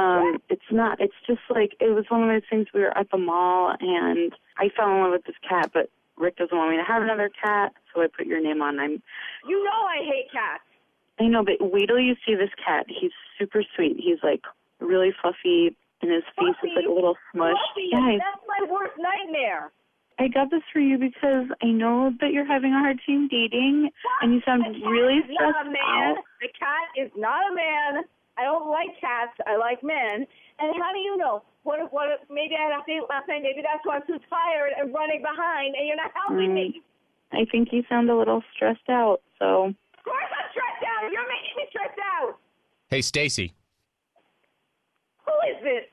Um, 0.00 0.38
it's 0.48 0.70
not 0.70 1.00
it's 1.00 1.14
just 1.26 1.40
like 1.50 1.72
it 1.80 1.94
was 1.94 2.04
one 2.08 2.22
of 2.22 2.28
those 2.28 2.48
things 2.48 2.66
we 2.72 2.80
were 2.80 2.96
at 2.96 3.10
the 3.10 3.18
mall 3.18 3.74
and 3.78 4.32
I 4.56 4.68
fell 4.74 4.88
in 4.88 5.00
love 5.02 5.12
with 5.12 5.24
this 5.24 5.36
cat, 5.46 5.70
but 5.74 5.90
Rick 6.16 6.36
doesn't 6.36 6.56
want 6.56 6.70
me 6.70 6.76
to 6.76 6.84
have 6.84 7.02
another 7.02 7.30
cat, 7.30 7.72
so 7.92 8.02
I 8.02 8.06
put 8.06 8.26
your 8.26 8.40
name 8.40 8.62
on. 8.62 8.78
I'm 8.78 9.02
You 9.46 9.64
know 9.64 9.80
I 9.84 10.04
hate 10.04 10.32
cats. 10.32 10.64
I 11.18 11.26
know, 11.28 11.44
but 11.44 11.60
wait 11.60 11.88
till 11.88 12.00
you 12.00 12.14
see 12.26 12.34
this 12.34 12.50
cat. 12.64 12.86
He's 12.88 13.12
super 13.38 13.62
sweet. 13.76 13.96
He's 13.98 14.22
like 14.22 14.42
really 14.80 15.12
fluffy 15.20 15.76
and 16.02 16.10
his 16.10 16.24
face 16.36 16.56
is 16.64 16.70
like 16.76 16.88
a 16.88 16.92
little 16.92 17.16
smush. 17.32 17.52
Fluffy, 17.52 17.88
Yeah, 17.92 18.16
that's 18.24 18.44
my 18.48 18.72
worst 18.72 18.96
nightmare. 18.96 19.70
I 20.18 20.28
got 20.28 20.50
this 20.50 20.62
for 20.72 20.80
you 20.80 20.98
because 20.98 21.48
I 21.62 21.66
know 21.72 22.12
that 22.20 22.32
you're 22.32 22.46
having 22.46 22.72
a 22.72 22.78
hard 22.78 23.00
time 23.06 23.28
dating 23.28 23.90
and 24.20 24.34
you 24.34 24.40
sound 24.44 24.64
really 24.84 25.20
stressed 25.24 25.56
a 25.60 25.64
man. 25.64 26.16
out. 26.16 26.16
The 26.40 26.48
cat 26.48 26.88
is 26.96 27.10
not 27.16 27.40
a 27.50 27.54
man. 27.54 28.04
I 28.38 28.44
don't 28.44 28.70
like 28.70 28.98
cats. 29.00 29.32
I 29.46 29.56
like 29.56 29.82
men. 29.82 30.26
And 30.58 30.70
how 30.76 30.92
do 30.92 30.98
you 30.98 31.16
know? 31.16 31.42
What 31.62 31.80
if, 31.80 31.92
what 31.92 32.08
if 32.10 32.20
maybe 32.30 32.54
I 32.56 32.70
had 32.70 32.80
a 32.80 32.84
date 32.86 33.04
last 33.08 33.28
night? 33.28 33.42
Maybe 33.42 33.60
that's 33.62 33.84
why 33.84 33.96
I'm 33.96 34.06
too 34.06 34.18
tired 34.30 34.72
and 34.78 34.94
running 34.94 35.20
behind 35.20 35.74
and 35.76 35.86
you're 35.86 35.96
not 35.96 36.12
helping 36.14 36.54
me. 36.54 36.80
Mm, 37.32 37.42
I 37.42 37.44
think 37.50 37.68
you 37.72 37.82
sound 37.88 38.08
a 38.10 38.16
little 38.16 38.42
stressed 38.54 38.88
out, 38.88 39.20
so 39.38 39.66
Of 39.66 40.04
course 40.04 40.30
I'm 40.30 40.48
stressed 40.50 40.84
out. 40.88 41.12
You're 41.12 41.28
making 41.28 41.54
me 41.56 41.64
stressed 41.70 42.00
out. 42.18 42.38
Hey, 42.88 43.02
Stacy. 43.02 43.52
Who 45.26 45.32
is 45.50 45.62
this? 45.62 45.84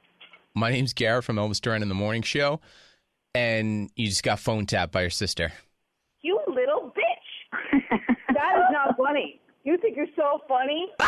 My 0.55 0.71
name's 0.71 0.93
Garrett 0.93 1.23
from 1.23 1.35
Elvis 1.35 1.61
Duran 1.61 1.83
in 1.83 1.89
the 1.89 1.95
Morning 1.95 2.23
Show, 2.23 2.59
and 3.35 3.91
you 3.95 4.07
just 4.07 4.23
got 4.23 4.39
phone 4.39 4.65
tapped 4.65 4.91
by 4.91 5.01
your 5.01 5.11
sister. 5.11 5.51
You 6.21 6.39
little 6.47 6.91
bitch. 6.97 7.69
that 8.33 8.57
is 8.57 8.63
not 8.71 8.97
funny. 8.97 9.39
You 9.63 9.77
think 9.77 9.95
you're 9.95 10.07
so 10.15 10.41
funny? 10.47 10.87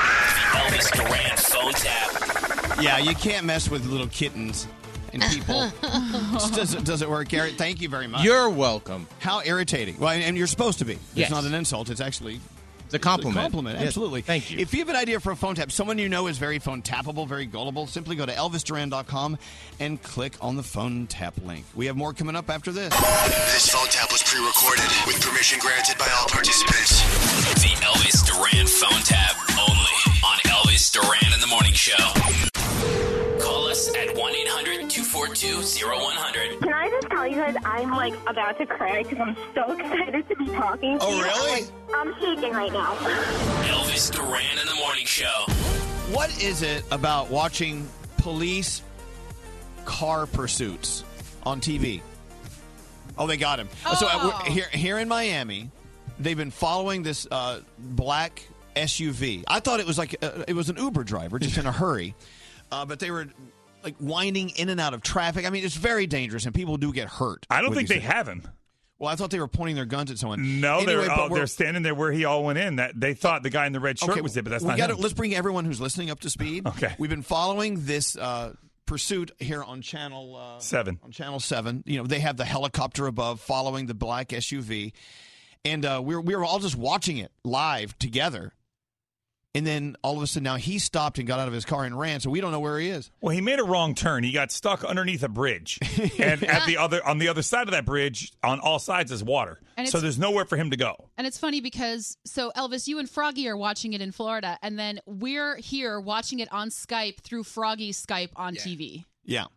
Elvis 0.52 0.92
Duran 0.96 1.38
phone 1.38 1.74
tap. 1.74 2.82
Yeah, 2.82 2.98
you 2.98 3.14
can't 3.16 3.46
mess 3.46 3.70
with 3.70 3.86
little 3.86 4.08
kittens 4.08 4.68
and 5.14 5.22
people. 5.24 5.70
does, 5.82 6.74
it, 6.74 6.84
does 6.84 7.02
it 7.02 7.10
work, 7.10 7.28
Garrett? 7.30 7.56
Thank 7.58 7.82
you 7.82 7.90
very 7.90 8.08
much. 8.08 8.24
You're 8.24 8.50
welcome. 8.50 9.08
How 9.20 9.42
irritating. 9.44 9.98
Well, 10.00 10.10
and 10.12 10.38
you're 10.38 10.48
supposed 10.48 10.80
to 10.80 10.86
be. 10.86 10.94
Yes. 11.14 11.28
It's 11.28 11.32
not 11.32 11.44
an 11.46 11.54
insult. 11.54 11.90
It's 11.90 12.00
actually 12.02 12.40
It's 12.86 12.94
a 12.94 13.00
compliment. 13.00 13.38
a 13.38 13.42
compliment, 13.42 13.80
Yes. 13.80 13.88
absolutely. 13.88 14.22
Thank 14.22 14.50
you. 14.52 14.60
If 14.60 14.72
you 14.74 14.80
have 14.80 14.90
an 14.90 14.96
idea 14.96 15.20
for 15.20 15.32
a 15.32 15.36
phone 15.36 15.56
tap, 15.56 15.72
someone 15.72 15.98
you 15.98 16.10
know 16.10 16.28
is 16.28 16.38
very 16.38 16.60
phone 16.60 16.82
tappable, 16.82 17.28
very 17.28 17.46
gullible, 17.48 17.86
simply 17.88 18.16
go 18.16 18.26
to 18.26 18.32
elvisduran.com 18.32 19.38
and 19.80 20.02
click 20.02 20.34
on 20.42 20.56
the 20.56 20.64
phone 20.64 21.08
tap 21.08 21.34
link. 21.44 21.66
We 21.76 21.88
have 21.88 21.98
more 21.98 22.14
coming 22.14 22.36
up 22.36 22.50
after 22.50 22.72
this. 22.72 22.90
This 23.54 23.68
phone 23.70 23.88
tap 23.90 24.12
was 24.12 24.24
pre-recorded 24.24 24.86
with 25.08 25.20
permission 25.22 25.60
granted 25.60 25.98
by 25.98 26.08
all 26.20 26.28
participants. 26.28 27.02
The 27.62 27.76
Elvis 27.82 28.26
Duran 28.26 28.68
phone 28.68 29.02
tap 29.04 29.36
Show. 31.90 33.40
Call 33.40 33.68
us 33.68 33.90
at 33.96 34.16
1 34.16 34.36
800 34.36 34.90
242 34.90 35.62
0100. 35.88 36.60
Can 36.62 36.74
I 36.74 36.90
just 36.90 37.08
tell 37.10 37.26
you 37.28 37.36
guys, 37.36 37.56
I'm 37.66 37.92
like 37.92 38.14
about 38.28 38.58
to 38.60 38.66
cry 38.66 39.04
because 39.04 39.18
I'm 39.20 39.36
so 39.56 39.72
excited 39.78 40.28
to 40.30 40.36
be 40.36 40.48
talking 40.48 41.00
to 41.00 41.06
Oh, 41.06 41.18
you. 41.18 41.24
really? 41.24 41.66
I'm, 41.94 42.10
like, 42.10 42.22
I'm 42.22 42.22
shaking 42.36 42.54
right 42.54 42.72
now. 42.74 42.94
Elvis 42.96 44.12
Duran 44.12 44.58
in 44.60 44.68
the 44.68 44.76
Morning 44.76 45.06
Show. 45.06 45.46
What 46.12 46.30
is 46.44 46.62
it 46.62 46.84
about 46.92 47.30
watching 47.30 47.88
police 48.18 48.82
car 49.86 50.26
pursuits 50.28 51.04
on 51.44 51.60
TV? 51.62 52.02
Oh, 53.18 53.26
they 53.28 53.38
got 53.38 53.60
him. 53.60 53.70
So 53.98 54.06
uh, 54.08 54.10
Oh. 54.22 54.44
here, 54.48 54.68
here 54.72 54.98
in 55.00 55.08
Miami, 55.08 55.70
they've 56.20 56.38
been 56.38 56.52
following 56.52 57.04
this 57.04 57.28
uh, 57.32 57.60
black 57.78 58.44
SUV. 58.80 59.44
I 59.48 59.60
thought 59.60 59.80
it 59.80 59.86
was 59.88 59.98
like 59.98 60.16
uh, 60.24 60.44
it 60.48 60.54
was 60.54 60.70
an 60.70 60.78
Uber 60.78 61.04
driver 61.04 61.40
just 61.40 61.58
in 61.58 61.66
a 61.66 61.72
hurry, 61.72 62.16
uh, 62.72 62.86
but 62.86 63.00
they 63.00 63.12
were 63.12 63.28
like 63.84 63.96
winding 64.00 64.50
in 64.52 64.70
and 64.70 64.80
out 64.80 64.94
of 64.94 65.02
traffic. 65.02 65.46
I 65.46 65.50
mean, 65.50 65.64
it's 65.64 65.76
very 65.76 66.08
dangerous, 66.08 66.46
and 66.46 66.54
people 66.56 66.78
do 66.78 66.92
get 66.92 67.08
hurt. 67.08 67.46
I 67.50 67.62
don't 67.62 67.70
with 67.70 67.78
think 67.80 67.90
these 67.90 67.98
they 67.98 68.02
things. 68.02 68.14
have 68.14 68.28
him. 68.28 68.44
Well, 68.98 69.10
I 69.10 69.16
thought 69.16 69.32
they 69.32 69.40
were 69.40 69.48
pointing 69.48 69.78
their 69.78 69.86
guns 69.86 70.12
at 70.12 70.18
someone. 70.18 70.60
No, 70.60 70.80
Anyway, 70.80 70.94
they're 70.94 71.08
but 71.08 71.20
oh, 71.20 71.24
we're- 71.30 71.36
they're 71.40 71.48
standing 71.48 71.84
there 71.84 71.96
where 71.96 72.12
he 72.12 72.26
all 72.26 72.44
went 72.44 72.60
in. 72.60 72.76
That 72.78 73.00
they 73.00 73.14
thought 73.14 73.44
the 73.44 73.50
guy 73.50 73.66
in 73.66 73.72
the 73.72 73.80
red 73.80 73.98
shirt 73.98 74.22
was 74.22 74.36
it, 74.36 74.44
but 74.44 74.50
that's 74.50 74.64
we 74.64 74.70
not 74.70 74.78
gotta- 74.78 74.96
him. 74.96 75.00
Let's 75.02 75.14
bring 75.14 75.34
everyone 75.34 75.64
who's 75.64 75.80
listening 75.80 76.10
up 76.10 76.20
to 76.22 76.30
speed. 76.30 76.68
Okay. 76.68 76.94
We've 76.98 77.10
been 77.10 77.22
following 77.22 77.86
this 77.86 78.18
uh, 78.18 78.54
pursuit 78.86 79.32
here 79.40 79.64
on 79.64 79.82
channel 79.82 80.36
uh, 80.36 80.60
Seven. 80.60 81.00
On 81.04 81.12
channel 81.12 81.40
seven, 81.40 81.84
you 81.86 81.98
know 82.00 82.06
they 82.08 82.20
have 82.20 82.36
the 82.36 82.44
helicopter 82.44 83.08
above 83.08 83.40
following 83.40 83.86
the 83.86 83.94
black 83.94 84.30
SUV, 84.30 84.92
and 85.64 85.86
uh, 85.86 86.02
we 86.04 86.16
were 86.16 86.22
we 86.22 86.36
were 86.36 86.44
all 86.44 86.60
just 86.60 86.76
watching 86.76 87.20
it 87.20 87.32
live 87.46 87.98
together. 88.00 88.52
And 89.60 89.68
then 89.68 89.98
all 90.04 90.16
of 90.16 90.24
a 90.24 90.28
sudden 90.28 90.46
now 90.46 90.56
he 90.56 90.80
stopped 90.80 91.20
and 91.20 91.28
got 91.28 91.38
out 91.42 91.50
of 91.50 91.54
his 91.54 91.66
car 91.66 91.84
and 91.84 92.00
ran, 92.00 92.22
so 92.22 92.30
we 92.30 92.40
don't 92.40 92.54
know 92.54 92.62
where 92.62 92.80
he 92.80 92.88
is. 92.88 93.12
Well, 93.20 93.36
he 93.36 93.42
made 93.42 93.60
a 93.60 93.64
wrong 93.66 93.94
turn. 93.94 94.24
He 94.24 94.32
got 94.32 94.54
stuck 94.54 94.86
underneath 94.86 95.22
a 95.22 95.28
bridge, 95.28 95.80
and 96.18 96.42
at 96.46 96.66
the 96.66 96.78
other 96.78 97.06
on 97.06 97.18
the 97.18 97.28
other 97.28 97.42
side 97.42 97.68
of 97.68 97.72
that 97.72 97.84
bridge, 97.84 98.32
on 98.42 98.62
all 98.62 98.80
sides 98.80 99.12
is 99.12 99.22
water. 99.22 99.60
And 99.76 99.90
So 99.90 100.00
there's 100.00 100.18
nowhere 100.18 100.46
for 100.46 100.56
him 100.56 100.72
to 100.72 100.78
go. 100.78 101.10
And 101.18 101.28
it's 101.28 101.38
funny 101.38 101.60
because 101.60 102.16
so 102.24 102.54
Elvis, 102.56 102.88
you 102.88 103.00
and 103.00 103.10
Froggy 103.10 103.50
are 103.50 103.58
watching 103.58 103.92
it 103.92 104.00
in 104.00 104.14
Florida, 104.14 104.58
and 104.62 104.80
then 104.80 105.02
we're 105.06 105.58
here 105.58 106.00
watching 106.00 106.40
it 106.40 106.48
on 106.54 106.70
Skype 106.70 107.20
through 107.20 107.44
Froggy's 107.44 108.02
Skype 108.02 108.30
on 108.38 108.56
TV. 108.56 109.04
Yeah. 109.26 109.48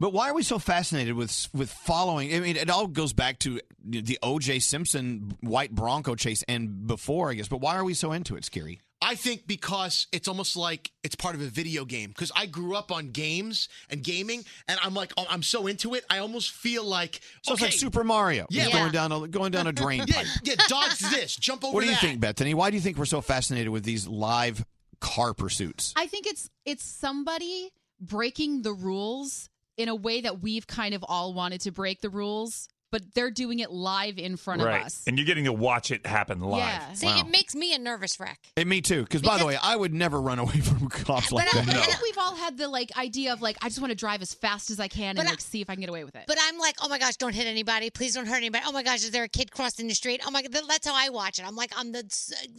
But 0.00 0.12
why 0.12 0.28
are 0.28 0.34
we 0.34 0.42
so 0.42 0.58
fascinated 0.58 1.14
with 1.14 1.48
with 1.54 1.70
following? 1.70 2.34
I 2.34 2.40
mean, 2.40 2.56
it 2.56 2.68
all 2.68 2.88
goes 2.88 3.12
back 3.12 3.38
to 3.40 3.60
the 3.84 4.18
O.J. 4.24 4.58
Simpson 4.58 5.36
white 5.40 5.72
Bronco 5.72 6.16
chase 6.16 6.42
and 6.48 6.88
before, 6.88 7.30
I 7.30 7.34
guess. 7.34 7.46
But 7.46 7.60
why 7.60 7.76
are 7.76 7.84
we 7.84 7.94
so 7.94 8.10
into 8.10 8.34
it, 8.34 8.44
Scary? 8.44 8.80
I 9.10 9.16
think 9.16 9.46
because 9.46 10.06
it's 10.12 10.28
almost 10.28 10.56
like 10.56 10.92
it's 11.02 11.16
part 11.16 11.34
of 11.34 11.40
a 11.40 11.46
video 11.46 11.84
game. 11.84 12.10
Because 12.10 12.30
I 12.36 12.46
grew 12.46 12.76
up 12.76 12.92
on 12.92 13.10
games 13.10 13.68
and 13.90 14.04
gaming, 14.04 14.44
and 14.68 14.78
I'm 14.84 14.94
like, 14.94 15.12
oh, 15.16 15.26
I'm 15.28 15.42
so 15.42 15.66
into 15.66 15.94
it. 15.94 16.04
I 16.08 16.18
almost 16.18 16.52
feel 16.52 16.84
like 16.84 17.20
So 17.42 17.54
it's 17.54 17.62
like 17.62 17.72
Super 17.72 18.04
Mario. 18.04 18.46
Yeah. 18.50 18.64
Just 18.64 18.74
going 18.76 18.92
down 18.92 19.10
a 19.12 19.26
going 19.26 19.50
down 19.50 19.66
a 19.66 19.72
drain 19.72 20.04
Yeah, 20.06 20.14
pipe. 20.14 20.26
yeah, 20.44 20.54
dodge 20.68 20.98
this, 20.98 21.34
jump 21.36 21.64
over 21.64 21.74
What 21.74 21.80
do 21.80 21.86
you 21.86 21.92
that. 21.94 22.00
think, 22.00 22.20
Bethany? 22.20 22.54
Why 22.54 22.70
do 22.70 22.76
you 22.76 22.80
think 22.80 22.96
we're 22.98 23.04
so 23.04 23.20
fascinated 23.20 23.70
with 23.70 23.82
these 23.84 24.06
live 24.06 24.64
car 25.00 25.34
pursuits? 25.34 25.92
I 25.96 26.06
think 26.06 26.26
it's 26.26 26.48
it's 26.64 26.84
somebody 26.84 27.70
breaking 28.00 28.62
the 28.62 28.72
rules 28.72 29.48
in 29.76 29.88
a 29.88 29.94
way 29.94 30.20
that 30.20 30.40
we've 30.40 30.66
kind 30.66 30.94
of 30.94 31.04
all 31.08 31.34
wanted 31.34 31.62
to 31.62 31.72
break 31.72 32.00
the 32.00 32.10
rules 32.10 32.68
but 32.90 33.14
they're 33.14 33.30
doing 33.30 33.60
it 33.60 33.70
live 33.70 34.18
in 34.18 34.36
front 34.36 34.62
right. 34.62 34.80
of 34.80 34.86
us. 34.86 35.02
And 35.06 35.18
you're 35.18 35.26
getting 35.26 35.44
to 35.44 35.52
watch 35.52 35.90
it 35.90 36.06
happen 36.06 36.40
live. 36.40 36.60
Yeah. 36.60 36.92
See, 36.94 37.06
it 37.06 37.28
makes 37.28 37.54
me 37.54 37.74
a 37.74 37.78
nervous 37.78 38.18
wreck. 38.18 38.38
And 38.56 38.68
me 38.68 38.80
too. 38.80 39.02
Because 39.02 39.22
by 39.22 39.38
the 39.38 39.46
way, 39.46 39.56
I 39.62 39.76
would 39.76 39.94
never 39.94 40.20
run 40.20 40.38
away 40.38 40.60
from 40.60 40.88
cops 40.88 41.32
like 41.32 41.50
that. 41.50 41.66
But 41.66 41.74
I, 41.74 41.78
that. 41.78 41.82
I 41.82 41.86
think 41.86 42.02
we've 42.02 42.18
all 42.18 42.34
had 42.34 42.56
the 42.58 42.68
like 42.68 42.96
idea 42.96 43.32
of 43.32 43.42
like 43.42 43.56
I 43.62 43.68
just 43.68 43.80
want 43.80 43.90
to 43.90 43.96
drive 43.96 44.22
as 44.22 44.34
fast 44.34 44.70
as 44.70 44.80
I 44.80 44.88
can 44.88 45.18
and 45.18 45.28
like 45.28 45.40
see 45.40 45.60
if 45.60 45.70
I 45.70 45.74
can 45.74 45.80
get 45.80 45.90
away 45.90 46.04
with 46.04 46.16
it. 46.16 46.24
But 46.26 46.38
I'm 46.40 46.58
like, 46.58 46.76
oh 46.82 46.88
my 46.88 46.98
gosh, 46.98 47.16
don't 47.16 47.34
hit 47.34 47.46
anybody. 47.46 47.90
Please 47.90 48.14
don't 48.14 48.26
hurt 48.26 48.36
anybody. 48.36 48.64
Oh 48.66 48.72
my 48.72 48.82
gosh, 48.82 49.02
is 49.04 49.10
there 49.10 49.24
a 49.24 49.28
kid 49.28 49.50
crossing 49.50 49.86
the 49.86 49.94
street? 49.94 50.20
Oh 50.26 50.30
my 50.30 50.42
god, 50.42 50.52
that's 50.68 50.86
how 50.86 50.94
I 50.94 51.08
watch 51.10 51.38
it. 51.38 51.46
I'm 51.46 51.56
like, 51.56 51.72
I'm 51.76 51.92
the 51.92 52.04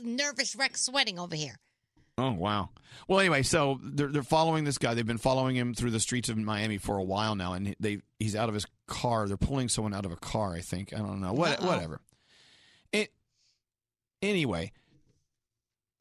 nervous 0.02 0.56
wreck 0.56 0.78
sweating 0.78 1.20
over 1.20 1.36
here. 1.36 1.58
Oh 2.18 2.32
wow. 2.32 2.70
Well, 3.08 3.20
anyway, 3.20 3.42
so 3.44 3.80
they're 3.82 4.10
they're 4.10 4.24
following 4.24 4.64
this 4.64 4.78
guy. 4.78 4.94
They've 4.94 5.06
been 5.06 5.18
following 5.18 5.56
him 5.56 5.74
through 5.74 5.92
the 5.92 6.00
streets 6.00 6.30
of 6.30 6.38
Miami 6.38 6.78
for 6.78 6.98
a 6.98 7.04
while 7.04 7.36
now, 7.36 7.54
and 7.54 7.76
they 7.80 8.00
he's 8.20 8.36
out 8.36 8.50
of 8.50 8.54
his 8.54 8.66
car. 8.88 9.28
They're 9.28 9.38
pulling 9.38 9.70
someone 9.70 9.94
out 9.94 10.06
of 10.06 10.12
a 10.12 10.18
car. 10.18 10.54
I 10.54 10.60
think. 10.62 10.94
I 10.94 10.98
don't 10.98 11.22
know. 11.22 11.34
What 11.34 11.60
Uh-oh. 11.60 11.68
whatever. 11.68 12.02
It. 12.92 13.14
Anyway. 14.22 14.72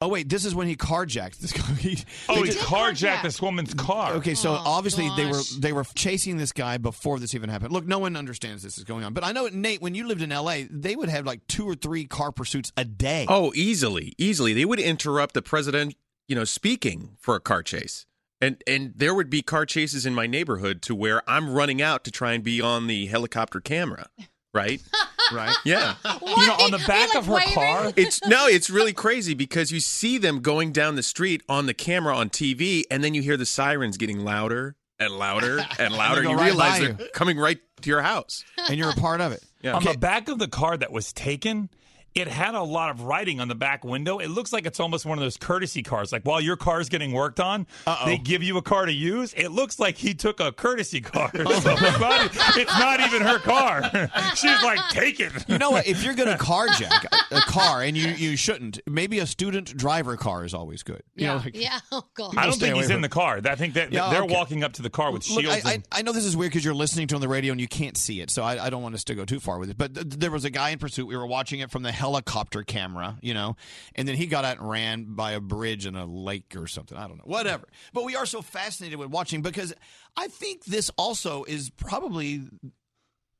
Oh 0.03 0.07
wait, 0.07 0.27
this 0.29 0.45
is 0.45 0.55
when 0.55 0.67
he 0.67 0.75
carjacked 0.75 1.37
this 1.37 1.51
guy. 1.53 1.61
He, 1.81 1.97
Oh, 2.27 2.41
he 2.43 2.49
just- 2.49 2.59
carjacked 2.59 3.21
this 3.23 3.41
woman's 3.41 3.73
car. 3.73 4.13
Okay, 4.13 4.33
so 4.33 4.51
Oh, 4.53 4.61
obviously 4.65 5.09
they 5.15 5.25
were 5.27 5.41
they 5.59 5.71
were 5.73 5.83
chasing 5.95 6.37
this 6.37 6.51
guy 6.51 6.77
before 6.77 7.19
this 7.19 7.35
even 7.35 7.49
happened. 7.49 7.71
Look, 7.71 7.85
no 7.85 7.99
one 7.99 8.15
understands 8.15 8.63
this 8.63 8.77
is 8.77 8.83
going 8.83 9.03
on, 9.03 9.13
but 9.13 9.23
I 9.23 9.31
know 9.31 9.47
Nate. 9.51 9.81
When 9.81 9.93
you 9.95 10.07
lived 10.07 10.21
in 10.23 10.31
L.A., 10.31 10.63
they 10.71 10.95
would 10.95 11.09
have 11.09 11.25
like 11.25 11.45
two 11.47 11.65
or 11.69 11.75
three 11.75 12.05
car 12.05 12.31
pursuits 12.31 12.71
a 12.75 12.83
day. 12.85 13.25
Oh, 13.29 13.51
easily, 13.55 14.13
easily. 14.17 14.53
They 14.53 14.65
would 14.65 14.79
interrupt 14.79 15.33
the 15.35 15.41
president, 15.43 15.95
you 16.27 16.35
know, 16.35 16.43
speaking 16.45 17.17
for 17.19 17.35
a 17.35 17.39
car 17.39 17.61
chase. 17.63 18.05
And 18.41 18.61
and 18.65 18.93
there 18.95 19.13
would 19.13 19.29
be 19.29 19.43
car 19.43 19.67
chases 19.67 20.05
in 20.07 20.15
my 20.15 20.25
neighborhood 20.25 20.81
to 20.83 20.95
where 20.95 21.21
I'm 21.29 21.53
running 21.53 21.79
out 21.81 22.03
to 22.05 22.11
try 22.11 22.33
and 22.33 22.43
be 22.43 22.59
on 22.59 22.87
the 22.87 23.05
helicopter 23.05 23.59
camera. 23.59 24.07
Right? 24.53 24.81
right. 25.33 25.55
Yeah. 25.65 25.95
You 26.21 26.47
know, 26.47 26.53
on 26.55 26.71
the 26.71 26.83
back 26.87 27.13
of 27.15 27.25
her 27.25 27.39
car. 27.53 27.91
It's 27.97 28.23
no, 28.25 28.47
it's 28.47 28.69
really 28.69 28.93
crazy 28.93 29.33
because 29.33 29.71
you 29.71 29.79
see 29.79 30.17
them 30.17 30.39
going 30.41 30.71
down 30.71 30.95
the 30.95 31.03
street 31.03 31.43
on 31.49 31.65
the 31.65 31.73
camera 31.73 32.15
on 32.15 32.29
TV 32.29 32.83
and 32.89 33.03
then 33.03 33.13
you 33.13 33.21
hear 33.21 33.37
the 33.37 33.45
sirens 33.45 33.97
getting 33.97 34.19
louder 34.23 34.75
and 34.99 35.13
louder 35.13 35.59
and 35.79 35.93
louder. 35.93 36.23
go 36.23 36.31
you 36.31 36.37
right 36.37 36.45
realize 36.45 36.79
they're 36.79 37.07
coming 37.13 37.37
right 37.37 37.59
to 37.81 37.89
your 37.89 38.01
house. 38.01 38.43
and 38.69 38.77
you're 38.77 38.89
a 38.91 38.95
part 38.95 39.19
of 39.21 39.31
it. 39.31 39.43
Yeah. 39.61 39.73
On 39.75 39.83
the 39.83 39.97
back 39.97 40.29
of 40.29 40.39
the 40.39 40.47
car 40.47 40.77
that 40.77 40.91
was 40.91 41.11
taken, 41.13 41.69
it 42.13 42.27
had 42.27 42.55
a 42.55 42.61
lot 42.63 42.89
of 42.89 43.01
writing 43.03 43.39
on 43.39 43.47
the 43.47 43.55
back 43.55 43.85
window. 43.85 44.19
It 44.19 44.27
looks 44.29 44.51
like 44.51 44.65
it's 44.65 44.79
almost 44.79 45.05
one 45.05 45.17
of 45.17 45.21
those 45.23 45.37
courtesy 45.37 45.81
cars. 45.83 46.11
Like 46.11 46.23
while 46.23 46.41
your 46.41 46.57
car's 46.57 46.89
getting 46.89 47.13
worked 47.13 47.39
on, 47.39 47.67
they 48.05 48.17
give 48.17 48.43
you 48.43 48.57
a 48.57 48.61
car 48.61 48.85
to 48.85 48.91
use. 48.91 49.33
It 49.35 49.49
looks 49.49 49.79
like 49.79 49.95
he 49.97 50.13
took 50.13 50.39
a 50.39 50.51
courtesy 50.51 51.01
car. 51.01 51.31
So 51.61 51.73
it's, 51.73 51.99
not, 51.99 52.57
it's 52.57 52.79
not 52.79 52.99
even 53.01 53.21
her 53.21 53.37
car. 53.39 53.83
She's 54.35 54.63
like, 54.63 54.79
take 54.89 55.19
it. 55.19 55.31
You 55.47 55.57
know 55.57 55.71
what? 55.71 55.87
If 55.87 56.03
you're 56.03 56.13
going 56.15 56.29
to 56.37 56.43
carjack 56.43 57.05
a, 57.31 57.37
a 57.37 57.41
car, 57.41 57.81
and 57.83 57.95
you, 57.95 58.07
you 58.09 58.35
shouldn't, 58.35 58.79
maybe 58.87 59.19
a 59.19 59.27
student 59.27 59.75
driver 59.77 60.17
car 60.17 60.43
is 60.43 60.53
always 60.53 60.83
good. 60.83 61.03
You 61.15 61.27
know, 61.27 61.35
like- 61.37 61.55
yeah. 61.55 61.79
Oh 61.91 62.03
god. 62.15 62.35
I 62.37 62.45
don't 62.45 62.57
think 62.59 62.75
he's 62.75 62.89
in 62.89 63.01
the 63.01 63.09
car. 63.09 63.39
I 63.45 63.55
think 63.55 63.75
that 63.75 63.91
Yeah, 63.93 64.09
they're 64.09 64.23
okay. 64.23 64.33
walking 64.33 64.63
up 64.63 64.73
to 64.73 64.81
the 64.81 64.89
car 64.89 65.11
with 65.11 65.29
Look, 65.29 65.43
shields. 65.43 65.65
I, 65.65 65.69
I, 65.69 65.73
and- 65.75 65.87
I 65.91 66.01
know 66.01 66.11
this 66.13 66.25
is 66.25 66.35
weird 66.35 66.51
because 66.51 66.65
you're 66.65 66.73
listening 66.73 67.07
to 67.07 67.15
it 67.15 67.17
on 67.17 67.21
the 67.21 67.27
radio 67.27 67.51
and 67.51 67.61
you 67.61 67.67
can't 67.67 67.95
see 67.97 68.21
it, 68.21 68.29
so 68.31 68.43
I, 68.43 68.65
I 68.65 68.69
don't 68.69 68.81
want 68.81 68.95
us 68.95 69.03
to 69.05 69.15
go 69.15 69.23
too 69.25 69.39
far 69.39 69.59
with 69.59 69.69
it. 69.69 69.77
But 69.77 69.93
th- 69.93 70.07
there 70.09 70.31
was 70.31 70.43
a 70.45 70.49
guy 70.49 70.69
in 70.71 70.79
pursuit. 70.79 71.05
We 71.07 71.15
were 71.15 71.27
watching 71.27 71.59
it 71.59 71.69
from 71.71 71.83
the 71.83 71.91
helicopter 72.01 72.63
camera, 72.63 73.15
you 73.21 73.35
know, 73.35 73.55
and 73.93 74.07
then 74.07 74.15
he 74.15 74.25
got 74.25 74.43
out 74.43 74.57
and 74.57 74.67
ran 74.67 75.05
by 75.13 75.33
a 75.33 75.39
bridge 75.39 75.85
in 75.85 75.95
a 75.95 76.05
lake 76.05 76.55
or 76.57 76.65
something. 76.65 76.97
I 76.97 77.07
don't 77.07 77.17
know, 77.17 77.25
whatever. 77.25 77.67
But 77.93 78.05
we 78.05 78.15
are 78.15 78.25
so 78.25 78.41
fascinated 78.41 78.97
with 78.97 79.09
watching 79.09 79.43
because 79.43 79.71
I 80.17 80.27
think 80.27 80.65
this 80.65 80.89
also 80.97 81.43
is 81.43 81.69
probably 81.69 82.41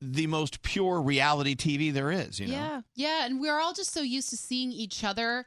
the 0.00 0.28
most 0.28 0.62
pure 0.62 1.02
reality 1.02 1.56
TV 1.56 1.92
there 1.92 2.12
is. 2.12 2.38
You 2.38 2.46
know, 2.46 2.54
Yeah, 2.54 2.80
yeah, 2.94 3.26
and 3.26 3.40
we're 3.40 3.58
all 3.58 3.72
just 3.72 3.92
so 3.92 4.00
used 4.00 4.30
to 4.30 4.36
seeing 4.36 4.70
each 4.70 5.02
other 5.02 5.44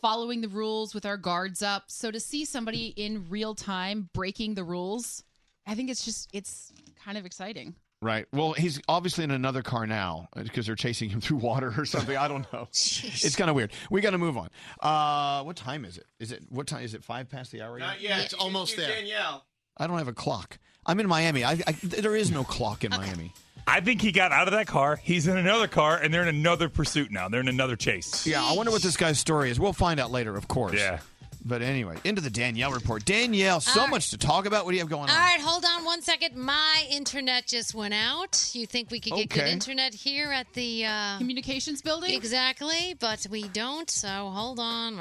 following 0.00 0.40
the 0.40 0.48
rules 0.48 0.94
with 0.94 1.04
our 1.04 1.18
guards 1.18 1.62
up. 1.62 1.84
So 1.88 2.10
to 2.10 2.20
see 2.20 2.46
somebody 2.46 2.86
in 2.86 3.26
real 3.28 3.54
time 3.54 4.08
breaking 4.14 4.54
the 4.54 4.64
rules, 4.64 5.24
I 5.66 5.74
think 5.74 5.90
it's 5.90 6.06
just 6.06 6.30
it's 6.32 6.72
kind 7.04 7.18
of 7.18 7.26
exciting. 7.26 7.74
Right. 8.02 8.26
Well, 8.32 8.52
he's 8.52 8.80
obviously 8.88 9.24
in 9.24 9.30
another 9.30 9.62
car 9.62 9.86
now 9.86 10.28
because 10.34 10.66
they're 10.66 10.74
chasing 10.74 11.08
him 11.08 11.20
through 11.22 11.38
water 11.38 11.72
or 11.76 11.84
something. 11.84 12.16
I 12.16 12.28
don't 12.28 12.50
know. 12.52 12.68
it's 12.70 13.36
kind 13.36 13.50
of 13.50 13.56
weird. 13.56 13.72
We 13.90 14.00
got 14.00 14.10
to 14.10 14.18
move 14.18 14.36
on. 14.36 14.50
Uh, 14.80 15.42
what 15.44 15.56
time 15.56 15.84
is 15.84 15.96
it? 15.98 16.06
Is 16.20 16.32
it 16.32 16.44
what 16.50 16.66
time? 16.66 16.82
Is 16.82 16.94
it 16.94 17.02
five 17.04 17.28
past 17.28 17.52
the 17.52 17.62
hour? 17.62 17.78
yet? 17.78 18.00
Yeah, 18.00 18.20
it's 18.20 18.34
almost 18.34 18.76
there. 18.76 18.88
Danielle. 18.88 19.44
I 19.78 19.86
don't 19.86 19.98
have 19.98 20.08
a 20.08 20.12
clock. 20.12 20.58
I'm 20.86 21.00
in 21.00 21.08
Miami. 21.08 21.44
I, 21.44 21.52
I, 21.66 21.72
there 21.82 22.14
is 22.14 22.30
no 22.30 22.44
clock 22.44 22.84
in 22.84 22.90
Miami. 22.90 23.32
I 23.66 23.80
think 23.80 24.00
he 24.00 24.12
got 24.12 24.30
out 24.30 24.46
of 24.46 24.52
that 24.52 24.68
car. 24.68 24.96
He's 24.96 25.26
in 25.26 25.36
another 25.36 25.66
car, 25.66 25.98
and 25.98 26.14
they're 26.14 26.22
in 26.22 26.28
another 26.28 26.68
pursuit 26.68 27.10
now. 27.10 27.28
They're 27.28 27.40
in 27.40 27.48
another 27.48 27.74
chase. 27.74 28.24
Yeah, 28.24 28.44
I 28.44 28.52
wonder 28.52 28.70
what 28.70 28.82
this 28.82 28.96
guy's 28.96 29.18
story 29.18 29.50
is. 29.50 29.58
We'll 29.58 29.72
find 29.72 29.98
out 29.98 30.12
later, 30.12 30.36
of 30.36 30.46
course. 30.46 30.74
Yeah. 30.74 31.00
But 31.48 31.62
anyway, 31.62 31.96
into 32.02 32.20
the 32.20 32.30
Danielle 32.30 32.72
report. 32.72 33.04
Danielle, 33.04 33.60
so 33.60 33.78
All 33.80 33.86
right. 33.86 33.90
much 33.92 34.10
to 34.10 34.18
talk 34.18 34.46
about. 34.46 34.64
What 34.64 34.72
do 34.72 34.76
you 34.76 34.82
have 34.82 34.90
going 34.90 35.04
on? 35.04 35.10
All 35.10 35.16
right, 35.16 35.40
hold 35.40 35.64
on 35.64 35.84
one 35.84 36.02
second. 36.02 36.36
My 36.36 36.84
internet 36.90 37.46
just 37.46 37.72
went 37.72 37.94
out. 37.94 38.50
You 38.52 38.66
think 38.66 38.90
we 38.90 38.98
could 38.98 39.12
get 39.14 39.28
good 39.28 39.42
Okay. 39.42 39.52
internet 39.52 39.94
here 39.94 40.32
at 40.32 40.52
the 40.54 40.84
uh, 40.86 41.18
communications 41.18 41.82
building? 41.82 42.14
Exactly, 42.14 42.96
but 42.98 43.26
we 43.30 43.46
don't. 43.48 43.88
So 43.88 44.08
hold 44.08 44.58
on. 44.58 44.96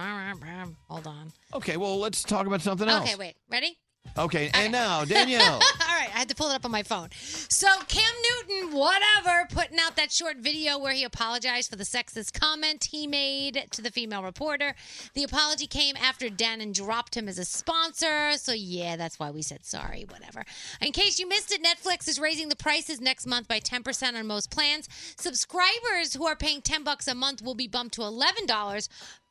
Hold 0.87 1.07
on. 1.07 1.31
Okay, 1.55 1.77
well, 1.77 1.97
let's 1.99 2.21
talk 2.23 2.45
about 2.45 2.61
something 2.61 2.87
else. 2.87 3.09
Okay, 3.09 3.15
wait. 3.15 3.35
Ready? 3.49 3.77
Okay, 4.17 4.49
and 4.53 4.71
now, 4.71 5.03
Danielle. 5.03 5.53
All 5.55 5.59
right, 5.59 6.09
I 6.13 6.19
had 6.19 6.29
to 6.29 6.35
pull 6.35 6.49
it 6.49 6.55
up 6.55 6.63
on 6.63 6.71
my 6.71 6.83
phone. 6.83 7.09
So 7.49 7.67
Cam 7.89 8.13
Newton, 8.47 8.73
whatever, 8.73 9.45
putting 9.49 9.77
out 9.77 9.97
that 9.97 10.09
short 10.11 10.37
video 10.37 10.77
where 10.77 10.93
he 10.93 11.03
apologized 11.03 11.69
for 11.69 11.75
the 11.75 11.83
sexist 11.83 12.39
comment 12.39 12.85
he 12.91 13.07
made 13.07 13.67
to 13.71 13.81
the 13.81 13.91
female 13.91 14.23
reporter. 14.23 14.73
The 15.15 15.23
apology 15.23 15.67
came 15.67 15.97
after 15.97 16.29
Dannon 16.29 16.73
dropped 16.73 17.17
him 17.17 17.27
as 17.27 17.37
a 17.37 17.43
sponsor. 17.43 18.33
So 18.37 18.53
yeah, 18.53 18.95
that's 18.95 19.19
why 19.19 19.31
we 19.31 19.41
said 19.41 19.65
sorry, 19.65 20.05
whatever. 20.09 20.45
In 20.79 20.93
case 20.93 21.19
you 21.19 21.27
missed 21.27 21.51
it, 21.51 21.61
Netflix 21.61 22.07
is 22.07 22.17
raising 22.17 22.47
the 22.47 22.55
prices 22.55 23.01
next 23.01 23.25
month 23.25 23.49
by 23.49 23.59
10% 23.59 24.13
on 24.13 24.27
most 24.27 24.49
plans. 24.49 24.87
Subscribers 25.17 26.13
who 26.13 26.25
are 26.25 26.37
paying 26.37 26.61
10 26.61 26.85
bucks 26.85 27.09
a 27.09 27.15
month 27.15 27.41
will 27.41 27.55
be 27.55 27.67
bumped 27.67 27.95
to 27.95 28.01
$11. 28.01 28.87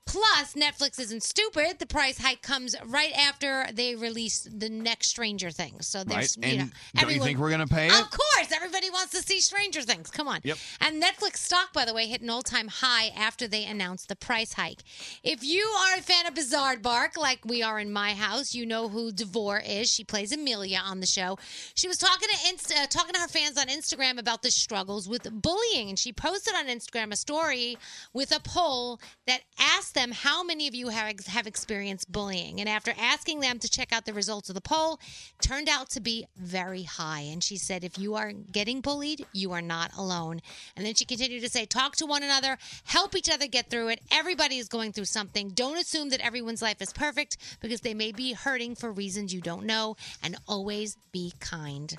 Plus, 0.07 0.55
Netflix 0.55 1.01
isn't 1.01 1.23
stupid. 1.23 1.79
The 1.79 1.87
price 1.87 2.19
hike 2.19 2.43
comes 2.43 2.77
right 2.87 3.13
after 3.15 3.67
they 3.73 3.95
release 3.97 4.47
the 4.51 4.69
next 4.69 5.09
Stranger 5.09 5.51
Things. 5.51 5.87
So 5.89 6.01
Right? 6.01 6.09
there's, 6.09 6.37
And 6.37 6.45
you 6.45 6.59
know, 6.59 6.65
don't 6.65 6.73
you 6.95 7.01
everyone- 7.03 7.27
think 7.27 7.39
we're 7.39 7.49
going 7.51 7.67
to 7.67 7.75
pay 7.75 7.87
it? 7.89 7.93
Of 7.93 8.11
course, 8.11 8.53
everybody 8.53 8.91
wants 8.91 9.13
to 9.13 9.23
see 9.23 9.41
Stranger 9.41 9.83
Things. 9.83 10.11
Come 10.11 10.29
on. 10.29 10.41
Yep. 10.45 10.59
And 10.81 11.03
Netflix 11.03 11.39
stock, 11.39 11.73
by 11.73 11.85
the 11.85 11.95
way, 11.95 12.07
hit 12.07 12.21
an 12.21 12.31
all-time 12.31 12.69
high 12.69 13.09
after 13.17 13.49
they 13.49 13.65
announced 13.65 14.09
the 14.09 14.17
price 14.17 14.53
hike. 14.53 14.83
If 15.23 15.43
you 15.43 15.63
are 15.65 15.95
a 15.99 16.03
fan 16.03 16.27
of 16.27 16.35
Bizaardvark, 16.35 17.17
like 17.17 17.41
we 17.45 17.63
are 17.63 17.81
in 17.81 17.91
my 17.93 18.15
house, 18.15 18.55
you 18.55 18.67
know 18.67 18.89
who 18.89 19.11
Devore 19.11 19.61
is. 19.61 19.91
She 19.91 20.05
plays 20.05 20.33
Amelia 20.33 20.79
on 20.85 21.01
the 21.01 21.07
show. 21.07 21.39
She 21.75 21.89
was 21.89 21.99
talking 21.99 22.29
to 22.29 22.49
Inst- 22.49 22.73
uh, 22.75 22.87
talking 22.89 23.15
to 23.15 23.21
her 23.21 23.29
fans 23.29 23.57
on 23.59 23.67
Instagram 23.67 24.19
about 24.19 24.43
the 24.43 24.51
struggles 24.51 25.09
with 25.09 25.27
bullying, 25.43 25.89
and 25.89 25.99
she 25.99 26.13
posted 26.13 26.55
on 26.55 26.67
Instagram 26.67 27.11
a 27.13 27.17
story 27.17 27.79
with 28.13 28.31
a 28.33 28.41
poll 28.41 29.01
that 29.27 29.41
asked 29.59 29.94
them 29.95 30.13
how 30.13 30.43
many 30.43 30.69
of 30.69 30.75
you 30.75 30.89
have 30.89 31.27
have 31.27 31.47
experienced 31.47 32.11
bullying. 32.11 32.61
And 32.61 32.69
after 32.69 32.93
asking 32.99 33.41
them 33.41 33.59
to 33.61 33.69
check 33.69 33.93
out 33.93 34.05
the 34.05 34.13
results 34.13 34.49
of 34.49 34.55
the 34.55 34.61
poll, 34.61 35.01
turned 35.41 35.69
out 35.69 35.91
to 35.91 36.01
be 36.01 36.27
very 36.37 36.83
high. 36.83 37.21
And 37.21 37.43
she 37.43 37.57
said, 37.57 37.85
if 37.85 37.99
you 37.99 38.15
are 38.15 38.33
getting 38.33 38.81
bullied, 38.81 39.25
you 39.33 39.53
are 39.53 39.63
not 39.63 39.97
alone. 39.97 40.41
And 40.77 40.85
then 40.85 40.95
she 40.95 41.05
continued 41.05 41.43
to 41.43 41.49
say, 41.49 41.65
talk 41.67 41.97
to 41.97 42.07
one 42.07 42.23
another, 42.23 42.59
help 42.85 43.17
each 43.17 43.31
other 43.31 43.47
get 43.47 43.71
through 43.71 43.89
it. 43.89 44.01
Everybody 44.11 44.59
is 44.59 44.69
going 44.69 44.93
through 44.93 45.07
something. 45.07 45.51
Don't 45.51 45.79
assume 45.79 46.11
that 46.11 46.21
everyone's 46.21 46.63
life 46.63 46.83
is 46.83 46.93
perfect 46.93 47.37
because 47.61 47.81
they 47.81 47.95
may 47.95 48.13
be 48.13 48.33
hurting 48.33 48.75
for 48.75 48.93
reasons 48.93 49.33
you 49.33 49.41
don't 49.41 49.65
know. 49.65 49.97
And 50.23 50.37
always 50.47 50.97
be 51.13 51.33
kind. 51.41 51.97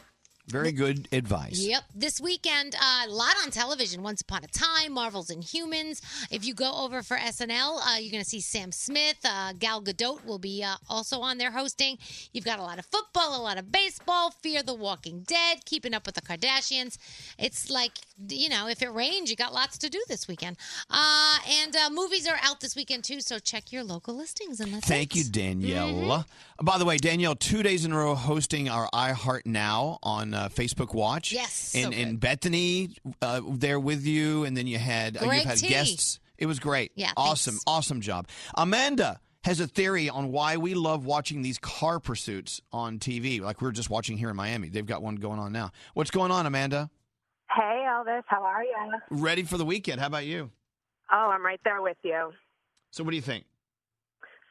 Very 0.47 0.71
good 0.71 1.07
advice. 1.11 1.59
Yep. 1.59 1.83
This 1.95 2.21
weekend, 2.21 2.75
uh, 2.75 3.05
a 3.07 3.09
lot 3.09 3.33
on 3.43 3.49
television. 3.49 4.03
Once 4.03 4.21
Upon 4.21 4.43
a 4.43 4.47
Time, 4.47 4.93
Marvel's 4.93 5.29
Inhumans. 5.29 6.01
If 6.31 6.45
you 6.45 6.53
go 6.53 6.71
over 6.71 7.01
for 7.01 7.17
SNL, 7.17 7.79
uh, 7.79 7.97
you're 7.97 8.11
going 8.11 8.23
to 8.23 8.29
see 8.29 8.41
Sam 8.41 8.71
Smith. 8.71 9.17
Uh, 9.25 9.53
Gal 9.57 9.81
Gadot 9.81 10.23
will 10.23 10.37
be 10.37 10.63
uh, 10.63 10.75
also 10.87 11.19
on 11.21 11.39
there 11.39 11.51
hosting. 11.51 11.97
You've 12.31 12.45
got 12.45 12.59
a 12.59 12.61
lot 12.61 12.77
of 12.77 12.85
football, 12.85 13.39
a 13.39 13.41
lot 13.41 13.57
of 13.57 13.71
baseball, 13.71 14.29
Fear 14.29 14.61
the 14.61 14.75
Walking 14.75 15.21
Dead, 15.21 15.65
Keeping 15.65 15.95
Up 15.95 16.05
with 16.05 16.15
the 16.15 16.21
Kardashians. 16.21 16.97
It's 17.39 17.71
like, 17.71 17.93
you 18.29 18.49
know, 18.49 18.67
if 18.67 18.83
it 18.83 18.93
rains, 18.93 19.31
you 19.31 19.35
got 19.35 19.53
lots 19.53 19.79
to 19.79 19.89
do 19.89 20.03
this 20.07 20.27
weekend. 20.27 20.57
Uh, 20.91 21.37
and 21.49 21.75
uh, 21.75 21.89
movies 21.89 22.27
are 22.27 22.37
out 22.43 22.59
this 22.59 22.75
weekend 22.75 23.03
too, 23.03 23.19
so 23.19 23.39
check 23.39 23.71
your 23.71 23.83
local 23.83 24.15
listings. 24.15 24.59
And 24.59 24.73
that's 24.73 24.87
Thank 24.87 25.15
it. 25.15 25.17
you, 25.17 25.23
Danielle. 25.31 25.89
Mm-hmm. 25.89 26.07
By 26.63 26.77
the 26.77 26.85
way, 26.85 26.97
Danielle, 26.97 27.35
two 27.35 27.63
days 27.63 27.83
in 27.83 27.91
a 27.91 27.97
row 27.97 28.15
hosting 28.15 28.69
our 28.69 28.89
iHeart 28.93 29.45
Now 29.45 29.99
on 30.01 30.33
uh, 30.33 30.47
Facebook 30.47 30.93
Watch. 30.93 31.33
Yes, 31.33 31.51
so 31.51 31.79
and, 31.79 31.93
and 31.93 32.19
Bethany 32.19 32.91
uh, 33.21 33.41
there 33.45 33.79
with 33.79 34.05
you, 34.05 34.45
and 34.45 34.55
then 34.55 34.65
you 34.65 34.77
had 34.77 35.17
uh, 35.17 35.25
Greg 35.25 35.39
you've 35.39 35.45
had 35.49 35.57
T. 35.57 35.67
guests. 35.67 36.19
It 36.37 36.45
was 36.45 36.59
great. 36.59 36.93
Yeah, 36.95 37.11
awesome, 37.17 37.55
thanks. 37.55 37.63
awesome 37.67 37.99
job. 37.99 38.29
Amanda 38.55 39.19
has 39.43 39.59
a 39.59 39.67
theory 39.67 40.09
on 40.09 40.31
why 40.31 40.55
we 40.55 40.73
love 40.73 41.05
watching 41.05 41.41
these 41.41 41.59
car 41.59 41.99
pursuits 41.99 42.61
on 42.71 42.99
TV, 42.99 43.41
like 43.41 43.61
we 43.61 43.67
are 43.67 43.73
just 43.73 43.89
watching 43.89 44.17
here 44.17 44.29
in 44.29 44.35
Miami. 44.37 44.69
They've 44.69 44.85
got 44.85 45.03
one 45.03 45.17
going 45.17 45.39
on 45.39 45.51
now. 45.51 45.71
What's 45.93 46.11
going 46.11 46.31
on, 46.31 46.45
Amanda? 46.45 46.89
Hey, 47.51 47.83
Elvis, 47.85 48.23
how 48.27 48.43
are 48.43 48.63
you? 48.63 48.91
Ready 49.09 49.43
for 49.43 49.57
the 49.57 49.65
weekend? 49.65 49.99
How 49.99 50.07
about 50.07 50.25
you? 50.25 50.51
Oh, 51.11 51.31
I'm 51.33 51.45
right 51.45 51.59
there 51.65 51.81
with 51.81 51.97
you. 52.01 52.31
So, 52.91 53.03
what 53.03 53.11
do 53.11 53.17
you 53.17 53.21
think? 53.21 53.43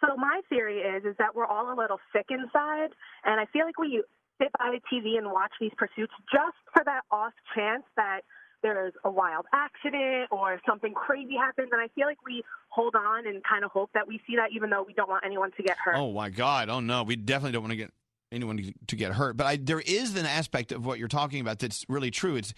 So 0.07 0.17
my 0.17 0.41
theory 0.49 0.79
is 0.79 1.05
is 1.05 1.17
that 1.19 1.35
we're 1.35 1.47
all 1.47 1.73
a 1.73 1.77
little 1.77 1.99
sick 2.13 2.27
inside, 2.31 2.91
and 3.25 3.41
I 3.41 3.47
feel 3.53 3.65
like 3.65 3.79
we 3.79 4.03
sit 4.41 4.51
by 4.59 4.73
the 4.73 4.81
TV 4.93 5.17
and 5.17 5.31
watch 5.31 5.53
these 5.61 5.73
pursuits 5.77 6.13
just 6.33 6.57
for 6.75 6.83
that 6.85 7.03
off 7.11 7.33
chance 7.55 7.85
that 7.97 8.21
there's 8.63 8.93
a 9.05 9.11
wild 9.11 9.45
accident 9.53 10.29
or 10.31 10.59
something 10.67 10.95
crazy 10.95 11.37
happens, 11.37 11.69
and 11.71 11.81
I 11.81 11.89
feel 11.95 12.07
like 12.07 12.25
we 12.27 12.43
hold 12.69 12.95
on 12.95 13.27
and 13.27 13.43
kind 13.45 13.65
of 13.65 13.71
hope 13.71 13.91
that 13.95 14.09
we 14.09 14.21
see 14.27 14.37
that, 14.37 14.51
even 14.53 14.71
though 14.71 14.83
we 14.83 14.95
don't 14.95 15.09
want 15.09 15.25
anyone 15.25 15.51
to 15.57 15.63
get 15.63 15.77
hurt. 15.83 15.97
Oh 15.97 16.13
my 16.13 16.31
God! 16.31 16.69
Oh 16.69 16.81
no, 16.81 17.03
we 17.03 17.17
definitely 17.17 17.53
don't 17.53 17.63
want 17.63 17.73
to 17.73 17.77
get 17.77 17.93
anyone 18.33 18.75
to- 18.87 18.97
get 18.97 19.13
hurt. 19.13 19.37
But 19.37 19.47
I, 19.47 19.57
there 19.57 19.81
is 19.81 20.17
an 20.17 20.27
aspect 20.27 20.73
of 20.73 20.85
what 20.85 20.99
you're 20.99 21.09
talking 21.09 21.41
about 21.41 21.59
that's 21.59 21.85
really 21.89 22.11
true. 22.11 22.37
It's 22.37 22.55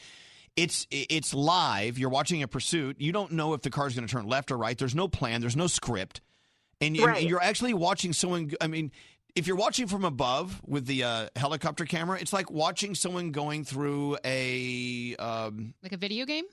it's 0.56 0.86
it's 0.90 1.34
live. 1.34 1.98
You're 1.98 2.08
watching 2.10 2.42
a 2.42 2.48
pursuit. 2.48 2.96
You 3.00 3.12
don't 3.12 3.32
know 3.32 3.52
if 3.54 3.60
the 3.62 3.70
car's 3.70 3.94
going 3.94 4.06
to 4.06 4.12
turn 4.12 4.26
left 4.26 4.50
or 4.50 4.56
right. 4.56 4.76
There's 4.78 4.94
no 4.94 5.06
plan. 5.08 5.40
There's 5.40 5.56
no 5.56 5.66
script, 5.66 6.20
and, 6.80 6.96
you- 6.96 7.06
Right. 7.06 7.20
and 7.20 7.28
you're 7.28 7.42
actually 7.42 7.74
watching 7.74 8.12
someone. 8.12 8.50
I 8.60 8.66
mean. 8.66 8.90
If 9.34 9.46
you're 9.46 9.56
watching 9.56 9.86
from 9.86 10.06
above 10.06 10.62
with 10.66 10.86
the 10.86 11.04
uh, 11.04 11.28
helicopter 11.36 11.84
camera, 11.84 12.18
it's 12.18 12.32
like 12.32 12.50
watching 12.50 12.94
someone 12.94 13.32
going 13.32 13.64
through 13.64 14.16
a 14.24 15.14
um, 15.16 15.74
Like 15.82 15.92
a 15.92 15.98
video 15.98 16.24
game? 16.24 16.44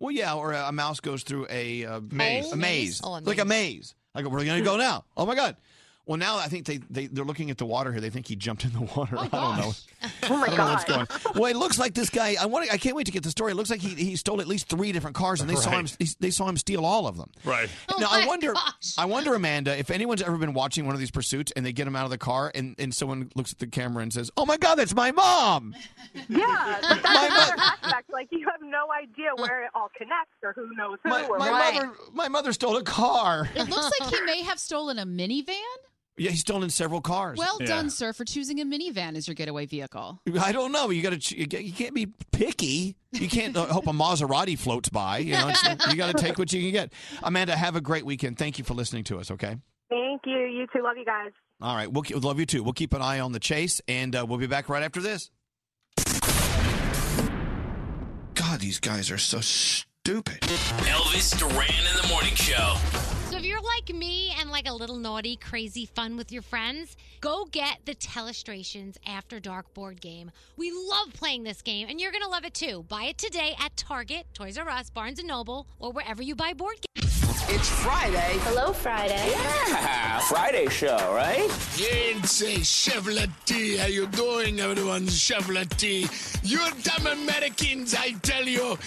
well, 0.00 0.10
yeah, 0.10 0.32
or 0.32 0.52
a 0.54 0.72
mouse 0.72 0.98
goes 0.98 1.24
through 1.24 1.46
a 1.50 1.84
uh, 1.84 2.00
Maze. 2.10 2.50
A 2.50 2.56
maze. 2.56 3.02
Oh, 3.04 3.18
a 3.18 3.20
like 3.20 3.38
a 3.38 3.44
maze. 3.44 3.94
Like 4.14 4.24
where 4.24 4.36
are 4.36 4.40
they 4.40 4.46
going 4.46 4.60
to 4.60 4.64
go 4.64 4.78
now? 4.78 5.04
Oh 5.14 5.26
my 5.26 5.34
god. 5.34 5.58
Well, 6.04 6.18
now 6.18 6.36
I 6.36 6.48
think 6.48 6.66
they, 6.66 6.78
they 6.90 7.06
they're 7.06 7.24
looking 7.24 7.50
at 7.50 7.58
the 7.58 7.64
water 7.64 7.92
here. 7.92 8.00
They 8.00 8.10
think 8.10 8.26
he 8.26 8.34
jumped 8.34 8.64
in 8.64 8.72
the 8.72 8.80
water. 8.96 9.16
I 9.18 9.28
don't 9.28 9.56
know. 9.56 9.72
Oh 10.24 10.36
my 10.36 10.42
I 10.42 10.46
don't 10.48 10.56
know 10.58 10.64
oh 10.64 10.72
what's 10.72 10.84
going. 10.84 11.06
Well, 11.36 11.44
it 11.50 11.56
looks 11.56 11.78
like 11.78 11.94
this 11.94 12.10
guy. 12.10 12.34
I 12.40 12.46
want. 12.46 12.72
I 12.72 12.76
can't 12.76 12.96
wait 12.96 13.06
to 13.06 13.12
get 13.12 13.22
the 13.22 13.30
story. 13.30 13.52
It 13.52 13.54
looks 13.54 13.70
like 13.70 13.80
he, 13.80 13.94
he 13.94 14.16
stole 14.16 14.40
at 14.40 14.48
least 14.48 14.68
three 14.68 14.90
different 14.90 15.14
cars, 15.14 15.40
and 15.40 15.48
they 15.48 15.54
saw 15.54 15.70
him. 15.70 15.82
Right. 15.84 15.96
he- 16.00 16.08
They 16.18 16.30
saw 16.30 16.48
him 16.48 16.56
steal 16.56 16.84
all 16.84 17.06
of 17.06 17.16
them. 17.16 17.30
Right. 17.44 17.68
Oh 17.88 17.98
now 18.00 18.08
I 18.10 18.26
wonder. 18.26 18.52
I 18.98 19.04
wonder, 19.04 19.32
Amanda, 19.34 19.78
if 19.78 19.92
anyone's 19.92 20.22
ever 20.22 20.36
been 20.38 20.54
watching 20.54 20.86
one 20.86 20.94
of 20.94 20.98
these 21.00 21.12
pursuits 21.12 21.52
and 21.54 21.64
they 21.64 21.72
get 21.72 21.86
him 21.86 21.94
out 21.94 22.04
of 22.04 22.10
the 22.10 22.18
car, 22.18 22.50
and, 22.52 22.74
and 22.80 22.92
someone 22.92 23.30
looks 23.36 23.52
at 23.52 23.60
the 23.60 23.68
camera 23.68 24.02
and 24.02 24.12
says, 24.12 24.28
"Oh 24.36 24.44
my 24.44 24.56
God, 24.56 24.74
that's 24.76 24.94
my 24.94 25.12
mom." 25.12 25.74
Yeah, 26.28 26.78
but 26.80 27.02
that's 27.02 27.26
another 27.26 27.62
aspect. 27.62 28.10
Like 28.12 28.28
you 28.32 28.46
have 28.50 28.60
no 28.62 28.86
idea 28.90 29.30
where 29.36 29.64
it 29.64 29.70
all 29.74 29.88
connects 29.96 30.32
or 30.42 30.52
who 30.52 30.68
knows 30.76 30.98
who. 31.02 31.10
My, 31.10 31.24
or 31.26 31.38
my 31.38 31.50
what. 31.50 31.74
mother. 31.74 31.92
My 32.12 32.28
mother 32.28 32.52
stole 32.52 32.76
a 32.76 32.82
car. 32.82 33.48
It 33.54 33.68
looks 33.68 33.90
like 34.00 34.10
he 34.14 34.20
may 34.22 34.42
have 34.42 34.58
stolen 34.58 34.98
a 34.98 35.06
minivan. 35.06 35.52
Yeah, 36.18 36.30
he's 36.30 36.40
stolen 36.40 36.68
several 36.68 37.00
cars. 37.00 37.38
Well 37.38 37.58
done, 37.58 37.88
sir, 37.88 38.12
for 38.12 38.24
choosing 38.24 38.60
a 38.60 38.64
minivan 38.64 39.16
as 39.16 39.26
your 39.26 39.34
getaway 39.34 39.64
vehicle. 39.64 40.20
I 40.40 40.52
don't 40.52 40.70
know. 40.70 40.90
You 40.90 41.02
got 41.02 41.18
to. 41.18 41.36
You 41.38 41.72
can't 41.72 41.94
be 41.94 42.08
picky. 42.32 42.96
You 43.12 43.28
can't 43.28 43.56
uh, 43.56 43.64
hope 43.66 43.86
a 43.86 43.92
Maserati 43.92 44.58
floats 44.58 44.90
by. 44.90 45.18
You 45.18 45.32
know, 45.32 45.48
it's, 45.48 45.62
you 45.88 45.96
got 45.96 46.14
to 46.14 46.22
take 46.22 46.38
what 46.38 46.52
you 46.52 46.60
can 46.60 46.70
get. 46.70 46.92
Amanda, 47.22 47.56
have 47.56 47.76
a 47.76 47.80
great 47.80 48.04
weekend. 48.04 48.36
Thank 48.36 48.58
you 48.58 48.64
for 48.64 48.74
listening 48.74 49.04
to 49.04 49.18
us. 49.18 49.30
Okay. 49.30 49.56
Thank 49.88 50.22
you. 50.26 50.38
You 50.38 50.66
too. 50.72 50.82
Love 50.82 50.98
you 50.98 51.04
guys. 51.06 51.30
All 51.62 51.74
right. 51.74 51.90
We'll 51.90 52.02
keep, 52.02 52.22
love 52.22 52.38
you 52.38 52.46
too. 52.46 52.62
We'll 52.62 52.74
keep 52.74 52.92
an 52.92 53.00
eye 53.00 53.20
on 53.20 53.32
the 53.32 53.40
chase, 53.40 53.80
and 53.88 54.14
uh, 54.14 54.26
we'll 54.28 54.38
be 54.38 54.46
back 54.46 54.68
right 54.68 54.82
after 54.82 55.00
this. 55.00 55.30
God, 58.34 58.60
these 58.60 58.80
guys 58.80 59.10
are 59.10 59.18
so 59.18 59.40
stupid. 59.40 60.40
Elvis 60.40 61.38
Duran 61.38 61.68
in 61.68 62.02
the 62.02 62.08
morning 62.08 62.34
show. 62.34 62.76
Like 63.84 63.96
me 63.96 64.32
and 64.38 64.48
like 64.48 64.68
a 64.68 64.72
little 64.72 64.96
naughty, 64.96 65.34
crazy 65.34 65.86
fun 65.86 66.16
with 66.16 66.30
your 66.30 66.42
friends, 66.42 66.96
go 67.20 67.46
get 67.46 67.78
the 67.84 67.96
Telestrations 67.96 68.96
After 69.04 69.40
Dark 69.40 69.74
board 69.74 70.00
game. 70.00 70.30
We 70.56 70.70
love 70.70 71.12
playing 71.14 71.42
this 71.42 71.62
game, 71.62 71.88
and 71.88 72.00
you're 72.00 72.12
gonna 72.12 72.28
love 72.28 72.44
it 72.44 72.54
too. 72.54 72.84
Buy 72.88 73.04
it 73.04 73.18
today 73.18 73.56
at 73.58 73.76
Target, 73.76 74.26
Toys 74.34 74.56
R 74.56 74.68
Us, 74.68 74.88
Barnes 74.88 75.18
and 75.18 75.26
Noble, 75.26 75.66
or 75.80 75.90
wherever 75.90 76.22
you 76.22 76.36
buy 76.36 76.52
board 76.52 76.76
games. 76.94 77.01
It's 77.54 77.68
Friday. 77.68 78.38
Hello, 78.44 78.72
Friday. 78.72 79.28
Yeah, 79.30 80.18
Friday 80.28 80.68
show, 80.68 80.96
right? 81.14 81.44
It's 81.76 82.40
a 82.40 82.56
Chevrolet. 82.64 83.28
How 83.78 83.86
you 83.86 84.06
doing, 84.06 84.58
everyone? 84.60 85.02
Chevrolet. 85.06 86.08
You 86.42 86.58
dumb 86.82 87.06
Americans, 87.06 87.94
I 87.94 88.12
tell 88.22 88.44
you, 88.48 88.78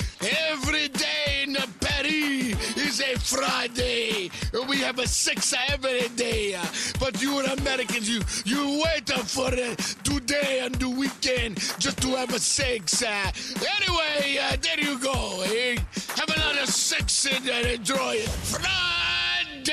every 0.49 0.87
day 0.87 1.43
in 1.43 1.55
Paris 1.79 2.75
is 2.75 3.01
a 3.01 3.17
Friday. 3.19 4.31
We 4.67 4.77
have 4.77 4.97
a 4.99 5.07
six 5.07 5.53
every 5.69 6.07
day. 6.15 6.59
But 6.99 7.21
you 7.21 7.39
Americans, 7.45 8.09
you 8.09 8.21
you 8.45 8.83
wait 8.83 9.07
for 9.09 9.47
uh, 9.53 9.75
today 10.03 10.61
and 10.63 10.73
the 10.75 10.89
weekend 10.89 11.57
just 11.77 12.01
to 12.01 12.07
have 12.15 12.33
a 12.33 12.39
six. 12.39 13.03
Uh, 13.03 13.31
anyway, 13.77 14.39
uh, 14.41 14.57
there 14.61 14.79
you 14.79 14.97
go. 14.99 15.43
eh? 15.45 15.77
Have 16.17 16.29
another 16.29 16.65
six 16.65 17.25
and 17.27 17.47
uh, 17.47 17.53
enjoy 17.69 18.15
it. 18.25 18.29
Friday. 18.59 19.69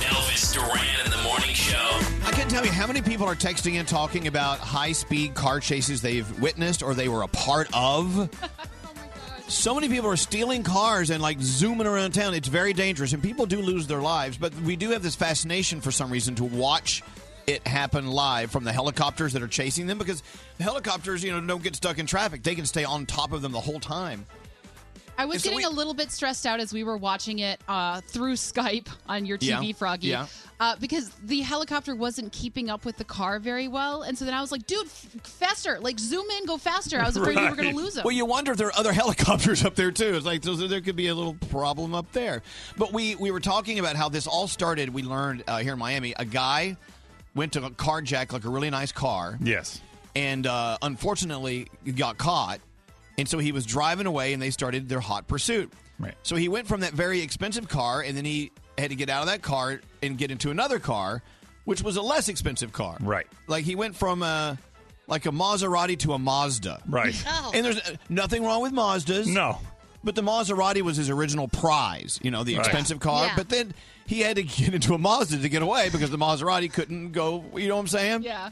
Elvis 0.00 0.52
Duran 0.54 1.04
in 1.04 1.10
the 1.10 1.22
morning 1.22 1.54
show. 1.54 2.00
I 2.24 2.30
couldn't 2.32 2.50
tell 2.50 2.64
you 2.64 2.72
how 2.72 2.86
many 2.86 3.02
people 3.02 3.26
are 3.26 3.34
texting 3.34 3.74
and 3.74 3.86
talking 3.86 4.26
about 4.26 4.58
high 4.58 4.92
speed 4.92 5.34
car 5.34 5.60
chases 5.60 6.02
they've 6.02 6.40
witnessed 6.40 6.82
or 6.82 6.94
they 6.94 7.08
were 7.08 7.22
a 7.22 7.28
part 7.28 7.68
of. 7.72 8.30
Oh 8.54 8.68
so 9.52 9.74
many 9.74 9.88
people 9.88 10.08
are 10.10 10.16
stealing 10.16 10.62
cars 10.62 11.10
and 11.10 11.22
like 11.22 11.40
zooming 11.40 11.86
around 11.86 12.12
town. 12.12 12.34
It's 12.34 12.48
very 12.48 12.72
dangerous, 12.72 13.12
and 13.12 13.22
people 13.22 13.46
do 13.46 13.60
lose 13.60 13.86
their 13.86 14.00
lives. 14.00 14.38
But 14.38 14.54
we 14.62 14.76
do 14.76 14.90
have 14.90 15.02
this 15.02 15.14
fascination 15.14 15.80
for 15.80 15.92
some 15.92 16.10
reason 16.10 16.34
to 16.36 16.44
watch 16.44 17.02
it 17.46 17.66
happen 17.66 18.06
live 18.06 18.50
from 18.50 18.64
the 18.64 18.72
helicopters 18.72 19.32
that 19.32 19.42
are 19.42 19.48
chasing 19.48 19.86
them 19.86 19.98
because 19.98 20.22
the 20.58 20.64
helicopters, 20.64 21.22
you 21.22 21.32
know, 21.32 21.40
don't 21.40 21.62
get 21.62 21.76
stuck 21.76 21.98
in 21.98 22.06
traffic. 22.06 22.42
They 22.42 22.54
can 22.54 22.66
stay 22.66 22.84
on 22.84 23.04
top 23.04 23.32
of 23.32 23.42
them 23.42 23.52
the 23.52 23.60
whole 23.60 23.80
time. 23.80 24.26
I 25.18 25.26
was 25.26 25.42
so 25.42 25.50
getting 25.50 25.58
we- 25.58 25.64
a 25.64 25.70
little 25.70 25.94
bit 25.94 26.10
stressed 26.10 26.46
out 26.46 26.58
as 26.60 26.72
we 26.72 26.84
were 26.84 26.96
watching 26.96 27.38
it 27.40 27.60
uh, 27.68 28.00
through 28.00 28.34
Skype 28.34 28.88
on 29.08 29.26
your 29.26 29.38
TV, 29.38 29.68
Yeah, 29.68 29.72
Froggy, 29.74 30.08
yeah. 30.08 30.26
uh, 30.58 30.74
because 30.80 31.10
the 31.22 31.40
helicopter 31.40 31.94
wasn't 31.94 32.32
keeping 32.32 32.70
up 32.70 32.84
with 32.84 32.96
the 32.96 33.04
car 33.04 33.38
very 33.38 33.68
well. 33.68 34.02
And 34.02 34.16
so 34.16 34.24
then 34.24 34.34
I 34.34 34.40
was 34.40 34.50
like, 34.50 34.66
dude, 34.66 34.86
f- 34.86 35.16
faster. 35.22 35.78
Like, 35.80 35.98
zoom 36.00 36.24
in, 36.38 36.46
go 36.46 36.56
faster. 36.56 36.98
I 36.98 37.04
was 37.06 37.16
afraid 37.16 37.36
we 37.36 37.48
were 37.48 37.54
going 37.56 37.70
to 37.70 37.76
lose 37.76 37.96
him. 37.96 38.04
Well, 38.04 38.12
you 38.14 38.24
wonder 38.26 38.52
if 38.52 38.58
there 38.58 38.68
are 38.68 38.76
other 38.78 38.92
helicopters 39.02 39.64
up 39.64 39.74
there 39.74 39.90
too. 39.92 40.14
It's 40.14 40.26
like 40.26 40.42
so 40.42 40.54
there 40.56 40.80
could 40.80 40.96
be 40.96 41.08
a 41.08 41.14
little 41.14 41.34
problem 41.50 41.94
up 41.94 42.10
there. 42.12 42.42
But 42.78 42.92
we 42.92 43.14
we 43.16 43.30
were 43.30 43.40
talking 43.40 43.78
about 43.78 43.96
how 43.96 44.08
this 44.08 44.26
all 44.26 44.48
started. 44.48 44.88
We 44.92 45.02
learned 45.02 45.44
uh, 45.46 45.58
here 45.58 45.74
in 45.74 45.78
Miami, 45.78 46.14
a 46.18 46.24
guy 46.24 46.76
went 47.34 47.52
to 47.52 47.60
carjack 47.60 48.32
like 48.32 48.44
a 48.44 48.50
really 48.50 48.70
nice 48.70 48.92
car. 48.92 49.38
Yes. 49.42 49.80
And 50.14 50.46
uh, 50.46 50.78
unfortunately, 50.82 51.68
got 51.96 52.18
caught. 52.18 52.60
And 53.18 53.28
so 53.28 53.38
he 53.38 53.52
was 53.52 53.66
driving 53.66 54.06
away, 54.06 54.32
and 54.32 54.40
they 54.42 54.50
started 54.50 54.88
their 54.88 55.00
hot 55.00 55.26
pursuit. 55.28 55.72
Right. 55.98 56.14
So 56.22 56.36
he 56.36 56.48
went 56.48 56.66
from 56.66 56.80
that 56.80 56.92
very 56.92 57.20
expensive 57.20 57.68
car, 57.68 58.00
and 58.02 58.16
then 58.16 58.24
he 58.24 58.50
had 58.78 58.90
to 58.90 58.96
get 58.96 59.08
out 59.10 59.20
of 59.22 59.26
that 59.28 59.42
car 59.42 59.80
and 60.02 60.16
get 60.16 60.30
into 60.30 60.50
another 60.50 60.78
car, 60.78 61.22
which 61.64 61.82
was 61.82 61.96
a 61.96 62.02
less 62.02 62.28
expensive 62.28 62.72
car. 62.72 62.96
Right. 63.00 63.26
Like 63.46 63.64
he 63.64 63.74
went 63.74 63.94
from 63.96 64.22
a 64.22 64.58
like 65.08 65.26
a 65.26 65.30
Maserati 65.30 65.98
to 66.00 66.14
a 66.14 66.18
Mazda. 66.18 66.80
Right. 66.88 67.14
And 67.54 67.64
there's 67.64 67.78
uh, 67.78 67.96
nothing 68.08 68.44
wrong 68.44 68.62
with 68.62 68.72
Mazdas. 68.72 69.26
No. 69.26 69.58
But 70.02 70.14
the 70.14 70.22
Maserati 70.22 70.80
was 70.82 70.96
his 70.96 71.10
original 71.10 71.48
prize, 71.48 72.18
you 72.22 72.30
know, 72.30 72.42
the 72.44 72.56
Right. 72.56 72.64
expensive 72.66 72.98
car. 72.98 73.26
Yeah. 73.26 73.36
But 73.36 73.48
then 73.50 73.74
he 74.06 74.20
had 74.20 74.36
to 74.36 74.42
get 74.42 74.74
into 74.74 74.94
a 74.94 74.98
Mazda 74.98 75.38
to 75.38 75.48
get 75.48 75.60
away 75.62 75.90
because 75.90 76.10
the 76.10 76.18
Maserati 76.18 76.72
couldn't 76.72 77.12
go, 77.12 77.44
you 77.54 77.68
know 77.68 77.74
what 77.76 77.82
I'm 77.82 77.86
saying? 77.88 78.22
Yeah. 78.22 78.50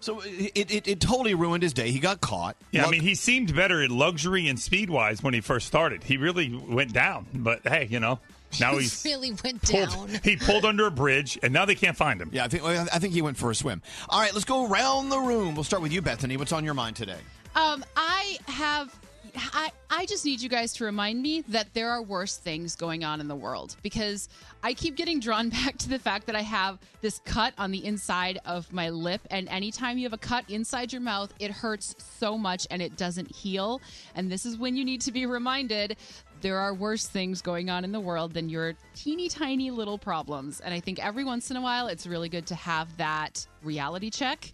So 0.00 0.20
it, 0.24 0.70
it, 0.70 0.88
it 0.88 1.00
totally 1.00 1.34
ruined 1.34 1.62
his 1.62 1.72
day. 1.72 1.90
He 1.90 1.98
got 1.98 2.20
caught. 2.20 2.56
Yeah, 2.70 2.86
I 2.86 2.90
mean, 2.90 3.02
he 3.02 3.14
seemed 3.14 3.54
better 3.54 3.82
at 3.82 3.90
luxury 3.90 4.48
and 4.48 4.58
speed 4.58 4.90
wise 4.90 5.22
when 5.22 5.34
he 5.34 5.40
first 5.40 5.66
started. 5.66 6.04
He 6.04 6.16
really 6.16 6.54
went 6.54 6.92
down, 6.92 7.26
but 7.34 7.66
hey, 7.66 7.88
you 7.90 7.98
know, 7.98 8.20
now 8.60 8.72
He 8.74 8.82
he's 8.82 9.02
really 9.04 9.32
went 9.44 9.62
pulled. 9.62 9.88
down. 9.90 10.08
He 10.22 10.36
pulled 10.36 10.64
under 10.64 10.86
a 10.86 10.90
bridge, 10.90 11.38
and 11.42 11.52
now 11.52 11.64
they 11.64 11.74
can't 11.74 11.96
find 11.96 12.20
him. 12.20 12.30
Yeah, 12.32 12.44
I 12.44 12.48
think 12.48 12.62
I 12.64 12.98
think 12.98 13.12
he 13.14 13.22
went 13.22 13.36
for 13.36 13.50
a 13.50 13.54
swim. 13.54 13.82
All 14.08 14.20
right, 14.20 14.32
let's 14.32 14.44
go 14.44 14.70
around 14.70 15.08
the 15.08 15.18
room. 15.18 15.54
We'll 15.54 15.64
start 15.64 15.82
with 15.82 15.92
you, 15.92 16.00
Bethany. 16.00 16.36
What's 16.36 16.52
on 16.52 16.64
your 16.64 16.74
mind 16.74 16.96
today? 16.96 17.18
Um, 17.56 17.84
I 17.96 18.38
have. 18.46 18.96
I, 19.36 19.70
I 19.90 20.06
just 20.06 20.24
need 20.24 20.40
you 20.40 20.48
guys 20.48 20.72
to 20.74 20.84
remind 20.84 21.22
me 21.22 21.42
that 21.48 21.72
there 21.74 21.90
are 21.90 22.02
worse 22.02 22.36
things 22.36 22.76
going 22.76 23.04
on 23.04 23.20
in 23.20 23.28
the 23.28 23.36
world 23.36 23.76
because 23.82 24.28
I 24.62 24.74
keep 24.74 24.96
getting 24.96 25.20
drawn 25.20 25.48
back 25.50 25.76
to 25.78 25.88
the 25.88 25.98
fact 25.98 26.26
that 26.26 26.36
I 26.36 26.42
have 26.42 26.78
this 27.00 27.20
cut 27.24 27.54
on 27.58 27.70
the 27.70 27.84
inside 27.84 28.38
of 28.44 28.72
my 28.72 28.90
lip. 28.90 29.20
And 29.30 29.48
anytime 29.48 29.98
you 29.98 30.04
have 30.04 30.12
a 30.12 30.18
cut 30.18 30.44
inside 30.48 30.92
your 30.92 31.02
mouth, 31.02 31.32
it 31.38 31.50
hurts 31.50 31.94
so 31.98 32.36
much 32.36 32.66
and 32.70 32.82
it 32.82 32.96
doesn't 32.96 33.34
heal. 33.34 33.80
And 34.14 34.30
this 34.30 34.46
is 34.46 34.56
when 34.56 34.76
you 34.76 34.84
need 34.84 35.00
to 35.02 35.12
be 35.12 35.26
reminded 35.26 35.96
there 36.40 36.58
are 36.58 36.72
worse 36.72 37.06
things 37.06 37.42
going 37.42 37.68
on 37.68 37.84
in 37.84 37.90
the 37.90 38.00
world 38.00 38.32
than 38.32 38.48
your 38.48 38.74
teeny 38.94 39.28
tiny 39.28 39.70
little 39.70 39.98
problems. 39.98 40.60
And 40.60 40.72
I 40.72 40.80
think 40.80 41.04
every 41.04 41.24
once 41.24 41.50
in 41.50 41.56
a 41.56 41.60
while, 41.60 41.88
it's 41.88 42.06
really 42.06 42.28
good 42.28 42.46
to 42.46 42.54
have 42.54 42.96
that 42.96 43.46
reality 43.62 44.10
check. 44.10 44.52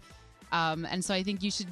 Um, 0.53 0.87
and 0.91 1.05
so 1.05 1.13
I 1.13 1.23
think 1.23 1.43
you 1.43 1.51
should 1.51 1.67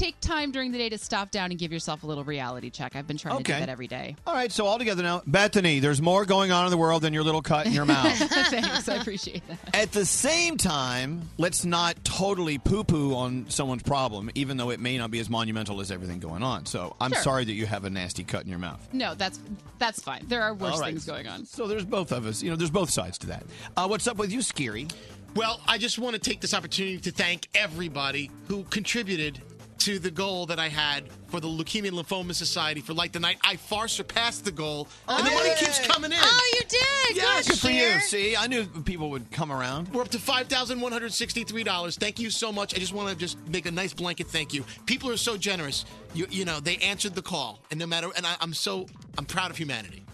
take 0.00 0.18
time 0.20 0.50
during 0.50 0.72
the 0.72 0.78
day 0.78 0.88
to 0.88 0.96
stop 0.96 1.30
down 1.30 1.50
and 1.50 1.58
give 1.60 1.70
yourself 1.72 2.02
a 2.02 2.06
little 2.06 2.24
reality 2.24 2.70
check. 2.70 2.96
I've 2.96 3.06
been 3.06 3.18
trying 3.18 3.36
to 3.36 3.42
do 3.42 3.52
Okay. 3.52 3.60
that 3.60 3.68
every 3.68 3.86
day. 3.86 4.16
All 4.26 4.32
right, 4.32 4.50
so 4.50 4.64
all 4.64 4.78
together 4.78 5.02
now, 5.02 5.20
Bethany, 5.26 5.78
there's 5.78 6.00
more 6.00 6.24
going 6.24 6.50
on 6.50 6.64
in 6.64 6.70
the 6.70 6.78
world 6.78 7.02
than 7.02 7.12
your 7.12 7.22
little 7.22 7.42
cut 7.42 7.66
in 7.66 7.72
your 7.72 7.84
mouth. 7.86 8.16
Thanks, 8.16 8.88
I 8.88 8.94
appreciate 8.96 9.42
that. 9.48 9.58
At 9.74 9.92
the 9.92 10.06
same 10.06 10.56
time, 10.56 11.28
let's 11.36 11.64
not 11.66 12.02
totally 12.02 12.56
poo 12.58 12.82
poo 12.82 13.14
on 13.14 13.44
someone's 13.50 13.82
problem, 13.82 14.30
even 14.34 14.56
though 14.56 14.70
it 14.70 14.80
may 14.80 14.96
not 14.96 15.10
be 15.10 15.18
as 15.20 15.28
monumental 15.28 15.80
as 15.82 15.90
everything 15.90 16.18
going 16.18 16.42
on. 16.42 16.64
So 16.64 16.96
I'm 17.00 17.12
Sure. 17.12 17.22
sorry 17.22 17.44
that 17.44 17.52
you 17.52 17.66
have 17.66 17.84
a 17.84 17.90
nasty 17.90 18.24
cut 18.24 18.42
in 18.42 18.48
your 18.48 18.58
mouth. 18.58 18.80
No, 18.92 19.14
that's 19.14 19.38
that's 19.78 20.00
fine. 20.00 20.24
There 20.28 20.42
are 20.42 20.54
worse 20.54 20.74
All 20.74 20.80
right. 20.80 20.88
things 20.94 21.04
going 21.04 21.26
on. 21.28 21.44
So 21.44 21.66
there's 21.66 21.84
both 21.84 22.10
of 22.12 22.24
us. 22.26 22.42
You 22.42 22.50
know, 22.50 22.56
there's 22.56 22.70
both 22.70 22.90
sides 22.90 23.18
to 23.18 23.26
that. 23.28 23.44
Uh, 23.76 23.86
what's 23.86 24.06
up 24.06 24.16
with 24.16 24.32
you, 24.32 24.40
Scary? 24.42 24.88
Well, 25.36 25.60
I 25.68 25.78
just 25.78 25.98
want 25.98 26.14
to 26.14 26.20
take 26.20 26.40
this 26.40 26.54
opportunity 26.54 26.98
to 26.98 27.10
thank 27.12 27.48
everybody 27.54 28.30
who 28.48 28.64
contributed 28.64 29.40
to 29.80 29.98
the 29.98 30.10
goal 30.10 30.46
that 30.46 30.58
I 30.58 30.68
had 30.68 31.04
for 31.28 31.40
the 31.40 31.48
Leukemia 31.48 31.88
and 31.88 31.96
Lymphoma 31.96 32.34
Society 32.34 32.80
for 32.80 32.92
Light 32.92 33.12
the 33.12 33.20
Night. 33.20 33.38
I 33.42 33.56
far 33.56 33.88
surpassed 33.88 34.44
the 34.44 34.50
goal, 34.50 34.88
and 35.08 35.26
the 35.26 35.30
money 35.30 35.50
keeps 35.58 35.80
oh, 35.82 35.88
coming 35.88 36.12
in. 36.12 36.18
Oh, 36.20 36.52
you 36.54 36.60
did. 36.68 37.16
Yes. 37.16 37.48
Good 37.48 37.58
for 37.58 37.70
you. 37.70 38.00
See, 38.00 38.36
I 38.36 38.46
knew 38.46 38.66
people 38.66 39.10
would 39.10 39.30
come 39.30 39.50
around. 39.50 39.92
We're 39.92 40.02
up 40.02 40.08
to 40.08 40.18
five 40.18 40.48
thousand 40.48 40.80
one 40.80 40.92
hundred 40.92 41.12
sixty-three 41.12 41.64
dollars. 41.64 41.96
Thank 41.96 42.18
you 42.18 42.30
so 42.30 42.52
much. 42.52 42.74
I 42.74 42.78
just 42.78 42.92
want 42.92 43.08
to 43.10 43.16
just 43.16 43.38
make 43.48 43.66
a 43.66 43.70
nice 43.70 43.92
blanket 43.92 44.26
thank 44.28 44.52
you. 44.52 44.64
People 44.86 45.10
are 45.10 45.16
so 45.16 45.36
generous. 45.36 45.84
You 46.14 46.26
you 46.30 46.44
know 46.44 46.60
they 46.60 46.76
answered 46.78 47.14
the 47.14 47.22
call, 47.22 47.60
and 47.70 47.80
no 47.80 47.86
matter 47.86 48.08
and 48.16 48.26
I, 48.26 48.36
I'm 48.40 48.54
so 48.54 48.86
I'm 49.18 49.24
proud 49.24 49.50
of 49.50 49.56
humanity 49.56 50.04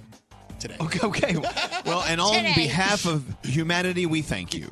today. 0.69 0.85
Okay, 0.85 1.07
okay. 1.07 1.37
Well, 1.87 2.03
and 2.03 2.21
on 2.21 2.35
Today. 2.35 2.53
behalf 2.57 3.07
of 3.07 3.25
humanity, 3.45 4.07
we 4.07 4.21
thank 4.21 4.53
you. 4.55 4.69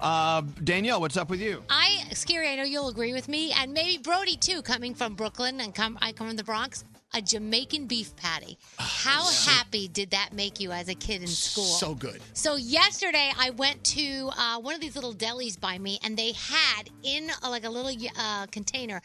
Uh, 0.00 0.42
Danielle, 0.62 1.00
what's 1.00 1.16
up 1.16 1.30
with 1.30 1.40
you? 1.40 1.62
I, 1.70 2.04
Scary, 2.12 2.48
I 2.50 2.56
know 2.56 2.62
you'll 2.62 2.88
agree 2.88 3.14
with 3.14 3.26
me, 3.26 3.52
and 3.52 3.72
maybe 3.72 3.96
Brody 3.96 4.36
too, 4.36 4.60
coming 4.60 4.94
from 4.94 5.14
Brooklyn 5.14 5.62
and 5.62 5.74
come, 5.74 5.96
I 6.02 6.12
come 6.12 6.26
from 6.28 6.36
the 6.36 6.44
Bronx. 6.44 6.84
A 7.14 7.22
Jamaican 7.22 7.86
beef 7.86 8.14
patty. 8.16 8.58
How 8.78 9.24
happy 9.46 9.88
did 9.88 10.10
that 10.10 10.30
make 10.32 10.60
you 10.60 10.72
as 10.72 10.88
a 10.88 10.94
kid 10.94 11.22
in 11.22 11.28
school? 11.28 11.64
So 11.64 11.94
good. 11.94 12.20
So 12.34 12.56
yesterday 12.56 13.32
I 13.38 13.50
went 13.50 13.82
to 13.84 14.30
uh, 14.36 14.60
one 14.60 14.74
of 14.74 14.80
these 14.80 14.94
little 14.94 15.14
delis 15.14 15.58
by 15.58 15.78
me, 15.78 15.98
and 16.04 16.16
they 16.16 16.32
had 16.32 16.90
in 17.02 17.30
uh, 17.42 17.48
like 17.48 17.64
a 17.64 17.70
little 17.70 17.90
uh, 18.18 18.46
container 18.46 19.00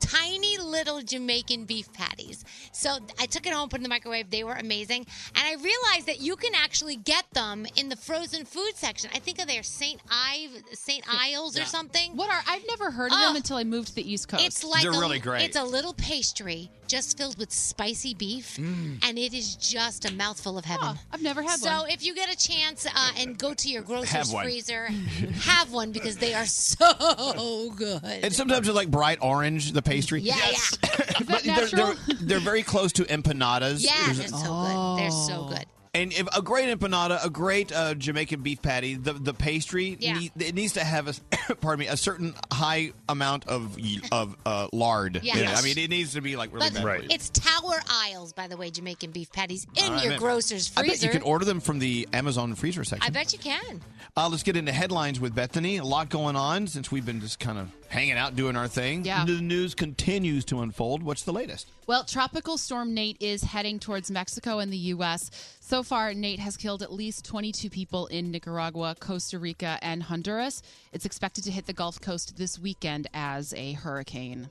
tiny 0.00 0.58
little 0.58 1.02
Jamaican 1.02 1.64
beef 1.64 1.92
patties. 1.92 2.44
So 2.72 2.98
I 3.18 3.26
took 3.26 3.46
it 3.46 3.52
home, 3.52 3.68
put 3.68 3.76
it 3.76 3.80
in 3.80 3.82
the 3.82 3.88
microwave. 3.88 4.30
They 4.30 4.44
were 4.44 4.54
amazing, 4.54 5.06
and 5.34 5.44
I 5.46 5.54
realized 5.54 6.06
that 6.06 6.20
you 6.20 6.36
can 6.36 6.54
actually 6.54 6.96
get 6.96 7.24
them 7.32 7.66
in 7.76 7.88
the 7.88 7.96
frozen 7.96 8.44
food 8.44 8.72
section. 8.74 9.10
I 9.14 9.18
think 9.18 9.40
of 9.40 9.46
their 9.46 9.62
Saint 9.62 10.00
Ive, 10.10 10.62
Saint 10.72 11.04
Isles 11.08 11.58
or 11.58 11.64
something. 11.64 12.16
What 12.16 12.30
are 12.30 12.40
I've 12.46 12.66
never 12.66 12.90
heard 12.90 13.12
of 13.12 13.18
them 13.18 13.36
until 13.36 13.56
I 13.56 13.64
moved 13.64 13.88
to 13.88 13.94
the 13.94 14.10
East 14.10 14.28
Coast. 14.28 14.44
It's 14.44 14.64
like 14.64 14.82
They're 14.82 14.92
a, 14.92 15.42
It's 15.42 15.56
a 15.56 15.64
little 15.64 15.94
pastry 15.94 16.70
just 16.86 17.18
filled 17.18 17.38
with 17.38 17.47
spicy 17.48 18.14
beef, 18.14 18.56
Mm. 18.58 18.98
and 19.02 19.18
it 19.18 19.32
is 19.34 19.56
just 19.56 20.04
a 20.08 20.12
mouthful 20.12 20.58
of 20.58 20.64
heaven. 20.64 20.98
I've 21.12 21.22
never 21.22 21.42
had 21.42 21.58
so 21.58 21.82
one. 21.82 21.90
if 21.90 22.04
you 22.04 22.14
get 22.14 22.30
a 22.32 22.36
chance 22.36 22.86
uh, 22.86 23.10
and 23.18 23.38
go 23.38 23.54
to 23.54 23.68
your 23.68 23.82
grocer's 23.82 24.10
Have 24.10 24.42
freezer, 24.42 24.86
have 25.42 25.72
one 25.72 25.92
because 25.92 26.16
they 26.18 26.34
are 26.34 26.46
so 26.46 27.70
good. 27.76 28.02
And 28.04 28.32
sometimes 28.34 28.68
it's 28.68 28.76
like 28.76 28.90
bright 28.90 29.18
orange, 29.22 29.72
the 29.72 29.82
pastry. 29.82 30.20
Yeah, 30.20 30.36
yes. 30.36 30.78
yeah. 30.82 31.12
but 31.28 31.42
they're, 31.42 31.66
they're, 31.66 31.94
they're 32.20 32.40
very 32.40 32.62
close 32.62 32.92
to 32.94 33.04
empanadas. 33.04 33.82
Yeah, 33.84 33.94
There's- 34.12 34.18
they're 34.18 34.28
so 34.28 34.36
good. 34.66 34.98
They're 34.98 35.10
so 35.10 35.44
good. 35.48 35.66
And 35.98 36.12
if 36.12 36.28
a 36.36 36.42
great 36.42 36.68
empanada, 36.78 37.24
a 37.24 37.28
great 37.30 37.72
uh, 37.72 37.94
Jamaican 37.94 38.40
beef 38.42 38.62
patty, 38.62 38.94
the 38.94 39.12
the 39.14 39.34
pastry 39.34 39.96
Yeah. 39.98 40.18
need, 40.18 40.32
it 40.38 40.54
needs 40.54 40.74
to 40.74 40.84
have 40.84 41.08
a 41.08 41.54
pardon 41.56 41.80
me 41.80 41.86
a 41.88 41.96
certain 41.96 42.34
high 42.52 42.92
amount 43.08 43.48
of 43.48 43.76
of 44.12 44.36
uh, 44.46 44.68
lard. 44.72 45.20
Yeah. 45.22 45.36
Yes. 45.38 45.60
I 45.60 45.64
mean, 45.64 45.76
it 45.78 45.90
needs 45.90 46.12
to 46.12 46.20
be 46.20 46.36
like 46.36 46.52
really 46.54 46.68
But 46.70 46.82
bad. 46.82 47.00
for. 47.06 47.12
It's 47.12 47.30
Tower 47.30 47.80
Isles, 47.90 48.32
by 48.32 48.46
the 48.46 48.56
way, 48.56 48.70
Jamaican 48.70 49.10
beef 49.10 49.32
patties 49.32 49.66
in 49.76 49.84
All 49.84 49.90
right, 49.90 50.02
your 50.02 50.10
man. 50.12 50.18
grocer's 50.20 50.70
I 50.76 50.80
freezer. 50.82 50.94
bet 50.94 51.02
you 51.14 51.20
can 51.20 51.22
order 51.28 51.44
them 51.44 51.60
from 51.60 51.78
the 51.80 52.08
Amazon 52.12 52.54
freezer 52.54 52.84
section. 52.84 53.04
I 53.06 53.10
bet 53.10 53.32
you 53.32 53.38
can. 53.40 53.80
Uh, 54.16 54.28
let's 54.28 54.42
get 54.42 54.56
into 54.56 54.72
headlines 54.72 55.20
with 55.20 55.34
Bethany. 55.34 55.78
A 55.78 55.84
lot 55.84 56.08
going 56.10 56.36
on 56.36 56.66
since 56.66 56.90
we've 56.92 57.04
been 57.06 57.20
just 57.20 57.38
kind 57.40 57.58
of 57.58 57.70
hanging 57.88 58.12
out 58.18 58.36
doing 58.36 58.56
our 58.56 58.68
thing. 58.68 59.04
Yeah. 59.04 59.24
The 59.24 59.40
news 59.40 59.74
continues 59.74 60.44
to 60.46 60.60
unfold. 60.60 61.02
What's 61.02 61.22
the 61.22 61.32
latest? 61.32 61.68
Well, 61.86 62.04
Tropical 62.04 62.58
Storm 62.58 62.92
Nate 62.94 63.16
is 63.20 63.42
heading 63.42 63.78
towards 63.78 64.10
Mexico 64.10 64.58
and 64.58 64.72
the 64.72 64.76
U.S. 64.94 65.30
So 65.68 65.82
far, 65.82 66.14
Nate 66.14 66.38
has 66.38 66.56
killed 66.56 66.82
at 66.82 66.94
least 66.94 67.26
22 67.26 67.68
people 67.68 68.06
in 68.06 68.30
Nicaragua, 68.30 68.96
Costa 68.98 69.38
Rica, 69.38 69.78
and 69.82 70.02
Honduras. 70.02 70.62
It's 70.94 71.04
expected 71.04 71.44
to 71.44 71.50
hit 71.50 71.66
the 71.66 71.74
Gulf 71.74 72.00
Coast 72.00 72.38
this 72.38 72.58
weekend 72.58 73.06
as 73.12 73.52
a 73.52 73.74
hurricane. 73.74 74.48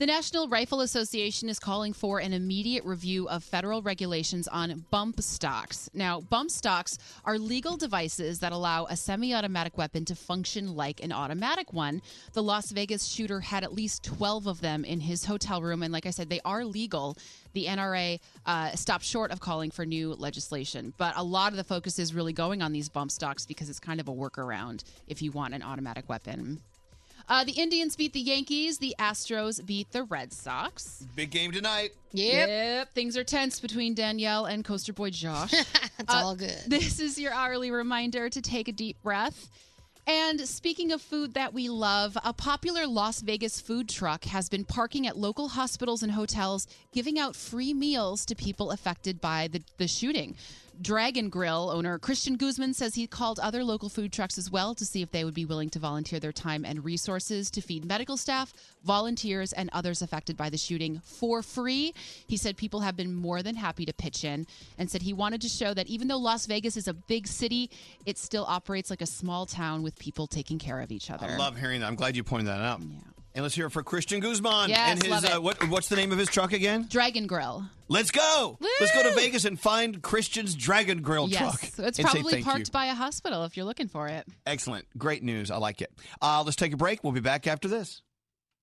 The 0.00 0.06
National 0.06 0.48
Rifle 0.48 0.80
Association 0.80 1.48
is 1.48 1.60
calling 1.60 1.92
for 1.92 2.18
an 2.18 2.32
immediate 2.32 2.84
review 2.84 3.28
of 3.28 3.44
federal 3.44 3.80
regulations 3.80 4.48
on 4.48 4.84
bump 4.90 5.20
stocks. 5.20 5.88
Now, 5.94 6.20
bump 6.20 6.50
stocks 6.50 6.98
are 7.24 7.38
legal 7.38 7.76
devices 7.76 8.40
that 8.40 8.50
allow 8.50 8.86
a 8.86 8.96
semi 8.96 9.32
automatic 9.32 9.78
weapon 9.78 10.04
to 10.06 10.16
function 10.16 10.74
like 10.74 11.00
an 11.00 11.12
automatic 11.12 11.72
one. 11.72 12.02
The 12.32 12.42
Las 12.42 12.72
Vegas 12.72 13.04
shooter 13.04 13.38
had 13.38 13.62
at 13.62 13.72
least 13.72 14.02
12 14.02 14.48
of 14.48 14.60
them 14.60 14.84
in 14.84 14.98
his 14.98 15.26
hotel 15.26 15.62
room, 15.62 15.84
and 15.84 15.92
like 15.92 16.06
I 16.06 16.10
said, 16.10 16.28
they 16.28 16.40
are 16.44 16.64
legal. 16.64 17.16
The 17.52 17.66
NRA 17.66 18.18
uh, 18.46 18.72
stopped 18.72 19.04
short 19.04 19.30
of 19.30 19.38
calling 19.38 19.70
for 19.70 19.86
new 19.86 20.14
legislation, 20.14 20.92
but 20.96 21.16
a 21.16 21.22
lot 21.22 21.52
of 21.52 21.56
the 21.56 21.62
focus 21.62 22.00
is 22.00 22.12
really 22.12 22.32
going 22.32 22.62
on 22.62 22.72
these 22.72 22.88
bump 22.88 23.12
stocks 23.12 23.46
because 23.46 23.70
it's 23.70 23.78
kind 23.78 24.00
of 24.00 24.08
a 24.08 24.12
workaround 24.12 24.82
if 25.06 25.22
you 25.22 25.30
want 25.30 25.54
an 25.54 25.62
automatic 25.62 26.08
weapon. 26.08 26.62
Uh, 27.28 27.44
the 27.44 27.52
Indians 27.52 27.96
beat 27.96 28.12
the 28.12 28.20
Yankees. 28.20 28.78
The 28.78 28.94
Astros 28.98 29.64
beat 29.64 29.90
the 29.92 30.04
Red 30.04 30.32
Sox. 30.32 31.06
Big 31.16 31.30
game 31.30 31.52
tonight. 31.52 31.92
Yep. 32.12 32.92
Things 32.92 33.16
are 33.16 33.24
tense 33.24 33.60
between 33.60 33.94
Danielle 33.94 34.44
and 34.46 34.64
coaster 34.64 34.92
boy 34.92 35.10
Josh. 35.10 35.52
it's 35.98 36.14
all 36.14 36.36
good. 36.36 36.58
This 36.66 37.00
is 37.00 37.18
your 37.18 37.32
hourly 37.32 37.70
reminder 37.70 38.28
to 38.28 38.40
take 38.40 38.68
a 38.68 38.72
deep 38.72 39.02
breath. 39.02 39.48
And 40.06 40.38
speaking 40.40 40.92
of 40.92 41.00
food 41.00 41.32
that 41.32 41.54
we 41.54 41.70
love, 41.70 42.18
a 42.22 42.34
popular 42.34 42.86
Las 42.86 43.22
Vegas 43.22 43.58
food 43.58 43.88
truck 43.88 44.24
has 44.24 44.50
been 44.50 44.66
parking 44.66 45.06
at 45.06 45.16
local 45.16 45.48
hospitals 45.48 46.02
and 46.02 46.12
hotels, 46.12 46.66
giving 46.92 47.18
out 47.18 47.34
free 47.34 47.72
meals 47.72 48.26
to 48.26 48.34
people 48.34 48.70
affected 48.70 49.18
by 49.22 49.48
the, 49.48 49.62
the 49.78 49.88
shooting. 49.88 50.36
Dragon 50.80 51.28
Grill 51.28 51.70
owner 51.70 51.98
Christian 51.98 52.36
Guzman 52.36 52.74
says 52.74 52.94
he 52.94 53.06
called 53.06 53.38
other 53.38 53.62
local 53.64 53.88
food 53.88 54.12
trucks 54.12 54.38
as 54.38 54.50
well 54.50 54.74
to 54.74 54.84
see 54.84 55.02
if 55.02 55.10
they 55.10 55.24
would 55.24 55.34
be 55.34 55.44
willing 55.44 55.70
to 55.70 55.78
volunteer 55.78 56.20
their 56.20 56.32
time 56.32 56.64
and 56.64 56.84
resources 56.84 57.50
to 57.52 57.60
feed 57.60 57.84
medical 57.84 58.16
staff, 58.16 58.52
volunteers, 58.84 59.52
and 59.52 59.70
others 59.72 60.02
affected 60.02 60.36
by 60.36 60.50
the 60.50 60.58
shooting 60.58 61.00
for 61.04 61.42
free. 61.42 61.94
He 62.26 62.36
said 62.36 62.56
people 62.56 62.80
have 62.80 62.96
been 62.96 63.14
more 63.14 63.42
than 63.42 63.54
happy 63.54 63.86
to 63.86 63.92
pitch 63.92 64.24
in 64.24 64.46
and 64.78 64.90
said 64.90 65.02
he 65.02 65.12
wanted 65.12 65.40
to 65.42 65.48
show 65.48 65.74
that 65.74 65.86
even 65.86 66.08
though 66.08 66.18
Las 66.18 66.46
Vegas 66.46 66.76
is 66.76 66.88
a 66.88 66.94
big 66.94 67.26
city, 67.26 67.70
it 68.06 68.18
still 68.18 68.44
operates 68.46 68.90
like 68.90 69.02
a 69.02 69.06
small 69.06 69.46
town 69.46 69.82
with 69.82 69.98
people 69.98 70.26
taking 70.26 70.58
care 70.58 70.80
of 70.80 70.90
each 70.90 71.10
other. 71.10 71.26
I 71.26 71.36
love 71.36 71.56
hearing 71.56 71.80
that. 71.80 71.86
I'm 71.86 71.96
glad 71.96 72.16
you 72.16 72.24
pointed 72.24 72.48
that 72.48 72.60
out. 72.60 72.80
And 73.36 73.42
let's 73.42 73.54
hear 73.56 73.66
it 73.66 73.70
for 73.70 73.82
Christian 73.82 74.20
Guzman 74.20 74.68
Yes, 74.70 74.90
and 74.92 75.02
his 75.02 75.10
love 75.10 75.24
it. 75.24 75.30
uh, 75.32 75.40
what, 75.40 75.68
what's 75.68 75.88
the 75.88 75.96
name 75.96 76.12
of 76.12 76.18
his 76.18 76.28
truck 76.28 76.52
again? 76.52 76.86
Dragon 76.88 77.26
Grill. 77.26 77.64
Let's 77.88 78.12
go. 78.12 78.56
Let's 78.80 78.94
go 78.94 79.02
to 79.02 79.14
Vegas 79.16 79.44
and 79.44 79.58
find 79.58 80.00
Christian's 80.00 80.54
Dragon 80.54 81.02
Grill 81.02 81.28
yes. 81.28 81.40
truck. 81.40 81.60
So 81.74 81.84
it's 81.84 81.98
and 81.98 82.06
say 82.08 82.14
probably 82.14 82.32
thank 82.34 82.44
parked 82.44 82.68
you. 82.68 82.72
by 82.72 82.86
a 82.86 82.94
hospital 82.94 83.44
if 83.44 83.56
you're 83.56 83.66
looking 83.66 83.88
for 83.88 84.06
it. 84.06 84.24
Excellent. 84.46 84.86
Great 84.96 85.24
news. 85.24 85.50
I 85.50 85.56
like 85.56 85.82
it. 85.82 85.90
Uh, 86.22 86.42
let's 86.44 86.56
take 86.56 86.72
a 86.72 86.76
break. 86.76 87.02
We'll 87.02 87.12
be 87.12 87.20
back 87.20 87.48
after 87.48 87.66
this. 87.66 88.02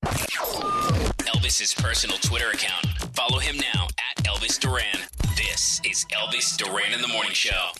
Elvis's 0.05 1.73
personal 1.73 2.17
Twitter 2.17 2.49
account. 2.49 2.85
Follow 3.13 3.39
him 3.39 3.57
now 3.57 3.87
at 4.17 4.23
Elvis 4.23 4.57
Duran. 4.59 4.85
This 5.35 5.81
is 5.83 6.05
Elvis 6.05 6.55
Duran 6.57 6.93
in 6.93 7.01
the 7.01 7.07
Morning 7.09 7.33
Show. 7.33 7.71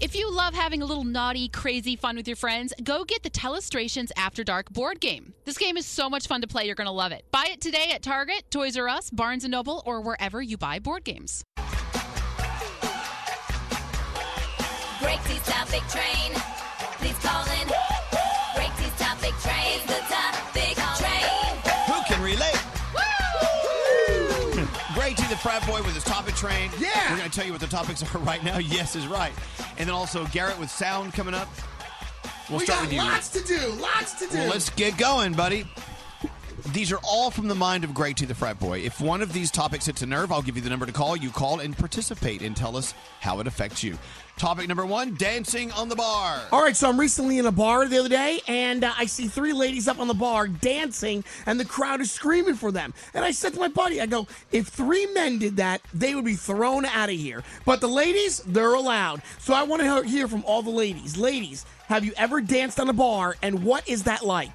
If 0.00 0.16
you 0.16 0.30
love 0.30 0.54
having 0.54 0.82
a 0.82 0.84
little 0.84 1.04
naughty, 1.04 1.48
crazy 1.48 1.94
fun 1.94 2.16
with 2.16 2.26
your 2.26 2.36
friends, 2.36 2.72
go 2.82 3.04
get 3.04 3.22
the 3.22 3.30
Telestrations 3.30 4.10
After 4.16 4.42
Dark 4.42 4.70
board 4.70 4.98
game. 5.00 5.34
This 5.44 5.56
game 5.56 5.76
is 5.76 5.86
so 5.86 6.10
much 6.10 6.26
fun 6.26 6.40
to 6.40 6.48
play, 6.48 6.66
you're 6.66 6.74
going 6.74 6.88
to 6.88 6.92
love 6.92 7.12
it. 7.12 7.24
Buy 7.30 7.46
it 7.50 7.60
today 7.60 7.92
at 7.94 8.02
Target, 8.02 8.50
Toys 8.50 8.76
R 8.76 8.88
Us, 8.88 9.08
Barnes 9.10 9.44
& 9.44 9.48
Noble, 9.48 9.84
or 9.86 10.00
wherever 10.00 10.42
you 10.42 10.56
buy 10.56 10.80
board 10.80 11.04
games. 11.04 11.44
Break 15.00 15.22
these 15.24 15.42
topic 15.42 15.82
train. 15.88 16.32
Please 16.98 17.18
call 17.20 17.44
in. 17.60 17.68
Break 18.56 18.76
these 18.76 18.94
topic 18.98 19.34
train. 19.42 19.80
The 19.86 20.02
topic 20.10 20.76
train. 20.98 21.56
Who 21.86 22.02
can 22.04 22.20
relate? 22.22 22.60
Greg 24.94 25.16
T, 25.16 25.26
the 25.28 25.36
frat 25.36 25.66
boy 25.66 25.82
with 25.82 25.94
his 25.94 26.03
topic 26.03 26.03
train. 26.44 26.70
Yeah. 26.78 27.10
We're 27.10 27.18
going 27.18 27.30
to 27.30 27.36
tell 27.36 27.46
you 27.46 27.52
what 27.52 27.60
the 27.60 27.66
topics 27.66 28.02
are 28.02 28.18
right 28.20 28.42
now. 28.44 28.58
Yes 28.58 28.96
is 28.96 29.06
right. 29.06 29.32
And 29.78 29.88
then 29.88 29.94
also 29.94 30.26
Garrett 30.26 30.58
with 30.58 30.70
sound 30.70 31.14
coming 31.14 31.34
up. 31.34 31.48
We'll 32.50 32.58
we 32.58 32.64
start 32.66 32.80
got 32.80 32.86
with 32.86 32.92
you. 32.92 32.98
lots 32.98 33.30
to 33.30 33.40
do. 33.44 33.68
Lots 33.80 34.12
to 34.14 34.26
do. 34.28 34.38
Well, 34.38 34.48
let's 34.48 34.70
get 34.70 34.98
going, 34.98 35.32
buddy. 35.32 35.66
These 36.72 36.92
are 36.92 36.98
all 37.04 37.30
from 37.30 37.48
the 37.48 37.54
mind 37.54 37.84
of 37.84 37.92
Greg 37.92 38.16
T. 38.16 38.24
the 38.26 38.34
Frat 38.34 38.58
Boy. 38.58 38.80
If 38.80 39.00
one 39.00 39.22
of 39.22 39.32
these 39.32 39.50
topics 39.50 39.86
hits 39.86 40.02
a 40.02 40.06
nerve, 40.06 40.32
I'll 40.32 40.42
give 40.42 40.56
you 40.56 40.62
the 40.62 40.70
number 40.70 40.86
to 40.86 40.92
call. 40.92 41.16
You 41.16 41.30
call 41.30 41.60
and 41.60 41.76
participate 41.76 42.42
and 42.42 42.56
tell 42.56 42.76
us 42.76 42.94
how 43.20 43.40
it 43.40 43.46
affects 43.46 43.82
you. 43.82 43.98
Topic 44.36 44.66
number 44.66 44.84
one 44.84 45.14
dancing 45.14 45.70
on 45.72 45.88
the 45.88 45.94
bar. 45.94 46.40
All 46.50 46.60
right, 46.60 46.76
so 46.76 46.88
I'm 46.88 46.98
recently 46.98 47.38
in 47.38 47.46
a 47.46 47.52
bar 47.52 47.86
the 47.86 47.98
other 47.98 48.08
day, 48.08 48.40
and 48.48 48.82
uh, 48.82 48.92
I 48.98 49.06
see 49.06 49.28
three 49.28 49.52
ladies 49.52 49.86
up 49.86 50.00
on 50.00 50.08
the 50.08 50.14
bar 50.14 50.48
dancing, 50.48 51.22
and 51.46 51.58
the 51.58 51.64
crowd 51.64 52.00
is 52.00 52.10
screaming 52.10 52.54
for 52.54 52.72
them. 52.72 52.92
And 53.14 53.24
I 53.24 53.30
said 53.30 53.54
to 53.54 53.60
my 53.60 53.68
buddy, 53.68 54.00
I 54.00 54.06
go, 54.06 54.26
if 54.50 54.66
three 54.66 55.06
men 55.06 55.38
did 55.38 55.56
that, 55.58 55.82
they 55.94 56.16
would 56.16 56.24
be 56.24 56.34
thrown 56.34 56.84
out 56.84 57.10
of 57.10 57.14
here. 57.14 57.44
But 57.64 57.80
the 57.80 57.86
ladies, 57.86 58.38
they're 58.38 58.74
allowed. 58.74 59.22
So 59.38 59.54
I 59.54 59.62
want 59.62 59.82
to 59.82 60.02
hear 60.02 60.26
from 60.26 60.44
all 60.46 60.62
the 60.62 60.70
ladies. 60.70 61.16
Ladies, 61.16 61.64
have 61.86 62.04
you 62.04 62.12
ever 62.16 62.40
danced 62.40 62.80
on 62.80 62.88
a 62.88 62.92
bar, 62.92 63.36
and 63.40 63.62
what 63.62 63.88
is 63.88 64.02
that 64.02 64.26
like? 64.26 64.50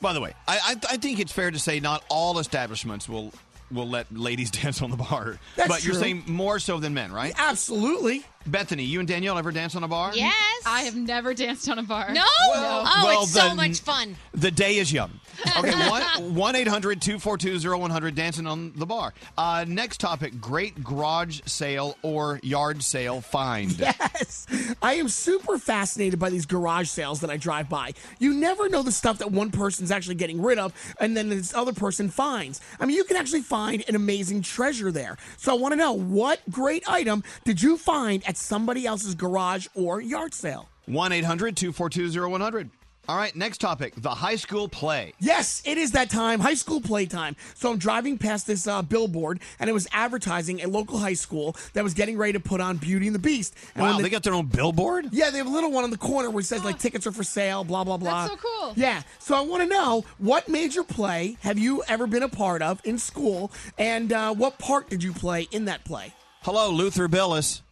By 0.00 0.12
the 0.12 0.20
way, 0.20 0.34
I, 0.46 0.58
I, 0.58 0.92
I 0.92 0.96
think 0.98 1.18
it's 1.18 1.32
fair 1.32 1.50
to 1.50 1.58
say 1.58 1.80
not 1.80 2.04
all 2.08 2.38
establishments 2.38 3.08
will 3.08 3.32
will 3.70 3.88
let 3.88 4.14
ladies 4.16 4.50
dance 4.62 4.82
on 4.82 4.90
the 4.90 4.96
bar. 4.96 5.38
That's 5.56 5.68
but 5.68 5.84
you're 5.84 5.94
true. 5.94 6.02
saying 6.02 6.24
more 6.26 6.58
so 6.58 6.78
than 6.78 6.94
men, 6.94 7.12
right? 7.12 7.34
Absolutely. 7.36 8.24
Bethany, 8.46 8.84
you 8.84 9.00
and 9.00 9.08
Danielle 9.08 9.36
ever 9.38 9.50
dance 9.50 9.74
on 9.74 9.82
a 9.82 9.88
bar? 9.88 10.12
Yes. 10.14 10.62
I 10.64 10.82
have 10.82 10.94
never 10.94 11.34
danced 11.34 11.68
on 11.68 11.78
a 11.78 11.82
bar. 11.82 12.12
No? 12.12 12.24
Well- 12.52 12.84
oh, 12.86 13.00
well, 13.04 13.22
it's 13.24 13.32
so 13.32 13.40
then- 13.48 13.56
much 13.56 13.80
fun. 13.80 14.16
The 14.34 14.50
day 14.50 14.76
is 14.76 14.92
young. 14.92 15.10
Okay, 15.58 15.72
1 16.28 16.56
800 16.56 17.00
242 17.00 17.76
0100, 17.78 18.14
dancing 18.14 18.46
on 18.46 18.72
the 18.76 18.86
bar. 18.86 19.12
Uh, 19.36 19.64
next 19.66 20.00
topic 20.00 20.40
great 20.40 20.82
garage 20.82 21.40
sale 21.46 21.96
or 22.02 22.40
yard 22.42 22.82
sale 22.82 23.20
find. 23.20 23.76
Yes. 23.86 24.46
I 24.82 24.94
am 24.94 25.08
super 25.08 25.58
fascinated 25.58 26.18
by 26.18 26.30
these 26.30 26.46
garage 26.46 26.88
sales 26.88 27.20
that 27.20 27.30
I 27.30 27.36
drive 27.36 27.68
by. 27.68 27.92
You 28.18 28.34
never 28.34 28.68
know 28.68 28.82
the 28.82 28.92
stuff 28.92 29.18
that 29.18 29.30
one 29.30 29.50
person's 29.50 29.90
actually 29.90 30.14
getting 30.16 30.42
rid 30.42 30.58
of 30.58 30.72
and 31.00 31.16
then 31.16 31.28
this 31.28 31.54
other 31.54 31.72
person 31.72 32.08
finds. 32.08 32.60
I 32.80 32.86
mean, 32.86 32.96
you 32.96 33.04
can 33.04 33.16
actually 33.16 33.42
find 33.42 33.84
an 33.88 33.94
amazing 33.94 34.42
treasure 34.42 34.90
there. 34.90 35.16
So 35.36 35.54
I 35.54 35.58
want 35.58 35.72
to 35.72 35.76
know 35.76 35.92
what 35.92 36.40
great 36.50 36.88
item 36.88 37.22
did 37.44 37.62
you 37.62 37.76
find 37.76 38.26
at 38.26 38.36
somebody 38.36 38.86
else's 38.86 39.14
garage 39.14 39.66
or 39.74 40.00
yard 40.00 40.34
sale? 40.34 40.68
1 40.86 41.12
800 41.12 41.56
242 41.56 42.28
0100. 42.28 42.70
All 43.08 43.16
right, 43.16 43.34
next 43.36 43.58
topic 43.60 43.94
the 43.96 44.10
high 44.10 44.34
school 44.34 44.68
play. 44.68 45.12
Yes, 45.20 45.62
it 45.64 45.78
is 45.78 45.92
that 45.92 46.10
time, 46.10 46.40
high 46.40 46.54
school 46.54 46.80
playtime. 46.80 47.36
So 47.54 47.70
I'm 47.70 47.78
driving 47.78 48.18
past 48.18 48.48
this 48.48 48.66
uh, 48.66 48.82
billboard, 48.82 49.38
and 49.60 49.70
it 49.70 49.72
was 49.72 49.86
advertising 49.92 50.62
a 50.62 50.66
local 50.66 50.98
high 50.98 51.12
school 51.14 51.54
that 51.74 51.84
was 51.84 51.94
getting 51.94 52.16
ready 52.18 52.32
to 52.32 52.40
put 52.40 52.60
on 52.60 52.78
Beauty 52.78 53.06
and 53.06 53.14
the 53.14 53.20
Beast. 53.20 53.54
And 53.76 53.82
Wow, 53.82 53.88
when 53.90 53.96
the- 53.98 54.02
they 54.04 54.08
got 54.10 54.24
their 54.24 54.34
own 54.34 54.46
billboard? 54.46 55.08
Yeah, 55.12 55.30
they 55.30 55.38
have 55.38 55.46
a 55.46 55.50
little 55.50 55.70
one 55.70 55.84
on 55.84 55.90
the 55.90 55.96
corner 55.98 56.30
where 56.30 56.40
it 56.40 56.46
says 56.46 56.64
like 56.64 56.80
tickets 56.80 57.06
are 57.06 57.12
for 57.12 57.22
sale, 57.22 57.62
blah 57.62 57.84
blah 57.84 57.96
blah. 57.96 58.26
That's 58.26 58.42
so 58.42 58.48
cool. 58.48 58.72
Yeah. 58.76 59.02
So 59.20 59.36
I 59.36 59.40
want 59.42 59.62
to 59.62 59.68
know 59.68 60.04
what 60.18 60.48
major 60.48 60.82
play 60.82 61.36
have 61.42 61.58
you 61.58 61.84
ever 61.88 62.08
been 62.08 62.24
a 62.24 62.28
part 62.28 62.60
of 62.60 62.80
in 62.84 62.98
school, 62.98 63.52
and 63.78 64.12
uh, 64.12 64.34
what 64.34 64.58
part 64.58 64.90
did 64.90 65.02
you 65.04 65.12
play 65.12 65.46
in 65.52 65.66
that 65.66 65.84
play? 65.84 66.12
Hello, 66.42 66.70
Luther 66.70 67.06
Billis. 67.06 67.62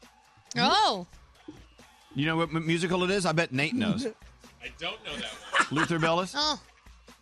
Oh. 0.56 1.08
You 2.14 2.26
know 2.26 2.36
what 2.36 2.52
musical 2.52 3.02
it 3.02 3.10
is? 3.10 3.26
I 3.26 3.32
bet 3.32 3.52
Nate 3.52 3.74
knows. 3.74 4.06
I 4.64 4.68
don't 4.78 5.04
know 5.04 5.14
that 5.16 5.30
one. 5.50 5.66
Luther 5.80 5.98
Billis? 5.98 6.34
Oh. 6.36 6.60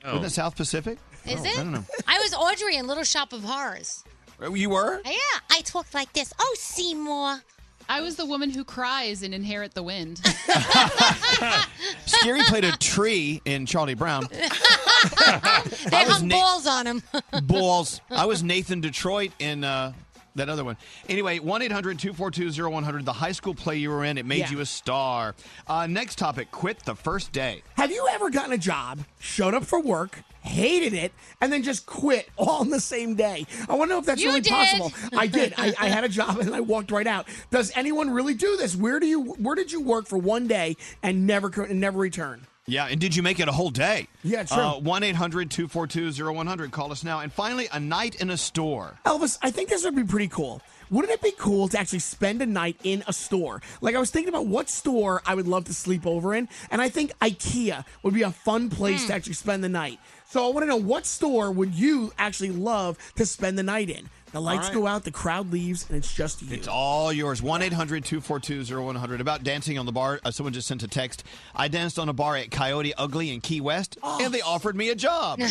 Wasn't 0.04 0.24
it 0.24 0.30
South 0.30 0.56
Pacific? 0.56 0.98
Is 1.26 1.40
Oh, 1.40 1.44
it? 1.44 1.58
I 1.58 1.62
don't 1.62 1.72
know. 1.72 1.84
I 2.08 2.18
was 2.20 2.34
Audrey 2.34 2.76
in 2.76 2.86
Little 2.86 3.04
Shop 3.04 3.32
of 3.32 3.42
Horrors. 3.42 4.04
You 4.52 4.70
were? 4.70 5.00
Yeah, 5.04 5.12
I 5.50 5.60
talked 5.60 5.94
like 5.94 6.12
this. 6.12 6.32
Oh, 6.38 6.54
Seymour. 6.58 7.40
I 7.88 8.00
was 8.00 8.16
the 8.16 8.26
woman 8.26 8.50
who 8.50 8.64
cries 8.64 9.22
in 9.22 9.34
Inherit 9.34 9.74
the 9.74 9.82
Wind. 9.82 10.20
Scary 12.06 12.42
played 12.44 12.64
a 12.64 12.76
tree 12.78 13.40
in 13.44 13.66
Charlie 13.66 13.94
Brown. 13.94 14.26
They 14.30 14.38
I 14.42 16.04
hung 16.08 16.28
Na- 16.28 16.36
balls 16.36 16.66
on 16.66 16.86
him. 16.86 17.02
Balls. 17.44 18.00
I 18.10 18.26
was 18.26 18.42
Nathan 18.42 18.80
Detroit 18.80 19.32
in 19.38 19.64
uh, 19.64 19.92
that 20.34 20.48
other 20.48 20.64
one. 20.64 20.76
Anyway, 21.08 21.38
1 21.38 21.62
800 21.62 21.98
242 21.98 22.70
0100, 22.70 23.04
the 23.04 23.12
high 23.12 23.32
school 23.32 23.54
play 23.54 23.76
you 23.76 23.90
were 23.90 24.04
in, 24.04 24.18
it 24.18 24.26
made 24.26 24.38
Yeah. 24.40 24.50
you 24.50 24.60
a 24.60 24.66
star. 24.66 25.34
Uh, 25.66 25.86
next 25.86 26.18
topic 26.18 26.50
quit 26.50 26.80
the 26.84 26.94
first 26.94 27.32
day. 27.32 27.62
Have 27.76 27.90
you 27.90 28.06
ever 28.10 28.30
gotten 28.30 28.52
a 28.52 28.58
job, 28.58 29.00
showed 29.20 29.54
up 29.54 29.64
for 29.64 29.80
work, 29.80 30.22
hated 30.42 30.92
it, 30.94 31.12
and 31.40 31.52
then 31.52 31.62
just 31.62 31.86
quit 31.86 32.28
all 32.38 32.62
in 32.62 32.70
the 32.70 32.80
same 32.80 33.14
day? 33.14 33.46
I 33.68 33.74
want 33.74 33.90
to 33.90 33.94
know 33.94 33.98
if 34.00 34.06
that's 34.06 34.20
You 34.22 34.28
really 34.28 34.40
did. 34.40 34.52
possible. 34.52 34.92
I 35.18 35.26
did. 35.26 35.54
I, 35.56 35.74
I 35.78 35.88
had 35.88 36.04
a 36.04 36.08
job 36.08 36.38
and 36.38 36.54
I 36.54 36.60
walked 36.60 36.90
right 36.90 37.06
out. 37.06 37.28
Does 37.50 37.72
anyone 37.76 38.10
really 38.10 38.34
do 38.34 38.56
this? 38.56 38.74
Where 38.76 38.98
do 39.00 39.06
you? 39.06 39.32
Where 39.34 39.54
did 39.54 39.70
you 39.72 39.80
work 39.82 40.06
for 40.06 40.18
one 40.18 40.46
day 40.46 40.76
and 41.02 41.26
never 41.26 41.50
co- 41.50 41.64
and 41.64 41.80
never 41.80 41.98
return? 41.98 42.46
Yeah, 42.66 42.86
and 42.86 43.00
did 43.00 43.16
you 43.16 43.24
make 43.24 43.40
it 43.40 43.48
a 43.48 43.52
whole 43.52 43.70
day? 43.70 44.06
Yeah, 44.22 44.44
true. 44.44 44.62
Uh, 44.62 44.78
1 44.78 45.02
800 45.02 45.50
242 45.50 46.32
0100. 46.32 46.70
Call 46.70 46.92
us 46.92 47.02
now. 47.02 47.18
And 47.18 47.32
finally, 47.32 47.68
a 47.72 47.80
night 47.80 48.20
in 48.20 48.30
a 48.30 48.36
store. 48.36 48.98
Elvis, 49.04 49.36
I 49.42 49.50
think 49.50 49.68
this 49.68 49.84
would 49.84 49.96
be 49.96 50.04
pretty 50.04 50.28
cool. 50.28 50.62
Wouldn't 50.88 51.12
it 51.12 51.22
be 51.22 51.32
cool 51.32 51.68
to 51.68 51.78
actually 51.78 52.00
spend 52.00 52.40
a 52.40 52.46
night 52.46 52.76
in 52.84 53.02
a 53.08 53.12
store? 53.12 53.62
Like 53.80 53.96
I 53.96 53.98
was 53.98 54.10
thinking 54.10 54.28
about 54.28 54.46
what 54.46 54.68
store 54.68 55.22
I 55.26 55.34
would 55.34 55.48
love 55.48 55.64
to 55.64 55.74
sleep 55.74 56.06
over 56.06 56.34
in, 56.34 56.48
and 56.70 56.80
I 56.80 56.88
think 56.88 57.18
IKEA 57.18 57.84
would 58.04 58.14
be 58.14 58.22
a 58.22 58.30
fun 58.30 58.70
place 58.70 59.02
hmm. 59.02 59.06
to 59.08 59.14
actually 59.14 59.32
spend 59.32 59.64
the 59.64 59.68
night. 59.68 59.98
So 60.28 60.46
I 60.46 60.52
want 60.52 60.62
to 60.62 60.68
know 60.68 60.76
what 60.76 61.04
store 61.04 61.50
would 61.50 61.74
you 61.74 62.12
actually 62.16 62.52
love 62.52 62.96
to 63.16 63.26
spend 63.26 63.58
the 63.58 63.62
night 63.62 63.90
in? 63.90 64.08
The 64.32 64.40
lights 64.40 64.68
right. 64.68 64.74
go 64.74 64.86
out, 64.86 65.04
the 65.04 65.10
crowd 65.10 65.52
leaves, 65.52 65.86
and 65.88 65.98
it's 65.98 66.12
just 66.14 66.40
you. 66.40 66.54
It's 66.56 66.66
all 66.66 67.12
yours. 67.12 67.42
1 67.42 67.60
800 67.62 68.04
242 68.04 68.82
0100. 68.82 69.20
About 69.20 69.44
dancing 69.44 69.78
on 69.78 69.84
the 69.84 69.92
bar, 69.92 70.20
uh, 70.24 70.30
someone 70.30 70.54
just 70.54 70.66
sent 70.66 70.82
a 70.82 70.88
text. 70.88 71.24
I 71.54 71.68
danced 71.68 71.98
on 71.98 72.08
a 72.08 72.14
bar 72.14 72.36
at 72.36 72.50
Coyote 72.50 72.94
Ugly 72.94 73.30
in 73.30 73.42
Key 73.42 73.60
West, 73.60 73.98
and 74.02 74.32
they 74.32 74.40
offered 74.40 74.74
me 74.74 74.88
a 74.88 74.94
job. 74.94 75.38
Yeah, 75.38 75.48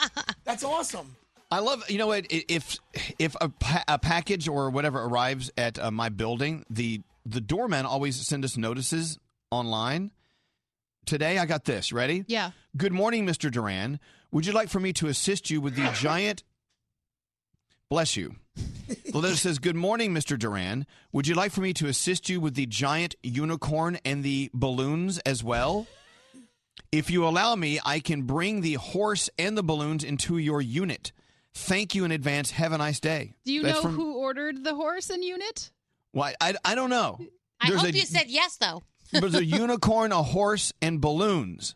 that's 0.44 0.64
awesome. 0.64 1.14
I 1.50 1.60
love, 1.60 1.88
you 1.88 1.96
know 1.96 2.08
what? 2.08 2.26
If 2.28 2.78
if 3.18 3.36
a, 3.40 3.48
pa- 3.48 3.84
a 3.86 3.98
package 3.98 4.48
or 4.48 4.68
whatever 4.70 5.00
arrives 5.00 5.50
at 5.56 5.78
uh, 5.78 5.90
my 5.90 6.08
building, 6.08 6.66
the 6.68 7.00
the 7.24 7.40
doorman 7.40 7.86
always 7.86 8.16
send 8.16 8.44
us 8.44 8.56
notices 8.56 9.18
online. 9.50 10.10
Today, 11.06 11.38
I 11.38 11.46
got 11.46 11.64
this. 11.64 11.92
Ready? 11.92 12.24
Yeah. 12.26 12.50
Good 12.76 12.92
morning, 12.92 13.26
Mr. 13.26 13.50
Duran. 13.50 13.98
Would 14.30 14.44
you 14.44 14.52
like 14.52 14.68
for 14.68 14.80
me 14.80 14.92
to 14.94 15.06
assist 15.06 15.50
you 15.50 15.60
with 15.60 15.74
the 15.74 15.90
giant? 15.92 16.42
Bless 17.90 18.16
you. 18.16 18.36
The 19.10 19.18
letter 19.18 19.36
says, 19.36 19.58
Good 19.58 19.76
morning, 19.76 20.12
Mr. 20.14 20.38
Duran. 20.38 20.86
Would 21.12 21.26
you 21.26 21.34
like 21.34 21.52
for 21.52 21.60
me 21.62 21.72
to 21.74 21.86
assist 21.86 22.28
you 22.28 22.40
with 22.40 22.54
the 22.54 22.66
giant 22.66 23.14
unicorn 23.22 23.98
and 24.04 24.22
the 24.22 24.50
balloons 24.52 25.18
as 25.20 25.42
well? 25.42 25.86
If 26.92 27.10
you 27.10 27.26
allow 27.26 27.54
me, 27.54 27.80
I 27.84 28.00
can 28.00 28.22
bring 28.22 28.60
the 28.60 28.74
horse 28.74 29.30
and 29.38 29.56
the 29.56 29.62
balloons 29.62 30.04
into 30.04 30.38
your 30.38 30.60
unit. 30.60 31.12
Thank 31.54 31.94
you 31.94 32.04
in 32.04 32.12
advance. 32.12 32.50
Have 32.52 32.72
a 32.72 32.78
nice 32.78 33.00
day. 33.00 33.34
Do 33.44 33.52
you 33.52 33.62
That's 33.62 33.76
know 33.76 33.82
from- 33.82 33.94
who 33.94 34.16
ordered 34.16 34.64
the 34.64 34.74
horse 34.74 35.08
and 35.10 35.24
unit? 35.24 35.70
Why? 36.12 36.34
I, 36.40 36.54
I 36.64 36.74
don't 36.74 36.90
know. 36.90 37.18
I 37.60 37.68
There's 37.68 37.80
hope 37.80 37.90
a, 37.90 37.96
you 37.96 38.02
said 38.04 38.26
yes, 38.28 38.56
though. 38.56 38.82
There's 39.12 39.34
a 39.34 39.44
unicorn, 39.44 40.12
a 40.12 40.22
horse, 40.22 40.72
and 40.80 41.00
balloons. 41.00 41.74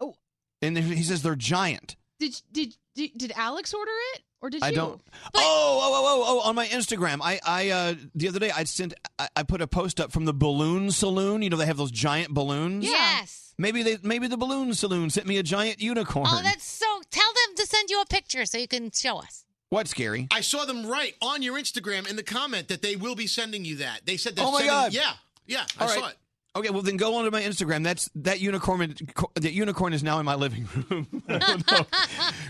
Oh. 0.00 0.14
And 0.62 0.78
he 0.78 1.02
says 1.02 1.22
they're 1.22 1.34
giant. 1.36 1.96
Did 2.18 2.40
did 2.52 2.76
did, 2.94 3.10
did 3.16 3.32
Alex 3.34 3.72
order 3.74 3.92
it 4.14 4.22
or 4.42 4.50
did 4.50 4.62
I 4.62 4.70
you? 4.70 4.76
don't. 4.76 5.00
oh, 5.34 5.80
oh, 5.82 5.92
oh, 5.92 6.24
oh, 6.26 6.40
oh! 6.44 6.48
On 6.48 6.54
my 6.54 6.66
Instagram, 6.66 7.20
I, 7.22 7.40
I, 7.46 7.68
uh, 7.70 7.94
the 8.14 8.28
other 8.28 8.38
day, 8.38 8.50
I 8.50 8.64
sent, 8.64 8.94
I, 9.18 9.28
I 9.36 9.42
put 9.42 9.60
a 9.60 9.66
post 9.66 10.00
up 10.00 10.12
from 10.12 10.24
the 10.24 10.32
Balloon 10.32 10.90
Saloon. 10.90 11.42
You 11.42 11.50
know, 11.50 11.56
they 11.56 11.66
have 11.66 11.76
those 11.76 11.90
giant 11.90 12.30
balloons. 12.30 12.84
Yes. 12.84 13.54
Maybe 13.58 13.82
they, 13.82 13.98
maybe 14.02 14.26
the 14.26 14.38
Balloon 14.38 14.72
Saloon 14.72 15.10
sent 15.10 15.26
me 15.26 15.36
a 15.36 15.42
giant 15.42 15.80
unicorn. 15.82 16.26
Oh, 16.28 16.40
that's 16.42 16.64
so. 16.64 16.86
Tell 17.10 17.28
them 17.28 17.56
to 17.56 17.66
send 17.66 17.90
you 17.90 18.00
a 18.00 18.06
picture 18.06 18.46
so 18.46 18.56
you 18.56 18.68
can 18.68 18.90
show 18.90 19.18
us. 19.18 19.44
What's 19.68 19.90
scary? 19.90 20.26
I 20.32 20.40
saw 20.40 20.64
them 20.64 20.86
right 20.86 21.14
on 21.22 21.42
your 21.42 21.58
Instagram 21.58 22.08
in 22.08 22.16
the 22.16 22.22
comment 22.24 22.68
that 22.68 22.82
they 22.82 22.96
will 22.96 23.14
be 23.14 23.26
sending 23.26 23.64
you 23.64 23.76
that. 23.76 24.06
They 24.06 24.16
said 24.16 24.34
they're 24.34 24.44
Oh 24.44 24.50
my 24.50 24.58
sending, 24.58 24.74
God. 24.74 24.92
Yeah, 24.94 25.12
yeah, 25.46 25.64
I 25.78 25.82
All 25.84 25.88
saw 25.90 26.08
it. 26.08 26.16
Okay, 26.56 26.70
well 26.70 26.82
then 26.82 26.96
go 26.96 27.14
onto 27.16 27.30
my 27.30 27.42
Instagram. 27.42 27.84
That's 27.84 28.10
that 28.16 28.40
unicorn. 28.40 28.94
That 29.36 29.52
unicorn 29.52 29.92
is 29.92 30.02
now 30.02 30.18
in 30.18 30.26
my 30.26 30.34
living 30.34 30.68
room. 30.90 31.22
I 31.28 31.38
don't 31.38 31.70
know. 31.70 31.86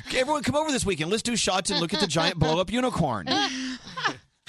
Okay, 0.08 0.20
everyone, 0.20 0.42
come 0.42 0.56
over 0.56 0.70
this 0.72 0.86
weekend. 0.86 1.10
Let's 1.10 1.22
do 1.22 1.36
shots 1.36 1.70
and 1.70 1.80
look 1.80 1.92
at 1.92 2.00
the 2.00 2.06
giant 2.06 2.38
blow 2.38 2.60
up 2.60 2.72
unicorn. 2.72 3.26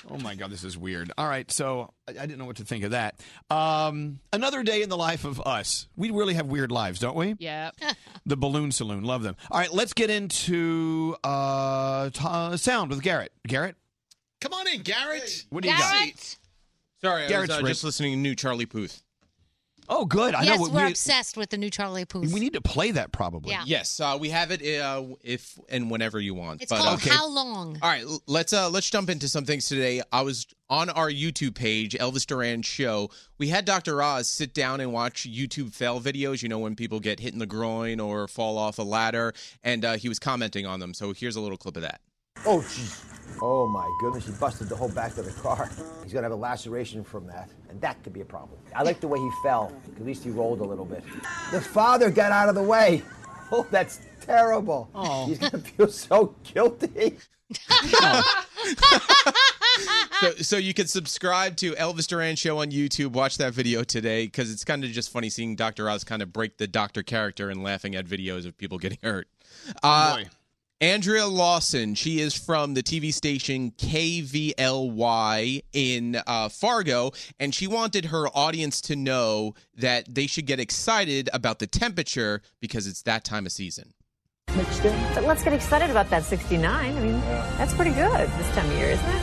Oh 0.10 0.18
my 0.18 0.36
god, 0.36 0.52
this 0.52 0.64
is 0.64 0.78
weird. 0.78 1.12
All 1.18 1.28
right, 1.28 1.50
so 1.52 1.94
I, 2.08 2.12
I 2.12 2.26
didn't 2.26 2.38
know 2.40 2.46
what 2.46 2.58
to 2.58 2.66
think 2.66 2.84
of 2.84 2.92
that. 2.92 3.20
Um, 3.50 4.20
another 4.34 4.64
day 4.64 4.82
in 4.82 4.90
the 4.90 4.98
life 4.98 5.24
of 5.26 5.40
us. 5.42 5.88
We 5.96 6.12
really 6.12 6.34
have 6.34 6.48
weird 6.48 6.72
lives, 6.72 7.00
don't 7.00 7.16
we? 7.16 7.36
Yeah. 7.40 7.72
The 8.24 8.38
Balloon 8.38 8.72
Saloon, 8.72 9.04
love 9.04 9.24
them. 9.24 9.36
All 9.50 9.60
right, 9.60 9.74
let's 9.74 9.94
get 9.94 10.12
into 10.12 11.16
uh, 11.24 12.12
t- 12.12 12.58
sound 12.58 12.92
with 12.92 13.02
Garrett. 13.02 13.32
Garrett, 13.48 13.76
Come 14.42 14.54
on 14.54 14.68
in, 14.68 14.82
Garrett. 14.84 15.46
what 15.50 15.64
do 15.64 15.70
you 15.70 15.76
got? 15.78 16.38
Sorry, 17.02 17.24
I 17.26 17.28
Garrett's 17.28 17.50
was 17.50 17.58
uh, 17.58 17.62
ready. 17.64 17.72
just 17.72 17.84
listening 17.84 18.12
to 18.14 18.18
new 18.20 18.36
Charlie 18.36 18.68
Puth. 18.68 19.02
Oh, 19.94 20.06
good. 20.06 20.34
I 20.34 20.44
yes, 20.44 20.58
know. 20.58 20.70
we're 20.70 20.86
we, 20.86 20.92
obsessed 20.92 21.36
with 21.36 21.50
the 21.50 21.58
new 21.58 21.70
Charlie 21.70 22.06
Puth. 22.06 22.32
we 22.32 22.40
need 22.40 22.54
to 22.54 22.62
play 22.62 22.92
that 22.92 23.12
probably. 23.12 23.52
Yeah. 23.52 23.64
Yes, 23.66 24.00
uh, 24.00 24.18
we 24.18 24.30
have 24.30 24.50
it 24.50 24.62
uh, 24.82 25.04
if 25.22 25.60
and 25.68 25.92
whenever 25.92 26.18
you 26.18 26.34
want. 26.34 26.62
It's 26.62 26.70
but, 26.70 26.80
called 26.80 27.06
uh, 27.06 27.10
How 27.12 27.28
Long? 27.28 27.78
All 27.82 27.90
right, 27.90 28.06
let's 28.26 28.54
uh 28.54 28.70
let's 28.70 28.90
jump 28.90 29.10
into 29.10 29.28
some 29.28 29.44
things 29.44 29.68
today. 29.68 30.02
I 30.14 30.22
was 30.22 30.48
on 30.70 30.90
our 30.90 31.10
YouTube 31.10 31.56
page, 31.56 31.94
Elvis 31.96 32.26
Duran 32.26 32.62
Show. 32.62 33.10
We 33.38 33.50
had 33.50 33.66
Dr. 33.66 34.02
Oz 34.02 34.30
sit 34.30 34.54
down 34.54 34.80
and 34.80 34.94
watch 34.94 35.28
YouTube 35.30 35.74
fail 35.74 36.00
videos. 36.00 36.42
You 36.42 36.48
know 36.48 36.60
when 36.60 36.78
people 36.78 37.02
get 37.02 37.20
hit 37.20 37.34
in 37.34 37.40
the 37.40 37.46
groin 37.46 38.00
or 38.00 38.30
fall 38.30 38.58
off 38.58 38.80
a 38.80 38.84
ladder, 38.84 39.34
and 39.62 39.84
uh, 39.84 39.98
he 39.98 40.08
was 40.08 40.20
commenting 40.20 40.66
on 40.66 40.80
them. 40.80 40.94
So 40.94 41.12
here's 41.14 41.36
a 41.36 41.42
little 41.42 41.58
clip 41.58 41.76
of 41.76 41.84
that. 41.84 42.00
Oh, 42.46 42.60
jeez. 42.60 43.11
Oh, 43.42 43.68
my 43.68 43.88
goodness. 44.00 44.26
He 44.26 44.32
busted 44.34 44.70
the 44.70 44.76
whole 44.76 44.90
back 44.90 45.18
of 45.18 45.26
the 45.26 45.32
car. 45.42 45.70
He's 46.04 46.14
going 46.14 46.24
to 46.24 46.30
have 46.30 46.32
a 46.32 46.36
laceration 46.36 47.04
from 47.04 47.28
that, 47.28 47.50
and 47.70 47.80
that 47.82 48.02
could 48.04 48.14
be 48.14 48.22
a 48.22 48.26
problem. 48.26 48.60
I 48.76 48.84
like 48.84 49.00
the 49.00 49.08
way 49.08 49.20
he 49.20 49.30
fell. 49.44 49.72
At 49.96 50.06
least 50.06 50.24
he 50.24 50.30
rolled 50.30 50.60
a 50.62 50.66
little 50.66 50.86
bit. 50.86 51.04
The 51.52 51.62
father 51.62 52.10
got 52.10 52.32
out 52.32 52.50
of 52.50 52.56
the 52.56 52.64
way. 52.64 53.04
Oh, 53.54 53.68
that's 53.70 54.00
terrible. 54.22 54.90
Oh. 54.96 55.26
He's 55.26 55.38
going 55.38 55.52
to 55.52 55.58
feel 55.60 55.90
so 55.90 56.34
guilty. 56.46 57.18
so, 60.22 60.32
so 60.38 60.58
you 60.58 60.74
can 60.74 60.88
subscribe 60.88 61.58
to 61.58 61.74
Elvis 61.74 62.08
Duran 62.08 62.38
Show 62.38 62.60
on 62.60 62.72
YouTube. 62.72 63.12
Watch 63.12 63.38
that 63.40 63.54
video 63.54 63.84
today 63.84 64.26
because 64.26 64.52
it's 64.52 64.64
kind 64.64 64.86
of 64.86 64.92
just 64.92 65.12
funny 65.12 65.30
seeing 65.30 65.56
Dr. 65.58 65.90
Oz 65.90 66.04
kind 66.06 66.22
of 66.22 66.32
break 66.32 66.60
the 66.60 66.68
doctor 66.68 67.04
character 67.04 67.50
and 67.50 67.64
laughing 67.64 67.94
at 67.96 68.06
videos 68.06 68.46
of 68.46 68.58
people 68.58 68.78
getting 68.78 69.00
hurt. 69.04 69.28
Uh, 69.84 70.24
Andrea 70.82 71.28
Lawson, 71.28 71.94
she 71.94 72.20
is 72.20 72.36
from 72.36 72.74
the 72.74 72.82
TV 72.82 73.14
station 73.14 73.70
KVLY 73.78 75.62
in 75.74 76.20
uh, 76.26 76.50
Fargo, 76.50 77.12
and 77.40 77.54
she 77.54 77.68
wanted 77.68 78.06
her 78.06 78.28
audience 78.30 78.82
to 78.82 78.96
know 78.96 79.54
that 79.76 80.12
they 80.12 80.26
should 80.26 80.48
get 80.48 80.60
excited 80.60 81.30
about 81.34 81.60
the 81.60 81.68
temperature 81.68 82.42
because 82.60 82.88
it's 82.88 83.04
that 83.04 83.24
time 83.24 83.46
of 83.46 83.52
season. 83.52 83.94
But 84.48 85.24
let's 85.24 85.44
get 85.44 85.54
excited 85.54 85.92
about 85.92 86.10
that 86.10 86.24
69. 86.24 86.66
I 86.66 87.00
mean, 87.00 87.22
that's 87.60 87.76
pretty 87.76 87.92
good 87.92 88.28
this 88.32 88.50
time 88.56 88.66
of 88.66 88.76
year, 88.76 88.90
isn't 88.90 89.08
it? 89.08 89.22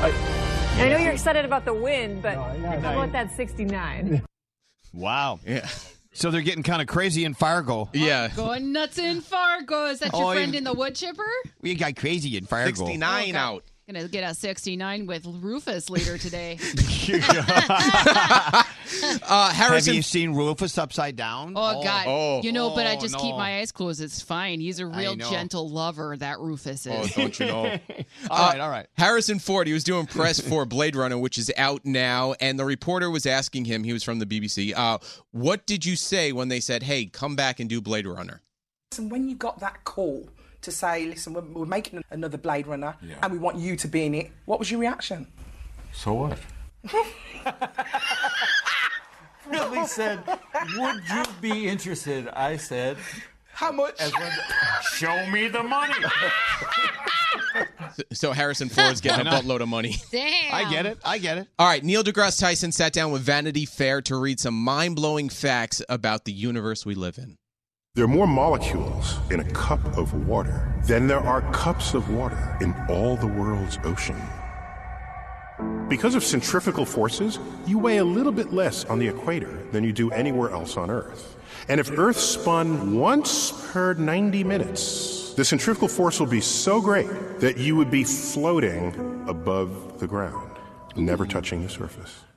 And 0.00 0.80
I 0.80 0.88
know 0.88 0.96
you're 0.96 1.12
excited 1.12 1.44
about 1.44 1.66
the 1.66 1.74
wind, 1.74 2.22
but 2.22 2.34
how 2.34 2.94
about 2.94 3.12
that 3.12 3.30
69? 3.32 4.22
Wow. 4.94 5.38
Yeah. 5.46 5.68
So 6.18 6.32
they're 6.32 6.40
getting 6.42 6.64
kind 6.64 6.82
of 6.82 6.88
crazy 6.88 7.24
in 7.24 7.32
Fargo. 7.32 7.88
Yeah. 7.92 8.26
Going 8.34 8.72
nuts 8.72 8.98
in 8.98 9.20
Fargo. 9.20 9.86
Is 9.86 10.00
that 10.00 10.12
your 10.12 10.32
Oh, 10.32 10.34
friend 10.34 10.52
in 10.52 10.64
the 10.64 10.72
wood 10.72 10.96
chipper? 10.96 11.22
We 11.60 11.76
got 11.76 11.94
crazy 11.94 12.36
in 12.36 12.44
Fargo. 12.44 12.66
69 12.66 13.36
out. 13.36 13.62
Gonna 13.90 14.06
get 14.06 14.22
a 14.22 14.34
69 14.34 15.06
with 15.06 15.24
Rufus 15.40 15.88
later 15.88 16.18
today. 16.18 16.58
Uh, 19.30 19.50
Have 19.52 19.68
Harrison 19.68 19.94
you 19.94 20.02
seen 20.02 20.34
Rufus 20.34 20.78
upside 20.78 21.14
down? 21.14 21.52
Oh, 21.54 21.82
God. 21.82 22.42
you 22.44 22.52
know, 22.52 22.70
but 22.74 22.86
I 22.86 22.96
Oh, 22.96 23.00
just 23.00 23.18
keep 23.18 23.34
my 23.36 23.58
eyes 23.58 23.70
closed. 23.70 24.00
It's 24.00 24.20
fine. 24.22 24.60
He's 24.60 24.78
a 24.80 24.86
real 24.86 25.14
know. 25.14 25.30
gentle 25.30 25.68
lover, 25.68 26.16
that 26.16 26.38
Rufus 26.40 26.86
is. 26.86 26.92
Oh, 26.92 27.06
don't 27.20 27.38
you 27.38 27.46
know? 27.46 27.64
All 28.30 28.48
right, 28.50 28.60
all 28.60 28.70
right. 28.70 28.86
Harrison 28.96 29.38
Ford, 29.38 29.66
he 29.66 29.72
was 29.74 29.84
doing 29.84 30.06
press 30.06 30.40
for 30.40 30.64
Blade 30.64 30.96
Runner, 30.96 31.18
which 31.18 31.36
is 31.38 31.52
out 31.58 31.84
now, 31.84 32.34
and 32.40 32.58
the 32.58 32.64
reporter 32.64 33.10
was 33.10 33.26
asking 33.26 33.66
him, 33.66 33.84
he 33.84 33.92
was 33.92 34.02
from 34.02 34.18
the 34.18 34.26
BBC, 34.26 34.72
uh, 34.76 34.98
what 35.32 35.66
did 35.66 35.84
you 35.84 35.94
say 35.96 36.32
when 36.32 36.48
they 36.48 36.60
said, 36.60 36.82
hey, 36.82 37.04
come 37.06 37.36
back 37.36 37.60
and 37.60 37.68
do 37.68 37.80
Blade 37.80 38.06
Runner? 38.06 38.40
And 38.96 39.10
when 39.10 39.28
you 39.28 39.36
got 39.36 39.60
that 39.60 39.84
call 39.84 40.28
to 40.62 40.70
say, 40.72 41.06
listen, 41.06 41.32
we're, 41.34 41.40
we're 41.42 41.66
making 41.66 42.02
another 42.10 42.38
Blade 42.38 42.66
Runner 42.66 42.96
and 43.22 43.32
we 43.32 43.38
want 43.38 43.58
you 43.58 43.76
to 43.76 43.88
be 43.88 44.04
in 44.06 44.14
it, 44.14 44.30
what 44.44 44.58
was 44.58 44.70
your 44.70 44.80
reaction? 44.80 45.26
So 45.92 46.12
what? 46.14 46.38
really 49.46 49.86
said, 49.86 50.20
would 50.76 51.02
you 51.08 51.24
be 51.40 51.68
interested? 51.68 52.28
I 52.28 52.56
said, 52.56 52.96
how 53.52 53.72
much? 53.72 54.00
Show 54.94 55.26
me 55.30 55.48
the 55.48 55.62
money. 55.62 55.94
So- 55.94 56.10
So 58.12 58.32
Harrison 58.32 58.68
Ford's 58.68 59.00
getting 59.00 59.26
a 59.26 59.30
buttload 59.30 59.60
of 59.60 59.68
money. 59.68 59.96
Damn. 60.12 60.54
I 60.54 60.70
get 60.70 60.86
it. 60.86 60.98
I 61.04 61.18
get 61.18 61.38
it. 61.38 61.48
All 61.58 61.66
right, 61.66 61.82
Neil 61.82 62.04
deGrasse 62.04 62.38
Tyson 62.38 62.70
sat 62.70 62.92
down 62.92 63.10
with 63.10 63.22
Vanity 63.22 63.64
Fair 63.66 64.00
to 64.02 64.16
read 64.20 64.38
some 64.38 64.54
mind 64.54 64.94
blowing 64.94 65.28
facts 65.28 65.82
about 65.88 66.24
the 66.24 66.30
universe 66.32 66.86
we 66.86 66.94
live 66.94 67.18
in. 67.18 67.37
There 67.98 68.04
are 68.04 68.06
more 68.06 68.28
molecules 68.28 69.18
in 69.28 69.40
a 69.40 69.44
cup 69.50 69.84
of 69.98 70.28
water 70.28 70.72
than 70.84 71.08
there 71.08 71.18
are 71.18 71.42
cups 71.50 71.94
of 71.94 72.08
water 72.14 72.56
in 72.60 72.72
all 72.88 73.16
the 73.16 73.26
world's 73.26 73.76
ocean. 73.82 74.14
Because 75.88 76.14
of 76.14 76.22
centrifugal 76.22 76.84
forces, 76.84 77.40
you 77.66 77.76
weigh 77.76 77.96
a 77.96 78.04
little 78.04 78.30
bit 78.30 78.52
less 78.52 78.84
on 78.84 79.00
the 79.00 79.08
equator 79.08 79.66
than 79.72 79.82
you 79.82 79.92
do 79.92 80.12
anywhere 80.12 80.50
else 80.50 80.76
on 80.76 80.90
Earth. 80.90 81.34
And 81.68 81.80
if 81.80 81.90
Earth 81.98 82.18
spun 82.18 82.96
once 82.96 83.50
per 83.72 83.94
90 83.94 84.44
minutes, 84.44 85.34
the 85.34 85.44
centrifugal 85.44 85.88
force 85.88 86.20
will 86.20 86.28
be 86.28 86.40
so 86.40 86.80
great 86.80 87.08
that 87.40 87.56
you 87.56 87.74
would 87.74 87.90
be 87.90 88.04
floating 88.04 89.24
above 89.26 89.98
the 89.98 90.06
ground, 90.06 90.56
never 90.94 91.26
touching 91.26 91.64
the 91.64 91.68
surface. 91.68 92.27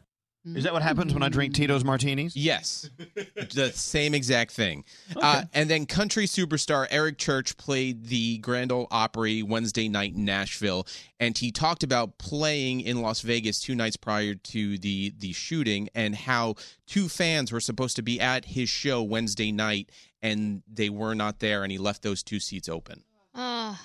Is 0.44 0.64
that 0.64 0.74
what 0.74 0.82
happens 0.82 1.14
when 1.14 1.22
I 1.22 1.30
drink 1.30 1.54
Tito's 1.54 1.84
martinis? 1.84 2.36
Yes, 2.36 2.90
the 3.54 3.72
same 3.76 4.16
exact 4.16 4.52
thing. 4.52 4.86
Uh, 5.16 5.44
and 5.54 5.70
then 5.70 5.86
country 5.86 6.26
superstar 6.26 6.88
Eric 6.90 7.20
Church 7.20 7.56
played 7.58 8.08
the 8.08 8.40
Grand 8.40 8.72
Ole 8.72 8.88
Opry 8.90 9.44
Wednesday 9.44 9.88
night 9.88 10.16
in 10.16 10.26
Nashville, 10.26 10.88
and 11.20 11.38
he 11.38 11.52
talked 11.52 11.84
about 11.84 12.18
playing 12.18 12.82
in 12.82 13.02
Las 13.02 13.22
Vegas 13.22 13.60
two 13.60 13.76
nights 13.76 13.98
prior 13.98 14.34
to 14.34 14.80
the 14.80 15.14
the 15.20 15.32
shooting 15.32 15.90
and 15.94 16.16
how 16.16 16.56
two 16.88 17.08
fans 17.08 17.52
were 17.52 17.60
supposed 17.60 17.96
to 17.98 18.02
be 18.02 18.20
at 18.20 18.46
his 18.46 18.68
show 18.68 19.04
Wednesday 19.04 19.52
night 19.52 19.92
and 20.22 20.62
they 20.72 20.90
were 20.90 21.16
not 21.16 21.40
there, 21.40 21.64
and 21.64 21.72
he 21.72 21.78
left 21.78 22.02
those 22.04 22.24
two 22.24 22.40
seats 22.40 22.70
open. 22.70 23.04
Oh. 23.34 23.80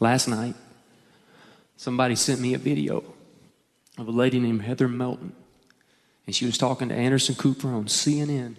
Last 0.00 0.28
night, 0.28 0.54
somebody 1.76 2.14
sent 2.14 2.40
me 2.40 2.54
a 2.54 2.58
video 2.58 3.04
of 3.96 4.08
a 4.08 4.10
lady 4.10 4.40
named 4.40 4.62
Heather 4.62 4.88
Melton, 4.88 5.34
and 6.26 6.34
she 6.34 6.46
was 6.46 6.58
talking 6.58 6.88
to 6.88 6.94
Anderson 6.94 7.34
Cooper 7.34 7.68
on 7.68 7.84
CNN. 7.84 8.56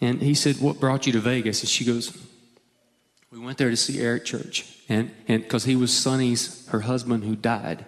And 0.00 0.20
he 0.20 0.34
said, 0.34 0.60
What 0.60 0.80
brought 0.80 1.06
you 1.06 1.12
to 1.12 1.20
Vegas? 1.20 1.60
And 1.60 1.68
she 1.68 1.84
goes, 1.84 2.16
We 3.30 3.38
went 3.38 3.58
there 3.58 3.70
to 3.70 3.76
see 3.76 4.00
Eric 4.00 4.24
Church. 4.24 4.78
And 4.88 5.10
because 5.26 5.64
he 5.64 5.76
was 5.76 5.96
Sonny's, 5.96 6.66
her 6.68 6.80
husband, 6.80 7.24
who 7.24 7.36
died, 7.36 7.86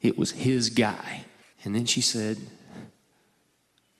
it 0.00 0.16
was 0.16 0.32
his 0.32 0.70
guy. 0.70 1.24
And 1.64 1.74
then 1.74 1.84
she 1.84 2.00
said, 2.00 2.38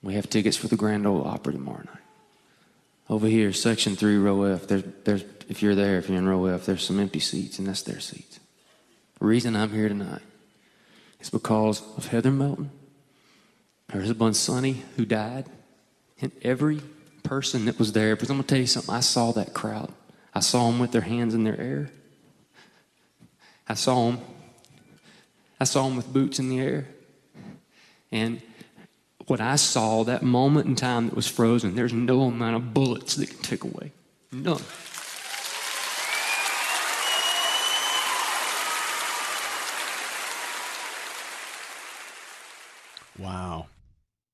We 0.03 0.15
have 0.15 0.31
tickets 0.31 0.57
for 0.57 0.69
the 0.69 0.77
Grand 0.77 1.07
Ole 1.07 1.27
Opry 1.27 1.53
tomorrow 1.53 1.85
night. 1.85 1.99
Over 3.11 3.27
here, 3.27 3.53
section 3.53 3.97
three, 3.97 4.17
row 4.17 4.45
F. 4.45 4.67
There's, 4.67 4.85
there's, 5.05 5.25
if 5.49 5.63
you're 5.63 5.75
there, 5.75 5.99
if 5.99 6.09
you're 6.09 6.19
in 6.19 6.29
row 6.29 6.47
F, 6.47 6.65
there's 6.65 6.85
some 6.85 7.01
empty 7.01 7.21
seats, 7.21 7.59
and 7.59 7.69
that's 7.69 7.83
their 7.83 8.01
seats. 8.01 8.41
The 9.19 9.27
reason 9.27 9.55
I'm 9.55 9.71
here 9.71 9.89
tonight 9.89 10.23
is 11.21 11.29
because 11.29 11.83
of 11.97 12.07
Heather 12.07 12.31
Melton, 12.31 12.71
her 13.93 14.01
husband 14.01 14.35
Sonny, 14.35 14.83
who 14.97 15.05
died, 15.05 15.45
and 16.21 16.33
every 16.41 16.81
person 17.23 17.67
that 17.67 17.79
was 17.79 17.93
there. 17.93 18.17
Because 18.17 18.31
I'm 18.31 18.37
going 18.37 18.45
to 18.45 18.49
tell 18.49 18.61
you 18.61 18.67
something. 18.67 18.95
I 18.95 19.01
saw 19.01 19.33
that 19.33 19.53
crowd. 19.53 19.93
I 20.35 20.41
saw 20.41 20.67
them 20.71 20.79
with 20.79 20.93
their 20.93 21.03
hands 21.03 21.35
in 21.35 21.45
their 21.45 21.61
air. 21.61 21.91
I 23.69 23.75
saw 23.75 24.11
them. 24.11 24.21
I 25.61 25.65
saw 25.65 25.85
them 25.87 25.97
with 25.97 26.11
boots 26.11 26.39
in 26.39 26.49
the 26.49 26.59
air. 26.59 26.89
And 28.11 28.41
what 29.27 29.43
I 29.43 29.57
saw, 29.57 30.05
that 30.05 30.23
moment 30.23 30.67
in 30.67 30.75
time 30.75 31.09
that 31.09 31.15
was 31.15 31.29
frozen, 31.29 31.75
there's 31.75 31.93
no 31.93 32.23
amount 32.23 32.57
of 32.57 32.73
bullets 32.73 33.17
that 33.17 33.29
can 33.29 33.39
take 33.41 33.63
away. 33.63 33.93
None. 34.33 34.63
Wow. 43.19 43.67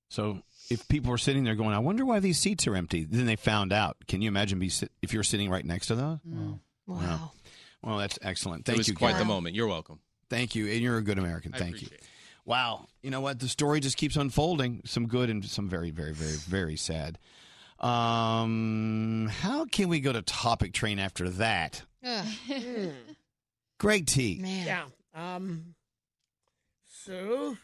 So 0.09 0.41
if 0.71 0.87
people 0.89 1.11
were 1.11 1.19
sitting 1.19 1.45
there 1.45 1.55
going, 1.55 1.75
I 1.75 1.79
wonder 1.79 2.05
why 2.05 2.21
these 2.21 2.39
seats 2.39 2.67
are 2.67 2.75
empty, 2.77 3.05
then 3.05 3.27
they 3.27 3.37
found 3.37 3.73
out. 3.73 3.97
Can 4.07 4.23
you 4.23 4.29
imagine 4.29 4.59
be 4.59 4.69
sit- 4.69 4.93
if 5.03 5.13
you're 5.13 5.23
sitting 5.23 5.51
right 5.51 5.65
next 5.65 5.87
to 5.89 5.95
those? 5.95 6.19
Wow. 6.87 7.33
Well, 7.83 7.99
that's 7.99 8.19
excellent. 8.23 8.65
Thank 8.65 8.77
it 8.77 8.79
was 8.79 8.89
you. 8.89 8.95
quite 8.95 9.11
Gary. 9.13 9.21
the 9.23 9.27
moment. 9.27 9.55
You're 9.55 9.67
welcome. 9.69 10.01
Thank 10.31 10.55
you. 10.55 10.67
And 10.67 10.81
you're 10.81 10.99
a 10.99 11.03
good 11.03 11.19
American. 11.19 11.55
I 11.55 11.59
Thank 11.59 11.81
you. 11.81 11.87
appreciate 11.87 12.03
Wow. 12.45 12.87
You 13.03 13.11
know 13.11 13.21
what? 13.21 13.39
The 13.39 13.49
story 13.49 13.81
just 13.81 13.99
keeps 13.99 14.17
unfolding. 14.17 14.81
Some 14.87 15.07
good 15.07 15.29
and 15.29 15.45
some 15.45 15.69
very, 15.69 15.91
very, 15.91 16.15
very, 16.15 16.33
very 16.37 16.77
sad. 16.77 17.19
Um, 17.79 19.31
how 19.41 19.67
can 19.67 19.89
we 19.89 20.01
go 20.01 20.13
to 20.13 20.23
topic 20.23 20.73
train 20.73 20.99
after 20.99 21.29
that? 21.31 21.83
Ugh. 22.05 22.27
Greg 23.79 24.07
T. 24.07 24.39
Man. 24.41 24.67
Yeah. 24.67 24.85
Um. 25.37 25.75
So. 27.05 27.57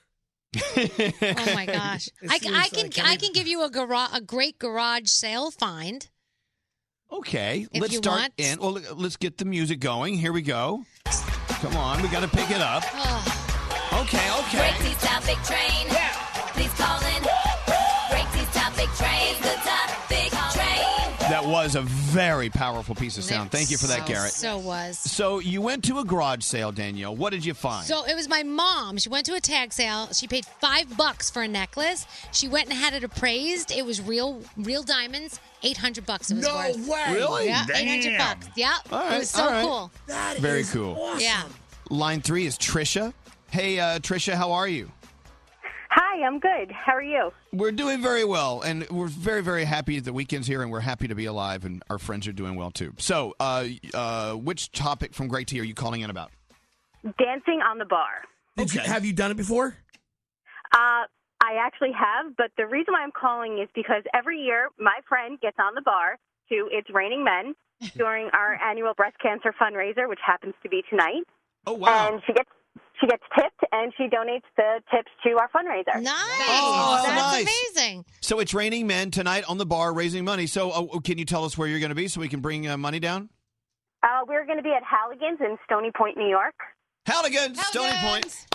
Oh 0.56 1.54
my 1.54 1.66
gosh! 1.72 2.08
I, 2.28 2.34
I 2.34 2.38
can 2.38 2.52
like 2.52 2.98
I 2.98 3.14
every- 3.14 3.16
can 3.18 3.32
give 3.32 3.46
you 3.46 3.62
a 3.64 3.70
garage 3.70 4.10
a 4.12 4.20
great 4.20 4.58
garage 4.58 5.08
sale 5.08 5.50
find. 5.50 6.08
Okay, 7.12 7.66
If 7.72 7.80
let's 7.80 7.92
you 7.92 7.98
start 7.98 8.20
want. 8.20 8.32
in. 8.38 8.58
Well, 8.58 8.72
let's 8.96 9.16
get 9.16 9.38
the 9.38 9.44
music 9.44 9.78
going. 9.78 10.14
Here 10.16 10.32
we 10.32 10.42
go. 10.42 10.84
Come 11.04 11.76
on, 11.76 12.02
we 12.02 12.08
got 12.08 12.22
to 12.22 12.28
pick 12.28 12.50
it 12.50 12.60
up. 12.60 12.82
Okay, 13.92 14.30
okay. 14.40 14.58
Break 14.58 14.78
these 14.80 15.00
topic 15.00 15.36
train. 15.44 15.86
Please 16.54 16.72
call 16.74 16.98
in. 17.16 17.22
That 21.30 21.46
was 21.46 21.74
a 21.74 21.80
very 21.82 22.50
powerful 22.50 22.94
piece 22.94 23.16
of 23.16 23.24
sound. 23.24 23.50
Thank 23.50 23.70
you 23.70 23.78
for 23.78 23.86
that, 23.86 24.00
So- 24.00 24.06
Garrett. 24.06 24.32
So 24.32 24.58
was. 24.58 24.98
So 24.98 25.38
you 25.38 25.62
went 25.62 25.82
to 25.84 25.98
a 26.00 26.04
garage 26.04 26.44
sale, 26.44 26.70
Danielle. 26.70 27.16
What 27.16 27.30
did 27.30 27.44
you 27.46 27.54
find? 27.54 27.86
So 27.86 28.04
it 28.04 28.14
was 28.14 28.28
my 28.28 28.42
mom. 28.42 28.98
She 28.98 29.08
went 29.08 29.24
to 29.26 29.34
a 29.34 29.40
tag 29.40 29.72
sale. 29.72 30.12
She 30.12 30.28
paid 30.28 30.44
five 30.60 30.94
bucks 30.98 31.30
for 31.30 31.40
a 31.42 31.48
necklace. 31.48 32.06
She 32.32 32.46
went 32.46 32.68
and 32.68 32.76
had 32.76 32.92
it 32.92 33.04
appraised. 33.04 33.70
It 33.72 33.86
was 33.86 34.02
real, 34.02 34.42
real 34.58 34.82
diamonds. 34.82 35.40
Eight 35.62 35.78
hundred 35.78 36.04
bucks. 36.04 36.30
It 36.30 36.34
was 36.36 36.46
No 36.46 36.54
worth. 36.56 36.86
way. 36.88 37.14
Really? 37.14 37.46
Yeah, 37.46 37.64
eight 37.74 37.88
hundred 37.88 38.18
Damn. 38.18 38.38
bucks. 38.38 38.46
Yeah, 38.54 38.74
All 38.92 39.12
it 39.14 39.18
was 39.20 39.30
so 39.30 39.42
all 39.44 39.50
right. 39.50 39.64
cool. 39.64 39.90
very 40.40 40.64
cool. 40.64 41.14
Yeah. 41.18 41.42
Line 41.88 42.20
three 42.20 42.44
is 42.44 42.58
Trisha. 42.58 43.14
Hey, 43.50 43.80
uh, 43.80 43.98
Trisha, 44.00 44.34
how 44.34 44.52
are 44.52 44.68
you? 44.68 44.90
Hi, 45.96 46.26
I'm 46.26 46.40
good. 46.40 46.72
How 46.72 46.92
are 46.92 47.02
you? 47.02 47.32
We're 47.52 47.70
doing 47.70 48.02
very 48.02 48.24
well, 48.24 48.62
and 48.62 48.84
we're 48.90 49.06
very, 49.06 49.42
very 49.44 49.64
happy 49.64 50.00
the 50.00 50.12
weekend's 50.12 50.48
here, 50.48 50.60
and 50.60 50.68
we're 50.68 50.80
happy 50.80 51.06
to 51.06 51.14
be 51.14 51.26
alive, 51.26 51.64
and 51.64 51.84
our 51.88 51.98
friends 51.98 52.26
are 52.26 52.32
doing 52.32 52.56
well 52.56 52.72
too. 52.72 52.94
So, 52.98 53.36
uh, 53.38 53.66
uh, 53.94 54.32
which 54.32 54.72
topic 54.72 55.14
from 55.14 55.28
Greg 55.28 55.46
T 55.46 55.60
are 55.60 55.64
you 55.64 55.72
calling 55.74 56.00
in 56.00 56.10
about? 56.10 56.32
Dancing 57.04 57.60
on 57.62 57.78
the 57.78 57.84
bar. 57.84 58.24
Did 58.56 58.74
you, 58.74 58.80
have 58.80 59.04
you 59.04 59.12
done 59.12 59.30
it 59.30 59.36
before? 59.36 59.76
Uh, 60.72 61.06
I 61.40 61.58
actually 61.60 61.92
have, 61.92 62.36
but 62.36 62.50
the 62.56 62.66
reason 62.66 62.94
why 62.94 63.02
I'm 63.02 63.12
calling 63.12 63.60
is 63.62 63.68
because 63.72 64.02
every 64.12 64.40
year 64.40 64.70
my 64.80 64.98
friend 65.08 65.38
gets 65.40 65.58
on 65.60 65.76
the 65.76 65.82
bar 65.82 66.18
to 66.48 66.68
It's 66.72 66.90
Raining 66.92 67.22
Men 67.22 67.54
during 67.96 68.30
our 68.32 68.60
annual 68.60 68.94
breast 68.94 69.16
cancer 69.22 69.54
fundraiser, 69.60 70.08
which 70.08 70.20
happens 70.26 70.54
to 70.64 70.68
be 70.68 70.82
tonight. 70.90 71.22
Oh 71.68 71.74
wow! 71.74 72.10
And 72.10 72.22
she 72.26 72.32
gets 72.32 72.50
she 73.00 73.06
gets 73.06 73.22
tipped, 73.36 73.60
and 73.72 73.92
she 73.96 74.04
donates 74.04 74.42
the 74.56 74.80
tips 74.94 75.10
to 75.24 75.30
our 75.38 75.48
fundraiser. 75.48 76.00
Nice. 76.00 76.14
Oh, 76.16 77.02
That's 77.04 77.16
nice. 77.16 77.42
amazing. 77.74 78.04
So 78.20 78.40
it's 78.40 78.54
raining 78.54 78.86
men 78.86 79.10
tonight 79.10 79.44
on 79.48 79.58
the 79.58 79.66
bar 79.66 79.92
raising 79.92 80.24
money. 80.24 80.46
So, 80.46 80.70
uh, 80.70 81.00
can 81.00 81.18
you 81.18 81.24
tell 81.24 81.44
us 81.44 81.58
where 81.58 81.66
you're 81.68 81.80
going 81.80 81.90
to 81.90 81.94
be 81.94 82.08
so 82.08 82.20
we 82.20 82.28
can 82.28 82.40
bring 82.40 82.68
uh, 82.68 82.76
money 82.76 83.00
down? 83.00 83.28
Uh, 84.02 84.20
we're 84.28 84.44
going 84.44 84.58
to 84.58 84.62
be 84.62 84.72
at 84.72 84.82
Halligan's 84.84 85.40
in 85.40 85.56
Stony 85.64 85.90
Point, 85.96 86.16
New 86.16 86.28
York. 86.28 86.54
Halligan's, 87.06 87.64
Stony 87.66 87.94
Point. 88.00 88.46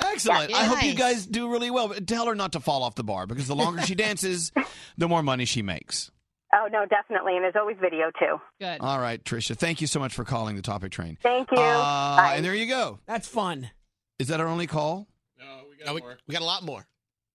Excellent. 0.00 0.50
Yeah. 0.50 0.56
I 0.58 0.64
hope 0.64 0.82
you 0.84 0.94
guys 0.94 1.26
do 1.26 1.50
really 1.50 1.70
well. 1.70 1.88
But 1.88 2.06
Tell 2.06 2.26
her 2.26 2.34
not 2.34 2.52
to 2.52 2.60
fall 2.60 2.82
off 2.82 2.94
the 2.94 3.04
bar 3.04 3.26
because 3.26 3.48
the 3.48 3.56
longer 3.56 3.82
she 3.82 3.94
dances, 3.96 4.52
the 4.96 5.08
more 5.08 5.22
money 5.22 5.44
she 5.44 5.62
makes. 5.62 6.10
Oh 6.54 6.66
no, 6.72 6.86
definitely, 6.86 7.34
and 7.36 7.44
there's 7.44 7.56
always 7.56 7.76
video 7.80 8.10
too. 8.18 8.40
Good. 8.60 8.80
All 8.80 8.98
right, 8.98 9.22
Tricia. 9.22 9.56
Thank 9.56 9.80
you 9.80 9.86
so 9.86 10.00
much 10.00 10.14
for 10.14 10.24
calling 10.24 10.56
the 10.56 10.62
topic 10.62 10.92
train. 10.92 11.18
Thank 11.22 11.50
you. 11.50 11.58
Uh, 11.58 12.16
Bye. 12.16 12.34
and 12.36 12.44
there 12.44 12.54
you 12.54 12.66
go. 12.66 12.98
That's 13.06 13.28
fun. 13.28 13.70
Is 14.18 14.28
that 14.28 14.40
our 14.40 14.46
only 14.46 14.66
call? 14.66 15.06
No, 15.38 15.94
we, 15.94 16.02
we 16.26 16.32
got 16.32 16.42
a 16.42 16.46
lot 16.46 16.62
more. 16.64 16.86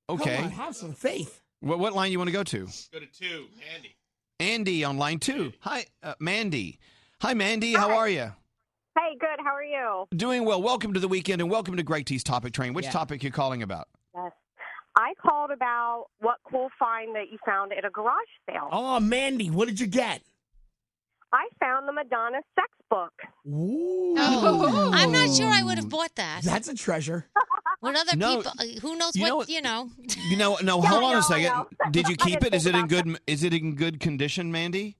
Okay. 0.10 0.36
Come 0.36 0.46
on, 0.46 0.52
have 0.52 0.76
some 0.76 0.94
faith. 0.94 1.42
What, 1.62 1.80
what 1.80 1.94
line 1.94 2.12
you 2.12 2.18
want 2.18 2.28
to 2.28 2.34
go 2.34 2.44
to? 2.44 2.66
Go 2.92 3.00
to 3.00 3.06
two, 3.06 3.46
Andy. 3.76 3.96
Andy 4.40 4.84
on 4.84 4.98
line 4.98 5.20
two. 5.20 5.54
Hi, 5.62 5.86
uh, 6.02 6.16
Mandy. 6.20 6.80
Hi, 7.22 7.34
Mandy. 7.34 7.74
How 7.74 7.96
are 7.96 8.10
you? 8.10 8.32
Hey, 8.98 9.16
good. 9.20 9.40
How 9.40 9.54
are 9.56 9.64
you? 9.64 10.06
Doing 10.16 10.44
well. 10.44 10.62
Welcome 10.62 10.94
to 10.94 11.00
the 11.00 11.08
weekend 11.08 11.42
and 11.42 11.50
welcome 11.50 11.78
to 11.78 11.84
Greg 11.84 12.06
T's 12.06 12.24
Topic 12.24 12.52
Train. 12.52 12.74
Which 12.74 12.86
Yeah. 12.86 12.92
topic 12.92 13.24
you 13.24 13.32
calling 13.32 13.64
about? 13.64 13.88
Yes. 14.96 15.06
I 15.08 15.14
called 15.28 15.52
about 15.52 16.06
what 16.20 16.38
cool 16.50 16.70
find 16.78 17.16
that 17.16 17.32
you 17.32 17.38
found 17.46 17.74
at 17.74 17.86
a 17.86 17.90
garage 17.90 18.14
sale. 18.50 18.70
Oh, 18.72 19.00
Mandy, 19.00 19.50
what 19.50 19.68
did 19.68 19.80
you 19.80 19.88
get? 19.88 20.22
I 21.32 21.48
found 21.60 21.88
the 21.88 21.94
Madonna 21.94 22.42
sex 22.56 22.70
book. 22.92 23.12
Ooh. 23.48 24.14
Oh, 24.18 24.92
I'm 24.94 25.12
not 25.12 25.36
sure 25.36 25.48
I 25.48 25.64
would 25.64 25.78
have 25.78 25.90
bought 25.90 26.14
that. 26.16 26.42
That's 26.44 26.68
a 26.68 26.76
treasure. 26.76 27.28
What 27.80 27.98
other 27.98 28.16
No, 28.16 28.38
people? 28.38 28.52
uh, 28.60 28.64
Who 28.80 28.96
knows 28.98 29.14
you 29.14 29.26
know 29.26 29.36
what? 29.36 29.50
You 29.50 29.62
know. 29.62 29.90
You 30.30 30.38
know, 30.38 30.58
no. 30.64 30.82
Yeah, 30.82 30.88
hold 30.90 31.04
I 31.04 31.08
on 31.08 31.12
know, 31.12 31.18
a 31.18 31.22
I 31.22 31.22
second. 31.22 31.44
know. 31.48 31.68
Did 31.92 32.08
you 32.08 32.16
I 32.22 32.24
keep 32.24 32.40
didn't 32.40 32.54
it? 32.54 32.56
Is 32.56 32.66
it 32.66 32.72
think 32.72 32.92
in 32.92 32.98
about 32.98 33.06
good? 33.08 33.20
Is 33.28 33.44
it 33.44 33.54
in 33.54 33.76
good 33.76 34.00
condition, 34.00 34.54
Mandy? 34.54 34.96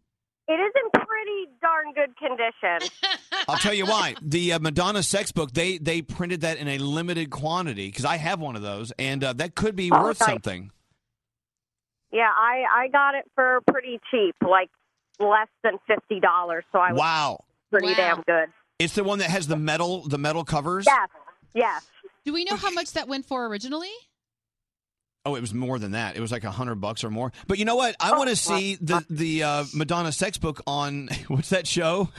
It 0.50 0.54
is 0.56 0.72
in 0.83 0.83
pretty 1.46 1.58
darn 1.62 1.94
good 1.94 2.16
condition. 2.18 2.90
I'll 3.48 3.58
tell 3.58 3.74
you 3.74 3.86
why. 3.86 4.16
The 4.22 4.54
uh, 4.54 4.60
Madonna 4.60 5.04
sex 5.04 5.32
book 5.32 5.52
they 5.52 5.78
they 5.78 6.02
printed 6.02 6.42
that 6.42 6.58
in 6.58 6.68
a 6.68 6.78
limited 6.78 7.30
quantity 7.30 7.88
because 7.88 8.06
I 8.06 8.18
have 8.18 8.40
one 8.40 8.56
of 8.56 8.62
those, 8.62 8.92
and 9.00 9.24
uh, 9.24 9.34
that 9.34 9.56
could 9.56 9.76
be 9.76 9.92
Oh, 9.92 10.02
worth 10.02 10.20
nice. 10.20 10.30
something. 10.30 10.72
yeah, 12.12 12.30
I 12.34 12.64
I 12.84 12.88
got 12.90 13.16
it 13.16 13.26
for 13.36 13.62
pretty 13.70 14.00
cheap, 14.12 14.36
like 14.42 14.70
less 15.20 15.48
than 15.64 15.74
fifty 15.88 16.20
dollars. 16.20 16.64
So 16.72 16.80
I 16.80 16.92
was 16.92 17.00
Wow. 17.00 17.40
pretty 17.72 17.94
damn 17.96 18.22
good. 18.22 18.50
It's 18.80 18.96
the 18.96 19.04
one 19.04 19.20
that 19.20 19.30
has 19.30 19.48
the 19.48 19.58
metal 19.58 20.08
the 20.08 20.18
metal 20.18 20.44
covers. 20.44 20.86
Yes, 20.88 21.10
yes. 21.54 21.84
Do 22.26 22.34
we 22.34 22.46
know 22.46 22.56
how 22.56 22.72
much 22.72 22.94
that 22.94 23.08
went 23.08 23.26
for 23.26 23.46
originally? 23.48 23.92
Oh, 25.26 25.36
it 25.36 25.42
was 25.42 25.54
more 25.54 25.80
than 25.80 25.92
that. 25.92 26.18
It 26.18 26.20
was 26.20 26.32
like 26.34 26.44
a 26.44 26.52
hundred 26.52 26.76
bucks 26.76 27.04
or 27.04 27.10
more. 27.10 27.32
But 27.48 27.58
you 27.58 27.64
know 27.66 27.76
what? 27.78 27.96
I 28.00 28.18
want 28.18 28.30
to 28.30 28.36
see 28.36 28.76
the 28.82 29.06
the 29.10 29.44
uh, 29.44 29.64
Madonna 29.74 30.12
sex 30.12 30.38
book 30.38 30.62
on 30.68 31.08
what's 31.28 31.50
that 31.50 31.66
show? 31.66 32.10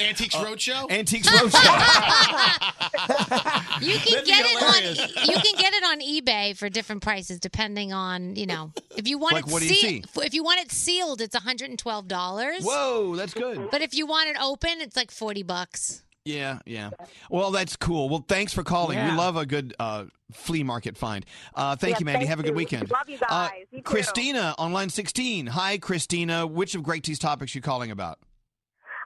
Antiques 0.00 0.34
Uh, 0.34 0.44
Roadshow? 0.44 0.90
Antiques 0.90 1.28
Roadshow. 1.28 2.68
You 3.82 3.98
can 3.98 4.12
That'd 4.24 4.26
get 4.26 4.44
it 4.46 4.62
on. 4.62 5.28
You 5.28 5.34
can 5.40 5.54
get 5.60 5.74
it 5.74 5.82
on 5.84 6.00
eBay 6.00 6.56
for 6.56 6.68
different 6.68 7.02
prices 7.02 7.40
depending 7.40 7.92
on 7.92 8.36
you 8.36 8.46
know 8.46 8.72
if 8.96 9.08
you 9.08 9.18
want 9.18 9.34
Like, 9.34 9.46
it 9.46 9.52
what 9.52 9.60
do 9.62 9.68
you 9.68 9.74
see- 9.74 10.04
if 10.18 10.34
you 10.34 10.44
want 10.44 10.60
it 10.60 10.70
sealed, 10.70 11.20
it's 11.20 11.34
112 11.34 12.08
dollars. 12.08 12.62
Whoa, 12.64 13.16
that's 13.16 13.34
good. 13.34 13.70
But 13.70 13.82
if 13.82 13.94
you 13.94 14.06
want 14.06 14.28
it 14.30 14.36
open, 14.40 14.80
it's 14.80 14.96
like 14.96 15.10
40 15.10 15.42
bucks. 15.42 16.02
Yeah, 16.24 16.60
yeah. 16.66 16.90
Well, 17.30 17.50
that's 17.50 17.74
cool. 17.76 18.08
Well, 18.08 18.24
thanks 18.28 18.52
for 18.52 18.62
calling. 18.62 18.96
We 19.04 19.10
love 19.12 19.36
a 19.36 19.44
good 19.44 19.74
uh, 19.78 20.04
flea 20.30 20.62
market 20.62 20.96
find. 20.96 21.26
Uh, 21.54 21.74
thank 21.74 21.94
Yeah, 21.94 21.98
you, 22.00 22.04
Mandy. 22.06 22.18
thank 22.20 22.28
Have 22.28 22.38
a 22.38 22.42
good 22.42 22.50
you. 22.50 22.54
weekend. 22.54 22.90
Love 22.90 23.08
you 23.08 23.16
Uh, 23.28 23.48
guys. 23.48 23.52
You 23.72 23.78
too. 23.78 23.82
Christina 23.82 24.54
on 24.56 24.72
line 24.72 24.88
16. 24.88 25.48
Hi, 25.48 25.78
Christina. 25.78 26.46
Which 26.46 26.74
of 26.76 26.82
Greg 26.84 27.02
T's 27.02 27.18
topics 27.18 27.54
you 27.54 27.60
calling 27.60 27.90
about? 27.90 28.18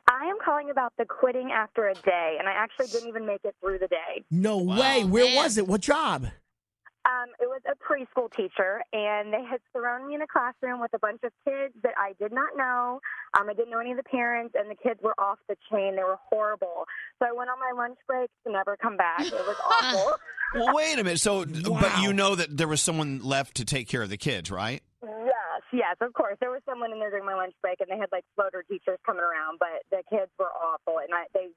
I 0.09 0.27
am 0.27 0.37
calling 0.45 0.71
about 0.71 0.93
the 0.99 1.05
quitting 1.05 1.51
after 1.51 1.89
a 1.89 1.95
day, 1.95 2.37
and 2.39 2.49
I 2.49 2.53
actually 2.53 2.87
didn't 2.89 3.09
even 3.09 3.27
make 3.27 3.41
it 3.45 3.57
through 3.61 3.79
the 3.79 3.89
day. 3.89 4.25
No 4.31 4.59
way. 4.59 5.03
Where 5.03 5.35
was 5.37 5.57
it? 5.59 5.67
What 5.67 5.81
job? 5.81 6.29
Um, 7.07 7.31
it 7.39 7.47
was 7.47 7.61
a 7.71 7.77
preschool 7.79 8.33
teacher, 8.33 8.83
and 8.93 9.33
they 9.33 9.45
had 9.45 9.61
thrown 9.73 10.09
me 10.09 10.17
in 10.17 10.23
a 10.23 10.27
classroom 10.27 10.81
with 10.81 10.93
a 10.93 10.99
bunch 10.99 11.21
of 11.23 11.31
kids 11.45 11.73
that 11.85 11.95
I 11.97 12.15
did 12.19 12.33
not 12.33 12.57
know. 12.57 13.01
Um, 13.39 13.49
I 13.49 13.55
didn't 13.55 13.71
know 13.71 13.79
any 13.79 13.93
of 13.93 13.97
the 13.97 14.03
parents, 14.03 14.57
and 14.59 14.69
the 14.69 14.75
kids 14.75 14.99
were 15.03 15.15
off 15.19 15.39
the 15.49 15.57
chain. 15.71 15.95
They 15.95 16.03
were 16.03 16.19
horrible. 16.29 16.85
So 17.23 17.29
I 17.29 17.33
went 17.33 17.49
on 17.49 17.61
my 17.61 17.81
lunch 17.81 17.99
break 18.09 18.29
to 18.45 18.53
never 18.53 18.77
come 18.77 18.97
back. 18.97 19.21
It 19.21 19.33
was 19.33 19.57
awful. 19.65 20.15
Well, 20.55 20.75
wait 20.75 20.99
a 20.99 21.05
minute. 21.05 21.21
So, 21.21 21.45
but 21.45 22.03
you 22.03 22.13
know 22.13 22.35
that 22.35 22.57
there 22.57 22.69
was 22.69 22.83
someone 22.83 23.21
left 23.23 23.57
to 23.59 23.65
take 23.65 23.89
care 23.89 24.03
of 24.03 24.11
the 24.11 24.17
kids, 24.17 24.51
right? 24.51 24.83
Yes, 25.03 25.63
yes, 25.73 25.97
of 26.01 26.13
course. 26.13 26.37
There 26.41 26.51
was 26.51 26.63
someone 26.69 26.93
in 26.93 26.99
there 26.99 27.11
during 27.11 27.27
my 27.27 27.35
lunch 27.35 27.55
break, 27.63 27.81
and 27.81 27.89
they 27.89 27.99
had 27.99 28.11
like 28.11 28.25
floater 28.35 28.65
teachers 28.69 28.99
coming 29.07 29.23
around, 29.23 29.59
but 29.61 29.87
the 29.91 30.03
kids 30.11 30.31
were 30.39 30.51
awful, 30.51 30.99
and 30.99 31.15
I 31.15 31.27
they 31.35 31.49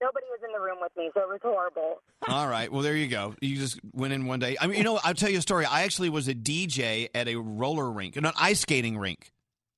nobody 0.00 0.26
was 0.30 0.40
in 0.44 0.52
the 0.52 0.60
room 0.60 0.78
with 0.80 0.92
me, 0.96 1.10
so 1.14 1.20
it 1.20 1.28
was 1.28 1.40
horrible. 1.42 2.02
All 2.28 2.48
right. 2.48 2.70
Well, 2.70 2.82
there 2.82 2.96
you 2.96 3.08
go. 3.08 3.34
You 3.40 3.56
just 3.56 3.80
went 3.92 4.12
in 4.12 4.26
one 4.26 4.38
day. 4.38 4.56
I 4.60 4.66
mean, 4.66 4.78
you 4.78 4.84
know, 4.84 4.98
I'll 5.02 5.14
tell 5.14 5.30
you 5.30 5.38
a 5.38 5.42
story. 5.42 5.64
I 5.64 5.82
actually 5.82 6.10
was 6.10 6.28
a 6.28 6.34
DJ 6.34 7.08
at 7.14 7.28
a 7.28 7.36
roller 7.36 7.90
rink, 7.90 8.16
an 8.16 8.26
ice 8.38 8.60
skating 8.60 8.98
rink. 8.98 9.32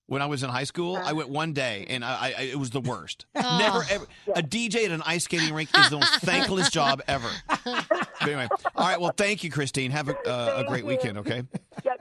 When 0.07 0.23
I 0.23 0.27
was 0.27 0.43
in 0.43 0.49
high 0.49 0.65
school, 0.65 0.97
I 0.97 1.12
went 1.12 1.28
one 1.28 1.53
day, 1.53 1.85
and 1.90 2.03
I, 2.03 2.32
I 2.39 2.43
it 2.45 2.59
was 2.59 2.70
the 2.70 2.81
worst. 2.81 3.27
Oh. 3.36 3.59
Never 3.59 3.85
ever 3.90 4.07
a 4.35 4.43
DJ 4.43 4.86
at 4.86 4.90
an 4.90 5.03
ice 5.05 5.24
skating 5.24 5.53
rink 5.55 5.69
is 5.78 5.90
the 5.90 5.97
most 5.97 6.15
thankless 6.23 6.70
job 6.70 7.03
ever. 7.07 7.28
But 8.20 8.28
anyway, 8.28 8.49
all 8.74 8.86
right. 8.86 9.01
Well, 9.01 9.12
thank 9.16 9.45
you, 9.45 9.51
Christine. 9.51 9.90
Have 9.90 10.09
a, 10.09 10.16
uh, 10.28 10.62
a 10.65 10.69
great 10.69 10.85
weekend. 10.85 11.19
Okay. 11.19 11.43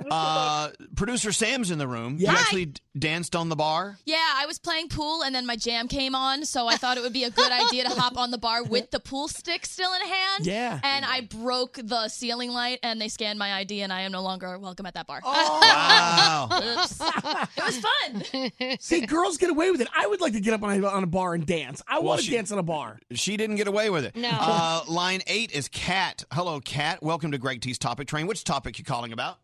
Uh, 0.09 0.69
producer 0.95 1.31
Sam's 1.31 1.69
in 1.71 1.77
the 1.77 1.87
room. 1.87 2.17
You 2.19 2.27
actually 2.27 2.65
d- 2.67 2.81
danced 2.97 3.35
on 3.35 3.49
the 3.49 3.55
bar. 3.55 3.97
Yeah, 4.05 4.17
I 4.35 4.45
was 4.47 4.57
playing 4.57 4.89
pool 4.89 5.21
and 5.23 5.35
then 5.35 5.45
my 5.45 5.55
jam 5.55 5.87
came 5.87 6.15
on, 6.15 6.45
so 6.45 6.67
I 6.67 6.75
thought 6.77 6.97
it 6.97 7.01
would 7.03 7.13
be 7.13 7.25
a 7.25 7.29
good 7.29 7.51
idea 7.51 7.83
to 7.83 7.89
hop 7.89 8.17
on 8.17 8.31
the 8.31 8.37
bar 8.37 8.63
with 8.63 8.89
the 8.91 8.99
pool 8.99 9.27
stick 9.27 9.65
still 9.65 9.91
in 9.93 10.01
hand. 10.07 10.45
Yeah. 10.45 10.79
And 10.83 11.05
I 11.05 11.21
broke 11.21 11.79
the 11.83 12.07
ceiling 12.09 12.51
light 12.51 12.79
and 12.83 12.99
they 12.99 13.07
scanned 13.09 13.37
my 13.37 13.53
ID 13.53 13.81
and 13.81 13.91
I 13.93 14.01
am 14.01 14.11
no 14.11 14.21
longer 14.23 14.57
welcome 14.57 14.85
at 14.85 14.93
that 14.95 15.07
bar. 15.07 15.21
Wow. 15.67 16.49
Oops. 16.51 17.01
it 17.01 17.63
was 17.63 17.77
fun. 17.79 18.77
See, 18.79 19.05
girls 19.05 19.37
get 19.37 19.49
away 19.49 19.71
with 19.71 19.81
it. 19.81 19.87
I 19.95 20.07
would 20.07 20.21
like 20.21 20.33
to 20.33 20.39
get 20.39 20.53
up 20.53 20.63
on 20.63 20.83
a, 20.83 20.87
on 20.87 21.03
a 21.03 21.07
bar 21.07 21.33
and 21.33 21.45
dance. 21.45 21.81
I 21.87 21.95
Well, 21.95 22.09
want 22.09 22.21
to 22.21 22.25
she- 22.27 22.31
dance 22.33 22.51
on 22.51 22.57
a 22.59 22.63
bar. 22.63 22.99
She 23.13 23.37
didn't 23.37 23.57
get 23.57 23.67
away 23.67 23.89
with 23.89 24.05
it. 24.05 24.15
No. 24.15 24.29
Uh, 24.31 24.81
line 24.87 25.21
eight 25.27 25.51
is 25.51 25.67
Kat. 26.07 26.23
Hello, 26.31 26.61
Kat. 26.61 27.03
Welcome 27.03 27.33
to 27.33 27.37
Greg 27.37 27.59
T's 27.59 27.77
Topic 27.77 28.07
Train. 28.07 28.27
Which 28.27 28.45
topic 28.45 28.79
you 28.79 28.85
calling 28.85 29.11
about? 29.11 29.39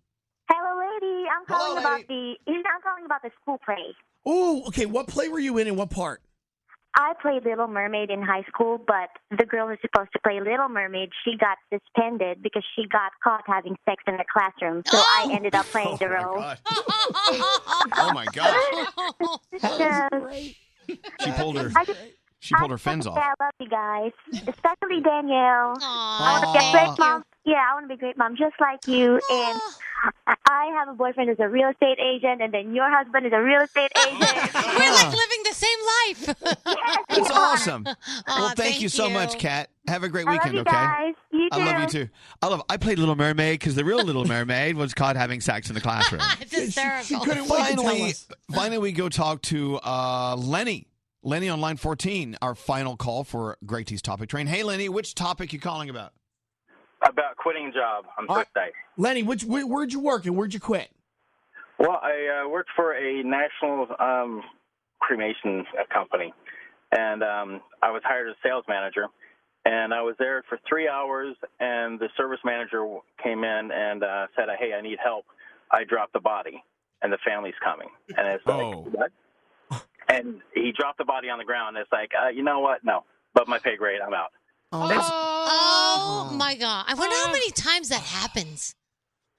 Hello, 0.50 0.80
lady. 0.80 1.26
I'm 1.28 1.46
calling 1.46 1.78
Hello, 1.78 1.96
about 1.96 2.08
the. 2.08 2.36
I'm 2.48 2.82
calling 2.82 3.04
about 3.06 3.22
the 3.22 3.32
school 3.42 3.60
play. 3.66 3.94
Oh, 4.26 4.64
okay. 4.68 4.86
What 4.86 5.08
play 5.08 5.28
were 5.28 5.40
you 5.40 5.58
in 5.58 5.68
and 5.68 5.76
what 5.76 5.90
part? 5.90 6.22
I 6.96 7.14
played 7.22 7.44
Little 7.44 7.68
Mermaid 7.68 8.12
in 8.12 8.22
high 8.22 8.44
school, 8.44 8.78
but 8.78 9.10
the 9.38 9.46
girl 9.46 9.68
who's 9.68 9.80
supposed 9.82 10.12
to 10.14 10.20
play 10.24 10.40
Little 10.40 10.70
Mermaid, 10.70 11.10
she 11.26 11.36
got 11.38 11.58
suspended 11.74 12.42
because 12.42 12.64
she 12.78 12.88
got 12.88 13.12
caught 13.22 13.44
having 13.46 13.76
sex 13.84 14.02
in 14.08 14.16
the 14.16 14.26
classroom. 14.32 14.84
So 14.86 15.00
I 15.00 15.26
oh! 15.26 15.36
ended 15.36 15.56
up 15.56 15.66
playing 15.72 15.90
oh 15.90 15.98
the 15.98 16.08
role. 16.08 16.40
Oh 17.96 18.12
my 18.14 18.26
gosh. 18.32 18.56
Yes. 19.62 20.54
She 20.88 21.32
pulled 21.32 21.58
her. 21.58 21.72
I 21.76 21.84
just- 21.84 22.00
She 22.44 22.56
pulled 22.56 22.72
her 22.72 22.76
I 22.76 22.80
fins 22.80 23.06
just 23.06 23.18
off. 23.18 23.24
I 23.24 23.44
love 23.44 23.54
you 23.60 23.70
guys, 23.70 24.12
especially 24.34 25.02
Danielle. 25.02 25.76
I 25.82 26.40
want 26.42 26.44
to 26.44 26.50
Aw. 26.50 26.54
get 26.54 26.72
break, 26.88 27.00
mom. 27.00 27.24
Yeah, 27.46 27.56
I 27.70 27.74
want 27.74 27.86
to 27.86 27.88
be 27.88 27.94
a 27.94 27.98
great 27.98 28.18
mom, 28.18 28.36
just 28.36 28.56
like 28.60 28.86
you. 28.88 29.14
And 29.32 29.60
I- 30.28 30.36
I 30.50 30.66
have 30.78 30.90
a 30.90 30.94
boyfriend 30.94 31.30
who's 31.30 31.40
a 31.40 31.48
real 31.48 31.70
estate 31.70 31.98
agent, 32.00 32.42
and 32.42 32.54
then 32.54 32.76
your 32.76 32.90
husband 32.90 33.26
is 33.26 33.32
a 33.34 33.42
real 33.42 33.62
estate 33.62 33.92
agent. 33.98 34.20
We're 34.54 34.92
like 34.92 35.14
living 35.14 35.44
the 35.46 35.54
same 35.54 35.80
life. 36.08 36.36
yes, 36.66 36.98
That's 37.10 37.32
awesome. 37.32 37.84
well, 37.86 37.96
Aw, 38.28 38.54
thank, 38.58 38.82
you 38.82 38.90
so 38.90 39.10
much, 39.10 39.36
you. 39.36 39.40
Kat. 39.40 39.70
Have 39.88 40.04
a 40.04 40.10
great 40.10 40.28
I 40.28 40.32
love 40.32 40.40
weekend, 40.40 40.54
you 40.56 40.62
okay? 40.62 40.72
guys. 40.72 41.14
You 41.32 41.50
I 41.52 41.58
love 41.58 41.80
you 41.82 41.88
too. 41.88 42.06
too. 42.06 42.12
I 42.42 42.48
love. 42.48 42.64
I 42.70 42.76
played 42.78 43.00
Little 43.00 43.16
Mermaid 43.16 43.60
because 43.60 43.76
the 43.76 43.86
real 43.86 44.04
Little 44.04 44.26
Mermaid 44.26 44.76
was 44.76 44.94
caught 44.94 45.16
having 45.16 45.40
sex 45.42 45.70
in 45.70 45.76
the 45.76 45.82
classroom. 45.82 46.22
It's 46.42 46.54
hysterical. 46.76 47.46
finally, 47.46 48.14
finally, 48.54 48.78
we 48.80 48.92
go 48.92 49.08
talk 49.10 49.42
to 49.44 49.78
uh, 49.84 50.36
Lenny. 50.38 50.88
Lenny 51.24 51.48
on 51.48 51.62
line 51.62 51.78
14, 51.78 52.38
our 52.42 52.54
final 52.54 52.98
call 52.98 53.24
for 53.24 53.58
Greg 53.66 53.86
T's 53.86 54.02
topic 54.02 54.30
train. 54.30 54.46
Hey, 54.46 54.64
Lenny, 54.64 54.90
which 54.90 55.16
topic 55.16 55.54
you 55.54 55.60
calling 55.60 55.90
about? 55.90 56.12
About 57.02 57.38
quitting 57.38 57.72
job 57.74 58.06
on 58.18 58.28
Thursday. 58.28 58.72
Lenny, 58.98 59.24
which 59.24 59.44
where, 59.46 59.66
where'd 59.66 59.92
you 59.94 60.00
work 60.02 60.26
and 60.26 60.36
where'd 60.36 60.54
you 60.54 60.60
quit? 60.60 60.90
Well, 61.80 62.00
I 62.02 62.44
uh, 62.46 62.50
worked 62.50 62.70
for 62.76 62.94
a 62.94 63.24
national 63.24 63.88
um, 64.00 64.42
cremation 65.00 65.66
company, 65.94 66.34
and 66.92 67.24
um, 67.24 67.62
I 67.82 67.92
was 67.92 68.02
hired 68.06 68.30
as 68.30 68.36
sales 68.44 68.64
manager. 68.68 69.08
And 69.66 69.94
I 69.94 70.02
was 70.02 70.16
there 70.20 70.44
for 70.50 70.60
three 70.68 70.90
hours, 70.90 71.38
and 71.62 71.98
the 71.98 72.10
service 72.18 72.40
manager 72.44 72.86
came 73.24 73.46
in 73.46 73.72
and 73.72 74.04
uh, 74.04 74.28
said, 74.36 74.46
"Hey, 74.60 74.74
I 74.74 74.82
need 74.82 74.98
help. 75.02 75.24
I 75.72 75.86
dropped 75.86 76.12
the 76.12 76.20
body, 76.20 76.62
and 77.02 77.12
the 77.14 77.18
family's 77.26 77.54
coming." 77.64 77.88
And 78.18 78.28
it's 78.28 78.46
like, 78.46 78.58
Oh. 78.62 78.88
what? 78.92 79.12
And 80.10 80.42
he 80.54 80.72
dropped 80.78 80.98
the 80.98 81.06
body 81.06 81.30
on 81.30 81.38
the 81.38 81.46
ground. 81.46 81.78
It's 81.78 81.92
like, 81.92 82.12
uh, 82.22 82.30
you 82.30 82.44
know 82.44 82.60
what? 82.60 82.84
No, 82.84 83.04
but 83.34 83.48
my 83.48 83.60
pay 83.60 83.76
grade, 83.78 84.02
I'm 84.06 84.14
out. 84.14 84.32
Oh, 84.72 86.34
my 86.36 86.56
God. 86.56 86.86
I 86.88 86.94
wonder 86.96 87.16
how 87.16 87.32
many 87.32 87.52
times 87.52 87.90
that 87.90 88.02
happens. 88.02 88.76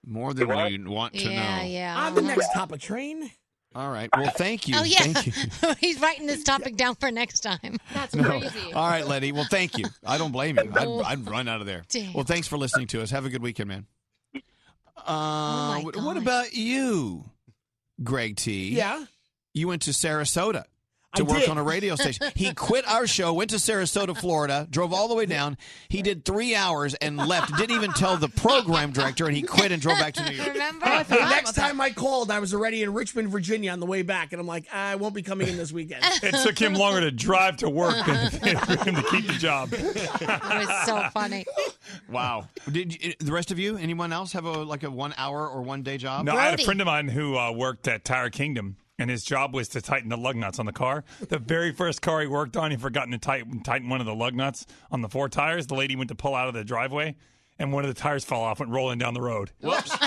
More 0.07 0.35
than 0.35 0.49
you 0.70 0.91
want 0.91 1.15
to 1.15 1.31
Yeah, 1.31 1.59
know. 1.59 1.65
yeah. 1.65 2.07
On 2.07 2.15
the 2.15 2.23
next 2.23 2.53
topic 2.53 2.81
train. 2.81 3.31
All 3.74 3.91
right. 3.91 4.09
Well, 4.16 4.31
thank 4.31 4.69
you. 4.69 4.77
Oh, 4.78 4.85
yeah. 4.85 5.01
Thank 5.01 5.27
you. 5.27 5.74
He's 5.81 6.01
writing 6.01 6.27
this 6.27 6.45
topic 6.45 6.77
down 6.77 6.95
for 6.95 7.11
next 7.11 7.41
time. 7.41 7.78
That's 7.93 8.15
No. 8.15 8.41
All 8.74 8.89
right, 8.89 9.05
Letty. 9.07 9.32
Well, 9.32 9.47
thank 9.51 9.77
you. 9.78 9.86
I 10.07 10.16
don't 10.19 10.31
blame 10.31 10.57
you. 10.62 10.70
I'd, 10.77 10.86
Oh. 10.86 11.03
I'd 11.03 11.28
run 11.28 11.49
out 11.49 11.61
of 11.61 11.66
there. 11.66 11.82
Damn. 11.89 12.12
Well, 12.12 12.24
thanks 12.24 12.47
for 12.47 12.57
listening 12.57 12.86
to 12.89 13.03
us. 13.03 13.11
Have 13.11 13.24
a 13.24 13.31
good 13.31 13.43
weekend, 13.43 13.69
man. 13.69 13.86
Uh, 14.97 15.78
Oh, 15.78 15.81
what, 15.82 15.97
what 15.97 16.16
about 16.16 16.55
you, 16.55 17.24
Greg 18.03 18.36
T? 18.36 18.69
Yeah? 18.70 19.05
You 19.55 19.68
went 19.68 19.82
to 19.82 19.90
Sarasota 19.93 20.64
I 21.12 21.18
to 21.18 21.24
work 21.24 21.43
did. 21.43 21.48
on 21.48 21.59
a 21.59 21.62
radio 21.62 21.94
station. 21.94 22.26
He 22.35 22.52
quit 22.55 22.85
our 22.89 23.06
show, 23.06 23.32
went 23.32 23.51
to 23.51 23.56
Sarasota, 23.56 24.18
Florida, 24.18 24.66
drove 24.68 24.93
all 24.93 25.06
the 25.06 25.14
way 25.14 25.26
down. 25.26 25.56
He 25.89 26.02
did 26.02 26.24
three 26.24 26.56
hours 26.56 26.94
and 26.94 27.16
left. 27.16 27.56
Didn't 27.56 27.76
even 27.76 27.93
tell 27.93 28.16
the 28.16 28.28
program 28.28 28.90
director, 28.90 29.26
and 29.28 29.36
he 29.36 29.43
quit 29.43 29.70
and 29.70 29.81
drove 29.81 29.97
back 30.01 30.14
to 30.14 30.24
New 30.28 30.35
York. 30.35 30.48
Remember? 30.48 31.05
The 31.05 31.14
next 31.31 31.52
time 31.52 31.81
I 31.81 31.90
called, 31.90 32.32
I 32.32 32.40
was 32.40 32.52
already 32.52 32.82
in 32.82 32.93
Richmond, 32.93 33.28
Virginia 33.28 33.70
on 33.70 33.78
the 33.78 33.86
way 33.86 34.02
back, 34.02 34.32
and 34.32 34.40
I'm 34.40 34.47
like, 34.48 34.66
I 34.74 34.97
won't 34.97 35.14
be 35.14 35.22
coming 35.22 35.47
in 35.47 35.56
this 35.56 35.70
weekend. 35.70 36.05
It 36.24 36.35
took 36.43 36.59
him 36.59 36.74
longer 36.74 37.02
to 37.02 37.12
drive 37.12 37.59
to 37.59 37.68
work 37.70 37.94
than 38.06 38.31
for 38.31 38.48
him 38.85 38.97
to 38.97 39.02
keep 39.05 39.28
the 39.28 39.35
job. 39.35 39.72
It 39.72 39.85
was 40.28 40.86
so 40.86 41.09
funny. 41.12 41.44
Wow. 42.10 42.48
Did 42.70 43.05
you, 43.05 43.12
the 43.20 43.31
rest 43.32 43.52
of 43.52 43.59
you? 43.60 43.76
Anyone 43.76 44.12
else 44.12 44.32
have 44.32 44.47
a 44.47 44.51
like 44.51 44.82
a 44.82 44.90
one 44.90 45.14
hour 45.16 45.48
or 45.48 45.62
one 45.62 45.82
day 45.82 45.97
job? 45.97 46.24
No, 46.24 46.35
I 46.35 46.47
had 46.47 46.59
a 46.60 46.64
friend 46.64 46.81
of 46.81 46.86
mine 46.86 47.06
who 47.09 47.36
uh, 47.36 47.52
worked 47.52 47.86
at 47.86 48.05
Tire 48.05 48.31
Kingdom, 48.31 48.76
and 48.98 49.10
his 49.10 49.24
job 49.24 49.54
was 49.54 49.68
to 49.70 49.80
tighten 49.80 50.08
the 50.08 50.16
lug 50.16 50.36
nuts 50.36 50.58
on 50.58 50.66
the 50.66 50.72
car. 50.72 51.04
The 51.28 51.38
very 51.38 51.72
first 51.72 52.00
car 52.02 52.20
he 52.20 52.26
worked 52.26 52.56
on, 52.56 52.70
he 52.70 52.76
forgotten 52.76 53.12
to 53.12 53.18
tighten, 53.18 53.60
tighten 53.62 53.88
one 53.88 54.00
of 54.00 54.06
the 54.06 54.14
lug 54.14 54.34
nuts 54.34 54.66
on 54.90 55.00
the 55.00 55.08
four 55.08 55.28
tires. 55.28 55.66
The 55.66 55.74
lady 55.74 55.96
went 55.96 56.08
to 56.08 56.14
pull 56.14 56.34
out 56.34 56.48
of 56.48 56.54
the 56.54 56.64
driveway, 56.64 57.16
and 57.58 57.72
one 57.72 57.84
of 57.84 57.94
the 57.94 58.00
tires 58.00 58.24
fell 58.24 58.40
off, 58.40 58.60
went 58.60 58.70
rolling 58.72 58.98
down 58.98 59.14
the 59.14 59.20
road. 59.22 59.50
Whoops. 59.60 59.96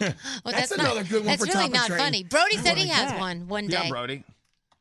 Well, 0.00 0.12
That's 0.52 0.76
not- 0.76 0.80
another 0.80 1.04
good 1.04 1.18
one 1.18 1.26
That's 1.26 1.46
for 1.46 1.56
really 1.58 1.68
not 1.68 1.86
train. 1.86 1.98
funny. 2.00 2.24
Brody 2.24 2.56
said 2.56 2.76
he 2.76 2.88
has 2.88 3.10
that? 3.12 3.20
one 3.20 3.46
one 3.46 3.68
day. 3.68 3.88
Brody. 3.88 4.24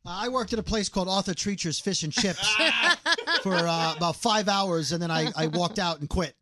I 0.04 0.30
worked 0.30 0.52
at 0.52 0.58
a 0.58 0.64
place 0.64 0.90
called 0.90 1.08
Arthur 1.08 1.36
Treacher's 1.36 1.80
Fish 1.80 2.02
and 2.02 2.12
Chips 2.12 2.56
for 3.44 3.54
uh, 3.54 3.94
about 3.96 4.16
five 4.16 4.48
hours, 4.50 4.94
and 4.94 5.02
then 5.04 5.12
I, 5.12 5.32
I 5.36 5.46
walked 5.48 5.78
out 5.78 6.00
and 6.00 6.10
quit. 6.10 6.36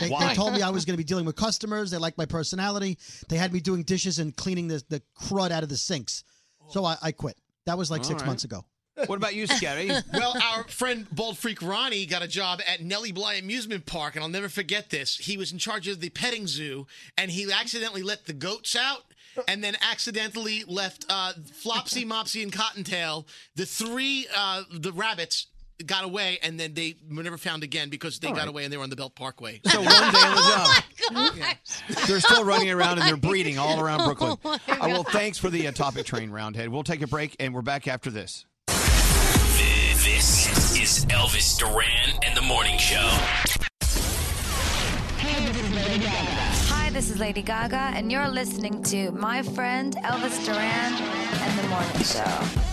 They, 0.00 0.08
Why? 0.08 0.28
they 0.28 0.34
told 0.34 0.52
me 0.54 0.62
I 0.62 0.70
was 0.70 0.84
going 0.84 0.94
to 0.94 0.98
be 0.98 1.04
dealing 1.04 1.24
with 1.24 1.36
customers. 1.36 1.90
They 1.90 1.98
liked 1.98 2.18
my 2.18 2.26
personality. 2.26 2.98
They 3.28 3.36
had 3.36 3.52
me 3.52 3.60
doing 3.60 3.82
dishes 3.82 4.18
and 4.18 4.34
cleaning 4.36 4.68
the, 4.68 4.82
the 4.88 5.02
crud 5.20 5.50
out 5.50 5.62
of 5.62 5.68
the 5.68 5.76
sinks. 5.76 6.24
So 6.68 6.84
I, 6.84 6.96
I 7.02 7.12
quit. 7.12 7.36
That 7.64 7.78
was 7.78 7.90
like 7.90 8.00
All 8.00 8.04
six 8.04 8.22
right. 8.22 8.26
months 8.26 8.44
ago. 8.44 8.64
What 9.06 9.16
about 9.16 9.34
you, 9.34 9.46
Scary? 9.46 9.90
well, 10.14 10.34
our 10.42 10.64
friend 10.64 11.06
Bald 11.12 11.36
Freak 11.36 11.60
Ronnie 11.60 12.06
got 12.06 12.22
a 12.22 12.28
job 12.28 12.60
at 12.66 12.82
Nellie 12.82 13.12
Bly 13.12 13.34
Amusement 13.34 13.84
Park, 13.84 14.14
and 14.14 14.22
I'll 14.22 14.30
never 14.30 14.48
forget 14.48 14.88
this. 14.88 15.18
He 15.18 15.36
was 15.36 15.52
in 15.52 15.58
charge 15.58 15.86
of 15.86 16.00
the 16.00 16.08
petting 16.08 16.46
zoo, 16.46 16.86
and 17.18 17.30
he 17.30 17.50
accidentally 17.52 18.02
let 18.02 18.24
the 18.24 18.32
goats 18.32 18.74
out. 18.74 19.02
And 19.46 19.62
then 19.62 19.76
accidentally 19.82 20.64
left 20.66 21.04
uh, 21.10 21.34
Flopsy, 21.52 22.06
Mopsy, 22.06 22.42
and 22.42 22.50
Cottontail. 22.50 23.26
The 23.54 23.66
three, 23.66 24.26
uh, 24.34 24.62
the 24.72 24.92
rabbits, 24.92 25.48
got 25.84 26.04
away, 26.04 26.38
and 26.42 26.58
then 26.58 26.74
they 26.74 26.96
were 27.12 27.22
never 27.22 27.36
found 27.36 27.62
again 27.62 27.90
because 27.90 28.18
they 28.18 28.28
All 28.28 28.34
got 28.34 28.40
right. 28.40 28.48
away 28.48 28.64
and 28.64 28.72
they 28.72 28.76
were 28.76 28.82
on 28.82 28.90
the 28.90 28.96
Belt 28.96 29.14
Parkway. 29.14 29.60
So 29.66 29.78
one 29.80 29.88
day 29.88 29.94
on 29.96 30.34
the 30.36 30.42
job. 30.42 31.36
Gosh. 31.36 32.06
They're 32.06 32.20
still 32.20 32.44
running 32.44 32.70
around 32.70 32.98
and 32.98 33.06
they're 33.08 33.16
breeding 33.30 33.58
all 33.58 33.80
around 33.80 34.04
Brooklyn. 34.04 34.36
Oh, 34.44 34.52
Uh, 34.68 34.76
well, 34.88 35.02
thanks 35.04 35.38
for 35.38 35.50
the 35.50 35.66
uh, 35.68 35.72
topic 35.72 36.06
train, 36.06 36.30
Roundhead. 36.30 36.68
We'll 36.70 36.82
take 36.82 37.02
a 37.02 37.06
break 37.06 37.36
and 37.40 37.52
we're 37.54 37.62
back 37.62 37.86
after 37.88 38.10
this. 38.10 38.46
This 38.68 40.46
is 40.80 41.04
Elvis 41.06 41.58
Duran 41.58 42.18
and 42.24 42.36
the 42.36 42.42
Morning 42.42 42.78
Show. 42.78 42.96
Hi, 46.68 46.90
this 46.90 47.10
is 47.10 47.18
Lady 47.18 47.42
Gaga, 47.42 47.76
and 47.94 48.10
you're 48.12 48.28
listening 48.28 48.82
to 48.84 49.10
my 49.12 49.42
friend 49.42 49.94
Elvis 50.04 50.44
Duran 50.44 50.92
and 50.92 51.58
the 51.58 51.68
Morning 51.68 52.02
Show. 52.02 52.65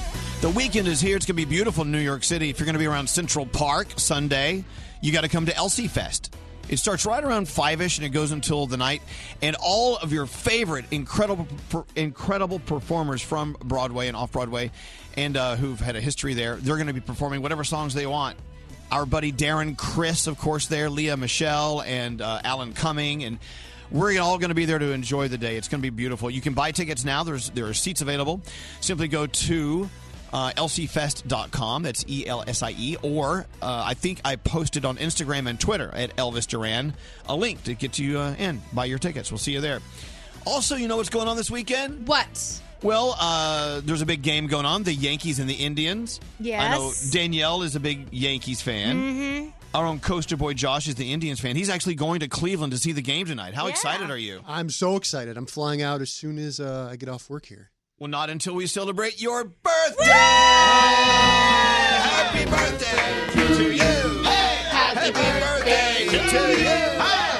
The 0.43 0.49
weekend 0.49 0.89
is 0.89 0.99
here. 0.99 1.15
It's 1.15 1.25
going 1.25 1.37
to 1.37 1.45
be 1.45 1.49
beautiful 1.49 1.85
in 1.85 1.91
New 1.93 2.01
York 2.01 2.21
City. 2.21 2.49
If 2.49 2.59
you're 2.59 2.65
going 2.65 2.73
to 2.73 2.79
be 2.79 2.85
around 2.85 3.07
Central 3.07 3.45
Park 3.45 3.87
Sunday, 3.95 4.65
you 4.99 5.13
got 5.13 5.21
to 5.21 5.29
come 5.29 5.45
to 5.45 5.55
Elsie 5.55 5.87
Fest. 5.87 6.35
It 6.67 6.79
starts 6.79 7.05
right 7.05 7.23
around 7.23 7.47
five 7.47 7.79
ish 7.79 7.97
and 7.97 8.05
it 8.05 8.09
goes 8.09 8.33
until 8.33 8.65
the 8.65 8.75
night. 8.75 9.01
And 9.41 9.55
all 9.61 9.95
of 9.95 10.11
your 10.11 10.25
favorite 10.25 10.83
incredible, 10.91 11.47
incredible 11.95 12.59
performers 12.59 13.21
from 13.21 13.55
Broadway 13.63 14.09
and 14.09 14.17
off 14.17 14.33
Broadway, 14.33 14.71
and 15.15 15.37
uh, 15.37 15.55
who've 15.55 15.79
had 15.79 15.95
a 15.95 16.01
history 16.01 16.33
there, 16.33 16.57
they're 16.57 16.75
going 16.75 16.87
to 16.87 16.93
be 16.93 16.99
performing 16.99 17.41
whatever 17.41 17.63
songs 17.63 17.93
they 17.93 18.05
want. 18.05 18.35
Our 18.91 19.05
buddy 19.05 19.31
Darren 19.31 19.77
Criss, 19.77 20.27
of 20.27 20.37
course, 20.37 20.67
there, 20.67 20.89
Lea 20.89 21.15
Michele, 21.15 21.83
and 21.83 22.21
uh, 22.21 22.41
Alan 22.43 22.73
Cumming, 22.73 23.23
and 23.23 23.39
we're 23.91 24.19
all 24.19 24.37
going 24.37 24.49
to 24.49 24.55
be 24.55 24.65
there 24.65 24.79
to 24.79 24.91
enjoy 24.91 25.29
the 25.29 25.37
day. 25.37 25.55
It's 25.55 25.69
going 25.69 25.79
to 25.79 25.89
be 25.89 25.89
beautiful. 25.89 26.29
You 26.29 26.41
can 26.41 26.53
buy 26.53 26.71
tickets 26.71 27.05
now. 27.05 27.23
There's 27.23 27.49
there 27.51 27.67
are 27.67 27.73
seats 27.73 28.01
available. 28.01 28.41
Simply 28.81 29.07
go 29.07 29.25
to 29.25 29.89
uh, 30.33 30.51
elsiefest.com. 30.57 31.83
That's 31.83 32.03
E 32.09 32.27
L 32.27 32.43
S 32.45 32.63
I 32.63 32.73
E. 32.77 32.97
Or 33.01 33.45
uh, 33.61 33.83
I 33.85 33.93
think 33.93 34.19
I 34.25 34.35
posted 34.35 34.83
on 34.83 34.97
Instagram 34.97 35.47
and 35.47 35.59
Twitter 35.59 35.91
at 35.93 36.15
Elvis 36.17 36.47
Duran 36.47 36.93
a 37.29 37.35
link 37.35 37.63
to 37.63 37.75
get 37.75 37.99
you 37.99 38.19
uh, 38.19 38.35
in. 38.37 38.61
Buy 38.73 38.85
your 38.85 38.99
tickets. 38.99 39.31
We'll 39.31 39.37
see 39.37 39.53
you 39.53 39.61
there. 39.61 39.79
Also, 40.45 40.75
you 40.75 40.87
know 40.87 40.97
what's 40.97 41.09
going 41.09 41.27
on 41.27 41.37
this 41.37 41.49
weekend? 41.49 42.07
What? 42.07 42.61
Well, 42.81 43.15
uh, 43.17 43.79
there's 43.85 44.01
a 44.01 44.05
big 44.05 44.23
game 44.23 44.47
going 44.47 44.65
on. 44.65 44.83
The 44.83 44.93
Yankees 44.93 45.39
and 45.39 45.49
the 45.49 45.53
Indians. 45.53 46.19
I 46.41 46.75
know 46.75 46.91
Danielle 47.11 47.61
is 47.61 47.77
a 47.77 47.79
big 47.79 48.11
Yankees 48.11 48.61
fan. 48.61 48.97
Mm-hmm. 48.97 49.49
Our 49.73 49.85
own 49.85 49.99
coaster 50.01 50.35
boy 50.35 50.53
Josh 50.53 50.87
is 50.87 50.95
the 50.95 51.13
Indians 51.13 51.39
fan. 51.39 51.55
He's 51.55 51.69
actually 51.69 51.95
going 51.95 52.19
to 52.19 52.27
Cleveland 52.27 52.73
to 52.73 52.77
see 52.77 52.91
the 52.91 53.01
game 53.01 53.25
tonight. 53.25 53.53
How 53.53 53.67
excited 53.67 54.11
are 54.11 54.17
you? 54.17 54.41
I'm 54.45 54.69
so 54.69 54.97
excited. 54.97 55.37
I'm 55.37 55.45
flying 55.45 55.81
out 55.81 56.01
as 56.01 56.11
soon 56.11 56.37
as 56.37 56.59
uh, 56.59 56.89
I 56.91 56.97
get 56.97 57.09
off 57.09 57.29
work 57.29 57.45
here. 57.45 57.71
Well, 57.99 58.09
not 58.09 58.29
until 58.29 58.55
we 58.55 58.65
celebrate 58.67 59.21
your 59.21 59.43
birthday. 59.45 60.03
Happy 62.03 62.45
birthday 62.45 63.55
to 63.55 63.71
you. 63.71 64.23
Happy 64.23 65.11
birthday 65.11 66.07
to 66.09 66.59
you. 66.59 66.65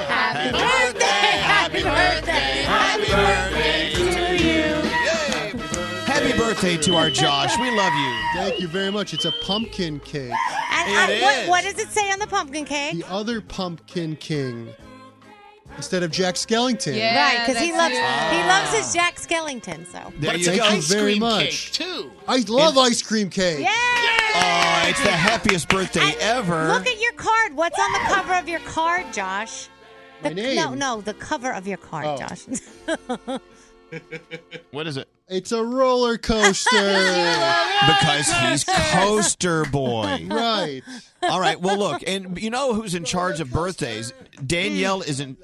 Happy 0.06 0.50
birthday. 0.52 1.06
Happy 1.42 1.82
birthday. 1.82 2.62
Happy 2.62 3.10
birthday 3.12 3.90
to 3.94 4.44
you. 4.44 4.74
Happy 6.06 6.32
birthday 6.38 6.76
to 6.78 6.94
our 6.94 7.10
Josh. 7.10 7.58
We 7.58 7.70
love 7.76 7.92
you. 7.92 8.18
Thank 8.34 8.60
you 8.60 8.68
very 8.68 8.92
much. 8.92 9.12
It's 9.12 9.24
a 9.24 9.32
pumpkin 9.42 9.98
cake. 10.00 10.32
And 10.70 10.90
It 10.90 10.96
I, 10.96 11.20
what, 11.20 11.34
is. 11.38 11.48
what 11.48 11.64
does 11.64 11.78
it 11.78 11.88
say 11.90 12.10
on 12.12 12.20
the 12.20 12.26
pumpkin 12.28 12.64
cake? 12.64 12.94
The 12.94 13.04
other 13.12 13.40
pumpkin 13.40 14.14
king 14.16 14.68
instead 15.76 16.02
of 16.02 16.10
Jack 16.10 16.34
Skellington. 16.36 16.98
right, 17.00 17.44
because 17.46 17.60
he 17.62 17.72
loves 17.72 17.94
that's 17.94 18.36
he 18.36 18.42
loves 18.42 18.86
his 18.86 18.94
Jack 18.94 19.16
Skellington. 19.16 19.86
So 19.86 20.12
There 20.18 20.36
you 20.36 20.44
Thank 20.44 20.60
go. 20.62 20.68
you 20.70 20.82
very 20.82 21.18
much. 21.18 21.72
too. 21.72 22.10
I 22.28 22.38
love 22.48 22.76
ice 22.78 23.02
cream 23.02 23.30
cake. 23.30 23.60
Yeah. 23.60 23.70
Oh, 24.36 24.86
it's 24.88 25.02
the 25.02 25.10
happiest 25.12 25.68
birthday 25.68 26.14
ever. 26.20 26.68
Look 26.68 26.86
at 26.86 27.00
your 27.00 27.12
card. 27.12 27.54
What's 27.54 27.78
on 27.78 27.92
the 27.92 27.98
cover 28.14 28.34
of 28.34 28.48
your 28.48 28.60
card, 28.60 29.12
Josh? 29.12 29.68
The, 30.22 30.30
My 30.30 30.34
name. 30.34 30.56
No, 30.56 30.74
no, 30.74 31.00
the 31.00 31.14
cover 31.14 31.52
of 31.52 31.66
your 31.68 31.76
card, 31.78 32.06
Oh. 32.06 32.16
Josh. 32.18 33.40
What 34.72 34.88
is 34.88 34.96
it? 34.96 35.08
It's 35.28 35.52
a 35.52 35.62
roller 35.62 36.18
coaster. 36.18 36.70
because 37.86 38.28
he's 38.40 38.64
coaster 38.64 39.64
boy. 39.66 40.26
Right. 40.28 40.82
All 41.22 41.38
right. 41.38 41.60
Well, 41.60 41.78
look, 41.78 42.02
and 42.04 42.36
you 42.42 42.50
know 42.50 42.74
who's 42.74 42.96
in 42.96 43.04
charge 43.04 43.38
of 43.40 43.52
birthdays? 43.52 44.12
Danielle 44.44 45.02
is 45.02 45.20
in. 45.20 45.36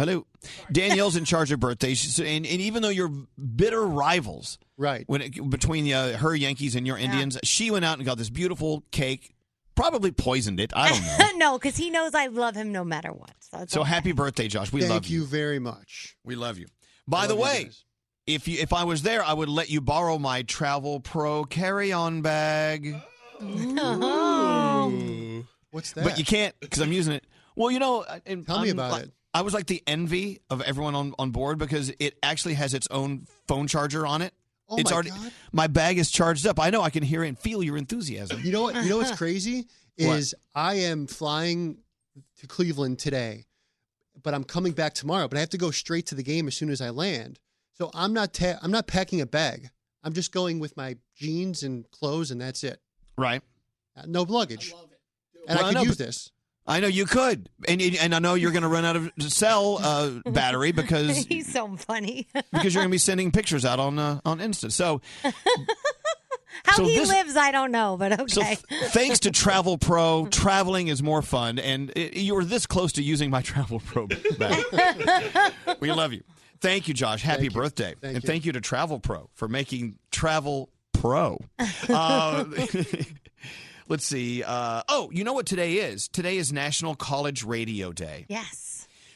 Hello, 0.00 0.26
Danielle's 0.72 1.16
in 1.16 1.24
charge 1.26 1.52
of 1.52 1.60
birthdays, 1.60 2.18
and, 2.18 2.28
and 2.28 2.46
even 2.46 2.82
though 2.82 2.88
you're 2.88 3.12
bitter 3.36 3.86
rivals, 3.86 4.58
right, 4.78 5.04
when 5.06 5.20
it, 5.20 5.50
between 5.50 5.92
uh, 5.92 6.16
her 6.16 6.34
Yankees 6.34 6.74
and 6.74 6.86
your 6.86 6.96
Indians, 6.96 7.38
she 7.44 7.70
went 7.70 7.84
out 7.84 7.98
and 7.98 8.06
got 8.06 8.16
this 8.18 8.30
beautiful 8.30 8.82
cake. 8.90 9.34
Probably 9.74 10.10
poisoned 10.10 10.60
it. 10.60 10.72
I 10.74 10.88
don't 10.90 11.02
know. 11.02 11.30
no, 11.52 11.58
because 11.58 11.76
he 11.76 11.90
knows 11.90 12.14
I 12.14 12.26
love 12.26 12.54
him 12.54 12.72
no 12.72 12.84
matter 12.84 13.10
what. 13.12 13.32
So, 13.40 13.58
it's 13.60 13.72
So 13.72 13.80
okay. 13.82 13.90
happy 13.90 14.12
birthday, 14.12 14.48
Josh. 14.48 14.72
We 14.72 14.80
Thank 14.80 14.92
love 14.92 15.06
you. 15.06 15.20
you 15.20 15.26
very 15.26 15.58
much. 15.58 16.16
We 16.24 16.34
love 16.34 16.58
you. 16.58 16.66
By 17.06 17.26
the 17.26 17.34
love 17.34 17.38
you 17.38 17.44
way, 17.44 17.64
guys. 17.64 17.84
if 18.26 18.48
you 18.48 18.58
if 18.60 18.72
I 18.72 18.84
was 18.84 19.02
there, 19.02 19.22
I 19.22 19.32
would 19.32 19.48
let 19.48 19.70
you 19.70 19.80
borrow 19.80 20.18
my 20.18 20.42
Travelpro 20.42 21.48
carry-on 21.48 22.22
bag. 22.22 22.96
Ooh. 23.42 25.46
What's 25.70 25.92
that? 25.92 26.04
But 26.04 26.18
you 26.18 26.24
can't 26.24 26.54
because 26.60 26.80
I'm 26.80 26.92
using 26.92 27.14
it. 27.14 27.24
Well, 27.56 27.70
you 27.70 27.78
know, 27.78 28.04
and 28.26 28.46
Tell 28.46 28.60
me 28.60 28.70
I'm 28.70 28.78
about 28.78 28.92
like- 28.92 29.02
it. 29.04 29.12
I 29.32 29.42
was 29.42 29.54
like 29.54 29.66
the 29.66 29.82
envy 29.86 30.40
of 30.50 30.60
everyone 30.62 30.94
on, 30.94 31.14
on 31.18 31.30
board 31.30 31.58
because 31.58 31.92
it 32.00 32.18
actually 32.22 32.54
has 32.54 32.74
its 32.74 32.88
own 32.90 33.26
phone 33.46 33.66
charger 33.68 34.06
on 34.06 34.22
it. 34.22 34.34
Oh 34.68 34.76
it's 34.76 34.90
my 34.90 34.94
already 34.94 35.10
God. 35.10 35.32
my 35.52 35.66
bag 35.66 35.98
is 35.98 36.10
charged 36.10 36.46
up. 36.46 36.58
I 36.60 36.70
know 36.70 36.82
I 36.82 36.90
can 36.90 37.02
hear 37.02 37.22
and 37.24 37.38
feel 37.38 37.62
your 37.62 37.76
enthusiasm. 37.76 38.40
You 38.44 38.52
know 38.52 38.62
what? 38.62 38.76
You 38.76 38.88
know 38.90 38.98
what's 38.98 39.16
crazy 39.16 39.66
What? 39.98 40.18
is 40.18 40.34
I 40.54 40.74
am 40.74 41.06
flying 41.06 41.78
to 42.38 42.46
Cleveland 42.46 42.98
today, 42.98 43.46
but 44.22 44.32
I'm 44.34 44.44
coming 44.44 44.72
back 44.72 44.94
tomorrow. 44.94 45.26
But 45.28 45.36
I 45.38 45.40
have 45.40 45.50
to 45.50 45.58
go 45.58 45.70
straight 45.70 46.06
to 46.06 46.14
the 46.14 46.22
game 46.22 46.46
as 46.48 46.56
soon 46.56 46.70
as 46.70 46.80
I 46.80 46.90
land. 46.90 47.38
So 47.74 47.90
I'm 47.94 48.12
not 48.12 48.32
ta- 48.32 48.58
I'm 48.62 48.70
not 48.70 48.86
packing 48.86 49.20
a 49.20 49.26
bag. 49.26 49.70
I'm 50.04 50.12
just 50.12 50.32
going 50.32 50.60
with 50.60 50.76
my 50.76 50.96
jeans 51.16 51.62
and 51.62 51.88
clothes, 51.90 52.30
and 52.30 52.40
that's 52.40 52.62
it. 52.64 52.80
Right. 53.18 53.42
Uh, 53.96 54.02
No 54.06 54.22
luggage. 54.22 54.72
And 55.48 55.58
Well, 55.58 55.58
I 55.58 55.68
could 55.70 55.74
know, 55.74 55.82
use 55.82 55.96
but- 55.96 56.06
this. 56.06 56.30
I 56.70 56.78
know 56.80 56.86
you 56.86 57.04
could, 57.04 57.48
and 57.66 57.82
and 57.82 58.14
I 58.14 58.20
know 58.20 58.34
you're 58.34 58.52
going 58.52 58.62
to 58.62 58.68
run 58.68 58.84
out 58.84 58.94
of 58.96 59.10
cell 59.18 59.78
uh, 59.82 60.10
battery 60.30 60.70
because 60.72 61.16
he's 61.28 61.52
so 61.52 61.76
funny. 61.76 62.28
because 62.52 62.72
you're 62.74 62.82
going 62.82 62.90
to 62.90 62.94
be 62.94 62.98
sending 62.98 63.32
pictures 63.32 63.64
out 63.64 63.80
on 63.80 63.98
uh, 63.98 64.20
on 64.24 64.38
Insta. 64.38 64.70
So 64.70 65.00
How 66.64 66.76
so 66.76 66.84
he 66.84 66.94
this- 66.96 67.08
lives, 67.08 67.36
I 67.36 67.50
don't 67.50 67.72
know, 67.72 67.96
but 67.98 68.20
okay. 68.20 68.26
So 68.32 68.42
th- 68.42 68.58
thanks 68.92 69.18
to 69.20 69.30
Travelpro, 69.30 70.30
traveling 70.30 70.88
is 70.88 71.02
more 71.02 71.22
fun, 71.22 71.58
and 71.58 71.90
it, 71.96 72.14
you 72.16 72.34
were 72.36 72.44
this 72.44 72.66
close 72.66 72.92
to 72.92 73.02
using 73.02 73.30
my 73.30 73.42
Travelpro 73.42 74.08
bag. 74.38 75.52
we 75.80 75.90
love 75.92 76.12
you. 76.12 76.22
Thank 76.60 76.86
you, 76.88 76.94
Josh. 76.94 77.22
Happy 77.22 77.48
birthday, 77.48 77.94
Thank 78.00 78.14
and 78.14 78.22
you. 78.22 78.26
thank 78.28 78.44
you 78.44 78.52
to 78.52 78.60
Travelpro 78.60 79.28
for 79.34 79.48
making 79.48 79.96
Travel 80.12 80.68
Pro. 80.92 81.40
Uh, 81.88 82.44
let's 83.90 84.06
see. 84.06 84.42
Uh, 84.42 84.82
oh, 84.88 85.10
you 85.12 85.24
know 85.24 85.34
what 85.34 85.44
today 85.44 85.74
is? 85.74 86.08
Today 86.08 86.38
is 86.38 86.50
National 86.54 86.94
College 86.94 87.44
Radio 87.44 87.92
Day. 87.92 88.24
yes. 88.30 88.68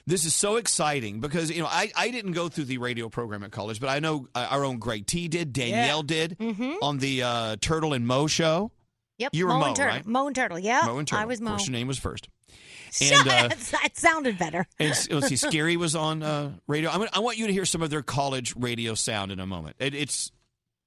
This 0.06 0.26
is 0.26 0.34
so 0.34 0.56
exciting 0.56 1.20
because 1.20 1.50
you 1.50 1.62
know 1.62 1.66
I, 1.66 1.90
I 1.96 2.10
didn't 2.10 2.32
go 2.32 2.50
through 2.50 2.64
the 2.66 2.76
radio 2.76 3.08
program 3.08 3.42
at 3.42 3.52
college, 3.52 3.80
but 3.80 3.88
I 3.88 4.00
know 4.00 4.28
uh, 4.34 4.46
our 4.50 4.62
own 4.62 4.76
Greg 4.78 5.06
T 5.06 5.28
did, 5.28 5.54
Danielle 5.54 6.02
did 6.02 6.36
Mhm. 6.38 6.74
on 6.82 6.98
the 6.98 7.22
uh, 7.22 7.56
Turtle 7.58 7.94
and 7.94 8.06
Mo 8.06 8.26
show. 8.26 8.70
Yep. 9.16 9.30
You 9.32 9.46
were 9.46 9.54
Mo, 9.54 9.58
Mo, 9.60 9.66
and 9.68 9.76
Turtle. 9.76 9.94
right? 9.94 10.06
Mo 10.06 10.26
and 10.26 10.36
Turtle. 10.36 10.58
Yeah. 10.58 10.82
Mo 10.84 10.98
and 10.98 11.08
Turtle. 11.08 11.22
I 11.22 11.24
was 11.24 11.40
Mo. 11.40 11.52
Of 11.52 11.56
course, 11.56 11.68
your 11.68 11.72
name 11.72 11.86
was 11.88 11.98
first. 11.98 12.28
And, 13.00 13.26
uh, 13.26 13.48
it. 13.82 13.96
Sounded 13.96 14.36
better. 14.38 14.66
and 14.78 14.90
let's 15.10 15.26
see, 15.28 15.36
Scary 15.48 15.76
was 15.78 15.96
on 15.96 16.22
uh, 16.22 16.52
radio. 16.68 16.90
I, 16.90 17.08
I 17.14 17.18
want 17.20 17.38
you 17.38 17.46
to 17.46 17.52
hear 17.54 17.64
some 17.64 17.80
of 17.82 17.88
their 17.88 18.02
college 18.02 18.54
radio 18.56 18.94
sound 18.94 19.32
in 19.32 19.40
a 19.40 19.46
moment. 19.46 19.76
It, 19.80 19.94
it's 19.94 20.30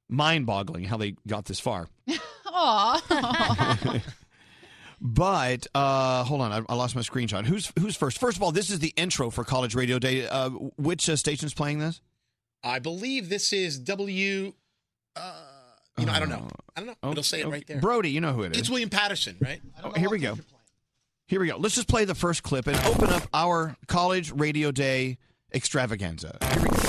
mind-boggling 0.09 0.85
how 0.85 0.97
they 0.97 1.15
got 1.27 1.45
this 1.45 1.59
far. 1.59 1.87
Aw. 2.57 4.01
But 4.99 5.67
uh, 5.75 6.23
hold 6.23 6.41
on, 6.41 6.51
I, 6.51 6.61
I 6.67 6.75
lost 6.75 6.95
my 6.95 7.01
screenshot. 7.01 7.45
Who's 7.45 7.71
who's 7.79 7.95
first? 7.95 8.17
First 8.19 8.37
of 8.37 8.43
all, 8.43 8.51
this 8.51 8.69
is 8.71 8.79
the 8.79 8.93
intro 8.97 9.29
for 9.29 9.43
College 9.43 9.75
Radio 9.75 9.99
Day. 9.99 10.27
Uh, 10.27 10.49
which 10.49 11.07
uh, 11.07 11.15
station's 11.15 11.53
playing 11.53 11.79
this? 11.79 12.01
I 12.63 12.79
believe 12.79 13.29
this 13.29 13.53
is 13.53 13.77
W. 13.79 14.53
Uh, 15.15 15.33
you 15.99 16.05
know, 16.07 16.11
I 16.11 16.19
don't 16.19 16.29
know. 16.29 16.47
I 16.75 16.79
don't 16.79 16.87
know. 16.87 16.95
Oh, 17.03 17.11
It'll 17.11 17.23
say 17.23 17.41
it 17.41 17.47
right 17.47 17.65
there. 17.67 17.79
Brody, 17.79 18.09
you 18.09 18.21
know 18.21 18.33
who 18.33 18.41
it 18.43 18.53
is. 18.53 18.61
It's 18.61 18.69
William 18.69 18.89
Paterson, 18.89 19.35
right? 19.39 19.61
Oh, 19.83 19.91
here 19.91 20.09
we 20.09 20.17
go. 20.17 20.37
Here 21.27 21.39
we 21.39 21.47
go. 21.47 21.57
Let's 21.57 21.75
just 21.75 21.87
play 21.87 22.05
the 22.05 22.15
first 22.15 22.41
clip 22.41 22.67
and 22.67 22.77
open 22.87 23.09
up 23.09 23.23
our 23.33 23.75
College 23.87 24.31
Radio 24.31 24.71
Day 24.71 25.17
extravaganza. 25.57 26.37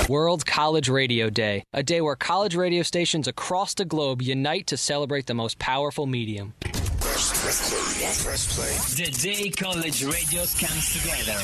World 0.08 0.46
College 0.46 0.88
Radio 0.88 1.30
Day, 1.30 1.64
a 1.72 1.82
day 1.82 2.00
where 2.00 2.14
college 2.14 2.54
radio 2.54 2.82
stations 2.82 3.26
across 3.26 3.74
the 3.74 3.84
globe 3.84 4.22
unite 4.22 4.66
to 4.68 4.76
celebrate 4.76 5.26
the 5.26 5.34
most 5.34 5.58
powerful 5.58 6.06
medium. 6.06 6.54
The 8.96 9.10
day 9.20 9.50
college 9.50 10.04
radio 10.04 10.44
comes 10.44 10.92
together 11.00 11.38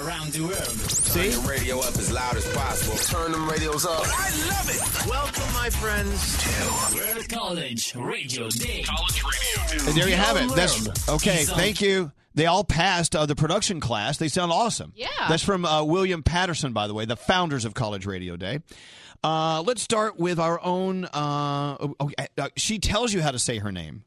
around 0.00 0.32
the 0.32 0.42
world. 0.42 0.90
See? 0.90 1.32
Turn 1.32 1.42
the 1.42 1.48
radio 1.48 1.78
up 1.80 1.96
as 1.96 2.12
loud 2.12 2.36
as 2.36 2.46
possible. 2.54 2.96
Turn 2.96 3.32
them 3.32 3.48
radios 3.48 3.84
up. 3.84 4.04
I 4.06 4.30
love 4.48 4.70
it. 4.70 5.10
Welcome, 5.10 5.52
my 5.52 5.68
friends, 5.68 6.38
to 6.44 6.96
World 6.96 7.28
College 7.28 7.94
Radio 7.96 8.48
Day. 8.48 8.84
College 8.84 9.22
Radio 9.24 9.88
And 9.88 9.96
there 9.96 10.08
you 10.08 10.16
have 10.16 10.36
it. 10.36 10.54
That's 10.54 11.08
okay. 11.08 11.44
Thank 11.44 11.80
you. 11.80 12.12
They 12.34 12.46
all 12.46 12.64
passed 12.64 13.14
uh, 13.14 13.26
the 13.26 13.34
production 13.34 13.80
class. 13.80 14.16
They 14.16 14.28
sound 14.28 14.52
awesome. 14.52 14.92
Yeah. 14.96 15.08
That's 15.28 15.42
from 15.42 15.64
uh, 15.64 15.84
William 15.84 16.22
Paterson, 16.22 16.72
by 16.72 16.86
the 16.86 16.94
way, 16.94 17.04
the 17.04 17.16
founders 17.16 17.64
of 17.64 17.74
College 17.74 18.06
Radio 18.06 18.36
Day. 18.36 18.60
Uh, 19.22 19.62
let's 19.62 19.82
start 19.82 20.18
with 20.18 20.38
our 20.40 20.60
own. 20.64 21.04
Uh, 21.06 21.76
okay, 22.00 22.26
uh, 22.38 22.48
she 22.56 22.78
tells 22.78 23.12
you 23.12 23.22
how 23.22 23.30
to 23.30 23.38
say 23.38 23.58
her 23.58 23.70
name. 23.70 24.04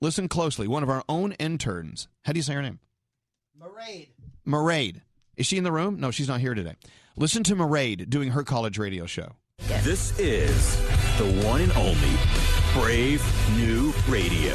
Listen 0.00 0.28
closely. 0.28 0.68
One 0.68 0.82
of 0.82 0.90
our 0.90 1.02
own 1.08 1.32
interns. 1.32 2.08
How 2.24 2.32
do 2.32 2.38
you 2.38 2.42
say 2.42 2.54
her 2.54 2.62
name? 2.62 2.78
Maraid. 3.60 4.08
Maraid. 4.46 5.00
Is 5.36 5.46
she 5.46 5.56
in 5.56 5.64
the 5.64 5.72
room? 5.72 5.98
No, 5.98 6.10
she's 6.10 6.28
not 6.28 6.40
here 6.40 6.54
today. 6.54 6.74
Listen 7.16 7.42
to 7.44 7.54
Maraid 7.54 8.08
doing 8.10 8.30
her 8.30 8.42
college 8.42 8.78
radio 8.78 9.06
show. 9.06 9.32
This 9.82 10.18
is 10.18 10.76
the 11.18 11.46
one 11.46 11.60
and 11.60 11.72
only 11.72 12.16
Brave 12.74 13.24
New 13.56 13.92
Radio. 14.08 14.54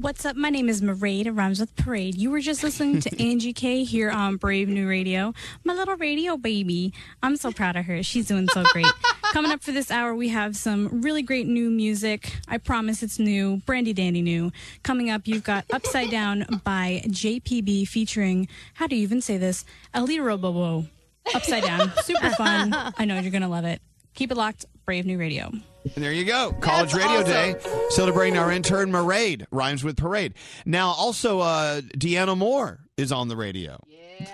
What's 0.00 0.24
up? 0.24 0.36
My 0.36 0.48
name 0.48 0.68
is 0.68 0.80
Maraid. 0.80 1.26
It 1.26 1.32
rhymes 1.32 1.58
with 1.58 1.74
parade. 1.74 2.14
You 2.14 2.30
were 2.30 2.38
just 2.38 2.62
listening 2.62 3.00
to 3.00 3.20
Angie 3.22 3.52
K 3.52 3.82
here 3.82 4.10
on 4.10 4.36
Brave 4.36 4.68
New 4.68 4.88
Radio. 4.88 5.34
My 5.64 5.74
little 5.74 5.96
radio 5.96 6.36
baby. 6.36 6.94
I'm 7.20 7.34
so 7.34 7.50
proud 7.50 7.74
of 7.74 7.84
her. 7.86 8.04
She's 8.04 8.28
doing 8.28 8.46
so 8.46 8.62
great. 8.72 8.86
Coming 9.32 9.50
up 9.50 9.60
for 9.60 9.72
this 9.72 9.90
hour, 9.90 10.14
we 10.14 10.28
have 10.28 10.56
some 10.56 11.02
really 11.02 11.22
great 11.22 11.48
new 11.48 11.68
music. 11.68 12.32
I 12.46 12.58
promise 12.58 13.02
it's 13.02 13.18
new, 13.18 13.56
brandy 13.66 13.92
dandy 13.92 14.22
new. 14.22 14.52
Coming 14.84 15.10
up, 15.10 15.26
you've 15.26 15.42
got 15.42 15.64
Upside 15.72 16.10
Down 16.10 16.46
by 16.62 17.02
JPB 17.06 17.88
featuring, 17.88 18.46
how 18.74 18.86
do 18.86 18.94
you 18.94 19.02
even 19.02 19.20
say 19.20 19.36
this? 19.36 19.64
Elite 19.96 20.20
Robobo. 20.20 20.88
Upside 21.34 21.64
Down. 21.64 21.92
Super 22.04 22.30
fun. 22.30 22.72
I 22.96 23.04
know 23.04 23.18
you're 23.18 23.32
going 23.32 23.42
to 23.42 23.48
love 23.48 23.64
it. 23.64 23.82
Keep 24.14 24.30
it 24.30 24.36
locked. 24.36 24.64
Brave 24.84 25.06
New 25.06 25.18
Radio. 25.18 25.50
And 25.84 26.04
there 26.04 26.12
you 26.12 26.24
go. 26.24 26.52
College 26.60 26.92
Radio 26.94 27.22
Day, 27.22 27.54
celebrating 27.90 28.36
our 28.38 28.52
intern 28.52 28.90
Maraid. 28.92 29.46
Rhymes 29.50 29.82
with 29.84 29.96
parade. 29.96 30.34
Now, 30.66 30.88
also, 30.88 31.40
uh, 31.40 31.80
Deanna 31.80 32.36
Moore 32.36 32.80
is 32.96 33.10
on 33.12 33.28
the 33.28 33.36
radio. 33.36 33.78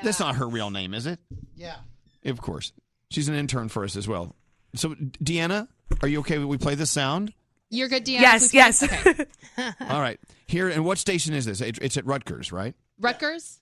That's 0.02 0.18
not 0.20 0.36
her 0.36 0.48
real 0.48 0.70
name, 0.70 0.94
is 0.94 1.06
it? 1.06 1.18
Yeah. 1.54 1.76
Of 2.24 2.40
course. 2.40 2.72
She's 3.10 3.28
an 3.28 3.34
intern 3.34 3.68
for 3.68 3.84
us 3.84 3.94
as 3.96 4.08
well. 4.08 4.34
So, 4.74 4.90
Deanna, 4.94 5.68
are 6.02 6.08
you 6.08 6.20
okay? 6.20 6.38
We 6.38 6.58
play 6.58 6.74
the 6.74 6.86
sound? 6.86 7.32
You're 7.70 7.88
good, 7.88 8.04
Deanna. 8.04 8.20
Yes, 8.20 8.54
yes. 8.54 8.82
Okay. 8.82 9.14
All 9.88 10.00
right. 10.00 10.18
Here, 10.46 10.68
and 10.68 10.84
what 10.84 10.98
station 10.98 11.34
is 11.34 11.44
this? 11.44 11.60
It- 11.60 11.78
It's 11.80 11.96
at 11.96 12.06
Rutgers, 12.06 12.50
right? 12.52 12.74
Rutgers? 12.98 13.60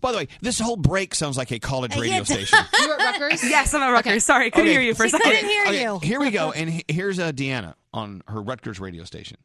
By 0.00 0.12
the 0.12 0.18
way, 0.18 0.28
this 0.40 0.58
whole 0.58 0.76
break 0.76 1.14
sounds 1.14 1.36
like 1.36 1.50
a 1.52 1.58
college 1.58 1.96
radio 1.96 2.24
station. 2.24 2.58
You 2.80 2.92
at 2.92 2.98
Rutgers? 2.98 3.42
Yes, 3.44 3.72
I'm 3.74 3.82
at 3.82 3.88
Rutgers. 3.90 4.24
Sorry, 4.24 4.50
couldn't 4.50 4.66
Okay. 4.66 4.72
hear 4.72 4.80
you 4.82 4.94
for 4.94 5.04
a 5.04 5.08
She 5.08 5.12
second. 5.12 5.30
couldn't 5.30 5.48
hear 5.48 5.62
Okay, 5.66 5.82
you. 5.82 5.98
Here 6.00 6.20
we 6.20 6.30
go. 6.30 6.52
And 6.52 6.70
he- 6.70 6.84
here's 6.88 7.18
uh, 7.18 7.32
Deanna 7.32 7.74
on 7.92 8.22
her 8.28 8.42
Rutgers 8.42 8.80
radio 8.80 9.04
station. 9.04 9.36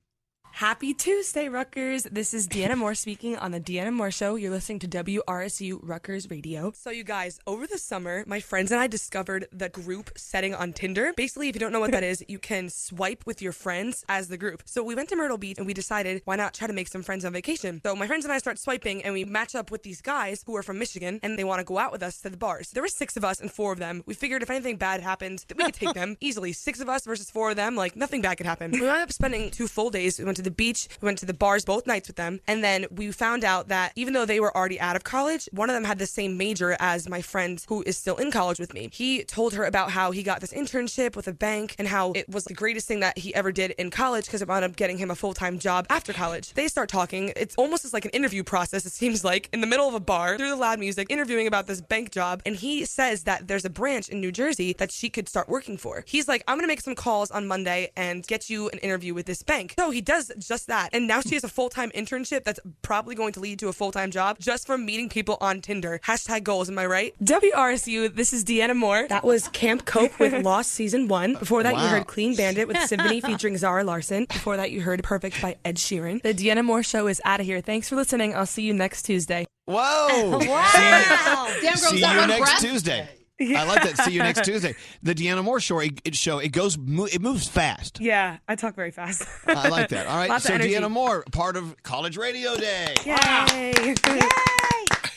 Happy 0.59 0.93
Tuesday, 0.93 1.47
Rutgers. 1.47 2.03
This 2.03 2.33
is 2.33 2.45
Deanna 2.45 2.77
Moore 2.77 2.93
speaking 2.93 3.37
on 3.37 3.51
the 3.51 3.61
Deanna 3.61 3.93
Moore 3.93 4.11
Show. 4.11 4.35
You're 4.35 4.51
listening 4.51 4.79
to 4.79 4.89
WRSU 4.89 5.79
Rutgers 5.81 6.29
Radio. 6.29 6.73
So, 6.75 6.89
you 6.89 7.05
guys, 7.05 7.39
over 7.47 7.65
the 7.65 7.77
summer, 7.77 8.25
my 8.27 8.41
friends 8.41 8.69
and 8.73 8.81
I 8.81 8.87
discovered 8.87 9.47
the 9.53 9.69
group 9.69 10.11
setting 10.17 10.53
on 10.53 10.73
Tinder. 10.73 11.13
Basically, 11.15 11.47
if 11.47 11.55
you 11.55 11.61
don't 11.61 11.71
know 11.71 11.79
what 11.79 11.93
that 11.93 12.03
is, 12.03 12.25
you 12.27 12.39
can 12.39 12.67
swipe 12.67 13.25
with 13.25 13.41
your 13.41 13.53
friends 13.53 14.03
as 14.09 14.27
the 14.27 14.37
group. 14.37 14.63
So, 14.65 14.83
we 14.83 14.95
went 14.95 15.07
to 15.07 15.15
Myrtle 15.15 15.37
Beach 15.37 15.57
and 15.57 15.65
we 15.65 15.73
decided 15.73 16.23
why 16.25 16.35
not 16.35 16.53
try 16.55 16.67
to 16.67 16.73
make 16.73 16.89
some 16.89 17.03
friends 17.03 17.23
on 17.23 17.31
vacation. 17.31 17.79
So, 17.85 17.95
my 17.95 18.05
friends 18.05 18.25
and 18.25 18.33
I 18.33 18.37
start 18.39 18.59
swiping 18.59 19.01
and 19.03 19.13
we 19.13 19.23
match 19.23 19.55
up 19.55 19.71
with 19.71 19.83
these 19.83 20.01
guys 20.01 20.43
who 20.45 20.57
are 20.57 20.63
from 20.63 20.77
Michigan 20.77 21.21
and 21.23 21.39
they 21.39 21.45
want 21.45 21.59
to 21.59 21.63
go 21.63 21.77
out 21.77 21.93
with 21.93 22.03
us 22.03 22.19
to 22.23 22.29
the 22.29 22.35
bars. 22.35 22.71
There 22.71 22.83
were 22.83 22.89
six 22.89 23.15
of 23.15 23.23
us 23.23 23.39
and 23.39 23.49
four 23.49 23.71
of 23.71 23.79
them. 23.79 24.03
We 24.05 24.13
figured 24.13 24.43
if 24.43 24.49
anything 24.49 24.75
bad 24.75 24.99
happened, 24.99 25.45
that 25.47 25.57
we 25.57 25.63
could 25.63 25.73
take 25.73 25.93
them 25.93 26.17
easily. 26.19 26.51
Six 26.51 26.81
of 26.81 26.89
us 26.89 27.05
versus 27.05 27.31
four 27.31 27.51
of 27.51 27.55
them, 27.55 27.77
like 27.77 27.95
nothing 27.95 28.21
bad 28.21 28.35
could 28.35 28.45
happen. 28.45 28.71
We 28.71 28.79
ended 28.79 29.03
up 29.03 29.13
spending 29.13 29.51
two 29.51 29.69
full 29.69 29.89
days. 29.89 30.19
We 30.19 30.25
went 30.25 30.35
to 30.35 30.48
the 30.49 30.55
beach. 30.55 30.87
We 31.01 31.05
went 31.05 31.19
to 31.19 31.25
the 31.25 31.33
bars 31.33 31.65
both 31.65 31.85
nights 31.85 32.07
with 32.07 32.17
them. 32.17 32.39
And 32.47 32.63
then 32.63 32.85
we 32.91 33.11
found 33.11 33.43
out 33.43 33.67
that 33.67 33.91
even 33.95 34.13
though 34.13 34.25
they 34.25 34.39
were 34.39 34.55
already 34.55 34.79
out 34.79 34.95
of 34.95 35.03
college, 35.03 35.47
one 35.51 35.69
of 35.69 35.75
them 35.75 35.83
had 35.83 35.99
the 35.99 36.07
same 36.07 36.37
major 36.37 36.75
as 36.79 37.07
my 37.07 37.21
friend 37.21 37.63
who 37.67 37.83
is 37.85 37.97
still 37.97 38.15
in 38.15 38.31
college 38.31 38.59
with 38.59 38.73
me. 38.73 38.89
He 38.91 39.23
told 39.23 39.53
her 39.53 39.65
about 39.65 39.91
how 39.91 40.11
he 40.11 40.23
got 40.23 40.41
this 40.41 40.53
internship 40.53 41.15
with 41.15 41.27
a 41.27 41.33
bank 41.33 41.75
and 41.77 41.87
how 41.87 42.11
it 42.13 42.27
was 42.29 42.45
the 42.45 42.53
greatest 42.53 42.87
thing 42.87 43.01
that 43.01 43.17
he 43.17 43.33
ever 43.35 43.51
did 43.51 43.71
in 43.71 43.91
college 43.91 44.25
because 44.25 44.41
it 44.41 44.47
wound 44.47 44.65
up 44.65 44.75
getting 44.75 44.97
him 44.97 45.11
a 45.11 45.15
full 45.15 45.33
time 45.33 45.59
job 45.59 45.85
after 45.89 46.13
college. 46.13 46.53
They 46.53 46.67
start 46.67 46.89
talking. 46.89 47.31
It's 47.35 47.55
almost 47.55 47.85
as 47.85 47.93
like 47.93 48.05
an 48.05 48.11
interview 48.11 48.43
process, 48.43 48.85
it 48.85 48.91
seems 48.91 49.23
like, 49.23 49.49
in 49.53 49.61
the 49.61 49.67
middle 49.67 49.87
of 49.87 49.93
a 49.93 49.99
bar 49.99 50.37
through 50.37 50.49
the 50.49 50.55
loud 50.55 50.79
music, 50.79 51.07
interviewing 51.09 51.47
about 51.47 51.67
this 51.67 51.81
bank 51.81 52.11
job. 52.11 52.41
And 52.45 52.55
he 52.55 52.85
says 52.85 53.23
that 53.23 53.47
there's 53.47 53.65
a 53.65 53.69
branch 53.69 54.09
in 54.09 54.19
New 54.19 54.31
Jersey 54.31 54.73
that 54.73 54.91
she 54.91 55.09
could 55.09 55.29
start 55.29 55.47
working 55.47 55.77
for. 55.77 56.03
He's 56.07 56.27
like, 56.27 56.43
I'm 56.47 56.57
going 56.57 56.63
to 56.63 56.67
make 56.67 56.81
some 56.81 56.95
calls 56.95 57.31
on 57.31 57.47
Monday 57.47 57.91
and 57.95 58.25
get 58.25 58.49
you 58.49 58.69
an 58.69 58.79
interview 58.79 59.13
with 59.13 59.25
this 59.25 59.43
bank. 59.43 59.75
So 59.77 59.91
he 59.91 60.01
does 60.01 60.28
just 60.37 60.67
that. 60.67 60.89
And 60.93 61.07
now 61.07 61.21
she 61.21 61.35
has 61.35 61.43
a 61.43 61.49
full 61.49 61.69
time 61.69 61.91
internship 61.91 62.43
that's 62.43 62.59
probably 62.81 63.15
going 63.15 63.33
to 63.33 63.39
lead 63.39 63.59
to 63.59 63.67
a 63.67 63.73
full 63.73 63.91
time 63.91 64.11
job 64.11 64.37
just 64.39 64.67
from 64.67 64.85
meeting 64.85 65.09
people 65.09 65.37
on 65.41 65.61
Tinder. 65.61 65.99
Hashtag 66.03 66.43
goals, 66.43 66.69
am 66.69 66.77
I 66.79 66.85
right? 66.85 67.15
WRSU, 67.23 68.13
this 68.13 68.33
is 68.33 68.43
Deanna 68.43 68.75
Moore. 68.75 69.07
That 69.09 69.23
was 69.23 69.47
Camp 69.49 69.85
Cope 69.85 70.17
with 70.19 70.33
Lost 70.43 70.71
Season 70.71 71.07
1. 71.07 71.35
Before 71.35 71.63
that, 71.63 71.73
you 71.73 71.87
heard 71.87 72.07
Clean 72.07 72.35
Bandit 72.35 72.67
with 72.67 72.77
Symphony 72.81 73.21
featuring 73.25 73.57
Zara 73.57 73.83
Larsson. 73.83 74.25
Before 74.25 74.57
that, 74.57 74.71
you 74.71 74.81
heard 74.81 75.03
Perfect 75.03 75.41
by 75.41 75.57
Ed 75.65 75.77
Sheeran. 75.77 76.21
The 76.21 76.33
Deanna 76.33 76.63
Moore 76.63 76.83
Show 76.83 77.07
is 77.07 77.21
out 77.25 77.39
of 77.39 77.45
here. 77.45 77.61
Thanks 77.61 77.89
for 77.89 77.95
listening. 77.95 78.35
I'll 78.35 78.45
see 78.45 78.63
you 78.63 78.73
next 78.73 79.03
Tuesday. 79.03 79.45
Whoa! 79.65 80.39
wow. 80.47 81.47
See, 81.61 81.75
see 81.75 81.97
you 81.99 82.27
next 82.27 82.61
Tuesday. 82.61 83.07
I 83.41 83.63
like 83.63 83.83
that. 83.83 83.97
See 84.05 84.11
you 84.11 84.19
next 84.19 84.43
Tuesday. 84.45 84.75
The 85.03 85.15
Deanna 85.15 85.43
Moore 85.43 85.59
show. 85.59 85.79
It, 85.79 86.01
it 86.03 86.15
show 86.15 86.39
it 86.39 86.49
goes. 86.51 86.77
mo- 86.77 87.05
It 87.11 87.21
moves 87.21 87.47
fast. 87.47 87.99
Yeah, 88.01 88.37
I 88.47 88.55
talk 88.55 88.75
very 88.75 88.91
fast. 88.91 89.23
I 89.47 89.69
like 89.69 89.89
that. 89.89 90.07
All 90.07 90.17
right. 90.17 90.29
Lots 90.29 90.45
so 90.45 90.55
of. 90.55 90.61
Deanna 90.61 90.89
Moore, 90.91 91.23
part 91.31 91.55
of 91.55 91.81
College 91.83 92.17
Radio 92.17 92.55
Day. 92.57 92.93
Yay! 93.05 93.95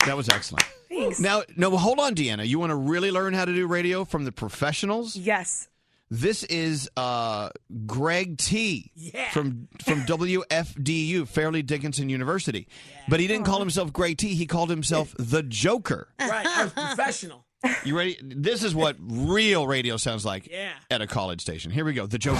That 0.05 0.17
was 0.17 0.29
excellent. 0.29 0.65
Thanks. 0.89 1.19
Now, 1.19 1.43
no, 1.55 1.75
hold 1.77 1.99
on, 1.99 2.13
Deanna. 2.15 2.45
You 2.47 2.59
want 2.59 2.69
to 2.71 2.75
really 2.75 3.09
learn 3.11 3.33
how 3.33 3.45
to 3.45 3.53
do 3.53 3.65
radio 3.67 4.05
from 4.05 4.25
the 4.25 4.31
professionals? 4.31 5.15
Yes. 5.15 5.69
This 6.11 6.43
is 6.43 6.89
uh, 6.95 7.49
Greg 7.87 8.37
T 8.37 8.91
yeah. 8.93 9.31
from 9.31 9.67
from 9.83 10.01
WFDU, 10.03 11.27
Fairleigh 11.27 11.63
Dickinson 11.63 12.09
University. 12.09 12.67
But 13.09 13.19
he 13.19 13.25
didn't 13.25 13.45
call 13.45 13.57
himself 13.59 13.91
Greg 13.91 14.17
T. 14.17 14.35
He 14.35 14.45
called 14.45 14.69
himself 14.69 15.15
the 15.17 15.41
Joker. 15.41 16.09
Right, 16.19 16.45
I 16.45 16.65
was 16.65 16.73
professional. 16.73 17.42
You 17.85 17.97
ready? 17.97 18.17
This 18.21 18.63
is 18.63 18.75
what 18.75 18.95
real 18.99 19.67
radio 19.67 19.97
sounds 19.97 20.25
like 20.25 20.47
Yeah. 20.47 20.71
at 20.91 21.01
a 21.01 21.07
college 21.07 21.41
station. 21.41 21.71
Here 21.71 21.85
we 21.85 21.93
go. 21.93 22.05
The 22.05 22.17
Joker. 22.17 22.39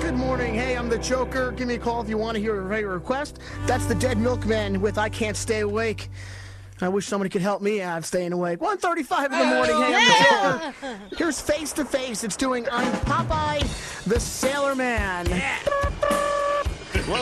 Good 0.00 0.14
morning. 0.14 0.54
Hey, 0.54 0.76
I'm 0.76 0.88
the 0.88 0.98
Joker. 0.98 1.52
Give 1.52 1.66
me 1.68 1.74
a 1.74 1.78
call 1.78 2.00
if 2.02 2.08
you 2.08 2.18
want 2.18 2.36
to 2.36 2.40
hear 2.40 2.56
a 2.56 2.60
radio 2.62 2.90
request. 2.90 3.38
That's 3.66 3.86
the 3.86 3.94
Dead 3.94 4.18
Milkman 4.18 4.80
with 4.80 4.98
I 4.98 5.08
Can't 5.08 5.36
Stay 5.36 5.60
Awake. 5.60 6.10
I 6.82 6.88
wish 6.88 7.06
somebody 7.06 7.30
could 7.30 7.40
help 7.40 7.62
me 7.62 7.80
out 7.80 8.04
staying 8.04 8.32
awake. 8.34 8.60
1.35 8.60 9.24
in 9.24 9.30
the 9.32 9.46
morning. 9.46 9.76
Hey, 9.76 9.94
I'm 9.94 10.04
the 10.04 10.26
oh, 10.28 10.72
Joker. 10.82 11.00
Here's 11.16 11.40
Face 11.40 11.72
to 11.72 11.84
Face. 11.86 12.22
It's 12.22 12.36
doing 12.36 12.66
I'm 12.70 12.92
Popeye 13.06 14.04
the 14.04 14.20
Sailor 14.20 14.74
Man. 14.74 15.26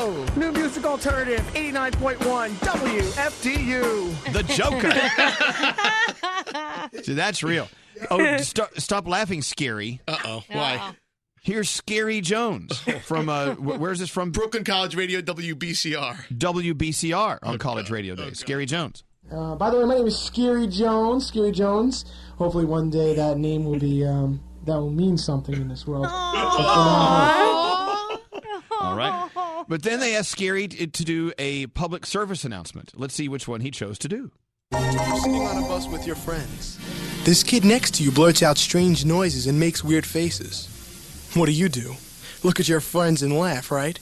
Whoa. 0.05 0.27
New 0.37 0.53
music 0.53 0.85
alternative 0.85 1.41
89.1 1.55 2.51
WFDU. 2.57 4.33
The 4.35 4.43
Joker. 4.43 4.93
So 7.03 7.15
that's 7.15 7.43
real. 7.43 7.69
Oh, 8.11 8.37
st- 8.37 8.69
stop 8.81 9.09
laughing, 9.09 9.41
Scary. 9.43 10.01
Uh 10.07 10.17
oh. 10.25 10.45
Why? 10.53 10.93
Here's 11.43 11.69
Scary 11.71 12.21
Jones 12.21 12.79
from 13.05 13.29
uh, 13.29 13.55
where's 13.55 13.99
this 13.99 14.11
from? 14.11 14.31
Brooklyn 14.31 14.63
College 14.65 14.95
Radio 14.95 15.21
WBCR. 15.21 16.17
WBCR 16.37 17.39
on 17.43 17.59
College 17.59 17.91
Radio 17.91 18.15
Day. 18.15 18.33
Scary 18.33 18.67
Jones. 18.67 19.03
Uh, 19.33 19.55
by 19.57 19.71
the 19.71 19.79
way, 19.79 19.85
my 19.87 19.95
name 19.97 20.07
is 20.07 20.19
Scary 20.19 20.67
Jones. 20.69 21.27
Scary 21.27 21.51
Jones. 21.53 22.05
Hopefully, 22.37 22.65
one 22.67 22.91
day 22.91 23.15
that 23.15 23.39
name 23.39 23.65
will 23.65 23.79
be 23.79 24.05
um, 24.07 24.41
that 24.67 24.77
will 24.77 24.91
mean 24.91 25.17
something 25.19 25.55
in 25.55 25.69
this 25.69 25.87
world. 25.87 26.07
All 28.81 28.97
right. 28.97 29.29
But 29.69 29.83
then 29.83 30.01
they 30.01 30.15
asked 30.15 30.31
Scary 30.31 30.69
to 30.69 30.87
do 30.87 31.33
a 31.39 31.67
public 31.69 32.07
service 32.07 32.45
announcement. 32.45 32.93
Let's 32.95 33.15
see 33.15 33.29
which 33.29 33.49
one 33.49 33.61
he 33.61 33.71
chose 33.71 33.99
to 34.01 34.09
do. 34.09 34.31
You're 34.73 35.17
sitting 35.17 35.43
on 35.43 35.63
a 35.63 35.67
bus 35.67 35.87
with 35.89 36.07
your 36.07 36.17
friends. 36.17 36.79
This 37.25 37.43
kid 37.43 37.65
next 37.65 37.95
to 37.95 38.05
you 38.05 38.11
blurts 38.11 38.43
out 38.43 38.59
strange 38.59 39.05
noises 39.05 39.47
and 39.47 39.59
makes 39.59 39.85
weird 39.85 40.05
faces. 40.05 40.69
What 41.35 41.47
do 41.47 41.53
you 41.53 41.69
do? 41.69 41.95
Look 42.43 42.61
at 42.61 42.69
your 42.69 42.81
friends 42.81 43.23
and 43.23 43.39
laugh, 43.39 43.71
right? 43.71 43.99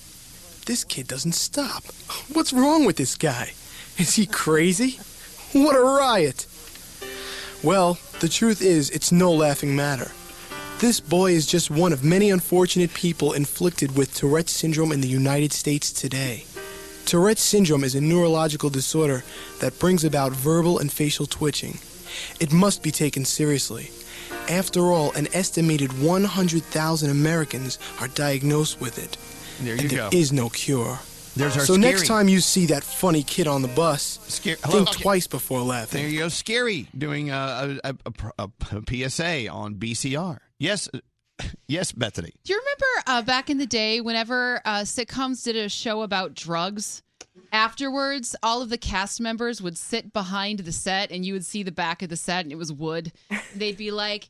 This 0.67 0.85
kid 0.85 1.09
doesn't 1.09 1.33
stop. 1.33 1.85
What's 2.33 2.53
wrong 2.53 2.85
with 2.85 2.97
this 2.97 3.17
guy? 3.17 3.53
Is 3.99 4.15
he 4.15 4.27
crazy? 4.27 4.99
What 5.53 5.77
a 5.77 5.81
riot! 5.81 6.47
Well, 7.63 7.99
the 8.21 8.29
truth 8.29 8.63
is, 8.63 8.91
it's 8.91 9.13
no 9.13 9.31
laughing 9.33 9.77
matter. 9.77 10.11
This 10.83 10.99
boy 10.99 11.31
is 11.31 11.47
just 11.47 11.71
one 11.71 11.93
of 11.93 12.03
many 12.03 12.31
unfortunate 12.31 12.93
people 12.93 13.35
inflicted 13.35 13.97
with 13.97 14.13
Tourette's 14.17 14.51
syndrome 14.51 14.91
in 14.91 15.01
the 15.01 15.07
United 15.07 15.53
States 15.53 15.93
today. 15.93 16.45
Tourette's 17.05 17.45
syndrome 17.45 17.85
is 17.85 17.95
a 17.95 18.01
neurological 18.01 18.69
disorder 18.69 19.23
that 19.61 19.79
brings 19.79 20.03
about 20.03 20.33
verbal 20.33 20.81
and 20.81 20.91
facial 20.91 21.27
twitching. 21.27 21.79
It 22.41 22.53
must 22.53 22.83
be 22.83 22.91
taken 22.91 23.25
seriously. 23.25 23.93
After 24.51 24.91
all, 24.91 25.13
an 25.13 25.29
estimated 25.33 26.03
100,000 26.03 27.11
Americans 27.11 27.79
are 28.01 28.09
diagnosed 28.09 28.81
with 28.81 28.99
it. 28.99 29.17
There 29.65 29.75
and 29.75 29.83
you 29.85 29.89
there 29.89 30.11
go. 30.11 30.17
is 30.19 30.33
no 30.33 30.49
cure. 30.49 30.99
There's 31.37 31.57
our 31.57 31.65
so 31.65 31.77
next 31.77 32.09
time 32.09 32.29
you 32.29 32.41
see 32.41 32.67
that 32.67 32.83
funny 32.83 33.23
kid 33.23 33.47
on 33.47 33.63
the 33.63 33.69
bus, 33.69 34.41
hello? 34.43 34.85
think 34.85 35.01
twice 35.01 35.29
before 35.29 35.61
laughing. 35.61 36.03
There 36.03 36.11
you 36.11 36.19
go, 36.19 36.29
Scary 36.29 36.89
doing 36.99 37.31
a, 37.31 37.79
a, 37.85 37.95
a, 38.37 38.51
a 38.75 39.09
PSA 39.11 39.49
on 39.49 39.77
BCR. 39.77 40.41
Yes, 40.63 40.89
yes, 41.67 41.91
Bethany. 41.93 42.33
Do 42.45 42.53
you 42.53 42.59
remember 42.61 42.87
uh, 43.09 43.23
back 43.23 43.51
in 43.51 43.59
the 43.59 43.67
day 43.67 44.01
whenever 44.01 44.61
uh, 44.65 44.81
sitcoms 44.83 45.43
did 45.43 45.57
a 45.57 45.69
show 45.69 46.03
about 46.03 46.35
drugs? 46.35 47.03
Afterwards, 47.51 48.37
all 48.43 48.63
of 48.63 48.69
the 48.69 48.79
cast 48.79 49.21
members 49.21 49.61
would 49.61 49.77
sit 49.77 50.13
behind 50.13 50.61
the 50.61 50.73
set 50.73 51.11
and 51.11 51.25
you 51.25 51.33
would 51.33 51.45
see 51.45 51.63
the 51.63 51.73
back 51.73 52.03
of 52.03 52.11
the 52.11 52.17
set 52.17 52.45
and 52.45 52.53
it 52.53 52.57
was 52.59 52.73
wood. 52.73 53.13
They'd 53.57 53.77
be 53.77 53.91
like, 53.91 54.29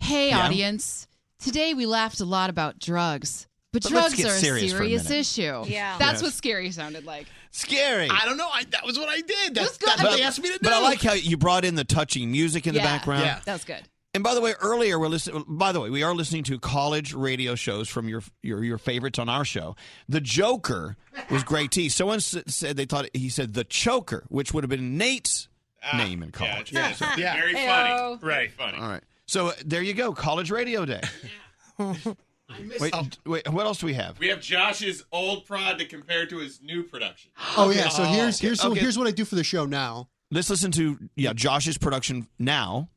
Hey, 0.00 0.28
Yeah. 0.28 0.40
audience, 0.46 1.08
today 1.40 1.74
we 1.74 1.84
laughed 1.86 2.20
a 2.20 2.24
lot 2.24 2.48
about 2.50 2.78
drugs. 2.78 3.46
But, 3.72 3.82
But 3.82 3.92
let's 3.92 4.14
drugs 4.14 4.16
get 4.22 4.26
are 4.26 4.34
a 4.36 4.38
serious 4.38 4.70
serious, 4.70 4.72
for 4.72 4.82
a 4.84 4.86
minute. 4.88 5.10
issue. 5.20 5.64
Yeah. 5.66 5.98
That's 5.98 6.14
Yes. 6.14 6.22
what 6.22 6.32
scary 6.34 6.70
sounded 6.70 7.04
like. 7.04 7.26
Scary. 7.50 8.08
I 8.10 8.24
don't 8.24 8.36
know. 8.36 8.48
I, 8.50 8.64
that 8.70 8.84
was 8.84 8.98
what 8.98 9.08
I 9.08 9.20
did. 9.20 9.54
That's, 9.54 9.76
good. 9.78 9.88
that's 9.88 10.02
what 10.02 10.16
they 10.16 10.22
asked 10.22 10.40
me 10.40 10.48
to 10.48 10.54
do. 10.54 10.60
But 10.62 10.72
I 10.74 10.80
like 10.80 11.02
how 11.02 11.14
you 11.14 11.36
brought 11.36 11.64
in 11.64 11.74
the 11.74 11.84
touching 11.84 12.30
music 12.30 12.66
in 12.66 12.74
the 12.74 12.80
Yeah. 12.80 12.86
background. 12.86 13.24
Yeah. 13.24 13.40
That 13.44 13.52
was 13.54 13.64
good. 13.64 13.82
And 14.18 14.24
by 14.24 14.34
the 14.34 14.40
way, 14.40 14.54
earlier 14.60 14.98
we're 14.98 15.06
listening. 15.06 15.44
By 15.46 15.70
the 15.70 15.78
way, 15.78 15.90
we 15.90 16.02
are 16.02 16.12
listening 16.12 16.42
to 16.42 16.58
college 16.58 17.14
radio 17.14 17.54
shows 17.54 17.88
from 17.88 18.08
your 18.08 18.20
your 18.42 18.64
your 18.64 18.76
favorites 18.76 19.16
on 19.16 19.28
our 19.28 19.44
show. 19.44 19.76
The 20.08 20.20
Joker 20.20 20.96
was 21.30 21.44
great. 21.44 21.70
T. 21.70 21.88
Someone 21.88 22.16
s- 22.16 22.36
said 22.48 22.76
they 22.76 22.84
thought 22.84 23.06
he 23.14 23.28
said 23.28 23.54
the 23.54 23.62
Choker, 23.62 24.24
which 24.28 24.52
would 24.52 24.64
have 24.64 24.70
been 24.70 24.98
Nate's 24.98 25.46
name 25.94 26.24
in 26.24 26.32
college. 26.32 26.72
Yeah, 26.72 26.90
it's- 26.90 26.98
So- 26.98 27.06
Very 27.14 27.54
Heyo. 27.54 27.66
funny. 27.68 28.18
Very 28.20 28.48
funny. 28.48 28.78
All 28.78 28.88
right. 28.88 29.04
So 29.26 29.50
uh, 29.50 29.52
there 29.64 29.82
you 29.82 29.94
go, 29.94 30.12
College 30.12 30.50
Radio 30.50 30.84
Day. 30.84 31.00
wait, 31.78 32.92
wait, 33.24 33.48
what 33.52 33.66
else 33.66 33.78
do 33.78 33.86
we 33.86 33.94
have? 33.94 34.18
We 34.18 34.30
have 34.30 34.40
Josh's 34.40 35.04
old 35.12 35.46
prod 35.46 35.78
to 35.78 35.84
compare 35.84 36.26
to 36.26 36.38
his 36.38 36.60
new 36.60 36.82
production. 36.82 37.30
Oh 37.56 37.70
yeah. 37.70 37.88
So 37.88 38.02
here's 38.02 38.40
here's 38.40 38.60
so 38.60 38.72
here's 38.74 38.98
what 38.98 39.06
I 39.06 39.12
do 39.12 39.24
for 39.24 39.36
the 39.36 39.44
show 39.44 39.64
now. 39.64 40.08
Let's 40.32 40.50
listen 40.50 40.72
to 40.72 40.98
yeah 41.14 41.34
Josh's 41.34 41.78
production 41.78 42.26
now. 42.36 42.88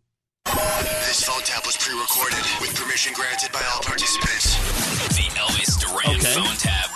Pre-recorded 1.91 2.39
with 2.61 2.73
permission 2.75 3.11
granted 3.13 3.51
by 3.51 3.59
all 3.73 3.81
participants. 3.81 4.55
The 5.17 5.23
Elvis 5.35 5.77
Duran 5.79 6.15
Okay. 6.19 6.33
phone 6.33 6.55
tab. 6.55 6.89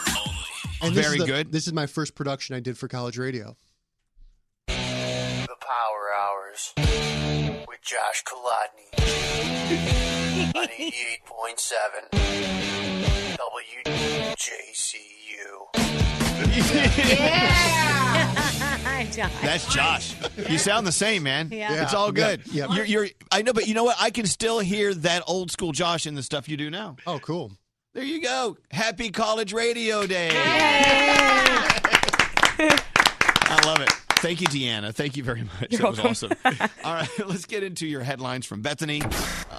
And 0.82 0.96
this 0.96 1.04
Very 1.06 1.18
is 1.18 1.24
the- 1.26 1.28
good. 1.28 1.52
This 1.52 1.68
is 1.68 1.74
my 1.74 1.86
first 1.86 2.16
production 2.16 2.56
I 2.56 2.62
did 2.62 2.78
for 2.78 2.88
college 2.88 3.18
radio. 3.18 3.58
The 4.68 4.74
Power 5.60 6.14
Hours 6.18 6.74
with 7.68 7.82
Josh 7.82 8.24
Kolodny 8.24 8.88
on 10.56 10.68
88.7 10.70 12.10
WJCU. 13.36 14.76
That's 19.42 19.74
Josh. 19.74 20.16
You 20.50 20.58
sound 20.58 20.88
the 20.88 20.92
same, 20.92 21.24
man. 21.24 21.50
Yeah. 21.52 21.84
It's 21.84 21.94
all 21.94 22.12
good. 22.12 22.42
Yeah. 22.52 22.74
You're, 22.74 22.86
you're. 22.86 23.08
I 23.32 23.42
know, 23.42 23.54
but 23.54 23.68
you 23.68 23.74
know 23.74 23.84
what? 23.84 23.98
I 24.00 24.10
can 24.10 24.26
still 24.26 24.60
hear 24.60 24.94
that 24.94 25.24
old 25.28 25.52
school 25.52 25.72
Josh 25.72 26.08
in 26.08 26.16
the 26.16 26.24
stuff 26.24 26.48
you 26.48 26.58
do 26.58 26.70
now. 26.70 26.96
Oh, 27.06 27.20
cool. 27.20 27.52
There 27.94 28.04
you 28.04 28.22
go. 28.22 28.58
Happy 28.72 29.10
College 29.10 29.54
Radio 29.54 30.06
Day. 30.06 30.30
I 33.48 33.62
love 33.66 33.80
it. 33.80 33.90
Thank 34.20 34.42
you, 34.42 34.48
Deanna. 34.48 34.94
Thank 34.94 35.18
you 35.18 35.24
very 35.24 35.44
much. 35.44 35.72
You're 35.72 35.82
that 35.82 35.90
was 35.92 36.00
awesome. 36.00 36.32
All 36.84 36.94
right, 36.94 37.10
let's 37.26 37.46
get 37.46 37.64
into 37.64 37.86
your 37.86 38.02
headlines 38.02 38.46
from 38.46 38.62
Bethany. 38.62 39.02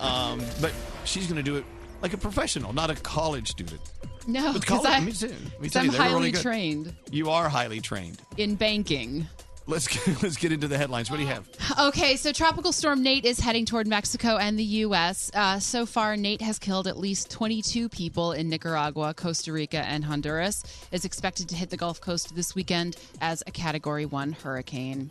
Um, 0.00 0.42
but 0.60 0.72
she's 1.04 1.26
going 1.26 1.36
to 1.36 1.42
do 1.42 1.56
it 1.56 1.64
like 2.02 2.12
a 2.12 2.18
professional, 2.18 2.72
not 2.72 2.90
a 2.90 2.94
college 2.96 3.48
student. 3.48 3.80
No, 4.26 4.52
because 4.52 4.68
college- 4.68 4.86
I- 4.86 4.98
let 4.98 5.04
me 5.04 5.12
see- 5.12 5.26
let 5.28 5.40
me 5.60 5.68
'cause 5.68 5.72
tell 5.72 5.84
you, 5.84 5.90
I'm 5.92 5.98
really 5.98 6.10
highly 6.12 6.30
good. 6.32 6.42
trained 6.42 6.94
You 7.10 7.30
are 7.30 7.48
highly 7.48 7.80
trained. 7.80 8.20
in 8.36 8.54
banking. 8.56 9.28
Let's 9.68 9.88
get, 9.88 10.06
let's 10.22 10.36
get 10.36 10.52
into 10.52 10.68
the 10.68 10.78
headlines. 10.78 11.10
What 11.10 11.16
do 11.16 11.24
you 11.24 11.28
have? 11.28 11.48
Okay, 11.88 12.14
so 12.16 12.30
Tropical 12.32 12.70
Storm 12.72 13.02
Nate 13.02 13.24
is 13.24 13.40
heading 13.40 13.66
toward 13.66 13.88
Mexico 13.88 14.36
and 14.36 14.56
the 14.56 14.62
U.S. 14.86 15.28
Uh, 15.34 15.58
so 15.58 15.84
far, 15.86 16.16
Nate 16.16 16.40
has 16.40 16.56
killed 16.60 16.86
at 16.86 16.96
least 16.96 17.30
22 17.32 17.88
people 17.88 18.30
in 18.30 18.48
Nicaragua, 18.48 19.12
Costa 19.12 19.52
Rica, 19.52 19.78
and 19.78 20.04
Honduras. 20.04 20.62
Is 20.92 21.04
expected 21.04 21.48
to 21.48 21.56
hit 21.56 21.70
the 21.70 21.76
Gulf 21.76 22.00
Coast 22.00 22.36
this 22.36 22.54
weekend 22.54 22.96
as 23.20 23.42
a 23.48 23.50
Category 23.50 24.06
1 24.06 24.32
hurricane. 24.32 25.10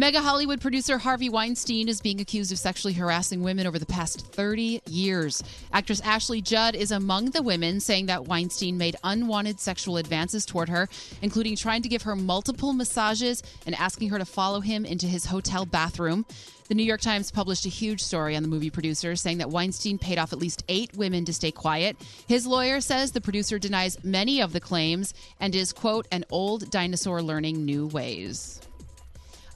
Mega 0.00 0.20
Hollywood 0.20 0.60
producer 0.60 0.96
Harvey 0.96 1.28
Weinstein 1.28 1.88
is 1.88 2.00
being 2.00 2.20
accused 2.20 2.52
of 2.52 2.58
sexually 2.60 2.94
harassing 2.94 3.42
women 3.42 3.66
over 3.66 3.80
the 3.80 3.84
past 3.84 4.28
30 4.28 4.80
years. 4.88 5.42
Actress 5.72 6.00
Ashley 6.02 6.40
Judd 6.40 6.76
is 6.76 6.92
among 6.92 7.30
the 7.32 7.42
women 7.42 7.80
saying 7.80 8.06
that 8.06 8.28
Weinstein 8.28 8.78
made 8.78 8.94
unwanted 9.02 9.58
sexual 9.58 9.96
advances 9.96 10.46
toward 10.46 10.68
her, 10.68 10.88
including 11.20 11.56
trying 11.56 11.82
to 11.82 11.88
give 11.88 12.02
her 12.02 12.14
multiple 12.14 12.72
massages 12.72 13.42
and 13.66 13.74
asking 13.74 14.10
her 14.10 14.20
to 14.20 14.24
follow 14.24 14.60
him 14.60 14.84
into 14.84 15.06
his 15.08 15.26
hotel 15.26 15.66
bathroom. 15.66 16.24
The 16.68 16.76
New 16.76 16.84
York 16.84 17.00
Times 17.00 17.32
published 17.32 17.66
a 17.66 17.68
huge 17.68 18.00
story 18.00 18.36
on 18.36 18.44
the 18.44 18.48
movie 18.48 18.70
producer 18.70 19.16
saying 19.16 19.38
that 19.38 19.50
Weinstein 19.50 19.98
paid 19.98 20.18
off 20.18 20.32
at 20.32 20.38
least 20.38 20.62
eight 20.68 20.96
women 20.96 21.24
to 21.24 21.34
stay 21.34 21.50
quiet. 21.50 21.96
His 22.28 22.46
lawyer 22.46 22.80
says 22.80 23.10
the 23.10 23.20
producer 23.20 23.58
denies 23.58 23.98
many 24.04 24.42
of 24.42 24.52
the 24.52 24.60
claims 24.60 25.12
and 25.40 25.56
is, 25.56 25.72
quote, 25.72 26.06
an 26.12 26.24
old 26.30 26.70
dinosaur 26.70 27.20
learning 27.20 27.64
new 27.64 27.88
ways. 27.88 28.60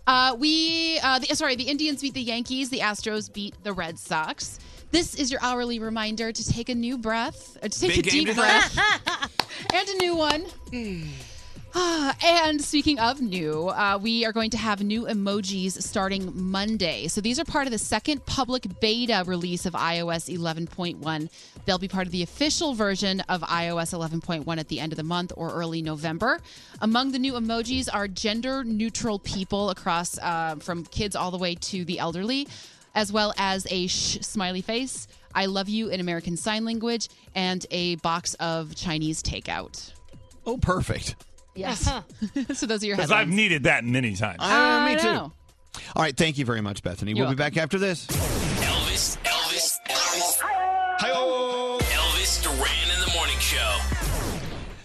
Uh, 0.07 0.37
we, 0.39 0.99
uh, 1.01 1.19
the, 1.19 1.35
sorry, 1.37 1.57
the 1.57 1.65
Indians 1.65 2.03
beat 2.03 2.15
the 2.15 2.23
Yankees. 2.23 2.71
The 2.71 2.81
Astros 2.81 3.33
beat 3.33 3.55
the 3.63 3.73
Red 3.73 3.99
Sox. 3.99 4.59
This 4.91 5.15
is 5.15 5.31
your 5.31 5.41
hourly 5.43 5.79
reminder 5.79 6.33
to 6.33 6.49
take 6.49 6.69
a 6.69 6.75
new 6.75 6.99
breath, 6.99 7.57
uh, 7.63 7.69
to 7.69 7.81
take 7.81 7.95
Big 7.97 8.07
a 8.07 8.11
deep 8.11 8.35
breath, 8.35 8.79
and 9.73 9.89
a 9.89 9.95
new 9.99 10.15
one. 10.15 10.45
Ah, 10.75 11.32
and 12.23 12.61
speaking 12.61 12.99
of 12.99 13.23
new, 13.23 13.69
uh, 13.69 13.99
we 14.01 14.27
are 14.27 14.33
going 14.33 14.51
to 14.51 14.59
have 14.59 14.83
new 14.83 15.07
emojis 15.07 15.83
starting 15.83 16.31
Monday. 16.35 17.09
So 17.09 17.23
these 17.23 17.41
are 17.41 17.45
part 17.45 17.67
of 17.67 17.71
the 17.73 17.79
second 17.79 18.27
public 18.27 18.67
beta 18.81 19.23
release 19.27 19.65
of 19.65 19.73
iOS 19.73 20.29
11.1. 20.35 21.31
They'll 21.65 21.79
be 21.79 21.89
part 21.89 22.07
of 22.07 22.13
the 22.13 22.23
official 22.23 22.75
version 22.75 23.21
of 23.21 23.41
iOS 23.43 23.97
11.1 23.97 24.59
at 24.59 24.69
the 24.69 24.81
end 24.81 24.93
of 24.93 24.99
the 24.99 25.03
month 25.03 25.33
or 25.35 25.51
early 25.51 25.81
November. 25.81 26.41
Among 26.83 27.13
the 27.13 27.19
new 27.19 27.35
emojis 27.35 27.89
are 27.91 28.07
gender 28.07 28.65
neutral 28.65 29.19
people 29.19 29.71
across 29.71 30.19
uh, 30.19 30.57
from 30.57 30.85
kids 30.85 31.17
all 31.17 31.31
the 31.31 31.39
way 31.39 31.55
to 31.55 31.87
the 31.87 31.99
elderly, 31.99 32.49
as 32.95 33.11
well 33.11 33.33
as 33.39 33.67
a 33.71 33.87
shh 33.87 34.19
smiley 34.21 34.61
face, 34.61 35.09
I 35.35 35.47
love 35.47 35.71
you 35.71 35.89
in 35.89 36.01
American 36.01 36.37
Sign 36.37 36.67
Language, 36.67 37.09
and 37.35 37.65
a 37.71 37.97
box 37.97 38.35
of 38.35 38.75
Chinese 38.75 39.23
takeout. 39.23 39.93
Oh, 40.45 40.59
perfect. 40.59 41.15
Yes. 41.55 41.81
so 42.55 42.67
those 42.67 42.83
are 42.83 42.87
your 42.87 42.97
Because. 42.97 43.11
I've 43.11 43.29
needed 43.29 43.65
that 43.65 43.85
many 43.85 44.15
times. 44.15 44.41
Uh, 44.41 44.85
me 44.87 44.93
I 44.93 44.97
too. 44.97 45.13
know. 45.13 45.33
All 45.95 46.03
right, 46.03 46.17
thank 46.17 46.39
you 46.39 46.45
very 46.45 46.61
much, 46.61 46.83
Bethany. 46.83 47.13
You're 47.13 47.27
we'll 47.27 47.35
be 47.35 47.39
back 47.39 47.57
after 47.57 47.79
this. 47.79 48.07
Elvis, 48.07 49.19
Elvis, 49.25 49.79
Elvis. 49.89 50.39
Elvis 51.81 52.43
Duran 52.43 52.91
in 52.95 53.01
the 53.01 53.13
morning 53.15 53.39
show. 53.39 53.79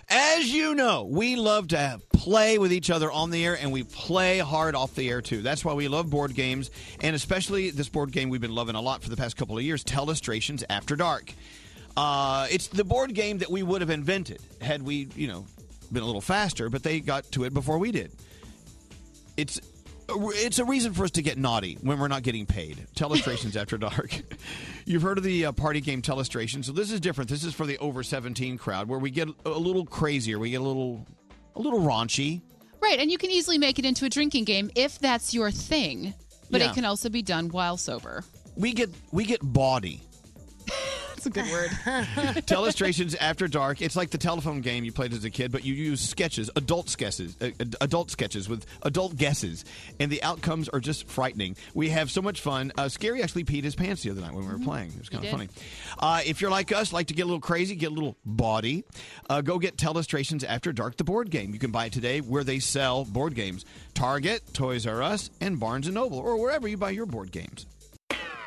As 0.09 0.51
you 0.51 0.75
know, 0.75 1.03
we 1.03 1.35
love 1.35 1.67
to 1.69 1.99
play 2.13 2.57
with 2.57 2.71
each 2.71 2.89
other 2.89 3.11
on 3.11 3.29
the 3.31 3.45
air, 3.45 3.57
and 3.59 3.71
we 3.71 3.83
play 3.83 4.39
hard 4.39 4.75
off 4.75 4.95
the 4.95 5.09
air 5.09 5.21
too. 5.21 5.41
That's 5.41 5.63
why 5.63 5.73
we 5.73 5.87
love 5.87 6.09
board 6.09 6.33
games, 6.33 6.71
and 7.01 7.15
especially 7.15 7.69
this 7.69 7.89
board 7.89 8.11
game 8.11 8.29
we've 8.29 8.41
been 8.41 8.55
loving 8.55 8.75
a 8.75 8.81
lot 8.81 9.03
for 9.03 9.09
the 9.09 9.17
past 9.17 9.37
couple 9.37 9.57
of 9.57 9.63
years, 9.63 9.83
Telestrations 9.83 10.63
After 10.69 10.95
Dark. 10.95 11.33
Uh, 11.95 12.47
it's 12.49 12.67
the 12.67 12.83
board 12.83 13.13
game 13.13 13.39
that 13.39 13.49
we 13.49 13.63
would 13.63 13.81
have 13.81 13.89
invented 13.89 14.39
had 14.61 14.81
we, 14.83 15.09
you 15.15 15.27
know, 15.27 15.45
been 15.91 16.03
a 16.03 16.05
little 16.05 16.21
faster, 16.21 16.69
but 16.69 16.83
they 16.83 16.99
got 16.99 17.31
to 17.33 17.43
it 17.43 17.53
before 17.53 17.77
we 17.77 17.91
did. 17.91 18.11
It's 19.35 19.59
it's 20.09 20.57
a 20.57 20.63
reason 20.65 20.93
for 20.93 21.03
us 21.03 21.11
to 21.11 21.21
get 21.21 21.37
naughty 21.37 21.77
when 21.81 21.99
we're 21.99 22.07
not 22.07 22.23
getting 22.23 22.45
paid. 22.45 22.77
Telestrations 22.95 23.55
after 23.61 23.77
dark. 23.77 24.21
You've 24.85 25.01
heard 25.01 25.17
of 25.17 25.23
the 25.23 25.47
uh, 25.47 25.51
party 25.51 25.81
game 25.81 26.01
Telestration, 26.01 26.63
so 26.63 26.71
this 26.71 26.91
is 26.91 26.99
different. 27.01 27.29
This 27.29 27.43
is 27.43 27.53
for 27.53 27.65
the 27.65 27.77
over 27.79 28.03
17 28.03 28.57
crowd 28.57 28.87
where 28.87 28.99
we 28.99 29.11
get 29.11 29.27
a 29.45 29.49
little 29.49 29.85
crazier, 29.85 30.39
we 30.39 30.49
get 30.51 30.61
a 30.61 30.63
little 30.63 31.05
a 31.55 31.59
little 31.61 31.81
raunchy. 31.81 32.41
Right, 32.79 32.99
and 32.99 33.11
you 33.11 33.17
can 33.17 33.31
easily 33.31 33.57
make 33.57 33.79
it 33.79 33.85
into 33.85 34.05
a 34.05 34.09
drinking 34.09 34.45
game 34.45 34.69
if 34.75 34.97
that's 34.99 35.33
your 35.33 35.51
thing, 35.51 36.13
but 36.49 36.61
Yeah. 36.61 36.69
it 36.71 36.73
can 36.75 36.85
also 36.85 37.09
be 37.09 37.21
done 37.21 37.49
while 37.49 37.75
sober. 37.75 38.23
We 38.55 38.71
get 38.73 38.89
we 39.11 39.25
get 39.25 39.41
bawdy. 39.41 40.01
That's 41.17 41.25
a 41.25 41.29
good 41.31 41.51
word. 41.51 41.69
Telestrations 42.45 43.15
After 43.19 43.47
Dark. 43.47 43.81
It's 43.81 43.95
like 43.95 44.11
the 44.11 44.19
telephone 44.19 44.61
game 44.61 44.83
you 44.83 44.91
played 44.91 45.13
as 45.13 45.25
a 45.25 45.31
kid, 45.31 45.51
but 45.51 45.65
you 45.65 45.73
use 45.73 45.99
sketches, 45.99 46.51
adult 46.55 46.89
sketches, 46.89 47.35
uh, 47.41 47.49
adult 47.81 48.11
sketches 48.11 48.47
with 48.47 48.67
adult 48.83 49.17
guesses, 49.17 49.65
and 49.99 50.11
the 50.11 50.21
outcomes 50.21 50.69
are 50.69 50.79
just 50.79 51.07
frightening. 51.07 51.55
We 51.73 51.89
have 51.89 52.11
so 52.11 52.21
much 52.21 52.41
fun. 52.41 52.71
Uh, 52.77 52.87
Scary 52.87 53.23
actually 53.23 53.45
peed 53.45 53.63
his 53.63 53.73
pants 53.73 54.03
the 54.03 54.11
other 54.11 54.21
night 54.21 54.31
when 54.33 54.45
we 54.45 54.53
were 54.53 54.59
playing. 54.59 54.89
It 54.89 54.99
was 54.99 55.09
kind 55.09 55.25
of 55.25 55.31
funny. 55.31 55.49
Uh, 55.97 56.21
if 56.23 56.39
you're 56.39 56.51
like 56.51 56.71
us, 56.71 56.93
like 56.93 57.07
to 57.07 57.15
get 57.15 57.23
a 57.23 57.25
little 57.25 57.41
crazy, 57.41 57.73
get 57.73 57.89
a 57.89 57.95
little 57.95 58.15
bawdy, 58.23 58.83
uh, 59.27 59.41
go 59.41 59.57
get 59.57 59.75
Telestrations 59.75 60.43
After 60.47 60.71
Dark, 60.71 60.97
the 60.97 61.03
board 61.03 61.31
game. 61.31 61.51
You 61.51 61.57
can 61.57 61.71
buy 61.71 61.85
it 61.85 61.93
today 61.93 62.21
where 62.21 62.43
they 62.43 62.59
sell 62.59 63.05
board 63.05 63.33
games: 63.33 63.65
Target, 63.95 64.43
Toys 64.53 64.85
R 64.85 65.01
Us, 65.01 65.31
and 65.41 65.59
Barnes 65.59 65.87
and 65.87 65.95
Noble, 65.95 66.19
or 66.19 66.39
wherever 66.39 66.67
you 66.67 66.77
buy 66.77 66.91
your 66.91 67.07
board 67.07 67.31
games. 67.31 67.65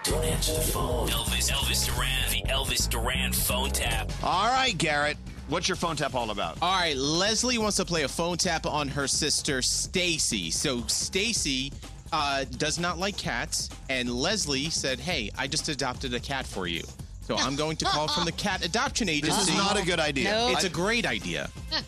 Don't 0.05 0.25
answer 0.25 0.55
the 0.55 0.61
phone. 0.61 1.09
Elvis, 1.09 1.51
Elvis 1.51 1.87
Duran, 1.87 2.31
the 2.31 2.43
Elvis 2.51 2.89
Duran 2.89 3.33
phone 3.33 3.71
tap. 3.71 4.11
All 4.23 4.47
right, 4.47 4.77
Garrett. 4.77 5.19
What's 5.49 5.69
your 5.69 5.77
phone 5.77 5.97
tap 5.97 6.15
all 6.15 6.31
about? 6.31 6.57
All 6.63 6.79
right, 6.79 6.97
Leslie 6.97 7.59
wants 7.59 7.77
to 7.77 7.85
play 7.85 8.05
a 8.05 8.09
phone 8.09 8.39
tap 8.39 8.67
on 8.67 8.89
her 8.89 9.07
sister 9.07 9.61
Stacy. 9.61 10.51
So 10.51 10.83
Stacy 10.87 11.73
uh, 12.13 12.45
does 12.57 12.79
not 12.79 12.99
like 12.99 13.17
cats, 13.19 13.69
and 13.91 14.11
Leslie 14.11 14.71
said, 14.71 14.99
"Hey, 15.01 15.31
I 15.37 15.47
just 15.47 15.69
adopted 15.69 16.15
a 16.15 16.21
cat 16.21 16.47
for 16.47 16.67
you." 16.67 16.83
So 17.23 17.37
I'm 17.37 17.55
going 17.55 17.77
to 17.79 17.85
call 17.85 18.09
from 18.09 18.25
the 18.25 18.33
cat 18.47 18.65
adoption 18.65 19.09
agency. 19.09 19.37
This 19.37 19.49
is 19.49 19.55
not 19.55 19.79
a 19.79 19.85
good 19.85 20.01
idea. 20.01 20.31
Nope. 20.31 20.53
It's 20.55 20.65
a 20.65 20.71
great 20.71 21.07
idea. 21.07 21.51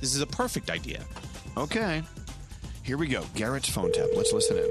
This 0.00 0.16
is 0.16 0.20
a 0.20 0.26
perfect 0.26 0.68
idea. 0.68 1.04
Okay. 1.56 2.02
Here 2.82 2.96
we 2.98 3.06
go. 3.06 3.22
Garrett's 3.36 3.68
phone 3.68 3.92
tap. 3.92 4.08
Let's 4.16 4.32
listen 4.32 4.56
in. 4.56 4.68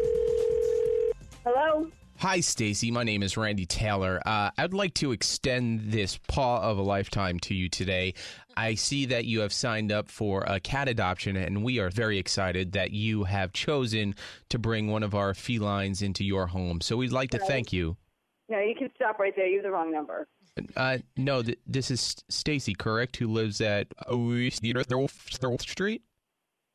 Hello. 1.45 1.89
Hi, 2.21 2.39
Stacy. 2.39 2.91
My 2.91 3.03
name 3.03 3.23
is 3.23 3.35
Randy 3.35 3.65
Taylor. 3.65 4.21
Uh, 4.23 4.51
I'd 4.55 4.75
like 4.75 4.93
to 4.93 5.11
extend 5.11 5.91
this 5.91 6.19
paw 6.27 6.61
of 6.61 6.77
a 6.77 6.81
lifetime 6.83 7.39
to 7.39 7.55
you 7.55 7.67
today. 7.67 8.13
I 8.55 8.75
see 8.75 9.07
that 9.07 9.25
you 9.25 9.39
have 9.39 9.51
signed 9.51 9.91
up 9.91 10.07
for 10.07 10.43
a 10.45 10.59
cat 10.59 10.87
adoption, 10.87 11.35
and 11.35 11.63
we 11.63 11.79
are 11.79 11.89
very 11.89 12.19
excited 12.19 12.73
that 12.73 12.91
you 12.91 13.23
have 13.23 13.53
chosen 13.53 14.13
to 14.49 14.59
bring 14.59 14.91
one 14.91 15.01
of 15.01 15.15
our 15.15 15.33
felines 15.33 16.03
into 16.03 16.23
your 16.23 16.45
home. 16.45 16.79
So 16.79 16.95
we'd 16.95 17.11
like 17.11 17.31
to 17.31 17.39
thank 17.39 17.73
you. 17.73 17.97
No, 18.49 18.59
you 18.59 18.75
can 18.75 18.91
stop 18.93 19.17
right 19.17 19.33
there. 19.35 19.47
You 19.47 19.55
have 19.55 19.63
the 19.63 19.71
wrong 19.71 19.91
number. 19.91 20.27
Uh, 20.77 20.99
no, 21.17 21.41
th- 21.41 21.57
this 21.65 21.89
is 21.89 22.17
Stacy, 22.29 22.75
correct? 22.75 23.17
Who 23.17 23.29
lives 23.29 23.61
at 23.61 23.87
Street? 25.61 26.03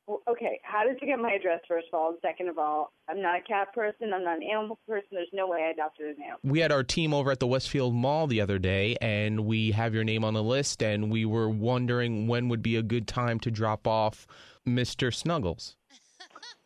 Well, 0.06 0.22
okay, 0.28 0.60
how 0.62 0.84
did 0.84 0.98
you 1.00 1.08
get 1.08 1.18
my 1.18 1.32
address, 1.32 1.60
first 1.66 1.88
of 1.92 1.98
all? 1.98 2.10
And 2.10 2.18
second 2.22 2.48
of 2.48 2.58
all, 2.58 2.92
I'm 3.08 3.20
not 3.20 3.40
a 3.40 3.42
cat 3.42 3.74
person. 3.74 4.12
I'm 4.14 4.22
not 4.22 4.36
an 4.36 4.44
animal 4.44 4.78
person. 4.86 5.08
There's 5.10 5.28
no 5.32 5.48
way 5.48 5.64
I 5.64 5.70
adopted 5.70 6.16
an 6.16 6.22
animal. 6.22 6.38
We 6.44 6.60
had 6.60 6.70
our 6.70 6.84
team 6.84 7.12
over 7.12 7.32
at 7.32 7.40
the 7.40 7.46
Westfield 7.48 7.92
Mall 7.92 8.28
the 8.28 8.40
other 8.40 8.60
day, 8.60 8.96
and 9.00 9.46
we 9.46 9.72
have 9.72 9.94
your 9.94 10.04
name 10.04 10.24
on 10.24 10.34
the 10.34 10.44
list, 10.44 10.80
and 10.80 11.10
we 11.10 11.24
were 11.24 11.48
wondering 11.48 12.28
when 12.28 12.48
would 12.48 12.62
be 12.62 12.76
a 12.76 12.82
good 12.82 13.08
time 13.08 13.40
to 13.40 13.50
drop 13.50 13.88
off 13.88 14.28
Mr. 14.66 15.12
Snuggles. 15.12 15.74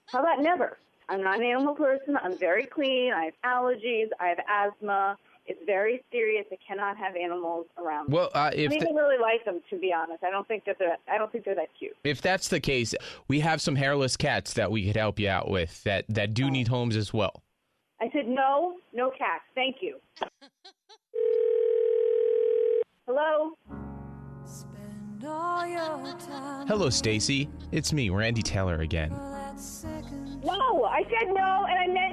How 0.06 0.20
about 0.20 0.42
never? 0.42 0.76
I'm 1.08 1.22
not 1.22 1.38
an 1.38 1.44
animal 1.44 1.74
person. 1.74 2.18
I'm 2.22 2.36
very 2.38 2.66
clean. 2.66 3.12
I 3.12 3.24
have 3.24 3.34
allergies. 3.44 4.08
I 4.20 4.28
have 4.28 4.38
asthma. 4.48 5.16
It's 5.50 5.60
very 5.66 6.04
serious. 6.12 6.46
I 6.52 6.56
cannot 6.64 6.96
have 6.96 7.16
animals 7.16 7.66
around. 7.76 8.08
me. 8.08 8.14
Well, 8.14 8.30
uh, 8.34 8.52
if 8.54 8.70
I 8.70 8.74
don't 8.74 8.78
the- 8.78 8.84
even 8.84 8.94
really 8.94 9.18
like 9.20 9.44
them, 9.44 9.60
to 9.70 9.76
be 9.80 9.92
honest. 9.92 10.22
I 10.22 10.30
don't 10.30 10.46
think 10.46 10.64
that 10.64 10.76
they're. 10.78 10.96
I 11.12 11.18
don't 11.18 11.32
think 11.32 11.44
they're 11.44 11.56
that 11.56 11.70
cute. 11.76 11.96
If 12.04 12.22
that's 12.22 12.46
the 12.46 12.60
case, 12.60 12.94
we 13.26 13.40
have 13.40 13.60
some 13.60 13.74
hairless 13.74 14.16
cats 14.16 14.52
that 14.54 14.70
we 14.70 14.86
could 14.86 14.94
help 14.96 15.18
you 15.18 15.28
out 15.28 15.50
with 15.50 15.82
that, 15.82 16.04
that 16.08 16.34
do 16.34 16.52
need 16.52 16.68
homes 16.68 16.94
as 16.94 17.12
well. 17.12 17.42
I 18.00 18.08
said 18.12 18.28
no, 18.28 18.76
no 18.92 19.10
cats. 19.10 19.42
Thank 19.56 19.78
you. 19.80 19.96
Hello. 23.06 23.54
Hello, 26.68 26.90
Stacy. 26.90 27.48
It's 27.72 27.92
me, 27.92 28.08
Randy 28.10 28.42
Taylor 28.42 28.80
again. 28.82 29.10
No, 29.10 29.18
I 30.84 31.02
said 31.10 31.28
no, 31.34 31.66
and 31.68 31.78
I 31.78 31.86
meant 31.88 32.09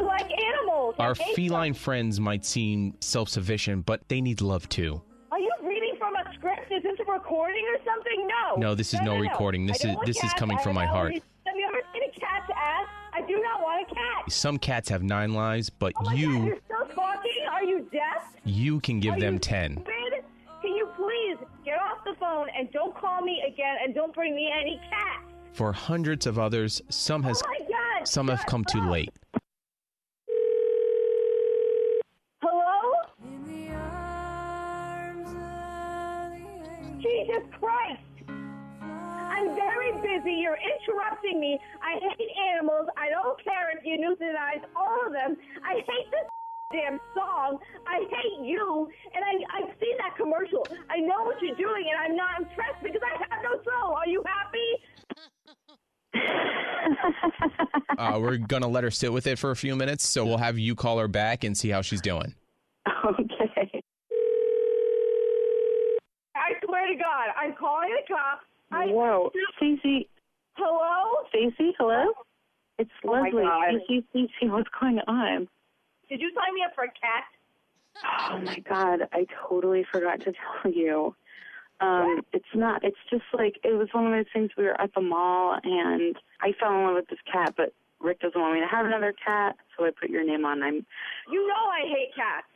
no. 0.00 0.06
Like 0.06 0.30
animals. 0.30 0.94
Our 0.98 1.14
feline 1.14 1.74
friends 1.74 2.18
might 2.20 2.44
seem 2.44 2.94
self 3.00 3.28
sufficient, 3.28 3.86
but 3.86 4.08
they 4.08 4.20
need 4.20 4.40
love 4.40 4.68
too. 4.68 5.00
Are 5.30 5.38
you 5.38 5.50
reading 5.62 5.94
from 5.98 6.14
a 6.16 6.24
script? 6.34 6.70
Is 6.72 6.82
this 6.82 6.96
a 7.06 7.10
recording 7.12 7.64
or 7.74 7.84
something? 7.84 8.26
No. 8.28 8.56
No, 8.60 8.74
this 8.74 8.94
is 8.94 9.00
no 9.02 9.16
recording. 9.16 9.66
This 9.66 9.84
I 9.84 9.92
don't 9.94 10.08
is- 10.08 10.16
this 10.16 10.24
is 10.24 10.32
coming 10.34 10.58
from 10.58 10.74
my 10.74 10.86
heart. 10.86 11.12
Have 11.46 11.56
you 11.56 11.66
ever 11.66 11.80
seen 11.92 12.02
a 12.04 12.20
cat's 12.20 12.50
ass? 12.54 12.86
I 13.14 13.22
do 13.22 13.40
not 13.42 13.60
want 13.62 13.90
a 13.90 13.94
cat. 13.94 14.30
Some 14.32 14.58
cats 14.58 14.88
have 14.90 15.02
nine 15.02 15.34
lives, 15.34 15.70
but 15.70 15.92
Oh 15.96 16.02
my 16.04 16.10
God, 16.12 16.18
you 16.18 16.44
you're 16.44 16.58
still 16.64 16.86
talking? 16.94 17.32
Are 17.50 17.64
you 17.64 17.88
deaf? 17.92 18.22
you 18.44 18.80
can 18.80 19.00
give 19.00 19.14
Are 19.14 19.20
them 19.20 19.34
you 19.34 19.38
ten. 19.40 19.72
stupid? 19.72 20.24
Can 20.62 20.72
you 20.74 20.88
please 20.96 21.36
get 21.64 21.78
off 21.80 22.04
the 22.04 22.14
phone 22.20 22.46
and 22.56 22.70
don't 22.72 22.94
call 22.96 23.20
me 23.22 23.42
again 23.46 23.76
and 23.84 23.94
don't 23.94 24.14
bring 24.14 24.34
me 24.34 24.50
any 24.52 24.80
cat. 24.90 25.22
For 25.52 25.72
hundreds 25.72 26.26
of 26.26 26.38
others, 26.38 26.80
some 26.88 27.22
has 27.24 27.42
Oh 27.44 27.64
God, 27.68 28.06
some 28.06 28.28
have 28.28 28.44
come 28.46 28.64
too 28.64 28.82
late. 28.88 29.10
Interrupting 40.88 41.40
me. 41.40 41.58
I 41.82 41.98
hate 42.00 42.30
animals. 42.54 42.88
I 42.96 43.10
don't 43.10 43.42
care 43.42 43.70
if 43.76 43.84
you 43.84 43.98
euthanize 43.98 44.64
all 44.76 45.06
of 45.06 45.12
them. 45.12 45.36
I 45.64 45.74
hate 45.74 46.10
this 46.10 46.26
damn 46.72 47.00
song. 47.14 47.58
I 47.86 48.04
hate 48.10 48.46
you. 48.46 48.88
And 49.14 49.24
I, 49.24 49.58
I've 49.58 49.74
seen 49.80 49.96
that 49.98 50.16
commercial. 50.16 50.66
I 50.90 50.98
know 50.98 51.24
what 51.24 51.36
you're 51.42 51.56
doing, 51.56 51.84
and 51.90 51.98
I'm 52.00 52.16
not 52.16 52.40
impressed 52.40 52.82
because 52.82 53.02
I 53.04 53.18
have 53.18 53.42
no 53.42 53.60
soul. 53.62 53.94
Are 53.94 54.08
you 54.08 54.22
happy? 54.26 54.82
Uh, 57.98 58.16
we're 58.18 58.36
gonna 58.36 58.66
let 58.66 58.84
her 58.84 58.90
sit 58.92 59.12
with 59.12 59.26
it 59.26 59.38
for 59.38 59.50
a 59.50 59.56
few 59.56 59.74
minutes, 59.74 60.06
so 60.06 60.24
we'll 60.24 60.38
have 60.38 60.56
you 60.56 60.76
call 60.76 60.98
her 60.98 61.08
back 61.08 61.42
and 61.42 61.56
see 61.56 61.68
how 61.68 61.82
she's 61.82 62.00
doing. 62.00 62.32
Okay. 63.04 63.82
I 66.36 66.52
swear 66.64 66.86
to 66.86 66.94
God, 66.94 67.28
I'm 67.36 67.54
calling 67.58 67.90
the 67.90 68.14
cops. 68.14 68.44
I, 68.70 68.86
Whoa, 68.86 69.30
Stacey. 69.56 70.08
Hello? 70.58 71.24
Stacy, 71.28 71.72
hello? 71.78 72.12
It's 72.78 72.90
Oh 73.06 73.12
Leslie. 73.12 73.44
God. 73.44 73.74
Stacey, 73.86 74.04
Stacey, 74.10 74.50
what's 74.50 74.68
going 74.80 74.98
on? 75.06 75.48
Did 76.08 76.20
you 76.20 76.30
sign 76.34 76.52
me 76.54 76.62
up 76.66 76.74
for 76.74 76.84
a 76.84 76.88
cat? 76.88 77.24
Oh 78.32 78.38
my 78.38 78.58
God, 78.68 79.08
I 79.12 79.26
totally 79.48 79.84
forgot 79.90 80.20
to 80.20 80.32
tell 80.62 80.72
you. 80.72 81.14
Um, 81.80 82.22
it's 82.32 82.44
not, 82.54 82.82
it's 82.82 82.98
just 83.08 83.22
like, 83.32 83.60
it 83.62 83.72
was 83.78 83.88
one 83.92 84.06
of 84.06 84.12
those 84.12 84.26
things 84.32 84.50
we 84.58 84.64
were 84.64 84.80
at 84.80 84.92
the 84.94 85.00
mall 85.00 85.58
and 85.62 86.16
I 86.40 86.52
fell 86.58 86.72
in 86.76 86.84
love 86.84 86.94
with 86.96 87.08
this 87.08 87.20
cat, 87.32 87.54
but 87.56 87.72
Rick 88.00 88.20
doesn't 88.20 88.40
want 88.40 88.54
me 88.54 88.60
to 88.60 88.66
have 88.66 88.84
another 88.86 89.12
cat, 89.24 89.56
so 89.76 89.84
I 89.84 89.90
put 89.90 90.10
your 90.10 90.24
name 90.24 90.44
on. 90.44 90.62
I'm, 90.62 90.84
You 91.30 91.46
know 91.46 91.54
I 91.54 91.86
hate 91.86 92.14
cats. 92.16 92.46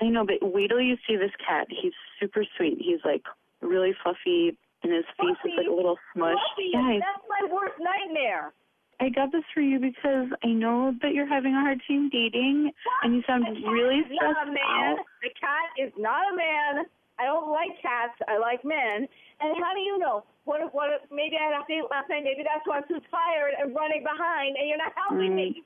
I 0.00 0.08
know, 0.08 0.26
but 0.26 0.36
wait 0.42 0.68
till 0.68 0.80
you 0.80 0.96
see 1.08 1.16
this 1.16 1.30
cat. 1.46 1.68
He's 1.70 1.94
super 2.20 2.44
sweet. 2.56 2.76
He's 2.78 3.00
like 3.02 3.22
really 3.62 3.94
fluffy 4.02 4.58
and 4.82 4.92
his 4.92 5.04
face 5.18 5.36
is 5.44 5.52
like 5.56 5.66
a 5.66 5.74
little 5.74 5.96
smush. 6.14 6.36
Fluffy, 6.56 6.70
Yeah, 6.72 6.98
that's 7.00 7.24
my 7.28 7.42
worst 7.52 7.76
nightmare. 7.80 8.52
I 8.98 9.10
got 9.10 9.30
this 9.30 9.44
for 9.52 9.60
you 9.60 9.78
because 9.78 10.32
I 10.42 10.48
know 10.48 10.94
that 11.02 11.12
you're 11.12 11.28
having 11.28 11.52
a 11.54 11.60
hard 11.60 11.82
time 11.86 12.08
dating 12.08 12.72
and 13.02 13.14
you 13.14 13.22
sound 13.26 13.44
really 13.44 14.00
It's 14.00 14.08
not 14.20 14.32
stressed 14.36 14.48
a 14.48 14.52
man. 14.52 14.96
out. 14.96 15.04
The 15.22 15.30
cat 15.36 15.68
is 15.76 15.92
not 15.98 16.32
a 16.32 16.36
man. 16.36 16.86
I 17.18 17.24
don't 17.24 17.50
like 17.50 17.70
cats. 17.80 18.16
I 18.28 18.38
like 18.38 18.64
men. 18.64 19.08
And 19.40 19.52
how 19.60 19.72
do 19.74 19.80
you 19.80 19.98
know? 19.98 20.24
What 20.44 20.60
if, 20.62 20.72
what 20.72 20.88
if 20.92 21.02
maybe 21.10 21.36
I 21.36 21.52
had 21.52 21.60
a 21.60 21.64
date 21.68 21.84
last 21.90 22.08
night? 22.08 22.24
Maybe 22.24 22.40
that's 22.44 22.64
why 22.64 22.78
I'm 22.78 22.88
too 22.88 23.00
tired 23.10 23.52
and 23.60 23.74
running 23.74 24.02
behind, 24.04 24.56
and 24.56 24.68
you're 24.68 24.78
not 24.78 24.92
helping 24.96 25.34
me. 25.34 25.60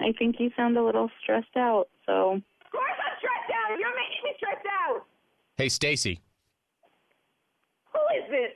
Mm, 0.00 0.08
I 0.08 0.12
think 0.18 0.36
you 0.40 0.50
sound 0.56 0.76
a 0.76 0.82
little 0.82 1.10
stressed 1.22 1.54
out, 1.56 1.86
so 2.06 2.40
Of 2.42 2.70
course 2.72 2.98
I'm 2.98 3.14
stressed 3.18 3.50
out. 3.52 3.78
You're 3.78 3.94
making 3.94 4.22
me 4.24 4.32
stressed 4.38 4.66
out. 4.66 5.04
Hey, 5.56 5.68
Stacy. 5.68 6.18
Who 7.92 8.00
is 8.18 8.30
this? 8.30 8.52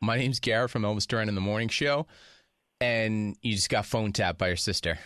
My 0.00 0.16
name's 0.16 0.40
Garrett 0.40 0.70
from 0.70 0.82
Elvis 0.82 1.06
Duran 1.06 1.28
in 1.28 1.34
the 1.34 1.40
Morning 1.40 1.68
Show, 1.68 2.06
and 2.80 3.36
you 3.42 3.54
just 3.54 3.68
got 3.68 3.84
phone 3.86 4.12
tapped 4.12 4.38
by 4.38 4.48
your 4.48 4.56
sister. 4.56 4.98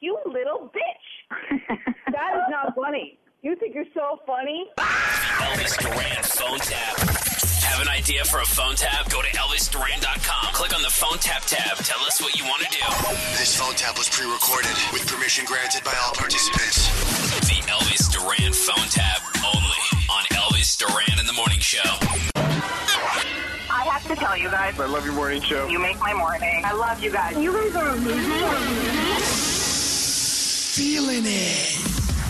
You 0.00 0.16
little 0.26 0.70
bitch. 0.70 1.68
that 2.12 2.34
is 2.34 2.42
not 2.50 2.74
funny. 2.74 3.18
You 3.42 3.56
think 3.56 3.74
you're 3.74 3.84
so 3.94 4.20
funny? 4.26 4.66
Elvis 4.78 5.78
Duran 5.78 6.22
phone 6.22 6.58
tap. 6.60 7.40
Have 7.70 7.80
an 7.82 7.88
idea 7.88 8.24
for 8.24 8.40
a 8.40 8.44
phone 8.44 8.74
tap? 8.74 9.08
Go 9.10 9.22
to 9.22 9.28
ElvisDuran.com. 9.28 10.52
Click 10.52 10.74
on 10.74 10.82
the 10.82 10.90
phone 10.90 11.18
tap 11.18 11.42
tab. 11.46 11.78
Tell 11.78 12.00
us 12.04 12.20
what 12.20 12.36
you 12.36 12.44
want 12.44 12.62
to 12.62 12.68
do. 12.68 12.84
This 13.38 13.56
phone 13.56 13.74
tap 13.74 13.96
was 13.96 14.08
pre-recorded 14.10 14.74
with 14.92 15.06
permission 15.06 15.44
granted 15.46 15.84
by 15.84 15.94
all 16.02 16.12
participants. 16.12 16.88
The 17.48 17.62
Elvis 17.70 18.10
Duran 18.12 18.52
phone 18.52 18.88
tap 18.90 19.22
only 19.54 19.82
on 20.10 20.24
Elvis 20.36 20.76
Duran 20.76 21.18
in 21.18 21.26
the 21.26 21.32
Morning 21.32 21.60
Show. 21.60 22.09
I 24.20 24.24
tell 24.24 24.36
you 24.36 24.50
guys. 24.50 24.78
I 24.78 24.84
love 24.84 25.04
your 25.06 25.14
morning 25.14 25.40
show. 25.40 25.66
You 25.68 25.78
make 25.78 25.98
my 25.98 26.12
morning. 26.12 26.60
I 26.62 26.72
love 26.74 27.02
you 27.02 27.10
guys. 27.10 27.38
You 27.38 27.54
guys 27.54 27.74
are 27.74 27.88
amazing. 27.88 28.30
Feeling 30.74 31.22
it. 31.24 31.86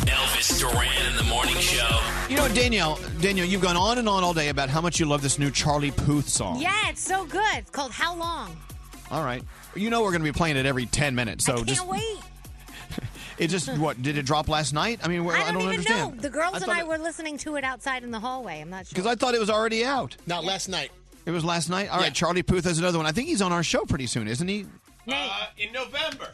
Elvis 0.07 0.61
Duran 0.61 1.07
in 1.11 1.17
the 1.17 1.25
Morning 1.25 1.57
Show. 1.57 2.01
You 2.29 2.37
know, 2.37 2.47
Danielle, 2.49 3.01
Danielle, 3.21 3.47
you've 3.47 3.61
gone 3.61 3.77
on 3.77 3.99
and 3.99 4.09
on 4.09 4.23
all 4.23 4.33
day 4.33 4.51
about 4.51 4.69
how 4.69 4.81
much 4.81 5.01
you 5.01 5.07
love 5.07 5.21
this 5.21 5.37
new 5.39 5.51
Charlie 5.51 5.91
Puth 5.91 6.29
song. 6.29 6.61
Yeah, 6.61 6.89
it's 6.89 7.03
so 7.03 7.25
good. 7.27 7.43
It's 7.57 7.71
called 7.71 7.91
How 7.91 8.15
Long? 8.15 8.57
All 9.11 9.25
right. 9.25 9.43
You 9.75 9.91
know 9.91 10.03
we're 10.03 10.11
going 10.13 10.23
to 10.23 10.33
be 10.33 10.37
playing 10.37 10.57
it 10.59 10.67
every 10.67 10.87
10 10.87 11.17
minutes. 11.17 11.45
So 11.45 11.55
I 11.55 11.57
Can't 11.57 11.69
just 11.69 11.87
wait. 11.89 12.19
it 13.39 13.49
just 13.49 13.69
what 13.79 14.01
did 14.01 14.17
it 14.17 14.25
drop 14.27 14.49
last 14.49 14.73
night? 14.73 15.01
I 15.03 15.09
mean, 15.09 15.25
we're- 15.25 15.41
I 15.41 15.51
don't, 15.51 15.63
even 15.63 15.71
understand. 15.71 16.17
know. 16.17 16.21
The 16.23 16.31
girls 16.31 16.55
I 16.55 16.59
and 16.59 16.71
I 16.71 16.81
it- 16.81 16.87
were 16.87 16.99
listening 16.99 17.37
to 17.39 17.57
it 17.57 17.65
outside 17.65 18.05
in 18.05 18.13
the 18.13 18.21
hallway. 18.21 18.61
I'm 18.61 18.71
not 18.71 18.87
sure. 18.87 18.91
Because 18.95 19.07
I 19.07 19.17
thought 19.17 19.35
it 19.35 19.41
was 19.41 19.51
already 19.51 19.85
out. 19.85 20.17
Not 20.29 20.45
last 20.45 20.69
night. 20.69 20.93
It 21.27 21.31
was 21.31 21.45
last 21.45 21.69
night. 21.71 21.89
All 21.91 21.99
right, 21.99 22.15
Charlie 22.15 22.43
Puth 22.43 22.65
has 22.65 22.79
another 22.79 22.99
one. 22.99 23.07
I 23.07 23.13
think 23.13 23.29
he's 23.29 23.43
on 23.43 23.53
our 23.53 23.63
show 23.63 23.85
pretty 23.85 24.07
soon, 24.07 24.27
isn't 24.29 24.49
he? 24.49 24.67
Uh, 25.11 25.47
in 25.59 25.73
November. 25.73 26.29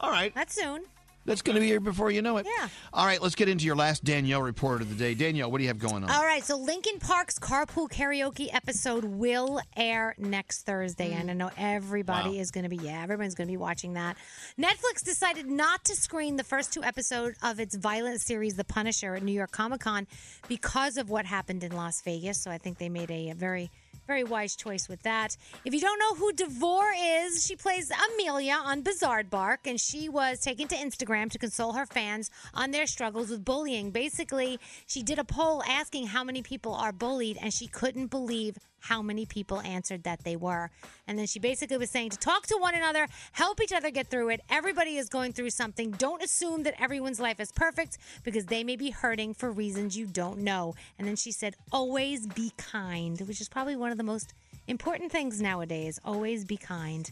All 0.00 0.10
right. 0.10 0.34
That's 0.34 0.54
soon. 0.54 0.82
That's 1.24 1.42
going 1.42 1.54
to 1.54 1.60
be 1.60 1.66
here 1.66 1.80
before 1.80 2.12
you 2.12 2.22
know 2.22 2.36
it. 2.36 2.46
Yeah. 2.46 2.68
All 2.92 3.04
right, 3.04 3.20
let's 3.20 3.34
get 3.34 3.48
into 3.48 3.64
your 3.64 3.74
last 3.74 4.04
Danielle 4.04 4.42
report 4.42 4.80
of 4.80 4.88
the 4.88 4.94
day. 4.94 5.12
Danielle, 5.12 5.50
what 5.50 5.58
do 5.58 5.64
you 5.64 5.68
have 5.68 5.78
going 5.80 6.04
on? 6.04 6.10
All 6.10 6.22
right, 6.22 6.44
so 6.44 6.56
Linkin 6.56 7.00
Park's 7.00 7.36
Carpool 7.40 7.88
Karaoke 7.90 8.46
episode 8.54 9.02
will 9.02 9.60
air 9.76 10.14
next 10.18 10.62
Thursday, 10.66 11.12
and 11.12 11.28
I 11.28 11.34
know 11.34 11.50
everybody 11.56 12.36
Wow. 12.36 12.40
is 12.42 12.52
going 12.52 12.62
to 12.62 12.68
be 12.70 12.76
yeah, 12.76 13.02
everyone's 13.02 13.34
going 13.34 13.48
to 13.48 13.52
be 13.52 13.56
watching 13.56 13.94
that. 13.94 14.16
Netflix 14.56 15.02
decided 15.04 15.46
not 15.50 15.82
to 15.86 15.96
screen 15.96 16.36
the 16.36 16.44
first 16.44 16.72
two 16.72 16.84
episodes 16.84 17.36
of 17.42 17.58
its 17.58 17.74
violent 17.74 18.20
series, 18.20 18.54
The 18.54 18.62
Punisher, 18.64 19.16
at 19.16 19.24
New 19.24 19.32
York 19.32 19.50
Comic 19.50 19.80
Con 19.80 20.06
because 20.46 20.96
of 20.96 21.10
what 21.10 21.26
happened 21.26 21.64
in 21.64 21.72
Las 21.72 22.02
Vegas. 22.02 22.40
So 22.40 22.52
I 22.52 22.58
think 22.58 22.78
they 22.78 22.88
made 22.88 23.10
a, 23.10 23.30
a 23.30 23.34
very 23.34 23.72
very 24.06 24.24
wise 24.24 24.56
choice 24.56 24.88
with 24.88 25.02
that. 25.02 25.36
If 25.64 25.74
you 25.74 25.80
don't 25.80 25.98
know 25.98 26.14
who 26.14 26.32
DeVore 26.32 26.92
is, 26.96 27.44
she 27.44 27.56
plays 27.56 27.90
Amelia 27.90 28.54
on 28.54 28.82
Bizaardvark, 28.82 29.58
and 29.66 29.80
she 29.80 30.08
was 30.08 30.40
taken 30.40 30.68
to 30.68 30.76
Instagram 30.76 31.30
to 31.30 31.38
console 31.38 31.72
her 31.72 31.86
fans 31.86 32.30
on 32.54 32.70
their 32.70 32.86
struggles 32.86 33.30
with 33.30 33.44
bullying. 33.44 33.90
Basically, 33.90 34.60
she 34.86 35.02
did 35.02 35.18
a 35.18 35.24
poll 35.24 35.62
asking 35.64 36.08
how 36.08 36.22
many 36.24 36.42
people 36.42 36.74
are 36.74 36.92
bullied, 36.92 37.38
and 37.40 37.52
she 37.52 37.66
couldn't 37.66 38.06
believe 38.06 38.58
how 38.88 39.02
many 39.02 39.26
people 39.26 39.60
answered 39.62 40.04
that 40.04 40.22
they 40.22 40.36
were. 40.36 40.70
And 41.08 41.18
then 41.18 41.26
she 41.26 41.40
basically 41.40 41.76
was 41.76 41.90
saying 41.90 42.10
to 42.10 42.16
talk 42.16 42.46
to 42.46 42.56
one 42.60 42.74
another, 42.74 43.08
help 43.32 43.60
each 43.60 43.72
other 43.72 43.90
get 43.90 44.08
through 44.08 44.28
it. 44.28 44.40
Everybody 44.48 44.96
is 44.96 45.08
going 45.08 45.32
through 45.32 45.50
something. 45.50 45.90
Don't 45.92 46.22
assume 46.22 46.62
that 46.62 46.80
everyone's 46.80 47.18
life 47.18 47.40
is 47.40 47.50
perfect 47.50 47.98
because 48.22 48.46
they 48.46 48.62
may 48.62 48.76
be 48.76 48.90
hurting 48.90 49.34
for 49.34 49.50
reasons 49.50 49.96
you 49.96 50.06
don't 50.06 50.38
know. 50.38 50.74
And 50.98 51.08
then 51.08 51.16
she 51.16 51.32
said, 51.32 51.56
always 51.72 52.26
be 52.28 52.52
kind, 52.56 53.20
which 53.22 53.40
is 53.40 53.48
probably 53.48 53.76
one 53.76 53.90
of 53.90 53.98
the 53.98 54.04
most 54.04 54.34
important 54.68 55.10
things 55.10 55.40
nowadays. 55.40 55.98
Always 56.04 56.44
be 56.44 56.56
kind. 56.56 57.10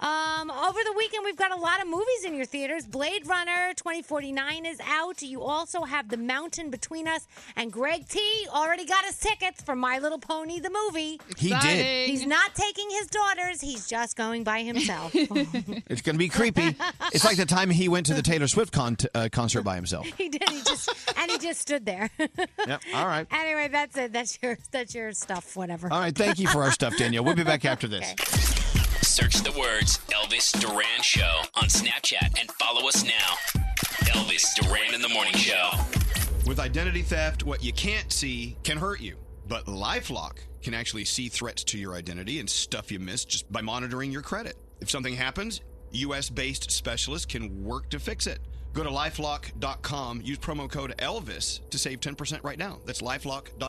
Um, 0.00 0.48
over 0.50 0.78
the 0.84 0.94
weekend, 0.96 1.24
we've 1.24 1.36
got 1.36 1.50
a 1.50 1.60
lot 1.60 1.80
of 1.82 1.88
movies 1.88 2.24
in 2.24 2.34
your 2.34 2.44
theaters. 2.44 2.86
Blade 2.86 3.26
Runner 3.26 3.72
2049 3.74 4.64
is 4.64 4.78
out. 4.86 5.22
You 5.22 5.42
also 5.42 5.82
have 5.82 6.08
The 6.08 6.16
Mountain 6.16 6.70
Between 6.70 7.08
Us, 7.08 7.26
and 7.56 7.72
Greg 7.72 8.06
T 8.08 8.20
already 8.50 8.84
got 8.84 9.04
his 9.04 9.18
tickets 9.18 9.60
for 9.60 9.74
My 9.74 9.98
Little 9.98 10.20
Pony, 10.20 10.60
the 10.60 10.70
movie. 10.70 11.20
He 11.36 11.48
did. 11.48 12.08
He's 12.08 12.26
not 12.26 12.54
taking 12.54 12.88
his 12.90 13.08
daughters, 13.08 13.60
he's 13.60 13.88
just 13.88 14.16
going 14.16 14.44
by 14.44 14.62
himself. 14.62 15.14
It's 15.90 16.02
going 16.02 16.14
to 16.14 16.18
be 16.18 16.28
creepy. 16.28 16.76
it's 17.12 17.24
like 17.24 17.36
the 17.36 17.46
time 17.46 17.70
he 17.70 17.88
went 17.88 18.06
to 18.06 18.14
the 18.14 18.22
Taylor 18.22 18.46
Swift 18.46 18.72
con- 18.72 18.96
uh, 19.14 19.28
concert 19.32 19.62
by 19.62 19.74
himself. 19.74 20.06
he 20.18 20.28
did. 20.28 20.48
He 20.48 20.62
just 20.62 20.90
and 21.16 21.30
he 21.30 21.38
just 21.38 21.60
stood 21.60 21.84
there. 21.86 22.10
Yep. 22.18 22.82
All 22.94 23.06
right. 23.06 23.26
Anyway, 23.38 23.68
that's 23.68 23.96
it. 23.96 24.12
That's 24.12 24.38
your 24.42 24.58
that's 24.70 24.94
your 24.94 25.12
stuff. 25.12 25.56
Whatever. 25.56 25.90
All 25.92 26.00
right. 26.00 26.14
Thank 26.14 26.38
you 26.38 26.48
for 26.48 26.62
our 26.62 26.72
stuff, 26.72 26.96
Danielle. 26.96 27.24
We'll 27.24 27.34
be 27.36 27.44
back 27.44 27.64
after 27.64 27.86
this. 27.88 28.57
Search 29.02 29.36
the 29.42 29.52
words 29.58 29.98
Elvis 30.08 30.58
Duran 30.60 31.02
Show 31.02 31.42
on 31.54 31.64
Snapchat 31.64 32.38
and 32.38 32.50
follow 32.52 32.88
us 32.88 33.04
now. 33.04 33.34
Elvis 34.12 34.54
Duran 34.56 34.94
in 34.94 35.00
the 35.00 35.08
Morning 35.08 35.34
Show. 35.34 35.70
With 36.46 36.60
identity 36.60 37.02
theft, 37.02 37.44
what 37.44 37.62
you 37.62 37.72
can't 37.72 38.12
see 38.12 38.56
can 38.64 38.78
hurt 38.78 39.00
you. 39.00 39.16
But 39.46 39.66
Lifelock 39.66 40.38
can 40.62 40.74
actually 40.74 41.04
see 41.04 41.28
threats 41.28 41.64
to 41.64 41.78
your 41.78 41.94
identity 41.94 42.40
and 42.40 42.48
stuff 42.48 42.92
you 42.92 42.98
missed 42.98 43.28
just 43.28 43.50
by 43.50 43.60
monitoring 43.60 44.10
your 44.12 44.22
credit. 44.22 44.56
If 44.80 44.90
something 44.90 45.14
happens, 45.14 45.60
US 45.92 46.28
based 46.28 46.70
specialists 46.70 47.26
can 47.26 47.64
work 47.64 47.88
to 47.90 47.98
fix 47.98 48.26
it. 48.26 48.40
Go 48.72 48.82
to 48.82 48.90
lifelock.com, 48.90 50.22
use 50.22 50.38
promo 50.38 50.70
code 50.70 50.94
ELVIS 50.98 51.60
to 51.70 51.78
save 51.78 52.00
10% 52.00 52.44
right 52.44 52.58
now. 52.58 52.78
That's 52.84 53.00
lifelock.com. 53.00 53.68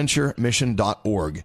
bonaventuremission.org. 0.00 1.44